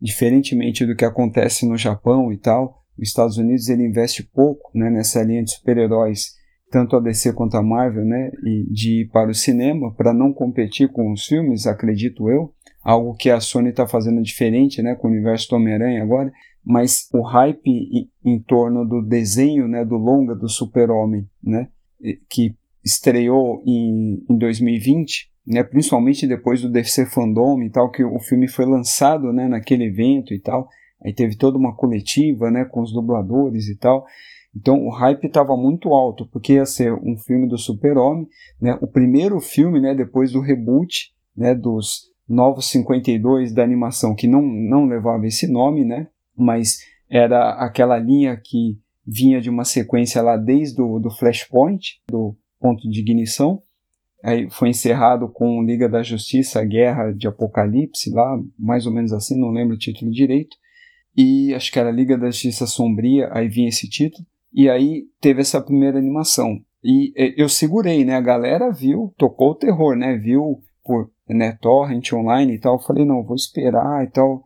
diferentemente 0.00 0.84
do 0.84 0.96
que 0.96 1.04
acontece 1.04 1.66
no 1.66 1.76
Japão 1.76 2.32
e 2.32 2.36
tal, 2.36 2.84
os 2.98 3.08
Estados 3.08 3.38
Unidos 3.38 3.68
ele 3.68 3.84
investe 3.84 4.22
pouco 4.22 4.70
né, 4.74 4.90
nessa 4.90 5.22
linha 5.22 5.42
de 5.42 5.52
super-heróis, 5.52 6.34
tanto 6.70 6.96
a 6.96 7.00
DC 7.00 7.32
quanto 7.32 7.56
a 7.56 7.62
Marvel, 7.62 8.04
né, 8.04 8.30
e 8.44 8.66
de 8.72 9.02
ir 9.02 9.08
para 9.08 9.30
o 9.30 9.34
cinema 9.34 9.92
para 9.94 10.12
não 10.12 10.32
competir 10.32 10.90
com 10.90 11.12
os 11.12 11.26
filmes, 11.26 11.66
acredito 11.66 12.28
eu, 12.28 12.52
algo 12.82 13.14
que 13.14 13.30
a 13.30 13.40
Sony 13.40 13.70
está 13.70 13.86
fazendo 13.86 14.22
diferente, 14.22 14.82
né, 14.82 14.94
com 14.94 15.08
o 15.08 15.10
universo 15.10 15.48
do 15.50 15.56
Homem-Aranha 15.56 16.02
agora, 16.02 16.32
mas 16.64 17.08
o 17.12 17.22
hype 17.22 17.68
em, 17.68 18.10
em, 18.24 18.40
torno 18.40 18.86
do 18.86 19.02
desenho, 19.02 19.68
né, 19.68 19.84
do 19.84 19.96
longa 19.96 20.34
do 20.34 20.48
Super-Homem, 20.48 21.28
né, 21.42 21.68
que 22.28 22.56
estreou 22.84 23.62
em, 23.66 24.24
em 24.28 24.38
2020, 24.38 25.30
né, 25.46 25.62
principalmente 25.62 26.26
depois 26.26 26.62
do 26.62 26.70
DC 26.70 27.06
Fandom 27.06 27.62
e 27.62 27.70
tal, 27.70 27.90
que 27.90 28.04
o 28.04 28.18
filme 28.18 28.48
foi 28.48 28.64
lançado, 28.64 29.32
né, 29.32 29.48
naquele 29.48 29.84
evento 29.84 30.32
e 30.32 30.40
tal, 30.40 30.68
Aí 31.04 31.12
teve 31.12 31.36
toda 31.36 31.58
uma 31.58 31.76
coletiva, 31.76 32.50
né, 32.50 32.64
com 32.64 32.80
os 32.80 32.90
dubladores 32.90 33.68
e 33.68 33.76
tal. 33.76 34.06
Então 34.56 34.86
o 34.86 34.90
hype 34.90 35.26
estava 35.26 35.56
muito 35.56 35.90
alto, 35.90 36.26
porque 36.30 36.54
ia 36.54 36.64
ser 36.64 36.94
um 36.94 37.16
filme 37.18 37.46
do 37.46 37.58
Super-Homem, 37.58 38.26
né, 38.60 38.78
o 38.80 38.86
primeiro 38.86 39.38
filme, 39.40 39.80
né, 39.80 39.94
depois 39.94 40.32
do 40.32 40.40
reboot, 40.40 41.12
né, 41.36 41.54
dos 41.54 42.12
Novos 42.26 42.70
52 42.70 43.52
da 43.52 43.62
animação, 43.62 44.14
que 44.14 44.26
não, 44.26 44.40
não 44.40 44.86
levava 44.86 45.26
esse 45.26 45.46
nome, 45.46 45.84
né, 45.84 46.08
mas 46.34 46.78
era 47.10 47.50
aquela 47.62 47.98
linha 47.98 48.40
que 48.42 48.78
vinha 49.06 49.40
de 49.42 49.50
uma 49.50 49.64
sequência 49.64 50.22
lá 50.22 50.38
desde 50.38 50.80
o 50.80 50.98
do 50.98 51.10
Flashpoint, 51.10 52.00
do 52.08 52.34
ponto 52.58 52.88
de 52.88 53.00
ignição, 53.00 53.60
aí 54.24 54.48
foi 54.50 54.70
encerrado 54.70 55.28
com 55.28 55.62
Liga 55.62 55.88
da 55.88 56.02
Justiça, 56.02 56.64
Guerra 56.64 57.12
de 57.12 57.28
Apocalipse, 57.28 58.10
lá, 58.10 58.40
mais 58.58 58.86
ou 58.86 58.92
menos 58.92 59.12
assim, 59.12 59.38
não 59.38 59.50
lembro 59.50 59.74
o 59.74 59.78
título 59.78 60.10
direito, 60.10 60.56
e 61.16 61.54
acho 61.54 61.70
que 61.70 61.78
era 61.78 61.90
Liga 61.90 62.18
da 62.18 62.30
Justiça 62.30 62.66
Sombria, 62.66 63.28
aí 63.32 63.48
vinha 63.48 63.68
esse 63.68 63.88
título, 63.88 64.26
e 64.52 64.68
aí 64.68 65.04
teve 65.20 65.40
essa 65.40 65.60
primeira 65.60 65.98
animação. 65.98 66.60
E 66.82 67.12
eu 67.36 67.48
segurei, 67.48 68.04
né? 68.04 68.14
A 68.14 68.20
galera 68.20 68.70
viu, 68.70 69.12
tocou 69.16 69.52
o 69.52 69.54
terror, 69.54 69.96
né? 69.96 70.16
Viu 70.16 70.60
por 70.84 71.10
né, 71.26 71.56
torrent 71.60 72.12
online 72.12 72.54
e 72.54 72.58
tal. 72.60 72.74
Eu 72.74 72.80
falei, 72.80 73.06
não, 73.06 73.24
vou 73.24 73.34
esperar 73.34 74.04
e 74.04 74.10
tal, 74.10 74.44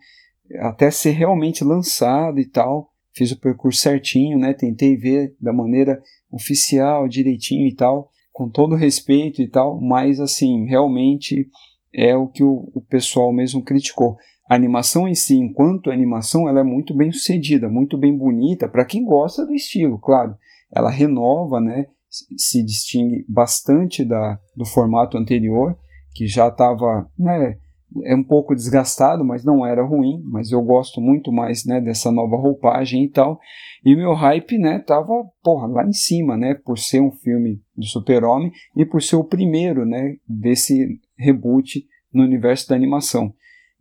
até 0.60 0.90
ser 0.90 1.10
realmente 1.10 1.64
lançado 1.64 2.38
e 2.38 2.46
tal. 2.46 2.92
Fiz 3.12 3.32
o 3.32 3.40
percurso 3.40 3.80
certinho, 3.80 4.38
né? 4.38 4.54
Tentei 4.54 4.96
ver 4.96 5.34
da 5.40 5.52
maneira 5.52 6.00
oficial, 6.30 7.08
direitinho 7.08 7.66
e 7.66 7.74
tal, 7.74 8.08
com 8.38 8.48
todo 8.48 8.76
respeito 8.76 9.42
e 9.42 9.48
tal, 9.48 9.80
mas 9.80 10.20
assim, 10.20 10.64
realmente 10.66 11.48
é 11.92 12.16
o 12.16 12.28
que 12.28 12.44
o, 12.44 12.70
o 12.72 12.80
pessoal 12.80 13.32
mesmo 13.32 13.64
criticou. 13.64 14.16
A 14.48 14.54
animação 14.54 15.08
em 15.08 15.14
si, 15.16 15.34
enquanto 15.34 15.90
animação, 15.90 16.48
ela 16.48 16.60
é 16.60 16.62
muito 16.62 16.94
bem 16.94 17.10
sucedida, 17.10 17.68
muito 17.68 17.98
bem 17.98 18.16
bonita, 18.16 18.68
para 18.68 18.84
quem 18.84 19.04
gosta 19.04 19.44
do 19.44 19.52
estilo, 19.52 19.98
claro. 19.98 20.36
Ela 20.72 20.88
renova, 20.88 21.60
né, 21.60 21.86
se 22.08 22.64
distingue 22.64 23.24
bastante 23.28 24.04
da, 24.04 24.38
do 24.56 24.64
formato 24.64 25.18
anterior, 25.18 25.76
que 26.14 26.28
já 26.28 26.46
estava 26.46 27.10
né, 27.18 27.58
é 28.04 28.14
um 28.14 28.22
pouco 28.22 28.54
desgastado, 28.54 29.24
mas 29.24 29.44
não 29.44 29.64
era 29.64 29.84
ruim, 29.84 30.22
mas 30.24 30.50
eu 30.50 30.62
gosto 30.62 31.00
muito 31.00 31.32
mais 31.32 31.64
né, 31.64 31.80
dessa 31.80 32.10
nova 32.12 32.36
roupagem 32.36 33.04
e 33.04 33.08
tal. 33.08 33.38
E 33.84 33.96
meu 33.96 34.12
hype 34.14 34.58
né, 34.58 34.78
tava 34.78 35.24
porra, 35.42 35.66
lá 35.66 35.86
em 35.86 35.92
cima, 35.92 36.36
né, 36.36 36.54
por 36.54 36.78
ser 36.78 37.00
um 37.00 37.10
filme 37.10 37.60
do 37.76 37.84
Super-Homem 37.84 38.52
e 38.76 38.84
por 38.84 39.02
ser 39.02 39.16
o 39.16 39.24
primeiro 39.24 39.86
né, 39.86 40.16
desse 40.28 41.00
reboot 41.16 41.84
no 42.12 42.22
universo 42.22 42.68
da 42.68 42.76
animação. 42.76 43.32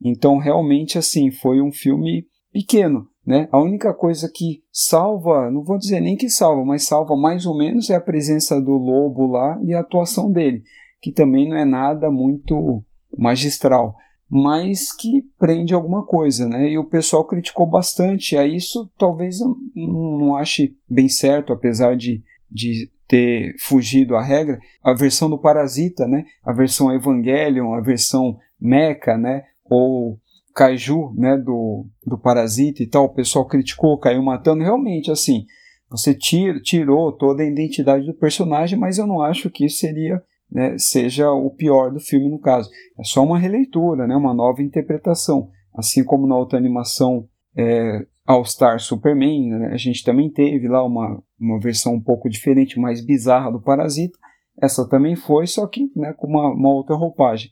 Então, 0.04 0.38
realmente, 0.38 0.98
assim, 0.98 1.32
foi 1.32 1.62
um 1.62 1.72
filme 1.72 2.26
pequeno, 2.52 3.08
né? 3.26 3.48
A 3.52 3.60
única 3.60 3.94
coisa 3.94 4.32
que 4.34 4.64
salva, 4.72 5.50
não 5.52 5.64
vou 5.64 5.78
dizer 5.78 6.00
nem 6.00 6.16
que 6.16 6.30
salva, 6.30 6.64
mas 6.64 6.84
salva 6.84 7.16
mais 7.16 7.46
ou 7.46 7.58
menos 7.58 7.90
é 7.90 7.96
a 7.96 8.02
presença 8.02 8.62
do 8.62 8.72
Lobo 8.72 9.28
lá 9.28 9.60
e 9.64 9.74
a 9.74 9.80
atuação 9.80 10.32
dele, 10.32 10.64
que 11.02 11.12
também 11.12 11.50
não 11.50 11.58
é 11.58 11.66
nada 11.66 12.10
muito 12.12 12.84
magistral, 13.18 13.96
mas 14.30 14.92
que 14.92 15.24
prende 15.40 15.74
alguma 15.74 16.06
coisa, 16.06 16.48
né? 16.48 16.70
E 16.70 16.78
o 16.78 16.84
pessoal 16.84 17.26
criticou 17.26 17.66
bastante, 17.66 18.38
a 18.38 18.46
isso 18.46 18.90
talvez 18.98 19.40
eu 19.40 19.56
não 19.76 20.36
ache 20.36 20.76
bem 20.90 21.08
certo, 21.08 21.54
apesar 21.54 21.96
de, 21.96 22.22
de 22.52 22.92
ter 23.08 23.56
fugido 23.60 24.16
à 24.16 24.22
regra, 24.22 24.60
a 24.84 24.94
versão 24.94 25.30
do 25.30 25.38
Parasita, 25.38 26.08
né? 26.08 26.26
A 26.44 26.52
versão 26.52 26.94
Evangelion, 26.94 27.74
a 27.74 27.82
versão 27.82 28.38
Mecha, 28.60 29.18
né? 29.18 29.44
ou 29.70 30.20
Kaiju, 30.54 31.14
né, 31.16 31.38
do, 31.38 31.86
do 32.06 32.18
Parasita 32.18 32.82
e 32.82 32.88
tal, 32.88 33.06
o 33.06 33.14
pessoal 33.14 33.46
criticou, 33.46 33.98
caiu 34.00 34.24
matando, 34.24 34.64
realmente, 34.64 35.12
assim, 35.12 35.46
você 35.90 36.16
tirou 36.16 37.12
toda 37.12 37.44
a 37.44 37.46
identidade 37.46 38.06
do 38.06 38.14
personagem, 38.14 38.78
mas 38.78 38.98
eu 38.98 39.06
não 39.06 39.22
acho 39.22 39.50
que 39.50 39.66
isso 39.66 39.78
seria, 39.78 40.22
né, 40.52 40.78
seja 40.78 41.32
o 41.32 41.50
pior 41.50 41.92
do 41.92 42.00
filme 42.00 42.30
no 42.30 42.40
caso. 42.40 42.70
É 42.98 43.04
só 43.04 43.24
uma 43.24 43.38
releitura, 43.38 44.08
né, 44.08 44.16
uma 44.16 44.34
nova 44.34 44.62
interpretação. 44.62 45.50
Assim 45.76 46.04
como 46.04 46.28
na 46.28 46.38
outra 46.38 46.58
animação 46.58 47.28
é, 47.56 48.06
All 48.26 48.44
Star 48.46 48.80
Superman, 48.80 49.50
né, 49.50 49.68
a 49.74 49.78
gente 49.78 50.04
também 50.04 50.30
teve 50.30 50.68
lá 50.68 50.84
uma, 50.84 51.22
uma 51.40 51.60
versão 51.60 51.94
um 51.94 52.02
pouco 52.02 52.30
diferente, 52.30 52.80
mais 52.80 53.04
bizarra 53.06 53.52
do 53.52 53.62
Parasita. 53.62 54.18
Essa 54.62 54.88
também 54.88 55.16
foi, 55.16 55.46
só 55.46 55.68
que 55.68 55.92
né, 55.96 56.14
com 56.14 56.28
uma, 56.28 56.50
uma 56.52 56.70
outra 56.74 56.96
roupagem. 56.96 57.52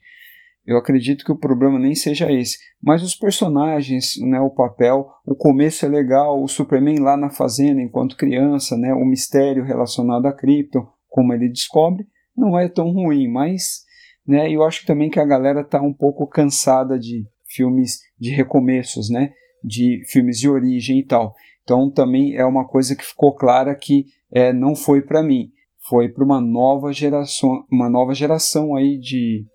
Eu 0.66 0.78
acredito 0.78 1.24
que 1.24 1.32
o 1.32 1.38
problema 1.38 1.78
nem 1.78 1.94
seja 1.94 2.32
esse. 2.32 2.58
Mas 2.82 3.04
os 3.04 3.16
personagens, 3.16 4.14
né, 4.20 4.40
o 4.40 4.50
papel, 4.50 5.08
o 5.24 5.36
começo 5.36 5.86
é 5.86 5.90
legal, 5.90 6.42
o 6.42 6.48
Superman 6.48 7.00
lá 7.00 7.16
na 7.16 7.30
fazenda 7.30 7.82
enquanto 7.82 8.18
criança, 8.18 8.76
né, 8.76 8.92
o 8.94 9.06
mistério 9.06 9.64
relacionado 9.64 10.26
a 10.26 10.34
Krypton, 10.34 10.88
como 11.08 11.34
ele 11.34 11.50
descobre, 11.50 12.08
não 12.36 12.58
é 12.58 12.68
tão 12.68 12.92
ruim, 12.92 13.28
mas 13.28 13.84
né, 14.26 14.50
eu 14.52 14.64
acho 14.64 14.86
também 14.86 15.10
que 15.10 15.20
a 15.20 15.26
galera 15.26 15.62
está 15.62 15.82
um 15.82 15.94
pouco 15.94 16.28
cansada 16.28 16.98
de 16.98 17.28
filmes 17.48 18.00
de 18.20 18.32
recomeços, 18.32 19.10
né, 19.10 19.32
de 19.64 20.02
filmes 20.10 20.40
de 20.40 20.50
origem 20.50 21.00
e 21.00 21.06
tal. 21.06 21.34
Então 21.64 21.92
também 21.92 22.36
é 22.36 22.46
uma 22.46 22.68
coisa 22.68 22.96
que 22.96 23.06
ficou 23.06 23.36
clara 23.36 23.76
que 23.76 24.06
é, 24.32 24.52
não 24.52 24.76
foi 24.76 25.02
para 25.02 25.24
mim, 25.24 25.52
foi 25.88 26.10
para 26.10 26.24
uma 26.24 26.42
nova 26.42 26.92
geração, 26.92 27.66
uma 27.72 27.90
nova 27.90 28.14
geração 28.14 28.76
aí 28.76 28.98
de 29.00 29.46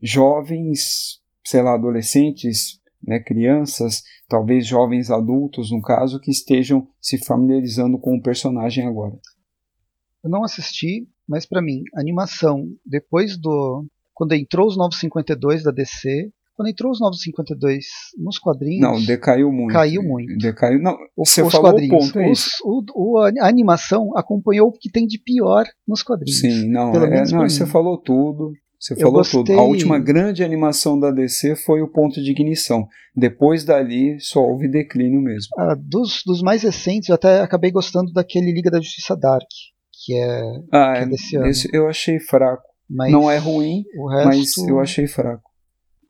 jovens 0.00 1.22
sei 1.44 1.62
lá, 1.62 1.74
adolescentes, 1.74 2.80
né, 3.02 3.20
crianças, 3.20 4.02
talvez 4.26 4.66
jovens 4.66 5.10
adultos, 5.10 5.70
no 5.70 5.82
caso, 5.82 6.18
que 6.18 6.30
estejam 6.30 6.88
se 7.00 7.18
familiarizando 7.18 7.98
com 7.98 8.16
o 8.16 8.22
personagem 8.22 8.86
agora. 8.86 9.18
Eu 10.22 10.30
não 10.30 10.42
assisti, 10.42 11.06
mas 11.28 11.46
para 11.46 11.62
mim, 11.62 11.82
animação, 11.94 12.66
depois 12.84 13.36
do. 13.36 13.84
Quando 14.12 14.32
entrou 14.32 14.68
os 14.68 14.76
952 14.76 15.64
da 15.64 15.72
DC, 15.72 16.30
quando 16.54 16.68
entrou 16.68 16.92
os 16.92 17.00
952 17.00 17.84
nos 18.16 18.38
quadrinhos. 18.38 18.80
Não, 18.80 19.04
decaiu 19.04 19.50
muito. 19.50 19.72
Caiu 19.72 20.02
muito. 20.02 20.36
Decaiu. 20.38 20.80
Não, 20.80 20.96
os, 21.16 21.30
você 21.30 21.42
os 21.42 21.52
falou 21.52 21.72
quadrinhos. 21.72 21.92
o 21.92 22.12
ponto, 22.12 22.18
é 22.20 22.30
os, 22.30 22.48
o, 22.64 22.84
o, 22.94 23.18
a 23.18 23.48
animação 23.48 24.16
acompanhou 24.16 24.68
o 24.68 24.72
que 24.72 24.90
tem 24.90 25.06
de 25.06 25.18
pior 25.18 25.64
nos 25.86 26.02
quadrinhos. 26.02 26.38
Sim, 26.40 26.68
não, 26.68 26.92
Pelo 26.92 27.06
é, 27.06 27.24
não 27.32 27.48
você 27.48 27.66
falou 27.66 27.98
tudo. 27.98 28.52
Você 28.78 28.94
falou 28.96 29.14
gostei- 29.14 29.42
tudo. 29.44 29.58
A 29.58 29.62
última 29.62 29.98
grande 29.98 30.44
animação 30.44 31.00
da 31.00 31.10
DC 31.10 31.56
foi 31.56 31.80
o 31.80 31.88
ponto 31.88 32.22
de 32.22 32.30
ignição. 32.30 32.86
Depois 33.16 33.64
dali, 33.64 34.20
só 34.20 34.40
houve 34.40 34.68
declínio 34.68 35.22
mesmo. 35.22 35.48
Ah, 35.56 35.74
dos, 35.74 36.22
dos 36.24 36.42
mais 36.42 36.62
recentes, 36.62 37.08
eu 37.08 37.14
até 37.14 37.40
acabei 37.40 37.70
gostando 37.70 38.12
daquele 38.12 38.52
Liga 38.52 38.70
da 38.70 38.78
Justiça 38.78 39.16
Dark, 39.16 39.48
que 40.04 40.14
é. 40.14 40.42
Ah, 40.72 40.94
Que 40.96 40.98
é 41.02 41.06
desse 41.06 41.36
ano. 41.36 41.46
esse 41.46 41.68
eu 41.72 41.88
achei 41.88 42.18
fraco. 42.18 42.62
Mas 42.88 43.10
Não 43.12 43.30
é 43.30 43.38
ruim, 43.38 43.84
o 43.96 44.08
resto, 44.08 44.28
mas 44.28 44.68
eu 44.68 44.78
achei 44.80 45.06
fraco. 45.06 45.50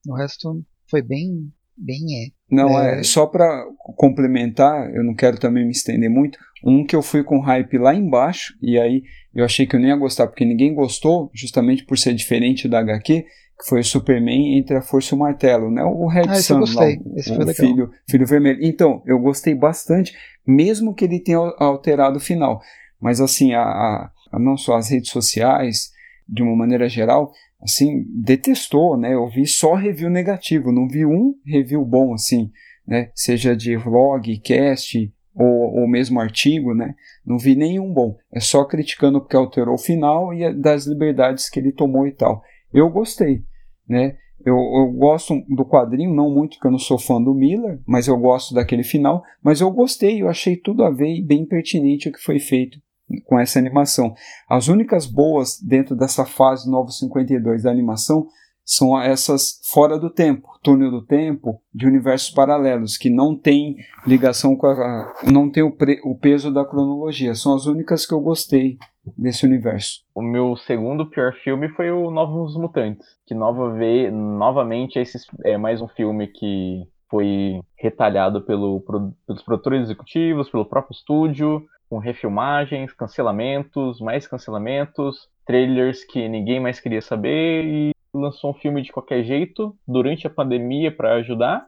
O 0.09 0.15
resto 0.15 0.61
foi 0.91 1.03
bem. 1.03 1.51
bem 1.77 1.99
é. 2.25 2.27
Não, 2.55 2.79
É. 2.79 3.01
é, 3.01 3.03
só 3.03 3.27
para 3.27 3.65
complementar, 3.97 4.93
eu 4.95 5.03
não 5.05 5.15
quero 5.15 5.39
também 5.39 5.65
me 5.65 5.71
estender 5.73 6.11
muito. 6.11 6.39
Um 6.65 6.85
que 6.85 6.95
eu 6.97 7.03
fui 7.03 7.23
com 7.23 7.41
hype 7.41 7.79
lá 7.79 7.95
embaixo, 7.95 8.55
e 8.63 8.79
aí 8.79 9.03
eu 9.35 9.45
achei 9.45 9.67
que 9.67 9.77
eu 9.77 9.81
nem 9.81 9.91
ia 9.91 9.97
gostar, 9.97 10.27
porque 10.27 10.45
ninguém 10.45 10.75
gostou, 10.75 11.31
justamente 11.35 11.85
por 11.85 11.99
ser 11.99 12.15
diferente 12.15 12.69
da 12.69 12.79
HQ, 12.81 13.23
que 13.23 13.69
foi 13.69 13.81
o 13.81 13.85
Superman 13.85 14.59
entre 14.59 14.77
a 14.77 14.83
Força 14.83 15.15
e 15.15 15.17
o 15.17 15.19
Martelo, 15.21 15.71
né? 15.71 15.85
O 15.85 16.07
Red 16.09 16.23
Ah, 16.29 16.35
Sun, 16.37 16.61
lá, 16.75 16.87
o, 16.87 17.45
o 17.51 17.55
filho, 17.55 17.91
filho 18.09 18.27
vermelho. 18.27 18.59
Então, 18.63 19.03
eu 19.07 19.19
gostei 19.19 19.55
bastante, 19.55 20.13
mesmo 20.47 20.95
que 20.95 21.05
ele 21.05 21.21
tenha 21.21 21.39
alterado 21.59 22.17
o 22.17 22.21
final. 22.21 22.61
Mas 23.05 23.21
assim, 23.21 23.53
a, 23.53 23.61
a- 23.61 24.11
a- 24.33 24.39
não 24.39 24.57
só 24.57 24.79
as 24.79 24.89
redes 24.89 25.11
sociais, 25.11 25.91
de 26.27 26.43
uma 26.43 26.57
maneira 26.57 26.89
geral, 26.89 27.33
assim, 27.61 28.03
detestou, 28.09 28.97
né? 28.97 29.13
Eu 29.13 29.29
vi 29.29 29.47
só 29.47 29.75
review 29.75 30.09
negativo, 30.09 30.73
não 30.73 30.89
vi 30.89 31.05
um 31.05 31.35
review 31.45 31.85
bom, 31.85 32.15
assim, 32.15 32.51
né? 32.89 33.11
Seja 33.15 33.55
de 33.55 33.77
vlog, 33.77 34.39
cast 34.39 35.13
ou, 35.35 35.87
mesmo 35.87 36.19
artigo, 36.19 36.73
né? 36.75 36.95
Não 37.27 37.37
vi 37.37 37.55
nenhum 37.55 37.93
bom. 37.93 38.17
É 38.33 38.41
só 38.41 38.65
criticando 38.65 39.21
porque 39.21 39.37
alterou 39.37 39.75
o 39.75 39.79
final 39.79 40.33
e 40.33 40.55
das 40.55 40.87
liberdades 40.87 41.51
que 41.51 41.61
ele 41.61 41.73
tomou 41.73 42.07
e 42.07 42.13
tal. 42.13 42.43
Eu 42.73 42.89
gostei, 42.89 43.43
né? 43.87 44.17
Eu, 44.47 44.57
eu 44.57 44.93
gosto 44.93 45.35
do 45.47 45.65
quadrinho, 45.67 46.15
não 46.15 46.31
muito, 46.31 46.55
porque 46.55 46.69
eu 46.69 46.73
não 46.73 46.79
sou 46.79 46.99
fã 46.99 47.23
do 47.23 47.35
Miller, 47.35 47.81
mas 47.87 48.09
eu 48.09 48.17
gosto 48.17 48.55
daquele 48.55 48.83
final. 48.83 49.23
Mas 49.43 49.61
eu 49.61 49.71
gostei, 49.71 50.23
eu 50.23 50.29
achei 50.29 50.57
tudo 50.57 50.83
a 50.85 50.91
ver 50.91 51.15
e 51.15 51.23
bem 51.23 51.45
pertinente 51.45 52.09
o 52.09 52.13
que 52.13 52.19
foi 52.23 52.39
feito 52.39 52.79
com 53.27 53.39
essa 53.39 53.59
animação. 53.59 54.15
As 54.49 54.69
únicas 54.69 55.07
boas 55.07 55.61
dentro 55.61 55.95
dessa 55.97 56.25
fase 56.25 56.71
Novo 56.71 56.91
52 56.91 57.63
da 57.63 57.71
animação 57.71 58.27
são 58.67 58.99
essas 58.99 59.61
fora 59.75 59.99
do 59.99 60.09
tempo, 60.09 60.49
túnel 60.63 60.91
do 60.91 61.05
tempo, 61.05 61.61
de 61.73 61.87
universos 61.87 62.31
paralelos, 62.31 62.97
que 62.97 63.11
não 63.11 63.37
tem 63.37 63.77
ligação 64.07 64.57
com 64.57 64.67
a. 64.69 65.13
não 65.31 65.51
tem 65.51 65.63
o, 65.63 65.71
pre- 65.71 66.01
o 66.03 66.17
peso 66.17 66.51
da 66.51 66.65
cronologia. 66.65 67.35
São 67.35 67.55
as 67.55 67.67
únicas 67.67 68.07
que 68.07 68.15
eu 68.15 68.21
gostei 68.21 68.79
desse 69.19 69.45
universo. 69.45 70.01
O 70.15 70.23
meu 70.23 70.57
segundo 70.57 71.05
pior 71.11 71.35
filme 71.45 71.69
foi 71.71 71.91
o 71.91 72.11
Novos 72.11 72.57
Mutantes, 72.57 73.07
que 73.27 73.35
nova 73.35 73.71
ve- 73.75 74.11
novamente 74.11 74.99
esse 74.99 75.19
é 75.45 75.59
mais 75.59 75.83
um 75.83 75.89
filme 75.89 76.27
que 76.29 76.85
foi 77.11 77.61
retalhado 77.79 78.41
pelo, 78.47 78.81
pelos 79.27 79.43
produtores 79.43 79.83
executivos, 79.83 80.49
pelo 80.49 80.65
próprio 80.65 80.95
estúdio, 80.97 81.63
com 81.95 81.99
refilmagens, 81.99 82.93
cancelamentos, 82.93 84.01
mais 84.01 84.27
cancelamentos, 84.27 85.29
trailers 85.47 86.03
que 86.03 86.29
ninguém 86.29 86.59
mais 86.59 86.81
queria 86.81 87.01
saber 87.01 87.65
e 87.65 87.93
lançou 88.13 88.51
um 88.51 88.55
filme 88.55 88.83
de 88.83 88.91
qualquer 88.91 89.23
jeito 89.23 89.77
durante 89.87 90.27
a 90.27 90.31
pandemia 90.31 90.91
para 90.91 91.15
ajudar. 91.15 91.65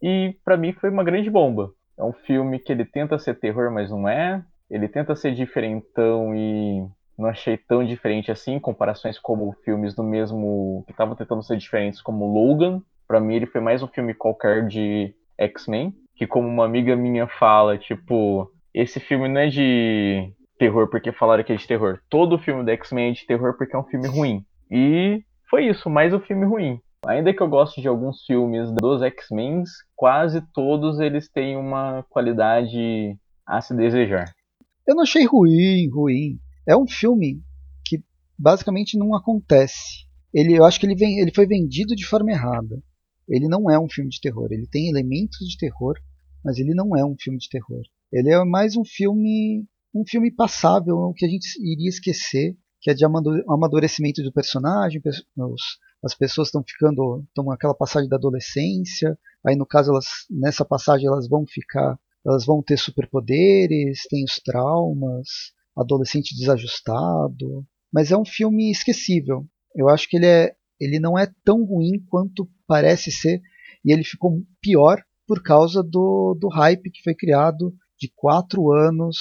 E 0.00 0.36
pra 0.44 0.56
mim 0.56 0.72
foi 0.72 0.90
uma 0.90 1.02
grande 1.02 1.28
bomba. 1.28 1.72
É 1.98 2.04
um 2.04 2.12
filme 2.12 2.60
que 2.60 2.70
ele 2.70 2.84
tenta 2.84 3.18
ser 3.18 3.34
terror, 3.34 3.72
mas 3.72 3.90
não 3.90 4.08
é. 4.08 4.44
Ele 4.70 4.86
tenta 4.86 5.16
ser 5.16 5.34
diferentão 5.34 6.32
e 6.36 6.86
não 7.18 7.28
achei 7.28 7.56
tão 7.56 7.84
diferente 7.84 8.30
assim, 8.30 8.60
comparações 8.60 9.18
como 9.18 9.56
filmes 9.64 9.92
do 9.92 10.04
mesmo 10.04 10.84
que 10.86 10.92
estavam 10.92 11.16
tentando 11.16 11.42
ser 11.42 11.56
diferentes, 11.56 12.00
como 12.00 12.32
Logan. 12.32 12.80
Pra 13.08 13.18
mim 13.18 13.34
ele 13.34 13.46
foi 13.46 13.60
mais 13.60 13.82
um 13.82 13.88
filme 13.88 14.14
qualquer 14.14 14.68
de 14.68 15.12
X-Men, 15.36 15.92
que 16.14 16.28
como 16.28 16.46
uma 16.46 16.64
amiga 16.64 16.94
minha 16.94 17.26
fala, 17.26 17.76
tipo, 17.76 18.53
esse 18.74 18.98
filme 18.98 19.28
não 19.28 19.40
é 19.40 19.48
de 19.48 20.32
terror 20.58 20.88
porque 20.90 21.12
falaram 21.12 21.44
que 21.44 21.52
é 21.52 21.56
de 21.56 21.66
terror. 21.66 22.00
Todo 22.10 22.38
filme 22.38 22.64
do 22.64 22.70
X-Men 22.70 23.10
é 23.10 23.12
de 23.12 23.26
terror 23.26 23.56
porque 23.56 23.76
é 23.76 23.78
um 23.78 23.84
filme 23.84 24.08
ruim. 24.08 24.44
E 24.70 25.22
foi 25.48 25.68
isso, 25.68 25.88
mais 25.88 26.12
um 26.12 26.20
filme 26.20 26.44
ruim. 26.44 26.80
Ainda 27.06 27.32
que 27.32 27.40
eu 27.40 27.48
goste 27.48 27.80
de 27.80 27.86
alguns 27.86 28.24
filmes 28.24 28.72
dos 28.72 29.02
X-Men, 29.02 29.62
quase 29.94 30.40
todos 30.52 30.98
eles 30.98 31.30
têm 31.30 31.56
uma 31.56 32.02
qualidade 32.08 33.16
a 33.46 33.60
se 33.60 33.76
desejar. 33.76 34.32
Eu 34.86 34.96
não 34.96 35.02
achei 35.02 35.24
ruim, 35.24 35.88
ruim. 35.90 36.38
É 36.66 36.76
um 36.76 36.86
filme 36.86 37.40
que 37.84 38.02
basicamente 38.38 38.98
não 38.98 39.14
acontece. 39.14 40.04
Ele, 40.32 40.58
eu 40.58 40.64
acho 40.64 40.80
que 40.80 40.86
ele, 40.86 40.96
vem, 40.96 41.20
ele 41.20 41.32
foi 41.32 41.46
vendido 41.46 41.94
de 41.94 42.06
forma 42.06 42.32
errada. 42.32 42.82
Ele 43.28 43.48
não 43.48 43.70
é 43.70 43.78
um 43.78 43.88
filme 43.88 44.10
de 44.10 44.20
terror. 44.20 44.48
Ele 44.50 44.66
tem 44.66 44.88
elementos 44.88 45.46
de 45.46 45.56
terror, 45.58 45.94
mas 46.44 46.58
ele 46.58 46.74
não 46.74 46.96
é 46.96 47.04
um 47.04 47.14
filme 47.18 47.38
de 47.38 47.48
terror. 47.48 47.82
Ele 48.14 48.30
é 48.32 48.44
mais 48.44 48.76
um 48.76 48.84
filme, 48.84 49.66
um 49.92 50.04
filme 50.06 50.30
passável, 50.30 50.96
o 50.96 51.12
que 51.12 51.26
a 51.26 51.28
gente 51.28 51.46
iria 51.60 51.88
esquecer, 51.88 52.56
que 52.80 52.88
é 52.90 52.94
de 52.94 53.04
amadurecimento 53.04 54.22
do 54.22 54.32
personagem. 54.32 55.00
pe- 55.00 55.10
os- 55.36 55.78
as 56.04 56.14
pessoas 56.14 56.48
estão 56.48 56.62
ficando, 56.62 57.24
estão 57.28 57.44
naquela 57.46 57.74
passagem 57.74 58.08
da 58.08 58.16
adolescência. 58.16 59.18
Aí 59.44 59.56
no 59.56 59.66
caso 59.66 59.90
elas, 59.90 60.06
nessa 60.30 60.64
passagem 60.64 61.08
elas 61.08 61.28
vão 61.28 61.44
ficar, 61.44 61.98
elas 62.24 62.46
vão 62.46 62.62
ter 62.62 62.78
superpoderes, 62.78 64.02
tem 64.08 64.22
os 64.24 64.36
traumas, 64.38 65.26
adolescente 65.76 66.36
desajustado. 66.36 67.66
Mas 67.92 68.12
é 68.12 68.16
um 68.16 68.24
filme 68.24 68.70
esquecível. 68.70 69.44
Eu 69.74 69.88
acho 69.88 70.08
que 70.08 70.16
ele 70.18 70.26
é, 70.26 70.54
ele 70.78 71.00
não 71.00 71.18
é 71.18 71.28
tão 71.44 71.64
ruim 71.64 71.98
quanto 72.08 72.48
parece 72.66 73.10
ser 73.10 73.40
e 73.84 73.92
ele 73.92 74.04
ficou 74.04 74.40
pior 74.60 75.02
por 75.26 75.42
causa 75.42 75.82
do, 75.82 76.36
do 76.38 76.48
hype 76.48 76.90
que 76.92 77.02
foi 77.02 77.14
criado 77.14 77.74
de 78.04 78.12
quatro 78.14 78.70
anos 78.70 79.16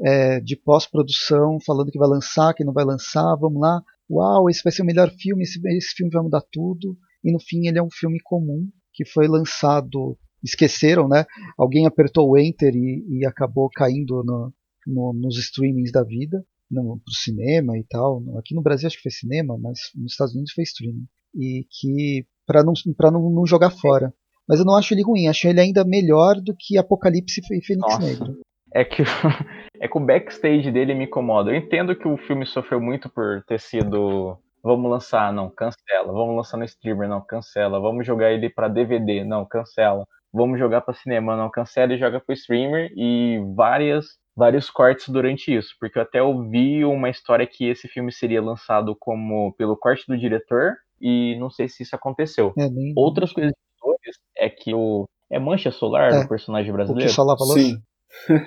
é, 0.00 0.40
de 0.40 0.56
pós-produção, 0.56 1.58
falando 1.64 1.90
que 1.90 1.98
vai 1.98 2.08
lançar, 2.08 2.52
que 2.54 2.64
não 2.64 2.72
vai 2.72 2.84
lançar, 2.84 3.36
vamos 3.36 3.60
lá, 3.60 3.80
uau, 4.10 4.50
esse 4.50 4.62
vai 4.62 4.72
ser 4.72 4.82
o 4.82 4.86
melhor 4.86 5.10
filme, 5.10 5.44
esse, 5.44 5.60
esse 5.68 5.94
filme 5.94 6.10
vai 6.12 6.22
mudar 6.22 6.42
tudo, 6.50 6.96
e 7.22 7.32
no 7.32 7.38
fim 7.40 7.68
ele 7.68 7.78
é 7.78 7.82
um 7.82 7.90
filme 7.90 8.18
comum 8.22 8.68
que 8.92 9.04
foi 9.04 9.28
lançado, 9.28 10.18
esqueceram, 10.42 11.08
né? 11.08 11.24
Alguém 11.56 11.86
apertou 11.86 12.28
o 12.28 12.38
enter 12.38 12.74
e, 12.74 13.04
e 13.08 13.26
acabou 13.26 13.70
caindo 13.70 14.22
no, 14.24 14.52
no, 14.86 15.12
nos 15.12 15.38
streamings 15.38 15.92
da 15.92 16.02
vida, 16.02 16.44
no, 16.70 17.00
pro 17.04 17.14
cinema 17.14 17.78
e 17.78 17.84
tal. 17.84 18.22
Aqui 18.38 18.54
no 18.54 18.62
Brasil 18.62 18.86
acho 18.86 18.96
que 18.96 19.02
foi 19.02 19.12
cinema, 19.12 19.56
mas 19.58 19.78
nos 19.94 20.12
Estados 20.12 20.34
Unidos 20.34 20.52
foi 20.52 20.64
streaming. 20.64 21.06
E 21.34 21.66
que 21.70 22.26
para 22.46 22.62
não, 22.62 22.72
pra 22.96 23.10
não, 23.10 23.30
não 23.30 23.46
jogar 23.46 23.70
fora. 23.70 24.12
Mas 24.48 24.58
eu 24.58 24.64
não 24.64 24.76
acho 24.76 24.92
ele 24.92 25.02
ruim, 25.02 25.26
acho 25.26 25.48
ele 25.48 25.60
ainda 25.60 25.84
melhor 25.84 26.36
do 26.36 26.54
que 26.58 26.78
Apocalipse 26.78 27.40
e 27.40 27.64
Fênix 27.64 27.78
Nossa. 27.78 27.98
Negro. 27.98 28.40
É 28.74 28.84
que, 28.84 29.02
é 29.80 29.88
que 29.88 29.96
o 29.96 30.04
backstage 30.04 30.70
dele 30.70 30.94
me 30.94 31.04
incomoda. 31.04 31.50
Eu 31.50 31.56
entendo 31.56 31.94
que 31.94 32.08
o 32.08 32.16
filme 32.16 32.44
sofreu 32.44 32.80
muito 32.80 33.08
por 33.08 33.42
ter 33.46 33.60
sido. 33.60 34.36
Vamos 34.62 34.90
lançar, 34.90 35.32
não, 35.32 35.48
cancela. 35.48 36.12
Vamos 36.12 36.36
lançar 36.36 36.56
no 36.56 36.64
streamer, 36.64 37.08
não, 37.08 37.20
cancela. 37.20 37.78
Vamos 37.78 38.06
jogar 38.06 38.32
ele 38.32 38.50
pra 38.50 38.66
DVD, 38.66 39.22
não, 39.22 39.44
cancela. 39.44 40.04
Vamos 40.32 40.58
jogar 40.58 40.80
pra 40.80 40.92
cinema, 40.92 41.36
não, 41.36 41.48
cancela 41.50 41.92
e 41.94 41.98
joga 41.98 42.20
pro 42.20 42.34
streamer. 42.34 42.90
E 42.96 43.38
várias, 43.54 44.06
vários 44.34 44.68
cortes 44.68 45.08
durante 45.08 45.54
isso. 45.54 45.74
Porque 45.78 45.98
eu 45.98 46.02
até 46.02 46.20
ouvi 46.20 46.84
uma 46.84 47.08
história 47.08 47.46
que 47.46 47.68
esse 47.68 47.86
filme 47.86 48.10
seria 48.10 48.42
lançado 48.42 48.96
como 48.98 49.54
pelo 49.56 49.76
corte 49.76 50.04
do 50.08 50.18
diretor. 50.18 50.72
E 51.00 51.36
não 51.38 51.50
sei 51.50 51.68
se 51.68 51.82
isso 51.82 51.94
aconteceu. 51.94 52.52
É, 52.58 52.66
Outras 52.96 53.32
coisas 53.32 53.52
é 54.36 54.48
que 54.48 54.74
o. 54.74 55.04
É 55.30 55.38
mancha 55.38 55.70
solar 55.70 56.12
É, 56.12 56.22
do 56.22 56.28
personagem 56.28 56.70
o 56.70 56.72
que 56.72 56.76
brasileiro? 56.76 57.12
só 57.12 57.22
lava 57.22 57.42
a 57.42 57.46
louça. 57.46 57.62
Sim. 57.62 57.82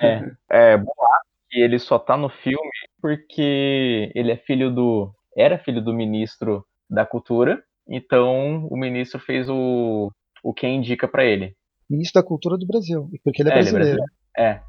É, 0.00 0.20
é 0.72 0.76
boato 0.76 1.26
que 1.50 1.60
ele 1.60 1.78
só 1.78 1.98
tá 1.98 2.16
no 2.16 2.28
filme 2.28 2.70
porque 3.00 4.10
ele 4.14 4.32
é 4.32 4.36
filho 4.36 4.70
do. 4.74 5.12
Era 5.36 5.58
filho 5.58 5.82
do 5.82 5.92
ministro 5.92 6.64
da 6.88 7.04
cultura. 7.04 7.62
Então 7.88 8.66
o 8.70 8.76
ministro 8.76 9.18
fez 9.18 9.48
o, 9.48 10.10
o 10.42 10.52
que 10.54 10.66
indica 10.66 11.08
pra 11.08 11.24
ele. 11.24 11.54
Ministro 11.88 12.20
da 12.20 12.26
Cultura 12.26 12.58
do 12.58 12.66
Brasil, 12.66 13.08
porque 13.24 13.42
ele 13.42 13.50
é 13.50 13.54
É, 13.54 13.58
ele 13.60 13.68
é 13.68 13.72
brasileiro. 13.72 14.12
É. 14.36 14.60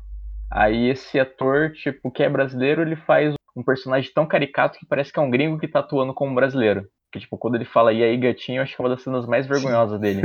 Aí 0.52 0.90
esse 0.90 1.20
ator, 1.20 1.74
tipo, 1.74 2.10
que 2.10 2.24
é 2.24 2.30
brasileiro, 2.30 2.82
ele 2.82 2.96
faz 2.96 3.36
um 3.56 3.64
personagem 3.64 4.10
tão 4.14 4.26
caricato 4.26 4.80
que 4.80 4.86
parece 4.86 5.12
que 5.12 5.20
é 5.20 5.22
um 5.22 5.30
gringo 5.30 5.60
que 5.60 5.68
tá 5.68 5.80
atuando 5.80 6.14
como 6.14 6.34
brasileiro. 6.34 6.88
Que, 7.12 7.20
tipo, 7.20 7.38
quando 7.38 7.56
ele 7.56 7.66
fala 7.66 7.92
e 7.92 8.04
aí, 8.04 8.18
gatinho, 8.18 8.60
eu 8.60 8.64
acho 8.64 8.76
que 8.76 8.82
é 8.82 8.84
uma 8.84 8.94
das 8.96 9.02
cenas 9.02 9.26
mais 9.26 9.48
vergonhosas 9.48 10.00
dele. 10.00 10.22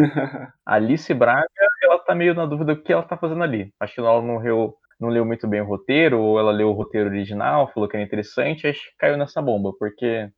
A 0.67 0.75
Alice 0.77 1.13
Braga, 1.15 1.49
ela 1.83 1.99
tá 1.99 2.15
meio 2.15 2.35
na 2.35 2.45
dúvida 2.45 2.75
do 2.75 2.83
que 2.83 2.93
ela 2.93 3.03
tá 3.03 3.17
fazendo 3.17 3.43
ali. 3.43 3.73
Acho 3.81 3.95
que 3.95 4.01
ela 4.01 4.21
não 4.21 4.39
leu, 4.39 4.75
não 5.01 5.09
leu 5.09 5.25
muito 5.25 5.49
bem 5.49 5.63
o 5.63 5.67
roteiro, 5.67 6.21
ou 6.21 6.39
ela 6.39 6.53
leu 6.53 6.69
o 6.69 6.73
roteiro 6.73 7.09
original, 7.09 7.73
falou 7.73 7.89
que 7.89 7.97
era 7.97 8.05
interessante, 8.05 8.67
acho 8.67 8.81
que 8.81 8.97
caiu 8.99 9.17
nessa 9.17 9.41
bomba, 9.41 9.73
porque. 9.79 10.31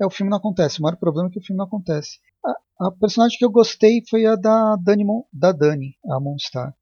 É, 0.00 0.04
o 0.04 0.10
filme 0.10 0.28
não 0.28 0.38
acontece. 0.38 0.78
O 0.78 0.82
maior 0.82 0.96
problema 0.96 1.28
é 1.28 1.32
que 1.32 1.38
o 1.38 1.42
filme 1.42 1.58
não 1.58 1.66
acontece. 1.66 2.18
A, 2.44 2.88
a 2.88 2.90
personagem 2.92 3.38
que 3.38 3.44
eu 3.44 3.50
gostei 3.50 4.02
foi 4.10 4.26
a 4.26 4.36
da 4.36 4.76
Dani, 4.76 5.04
da 5.32 5.52
Dani 5.52 5.96
a 6.10 6.20
Monstar. 6.20 6.74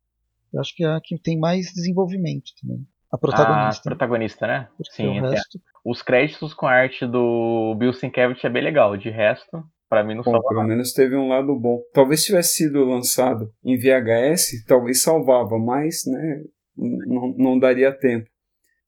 Eu 0.53 0.61
acho 0.61 0.75
que 0.75 0.85
é 0.85 0.89
a 0.89 1.01
que 1.01 1.19
tem 1.19 1.39
mais 1.39 1.73
desenvolvimento 1.73 2.51
também. 2.61 2.87
A 3.13 3.19
protagonista. 3.19 3.81
A 3.81 3.91
protagonista, 3.91 4.47
né? 4.47 4.69
Sim, 4.91 5.21
resto, 5.21 5.61
Os 5.85 6.03
créditos 6.03 6.53
com 6.53 6.67
a 6.67 6.73
arte 6.73 7.07
do 7.07 7.75
Bill 7.79 7.93
Sienkiewicz 7.93 8.45
é 8.45 8.49
bem 8.49 8.63
legal. 8.63 8.97
De 8.97 9.11
resto, 9.11 9.63
pra 9.89 10.03
mim 10.03 10.15
não 10.15 10.23
Bom, 10.23 10.33
salva 10.33 10.49
pelo 10.49 10.61
nada. 10.61 10.69
menos 10.73 10.93
teve 10.93 11.15
um 11.17 11.29
lado 11.29 11.55
bom. 11.59 11.81
Talvez 11.93 12.25
tivesse 12.25 12.57
sido 12.57 12.85
lançado 12.85 13.51
em 13.65 13.77
VHS, 13.79 14.65
talvez 14.67 15.03
salvava, 15.03 15.59
mas 15.59 16.03
né, 16.07 16.41
não, 16.77 17.35
não 17.39 17.59
daria 17.59 17.93
tempo. 17.93 18.29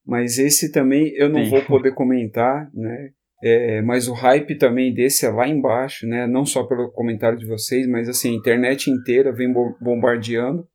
Mas 0.05 0.39
esse 0.39 0.73
também 0.73 1.13
eu 1.17 1.29
não 1.29 1.45
Sim. 1.45 1.51
vou 1.51 1.63
poder 1.65 1.95
comentar, 1.95 2.69
né? 2.75 3.11
É, 3.41 3.81
mas 3.83 4.09
o 4.09 4.15
hype 4.15 4.57
também 4.59 4.93
desse 4.93 5.25
é 5.25 5.29
lá 5.31 5.47
embaixo, 5.47 6.09
né? 6.09 6.27
Não 6.27 6.45
só 6.45 6.65
pelo 6.65 6.91
comentário 6.91 7.39
de 7.39 7.47
vocês, 7.47 7.87
mas 7.87 8.09
assim, 8.09 8.33
a 8.33 8.37
internet 8.37 8.91
inteira 8.91 9.31
vem 9.33 9.53
bo- 9.53 9.77
bombardeando. 9.81 10.67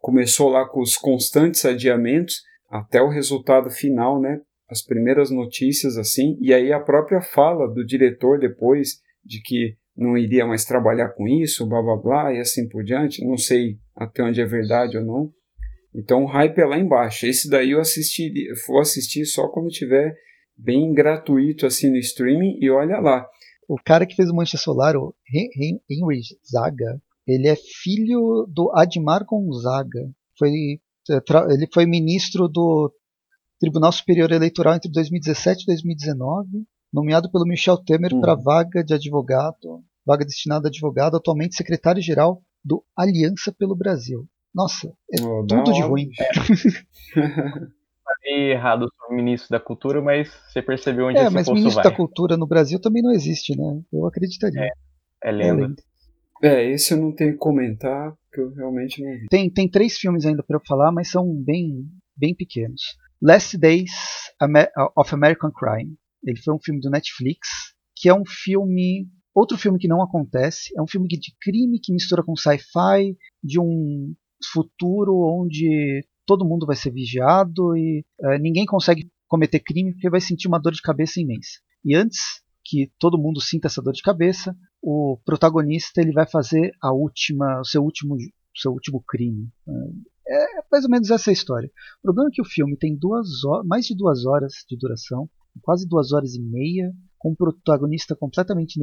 Começou 0.00 0.48
lá 0.48 0.66
com 0.66 0.80
os 0.80 0.96
constantes 0.96 1.64
adiamentos 1.64 2.42
até 2.68 3.00
o 3.02 3.08
resultado 3.08 3.70
final, 3.70 4.20
né? 4.20 4.40
As 4.68 4.82
primeiras 4.82 5.30
notícias 5.30 5.96
assim, 5.96 6.36
e 6.40 6.52
aí 6.52 6.72
a 6.72 6.80
própria 6.80 7.20
fala 7.20 7.66
do 7.72 7.84
diretor 7.84 8.38
depois 8.38 9.00
de 9.24 9.40
que 9.42 9.76
não 9.96 10.16
iria 10.16 10.46
mais 10.46 10.64
trabalhar 10.64 11.08
com 11.10 11.26
isso, 11.26 11.66
blá 11.66 11.82
blá 11.82 11.96
blá, 11.96 12.32
e 12.34 12.38
assim 12.38 12.68
por 12.68 12.84
diante. 12.84 13.24
Não 13.26 13.36
sei 13.36 13.78
até 13.96 14.22
onde 14.22 14.40
é 14.40 14.44
verdade 14.44 14.96
ou 14.98 15.04
não. 15.04 15.30
Então 15.94 16.22
o 16.22 16.26
hype 16.26 16.58
é 16.58 16.66
lá 16.66 16.78
embaixo. 16.78 17.26
Esse 17.26 17.48
daí 17.48 17.70
eu 17.70 17.80
assistiria, 17.80 18.52
vou 18.66 18.78
assistir 18.80 19.24
só 19.24 19.48
quando 19.48 19.68
tiver 19.70 20.14
bem 20.56 20.92
gratuito 20.92 21.66
assim 21.66 21.88
no 21.90 21.96
streaming 21.96 22.58
e 22.60 22.70
olha 22.70 22.98
lá. 23.00 23.26
o 23.68 23.76
cara 23.84 24.06
que 24.06 24.14
fez 24.14 24.28
o 24.30 24.34
Mancha 24.34 24.56
Solar, 24.58 24.96
o 24.96 25.14
Hen- 25.32 25.48
Hen- 25.56 25.80
Henry 25.90 26.20
Zaga, 26.50 27.00
ele 27.26 27.48
é 27.48 27.56
filho 27.56 28.46
do 28.48 28.70
Admar 28.74 29.24
Gonzaga. 29.24 30.10
Foi, 30.38 30.50
ele 31.50 31.68
foi 31.72 31.86
ministro 31.86 32.48
do 32.48 32.92
Tribunal 33.60 33.92
Superior 33.92 34.30
Eleitoral 34.32 34.74
entre 34.74 34.90
2017 34.90 35.62
e 35.62 35.66
2019, 35.66 36.48
nomeado 36.92 37.30
pelo 37.30 37.44
Michel 37.46 37.76
Temer 37.78 38.12
Uhum. 38.14 38.20
para 38.20 38.34
vaga 38.34 38.82
de 38.84 38.94
advogado, 38.94 39.82
vaga 40.06 40.24
destinada 40.24 40.68
a 40.68 40.70
advogado, 40.70 41.16
atualmente 41.16 41.56
secretário-geral 41.56 42.40
do 42.64 42.84
Aliança 42.96 43.52
pelo 43.52 43.74
Brasil. 43.76 44.26
Nossa, 44.54 44.92
é 45.12 45.16
da 45.20 45.46
tudo 45.46 45.72
de 45.72 45.82
ruim. 45.82 46.08
bicho. 46.08 46.86
Falei 48.04 48.52
errado 48.52 48.86
sobre 48.96 49.14
o 49.14 49.16
ministro 49.16 49.50
da 49.50 49.60
cultura, 49.60 50.00
mas 50.00 50.30
você 50.48 50.62
percebeu 50.62 51.06
onde 51.06 51.18
É, 51.18 51.24
esse 51.24 51.34
mas 51.34 51.48
ministro 51.48 51.74
vai. 51.74 51.84
da 51.84 51.94
Cultura 51.96 52.36
no 52.36 52.46
Brasil 52.46 52.80
também 52.80 53.02
não 53.02 53.12
existe, 53.12 53.54
né? 53.56 53.80
Eu 53.92 54.06
acreditaria. 54.06 54.62
É 55.22 55.28
É 55.28 55.30
lenda. 55.32 55.66
lenda. 55.66 55.82
É, 56.42 56.64
esse 56.70 56.94
eu 56.94 56.98
não 56.98 57.12
tenho 57.12 57.32
que 57.32 57.38
comentar, 57.38 58.14
porque 58.30 58.40
eu 58.40 58.52
realmente 58.54 59.02
não 59.02 59.12
vi. 59.12 59.26
Tem, 59.28 59.50
tem 59.50 59.68
três 59.68 59.98
filmes 59.98 60.24
ainda 60.26 60.42
para 60.42 60.56
eu 60.56 60.62
falar, 60.66 60.92
mas 60.92 61.10
são 61.10 61.26
bem, 61.42 61.86
bem 62.16 62.34
pequenos. 62.34 62.82
Last 63.20 63.56
Days 63.58 63.90
of 64.96 65.14
American 65.14 65.50
Crime. 65.50 65.96
Ele 66.24 66.38
foi 66.38 66.54
um 66.54 66.58
filme 66.62 66.80
do 66.80 66.90
Netflix, 66.90 67.48
que 67.96 68.08
é 68.08 68.14
um 68.14 68.24
filme. 68.26 69.08
Outro 69.34 69.56
filme 69.56 69.78
que 69.78 69.88
não 69.88 70.02
acontece. 70.02 70.72
É 70.76 70.82
um 70.82 70.86
filme 70.86 71.08
que- 71.08 71.18
de 71.18 71.32
crime 71.40 71.78
que 71.82 71.92
mistura 71.92 72.22
com 72.22 72.34
sci-fi, 72.36 73.16
de 73.42 73.60
um 73.60 74.14
futuro 74.52 75.16
onde 75.40 76.04
todo 76.26 76.44
mundo 76.44 76.66
vai 76.66 76.76
ser 76.76 76.92
vigiado 76.92 77.76
e 77.76 78.04
eh, 78.22 78.38
ninguém 78.38 78.66
consegue 78.66 79.10
cometer 79.26 79.60
crime 79.60 79.92
porque 79.92 80.10
vai 80.10 80.20
sentir 80.20 80.46
uma 80.48 80.60
dor 80.60 80.72
de 80.72 80.82
cabeça 80.82 81.20
imensa. 81.20 81.58
E 81.84 81.94
antes 81.94 82.18
que 82.68 82.92
todo 82.98 83.18
mundo 83.18 83.40
sinta 83.40 83.66
essa 83.66 83.80
dor 83.80 83.94
de 83.94 84.02
cabeça, 84.02 84.54
o 84.82 85.18
protagonista 85.24 86.02
ele 86.02 86.12
vai 86.12 86.28
fazer 86.28 86.70
a 86.82 86.92
última, 86.92 87.60
o 87.60 87.64
seu 87.64 87.82
último, 87.82 88.14
o 88.14 88.60
seu 88.60 88.72
último 88.72 89.02
crime. 89.08 89.48
É 90.28 90.44
mais 90.70 90.84
ou 90.84 90.90
menos 90.90 91.10
essa 91.10 91.30
a 91.30 91.32
história. 91.32 91.70
O 92.00 92.02
problema 92.02 92.28
é 92.28 92.32
que 92.34 92.42
o 92.42 92.44
filme 92.44 92.76
tem 92.76 92.94
duas 92.94 93.42
horas, 93.44 93.66
mais 93.66 93.86
de 93.86 93.96
duas 93.96 94.26
horas 94.26 94.52
de 94.68 94.76
duração, 94.76 95.30
quase 95.62 95.88
duas 95.88 96.12
horas 96.12 96.34
e 96.34 96.42
meia, 96.42 96.92
com 97.16 97.30
um 97.30 97.34
protagonista 97.34 98.14
completamente 98.14 98.78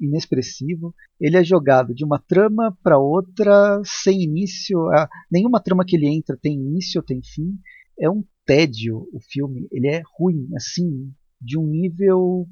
inexpressivo. 0.00 0.94
Ele 1.20 1.36
é 1.36 1.42
jogado 1.42 1.92
de 1.92 2.04
uma 2.04 2.20
trama 2.20 2.78
para 2.80 2.96
outra 2.96 3.80
sem 3.84 4.22
início. 4.22 4.78
ah, 4.90 5.08
nenhuma 5.30 5.60
trama 5.60 5.84
que 5.84 5.96
ele 5.96 6.06
entra 6.06 6.38
tem 6.40 6.54
início 6.54 7.00
ou 7.00 7.04
tem 7.04 7.20
fim. 7.22 7.58
É 7.98 8.08
um 8.08 8.22
tédio 8.46 9.08
o 9.12 9.18
filme. 9.20 9.66
Ele 9.72 9.88
é 9.88 10.02
ruim, 10.16 10.48
assim, 10.54 11.12
de 11.40 11.58
um 11.58 11.66
nível 11.66 12.46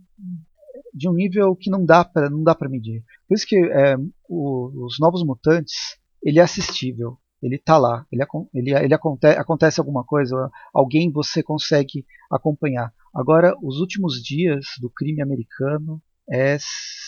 de 0.94 1.08
um 1.08 1.12
nível 1.12 1.56
que 1.56 1.70
não 1.70 1.84
dá 1.84 2.04
para 2.04 2.30
não 2.30 2.42
dá 2.42 2.54
para 2.54 2.68
medir. 2.68 3.02
Por 3.28 3.34
isso 3.34 3.46
que 3.46 3.56
é, 3.56 3.96
o- 4.28 4.84
os 4.86 4.98
novos 5.00 5.24
mutantes 5.24 5.74
ele 6.22 6.38
é 6.38 6.42
assistível. 6.42 7.18
Ele 7.42 7.58
tá 7.58 7.76
lá, 7.76 8.06
ele, 8.10 8.22
ele, 8.54 8.72
ele 8.84 8.94
aconte, 8.94 9.26
acontece 9.26 9.78
alguma 9.78 10.02
coisa, 10.02 10.50
alguém 10.72 11.12
você 11.12 11.42
consegue 11.42 12.06
acompanhar. 12.32 12.90
Agora, 13.14 13.54
os 13.62 13.80
últimos 13.80 14.14
dias 14.22 14.64
do 14.80 14.88
crime 14.88 15.20
americano 15.20 16.00
é 16.30 16.56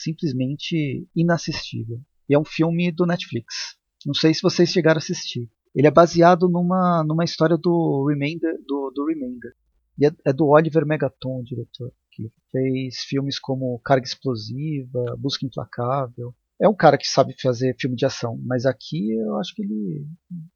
simplesmente 0.02 1.08
inassistível. 1.16 1.98
E 2.28 2.34
é 2.34 2.38
um 2.38 2.44
filme 2.44 2.92
do 2.92 3.06
Netflix. 3.06 3.76
Não 4.04 4.12
sei 4.14 4.34
se 4.34 4.42
vocês 4.42 4.68
chegaram 4.70 4.98
a 4.98 5.02
assistir. 5.02 5.48
Ele 5.74 5.86
é 5.86 5.90
baseado 5.90 6.48
numa, 6.48 7.02
numa 7.02 7.24
história 7.24 7.56
do 7.56 8.06
Remainder, 8.08 8.54
do, 8.66 8.90
do. 8.94 9.06
E 9.98 10.06
é, 10.06 10.10
é 10.26 10.32
do 10.32 10.46
Oliver 10.48 10.86
Megaton, 10.86 11.40
o 11.40 11.44
diretor, 11.44 11.90
que 12.16 12.30
fez 12.50 13.00
filmes 13.08 13.38
como 13.38 13.78
Carga 13.84 14.06
Explosiva, 14.06 15.16
Busca 15.18 15.44
Implacável. 15.46 16.34
É 16.60 16.68
um 16.68 16.74
cara 16.74 16.96
que 16.96 17.06
sabe 17.06 17.34
fazer 17.40 17.76
filme 17.78 17.96
de 17.96 18.06
ação, 18.06 18.40
mas 18.44 18.64
aqui 18.64 19.12
eu 19.12 19.36
acho 19.36 19.54
que 19.54 19.62
ele 19.62 20.06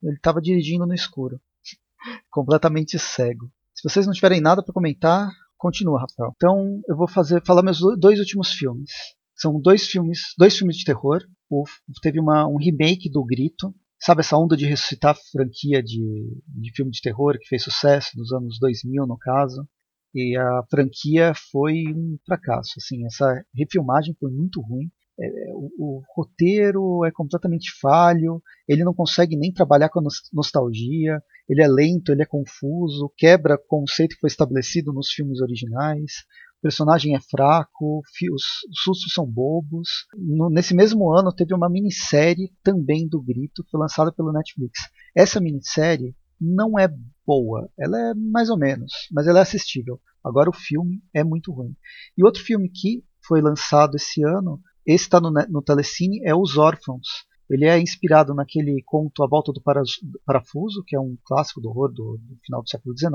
ele 0.02 0.16
estava 0.16 0.40
dirigindo 0.40 0.86
no 0.86 0.94
escuro, 0.94 1.38
completamente 2.30 2.98
cego. 2.98 3.50
Se 3.74 3.88
vocês 3.88 4.06
não 4.06 4.12
tiverem 4.14 4.40
nada 4.40 4.62
para 4.62 4.72
comentar, 4.74 5.30
continua, 5.58 6.00
Rafael. 6.00 6.32
Então 6.36 6.80
eu 6.88 6.96
vou 6.96 7.08
fazer 7.08 7.42
falar 7.44 7.62
meus 7.62 7.78
do- 7.80 7.96
dois 7.96 8.18
últimos 8.18 8.52
filmes. 8.52 8.90
São 9.36 9.60
dois 9.60 9.86
filmes, 9.86 10.20
dois 10.38 10.56
filmes 10.56 10.76
de 10.76 10.84
terror. 10.84 11.20
O- 11.50 11.64
teve 12.02 12.18
uma, 12.20 12.46
um 12.46 12.56
remake 12.56 13.10
do 13.10 13.24
Grito. 13.24 13.74
Sabe 14.02 14.20
essa 14.20 14.36
onda 14.38 14.56
de 14.56 14.64
ressuscitar 14.64 15.14
franquia 15.30 15.82
de, 15.82 16.00
de 16.48 16.72
filme 16.74 16.90
de 16.90 17.02
terror 17.02 17.38
que 17.38 17.46
fez 17.48 17.62
sucesso 17.62 18.10
nos 18.16 18.32
anos 18.32 18.58
2000, 18.58 19.06
no 19.06 19.18
caso? 19.18 19.68
E 20.14 20.36
a 20.36 20.62
franquia 20.70 21.32
foi 21.50 21.84
um 21.94 22.18
fracasso. 22.26 22.74
Assim, 22.78 23.04
essa 23.06 23.44
refilmagem 23.54 24.14
foi 24.18 24.30
muito 24.30 24.60
ruim. 24.60 24.90
É, 25.18 25.52
o, 25.52 25.70
o 25.78 26.02
roteiro 26.16 27.04
é 27.04 27.10
completamente 27.12 27.70
falho. 27.80 28.42
Ele 28.68 28.84
não 28.84 28.94
consegue 28.94 29.36
nem 29.36 29.52
trabalhar 29.52 29.88
com 29.88 30.00
a 30.00 30.02
nos- 30.02 30.28
nostalgia. 30.32 31.22
Ele 31.48 31.62
é 31.62 31.68
lento, 31.68 32.10
ele 32.12 32.22
é 32.22 32.26
confuso, 32.26 33.12
quebra 33.16 33.58
conceito 33.68 34.14
que 34.14 34.20
foi 34.20 34.28
estabelecido 34.28 34.92
nos 34.92 35.10
filmes 35.10 35.40
originais. 35.40 36.12
O 36.58 36.62
personagem 36.62 37.14
é 37.16 37.20
fraco, 37.20 38.00
os 38.32 38.42
sustos 38.82 39.12
são 39.14 39.24
bobos. 39.26 39.88
No- 40.16 40.50
nesse 40.50 40.74
mesmo 40.74 41.10
ano 41.12 41.32
teve 41.34 41.54
uma 41.54 41.70
minissérie 41.70 42.52
também 42.62 43.08
do 43.08 43.22
Grito, 43.22 43.64
que 43.64 43.70
foi 43.70 43.80
lançada 43.80 44.12
pelo 44.12 44.32
Netflix. 44.32 44.80
Essa 45.16 45.40
minissérie 45.40 46.14
não 46.40 46.78
é 46.78 46.88
boa, 47.26 47.68
ela 47.78 47.98
é 48.10 48.14
mais 48.14 48.50
ou 48.50 48.58
menos, 48.58 48.92
mas 49.12 49.26
ela 49.26 49.38
é 49.38 49.42
assistível. 49.42 50.00
Agora 50.24 50.50
o 50.50 50.54
filme 50.54 51.02
é 51.14 51.22
muito 51.24 51.52
ruim. 51.52 51.74
E 52.16 52.24
outro 52.24 52.42
filme 52.42 52.68
que 52.68 53.04
foi 53.26 53.40
lançado 53.40 53.96
esse 53.96 54.22
ano, 54.24 54.60
esse 54.86 55.04
está 55.04 55.20
no, 55.20 55.30
no 55.30 55.62
Telecine, 55.62 56.20
é 56.24 56.34
Os 56.34 56.56
Órfãos. 56.56 57.06
Ele 57.48 57.64
é 57.66 57.78
inspirado 57.80 58.32
naquele 58.34 58.82
conto 58.84 59.22
A 59.24 59.26
Volta 59.28 59.52
do 59.52 59.60
Para- 59.60 59.82
Parafuso, 60.24 60.84
que 60.86 60.94
é 60.96 61.00
um 61.00 61.16
clássico 61.24 61.60
do 61.60 61.68
horror 61.68 61.88
do, 61.92 62.18
do 62.18 62.36
final 62.44 62.62
do 62.62 62.68
século 62.68 62.96
XIX. 62.96 63.12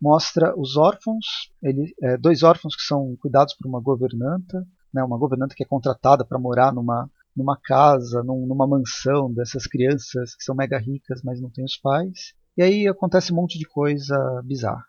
Mostra 0.00 0.54
os 0.58 0.76
órfãos, 0.76 1.24
ele, 1.62 1.94
é, 2.02 2.16
dois 2.16 2.42
órfãos 2.42 2.74
que 2.76 2.82
são 2.82 3.16
cuidados 3.20 3.54
por 3.54 3.66
uma 3.68 3.80
governanta, 3.80 4.66
né, 4.92 5.02
uma 5.02 5.18
governanta 5.18 5.54
que 5.54 5.62
é 5.62 5.66
contratada 5.66 6.24
para 6.24 6.38
morar 6.38 6.72
numa, 6.72 7.10
numa 7.36 7.58
casa, 7.62 8.22
num- 8.22 8.46
numa 8.46 8.66
mansão 8.66 9.32
dessas 9.32 9.66
crianças 9.66 10.34
que 10.34 10.44
são 10.44 10.54
mega 10.54 10.78
ricas, 10.78 11.20
mas 11.22 11.40
não 11.40 11.50
têm 11.50 11.64
os 11.64 11.76
pais. 11.76 12.34
E 12.56 12.62
aí 12.62 12.88
acontece 12.88 13.32
um 13.32 13.36
monte 13.36 13.58
de 13.58 13.66
coisa 13.66 14.16
bizarra. 14.44 14.84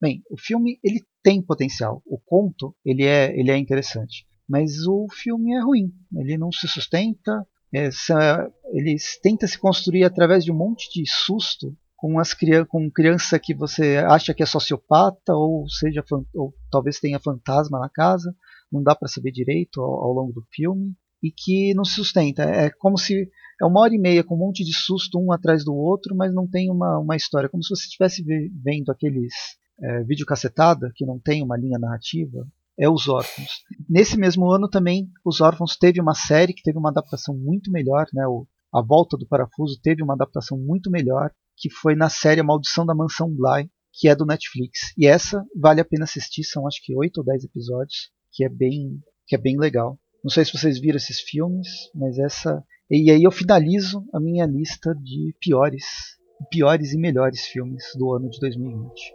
Bem, 0.00 0.22
o 0.30 0.36
filme 0.36 0.78
ele 0.82 1.00
tem 1.22 1.40
potencial. 1.40 2.02
O 2.04 2.18
conto 2.18 2.74
ele 2.84 3.04
é, 3.04 3.38
ele 3.38 3.50
é 3.50 3.56
interessante, 3.56 4.26
mas 4.48 4.86
o 4.86 5.06
filme 5.10 5.54
é 5.54 5.60
ruim. 5.60 5.92
Ele 6.14 6.36
não 6.36 6.52
se 6.52 6.68
sustenta. 6.68 7.46
Essa, 7.72 8.48
ele 8.72 8.96
tenta 9.22 9.46
se 9.46 9.58
construir 9.58 10.04
através 10.04 10.44
de 10.44 10.52
um 10.52 10.56
monte 10.56 10.88
de 10.92 11.08
susto 11.08 11.76
com 11.96 12.18
as 12.18 12.34
com 12.68 12.90
criança 12.90 13.38
que 13.38 13.54
você 13.54 13.96
acha 13.96 14.34
que 14.34 14.42
é 14.42 14.46
sociopata 14.46 15.34
ou 15.34 15.66
seja 15.70 16.04
ou 16.34 16.54
talvez 16.70 17.00
tenha 17.00 17.18
fantasma 17.18 17.78
na 17.78 17.88
casa. 17.88 18.36
não 18.70 18.82
dá 18.82 18.94
para 18.94 19.08
saber 19.08 19.32
direito 19.32 19.80
ao, 19.80 20.04
ao, 20.04 20.12
longo 20.12 20.32
do 20.32 20.44
filme 20.52 20.94
e 21.22 21.30
que 21.30 21.72
não 21.72 21.82
se 21.82 21.94
sustenta. 21.94 22.42
É 22.42 22.68
como 22.68 22.98
se 22.98 23.30
é 23.60 23.64
uma 23.64 23.80
hora 23.80 23.94
e 23.94 23.98
meia 23.98 24.24
com 24.24 24.34
um 24.34 24.38
monte 24.38 24.64
de 24.64 24.74
susto 24.74 25.18
um 25.18 25.32
atrás 25.32 25.64
do 25.64 25.74
outro, 25.74 26.14
mas 26.16 26.32
não 26.34 26.46
tem 26.46 26.70
uma, 26.70 26.98
uma 26.98 27.16
história, 27.16 27.48
como 27.48 27.62
se 27.62 27.74
você 27.74 27.84
estivesse 27.84 28.24
vendo 28.62 28.90
aqueles 28.90 29.32
é, 29.80 30.02
videocassetada 30.04 30.90
que 30.94 31.06
não 31.06 31.18
tem 31.18 31.42
uma 31.42 31.56
linha 31.56 31.78
narrativa. 31.78 32.46
É 32.78 32.88
Os 32.88 33.08
Órfãos. 33.08 33.62
Nesse 33.88 34.16
mesmo 34.16 34.50
ano 34.50 34.68
também, 34.68 35.08
Os 35.24 35.40
Órfãos 35.40 35.76
teve 35.76 36.00
uma 36.00 36.14
série 36.14 36.52
que 36.52 36.62
teve 36.62 36.76
uma 36.76 36.90
adaptação 36.90 37.36
muito 37.36 37.70
melhor, 37.70 38.06
né? 38.12 38.26
O, 38.26 38.46
a 38.72 38.82
Volta 38.82 39.16
do 39.16 39.26
Parafuso 39.26 39.78
teve 39.80 40.02
uma 40.02 40.14
adaptação 40.14 40.58
muito 40.58 40.90
melhor, 40.90 41.30
que 41.56 41.70
foi 41.70 41.94
na 41.94 42.08
série 42.08 42.40
A 42.40 42.44
Maldição 42.44 42.84
da 42.84 42.94
Mansão 42.94 43.30
Bly, 43.30 43.70
que 43.92 44.08
é 44.08 44.16
do 44.16 44.26
Netflix. 44.26 44.92
E 44.98 45.06
essa 45.06 45.44
vale 45.56 45.80
a 45.80 45.84
pena 45.84 46.02
assistir, 46.02 46.42
são 46.42 46.66
acho 46.66 46.80
que 46.82 46.96
8 46.96 47.18
ou 47.18 47.24
10 47.24 47.44
episódios, 47.44 48.10
que 48.32 48.44
é 48.44 48.48
bem, 48.48 48.98
que 49.26 49.36
é 49.36 49.38
bem 49.38 49.56
legal. 49.56 49.96
Não 50.24 50.30
sei 50.30 50.44
se 50.44 50.52
vocês 50.52 50.80
viram 50.80 50.96
esses 50.96 51.20
filmes, 51.20 51.68
mas 51.94 52.18
essa. 52.18 52.62
E 52.90 53.10
aí 53.10 53.22
eu 53.22 53.30
finalizo 53.30 54.04
a 54.12 54.20
minha 54.20 54.46
lista 54.46 54.94
de 54.94 55.34
piores, 55.40 55.84
piores 56.50 56.92
e 56.92 56.98
melhores 56.98 57.46
filmes 57.46 57.84
do 57.96 58.12
ano 58.12 58.28
de 58.28 58.38
2020. 58.40 59.14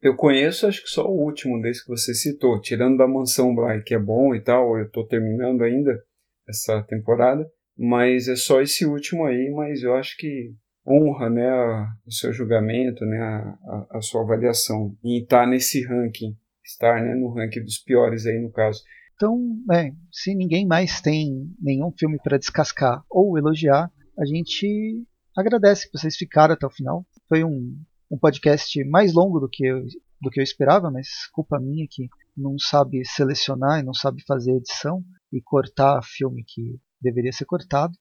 Eu 0.00 0.16
conheço, 0.16 0.66
acho 0.66 0.82
que 0.82 0.88
só 0.88 1.06
o 1.06 1.24
último 1.24 1.60
desse 1.60 1.84
que 1.84 1.88
você 1.88 2.12
citou, 2.12 2.60
tirando 2.60 2.98
da 2.98 3.06
Mansão 3.06 3.54
Bly, 3.54 3.82
que 3.84 3.94
é 3.94 3.98
bom 3.98 4.34
e 4.34 4.40
tal, 4.40 4.76
eu 4.76 4.86
estou 4.86 5.06
terminando 5.06 5.62
ainda 5.62 6.02
essa 6.48 6.82
temporada. 6.82 7.48
Mas 7.76 8.28
é 8.28 8.36
só 8.36 8.60
esse 8.60 8.84
último 8.84 9.24
aí, 9.24 9.50
mas 9.50 9.82
eu 9.82 9.94
acho 9.94 10.16
que 10.18 10.52
honra 10.86 11.30
né, 11.30 11.48
a, 11.48 11.86
o 12.06 12.12
seu 12.12 12.32
julgamento, 12.32 13.04
né, 13.04 13.18
a, 13.18 13.58
a, 13.64 13.98
a 13.98 14.00
sua 14.00 14.22
avaliação. 14.22 14.96
E 15.02 15.22
estar 15.22 15.44
tá 15.44 15.46
nesse 15.46 15.84
ranking, 15.86 16.36
estar 16.64 17.02
né, 17.02 17.14
no 17.14 17.32
ranking 17.32 17.62
dos 17.62 17.78
piores 17.78 18.26
aí 18.26 18.38
no 18.40 18.50
caso. 18.50 18.82
Então, 19.22 19.38
é, 19.72 19.92
se 20.10 20.34
ninguém 20.34 20.66
mais 20.66 21.00
tem 21.00 21.48
nenhum 21.60 21.92
filme 21.96 22.18
para 22.20 22.36
descascar 22.36 23.04
ou 23.08 23.38
elogiar, 23.38 23.88
a 24.18 24.26
gente 24.26 25.06
agradece 25.38 25.88
que 25.88 25.96
vocês 25.96 26.16
ficaram 26.16 26.54
até 26.54 26.66
o 26.66 26.70
final. 26.70 27.06
Foi 27.28 27.44
um, 27.44 27.80
um 28.10 28.18
podcast 28.18 28.82
mais 28.86 29.14
longo 29.14 29.38
do 29.38 29.48
que, 29.48 29.64
eu, 29.64 29.84
do 30.20 30.28
que 30.28 30.40
eu 30.40 30.42
esperava, 30.42 30.90
mas 30.90 31.06
culpa 31.32 31.60
minha 31.60 31.86
que 31.88 32.08
não 32.36 32.58
sabe 32.58 33.04
selecionar 33.04 33.78
e 33.78 33.84
não 33.84 33.94
sabe 33.94 34.24
fazer 34.26 34.56
edição 34.56 35.04
e 35.32 35.40
cortar 35.40 36.02
filme 36.02 36.42
que 36.44 36.80
deveria 37.00 37.30
ser 37.30 37.44
cortado. 37.44 37.92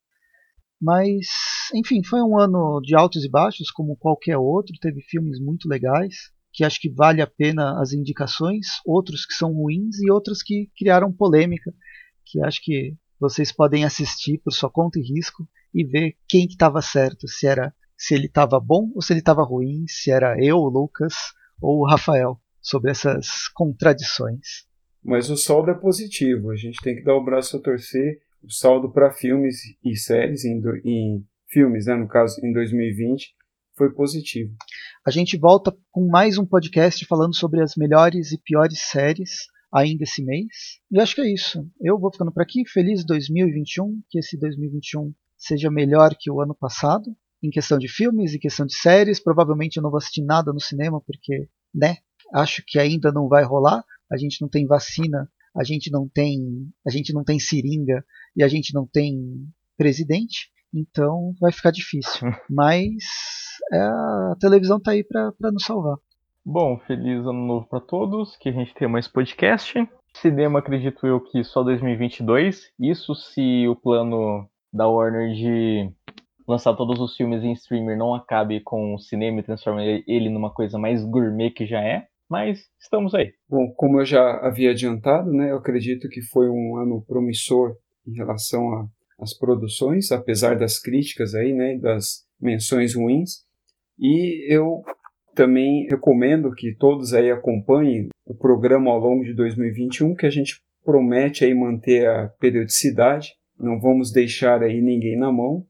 Mas, 0.81 1.27
enfim, 1.75 2.03
foi 2.03 2.23
um 2.23 2.35
ano 2.35 2.81
de 2.81 2.95
altos 2.95 3.23
e 3.23 3.29
baixos, 3.29 3.69
como 3.69 3.95
qualquer 3.95 4.39
outro. 4.39 4.73
Teve 4.81 5.01
filmes 5.03 5.39
muito 5.39 5.69
legais, 5.69 6.15
que 6.53 6.63
acho 6.63 6.79
que 6.79 6.89
vale 6.89 7.21
a 7.21 7.27
pena 7.27 7.81
as 7.81 7.93
indicações, 7.93 8.67
outros 8.85 9.25
que 9.25 9.33
são 9.33 9.53
ruins 9.53 9.99
e 10.01 10.11
outros 10.11 10.43
que 10.43 10.69
criaram 10.77 11.11
polêmica, 11.11 11.73
que 12.25 12.43
acho 12.43 12.61
que 12.63 12.95
vocês 13.19 13.51
podem 13.51 13.85
assistir 13.85 14.39
por 14.43 14.51
sua 14.51 14.69
conta 14.69 14.99
e 14.99 15.03
risco 15.03 15.47
e 15.73 15.83
ver 15.83 16.15
quem 16.27 16.45
estava 16.45 16.81
certo, 16.81 17.27
se 17.27 17.47
era 17.47 17.73
se 17.95 18.15
ele 18.15 18.25
estava 18.25 18.59
bom 18.59 18.91
ou 18.95 19.01
se 19.01 19.13
ele 19.13 19.19
estava 19.19 19.43
ruim, 19.43 19.85
se 19.87 20.09
era 20.09 20.35
eu, 20.43 20.57
o 20.57 20.69
Lucas 20.69 21.13
ou 21.61 21.81
o 21.81 21.87
Rafael, 21.87 22.39
sobre 22.59 22.89
essas 22.89 23.47
contradições. 23.53 24.65
Mas 25.03 25.29
o 25.29 25.37
saldo 25.37 25.69
é 25.69 25.75
positivo, 25.75 26.49
a 26.49 26.55
gente 26.55 26.81
tem 26.81 26.95
que 26.95 27.03
dar 27.03 27.15
o 27.15 27.23
braço 27.23 27.57
a 27.57 27.59
torcer 27.61 28.19
o 28.43 28.51
saldo 28.51 28.91
para 28.91 29.13
filmes 29.13 29.57
e 29.83 29.95
séries, 29.95 30.43
em, 30.45 30.59
do, 30.59 30.75
em 30.77 31.23
filmes, 31.47 31.85
né, 31.85 31.95
no 31.95 32.07
caso, 32.07 32.43
em 32.43 32.51
2020, 32.51 33.35
foi 33.81 33.91
positivo. 33.91 34.53
A 35.03 35.09
gente 35.09 35.35
volta 35.35 35.75
com 35.91 36.07
mais 36.07 36.37
um 36.37 36.45
podcast 36.45 37.03
falando 37.07 37.35
sobre 37.35 37.63
as 37.63 37.75
melhores 37.75 38.31
e 38.31 38.37
piores 38.37 38.79
séries 38.79 39.47
ainda 39.73 40.03
esse 40.03 40.23
mês. 40.23 40.79
E 40.91 41.01
acho 41.01 41.15
que 41.15 41.21
é 41.21 41.33
isso. 41.33 41.67
Eu 41.81 41.97
vou 41.97 42.11
ficando 42.11 42.31
por 42.31 42.43
aqui. 42.43 42.63
Feliz 42.69 43.03
2021. 43.03 43.99
Que 44.07 44.19
esse 44.19 44.37
2021 44.37 45.11
seja 45.35 45.71
melhor 45.71 46.15
que 46.15 46.29
o 46.29 46.39
ano 46.41 46.53
passado. 46.53 47.15
Em 47.41 47.49
questão 47.49 47.79
de 47.79 47.87
filmes, 47.87 48.35
em 48.35 48.39
questão 48.39 48.67
de 48.67 48.75
séries. 48.75 49.19
Provavelmente 49.19 49.77
eu 49.77 49.81
não 49.81 49.89
vou 49.89 49.97
assistir 49.97 50.21
nada 50.21 50.53
no 50.53 50.59
cinema, 50.59 51.01
porque, 51.01 51.49
né? 51.73 51.97
Acho 52.35 52.61
que 52.67 52.77
ainda 52.77 53.11
não 53.11 53.27
vai 53.27 53.43
rolar. 53.43 53.83
A 54.11 54.15
gente 54.15 54.39
não 54.41 54.47
tem 54.47 54.67
vacina 54.67 55.27
a 55.55 55.65
gente 55.65 55.91
não 55.91 56.07
tem, 56.07 56.71
a 56.87 56.89
gente 56.89 57.11
não 57.11 57.25
tem 57.25 57.37
seringa 57.37 58.05
e 58.37 58.41
a 58.41 58.47
gente 58.47 58.73
não 58.73 58.87
tem 58.87 59.19
presidente, 59.75 60.50
então 60.73 61.33
vai 61.39 61.51
ficar 61.51 61.71
difícil. 61.71 62.29
Mas 62.49 63.03
é, 63.71 63.79
a 63.79 64.35
televisão 64.39 64.77
está 64.77 64.91
aí 64.91 65.03
para 65.03 65.51
nos 65.51 65.63
salvar. 65.63 65.97
Bom, 66.45 66.79
feliz 66.87 67.19
ano 67.19 67.45
novo 67.45 67.67
para 67.67 67.79
todos, 67.79 68.35
que 68.37 68.49
a 68.49 68.51
gente 68.51 68.73
tenha 68.73 68.89
mais 68.89 69.07
podcast. 69.07 69.87
Cinema, 70.13 70.59
acredito 70.59 71.05
eu 71.05 71.19
que 71.19 71.43
só 71.43 71.63
2022. 71.63 72.71
Isso 72.79 73.13
se 73.15 73.67
o 73.67 73.75
plano 73.75 74.47
da 74.73 74.87
Warner 74.87 75.33
de 75.33 75.91
lançar 76.47 76.73
todos 76.73 76.99
os 76.99 77.15
filmes 77.15 77.43
em 77.43 77.53
streamer 77.53 77.97
não 77.97 78.15
acabe 78.15 78.59
com 78.61 78.95
o 78.95 78.99
cinema 78.99 79.39
e 79.39 79.43
transformar 79.43 79.83
ele 79.85 80.29
numa 80.29 80.51
coisa 80.51 80.77
mais 80.77 81.03
gourmet 81.05 81.51
que 81.51 81.65
já 81.65 81.79
é 81.79 82.07
mas 82.31 82.69
estamos 82.79 83.13
aí. 83.13 83.33
Bom, 83.49 83.73
como 83.75 83.99
eu 83.99 84.05
já 84.05 84.37
havia 84.37 84.71
adiantado, 84.71 85.33
né, 85.33 85.51
eu 85.51 85.57
acredito 85.57 86.07
que 86.07 86.21
foi 86.21 86.49
um 86.49 86.77
ano 86.77 87.03
promissor 87.05 87.75
em 88.07 88.13
relação 88.13 88.89
às 89.21 89.37
produções, 89.37 90.11
apesar 90.11 90.57
das 90.57 90.79
críticas 90.79 91.35
aí, 91.35 91.53
né, 91.53 91.77
das 91.77 92.25
menções 92.39 92.95
ruins. 92.95 93.45
E 93.99 94.51
eu 94.51 94.81
também 95.35 95.87
recomendo 95.87 96.53
que 96.53 96.75
todos 96.75 97.13
aí 97.13 97.31
acompanhem 97.31 98.09
o 98.25 98.35
programa 98.35 98.91
ao 98.91 98.99
longo 98.99 99.23
de 99.23 99.33
2021, 99.33 100.15
que 100.15 100.25
a 100.25 100.29
gente 100.29 100.61
promete 100.83 101.45
aí 101.45 101.53
manter 101.53 102.07
a 102.07 102.29
periodicidade, 102.39 103.33
não 103.59 103.79
vamos 103.79 104.11
deixar 104.11 104.63
aí 104.63 104.81
ninguém 104.81 105.17
na 105.17 105.31
mão. 105.31 105.65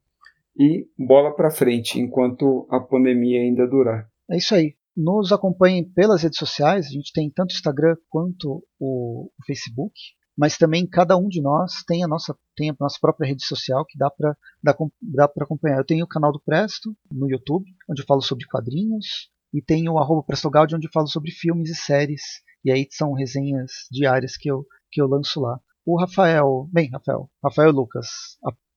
E 0.58 0.86
bola 0.98 1.34
para 1.34 1.50
frente 1.50 2.00
enquanto 2.00 2.68
a 2.70 2.80
pandemia 2.80 3.40
ainda 3.40 3.68
durar. 3.68 4.08
É 4.30 4.38
isso 4.38 4.54
aí. 4.54 4.76
Nos 4.96 5.32
acompanhem 5.32 5.90
pelas 5.90 6.24
redes 6.24 6.38
sociais, 6.38 6.88
a 6.88 6.90
gente 6.90 7.14
tem 7.14 7.32
tanto 7.34 7.52
o 7.52 7.54
Instagram 7.54 7.96
quanto 8.10 8.62
o 8.80 9.32
Facebook, 9.46 9.94
mas 10.38 10.58
também 10.58 10.88
cada 10.88 11.18
um 11.18 11.28
de 11.28 11.42
nós 11.42 11.84
tem 11.86 12.04
a 12.04 12.08
nossa, 12.08 12.36
tem 12.56 12.70
a 12.70 12.76
nossa 12.80 12.98
própria 13.00 13.28
rede 13.28 13.46
social 13.46 13.86
que 13.86 13.98
dá 13.98 14.10
para 14.10 14.36
dá, 14.64 14.76
dá 15.02 15.26
acompanhar. 15.26 15.78
Eu 15.78 15.86
tenho 15.86 16.06
o 16.06 16.08
canal 16.08 16.32
do 16.32 16.40
Presto 16.40 16.96
no 17.12 17.30
YouTube, 17.30 17.66
onde 17.90 18.02
eu 18.02 18.06
falo 18.06 18.22
sobre 18.22 18.46
quadrinhos, 18.46 19.30
e 19.54 19.62
tenho 19.62 19.94
o 19.94 20.00
arroba 20.00 20.24
PrestoGaudi, 20.24 20.76
onde 20.76 20.88
eu 20.88 20.92
falo 20.94 21.08
sobre 21.08 21.32
filmes 21.32 21.70
e 21.70 21.76
séries, 21.76 22.22
e 22.64 22.72
aí 22.72 22.88
são 22.90 23.14
resenhas 23.14 23.72
diárias 23.92 24.38
que 24.38 24.50
eu, 24.50 24.66
que 24.92 25.02
eu 25.02 25.08
lanço 25.08 25.42
lá. 25.42 25.60
O 25.86 26.00
Rafael, 26.00 26.70
bem, 26.72 26.90
Rafael, 26.90 27.30
Rafael 27.44 27.72
Lucas, 27.72 28.08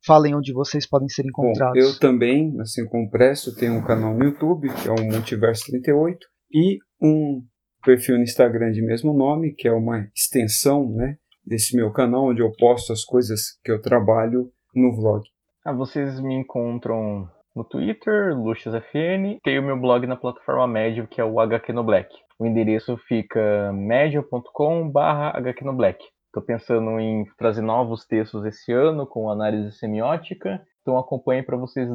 falem 0.05 0.35
onde 0.35 0.53
vocês 0.53 0.87
podem 0.87 1.09
ser 1.09 1.27
encontrados. 1.27 1.83
Bom, 1.83 1.91
eu 1.91 1.99
também, 1.99 2.55
assim 2.61 2.87
como 2.87 3.05
o 3.05 3.11
Presto, 3.11 3.55
tenho 3.55 3.75
um 3.75 3.85
canal 3.85 4.15
no 4.15 4.25
YouTube, 4.25 4.69
que 4.75 4.89
é 4.89 4.91
o 4.91 5.05
Multiverso 5.05 5.67
38, 5.67 6.19
e 6.53 6.79
um 7.01 7.43
perfil 7.85 8.17
no 8.17 8.23
Instagram 8.23 8.73
de 8.73 8.83
mesmo 8.83 9.13
nome, 9.13 9.55
que 9.55 9.69
é 9.69 9.73
uma 9.73 10.09
extensão 10.17 10.91
né, 10.91 11.19
desse 11.47 11.77
meu 11.77 11.93
canal, 11.93 12.27
onde 12.27 12.41
eu 12.41 12.53
posto 12.59 12.93
as 12.93 13.05
coisas 13.05 13.59
que 13.65 13.71
eu 13.71 13.81
trabalho 13.81 14.51
no 14.75 14.95
vlog. 14.95 15.23
Ah, 15.65 15.73
vocês 15.73 16.21
me 16.21 16.35
encontram 16.35 17.29
no 17.55 17.65
Twitter, 17.65 18.37
LuxusFN, 18.37 19.39
tem 19.43 19.59
o 19.59 19.62
meu 19.62 19.81
blog 19.81 20.07
na 20.07 20.16
plataforma 20.16 20.66
Medium, 20.66 21.07
que 21.07 21.21
é 21.21 21.25
o 21.25 21.39
HQ 21.39 21.73
no 21.73 21.85
Black. 21.85 22.09
O 22.39 22.47
endereço 22.47 22.97
fica 23.09 23.73
medium.com/hq 23.73 25.65
no 25.65 25.73
Black. 25.73 26.05
Estou 26.27 26.43
pensando 26.43 26.99
em 26.99 27.25
trazer 27.39 27.62
novos 27.62 28.05
textos 28.05 28.45
esse 28.45 28.73
ano 28.73 29.07
com 29.07 29.31
análise 29.31 29.71
semiótica. 29.79 30.61
Então 30.83 30.99
acompanhe 30.99 31.45
para 31.45 31.57
vocês 31.57 31.89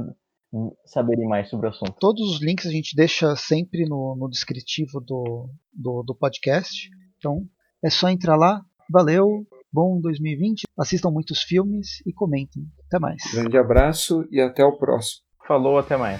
saberem 0.85 1.27
mais 1.27 1.49
sobre 1.49 1.67
o 1.67 1.69
assunto. 1.69 1.93
Todos 1.99 2.21
os 2.21 2.41
links 2.41 2.65
a 2.65 2.71
gente 2.71 2.95
deixa 2.95 3.35
sempre 3.35 3.83
no, 3.85 4.15
no 4.17 4.29
descritivo 4.29 5.01
do, 5.01 5.49
do, 5.73 6.03
do 6.03 6.15
podcast. 6.15 6.89
Então 7.17 7.45
é 7.83 7.89
só 7.89 8.07
entrar 8.07 8.37
lá. 8.37 8.61
Valeu, 8.91 9.45
bom 9.71 10.01
2020. 10.01 10.63
Assistam 10.75 11.11
muitos 11.11 11.43
filmes 11.43 12.01
e 12.07 12.11
comentem. 12.11 12.63
Até 12.87 12.97
mais. 12.97 13.21
Grande 13.31 13.55
abraço 13.55 14.25
e 14.31 14.41
até 14.41 14.65
o 14.65 14.77
próximo. 14.77 15.21
Falou, 15.47 15.77
até 15.77 15.95
mais. 15.95 16.19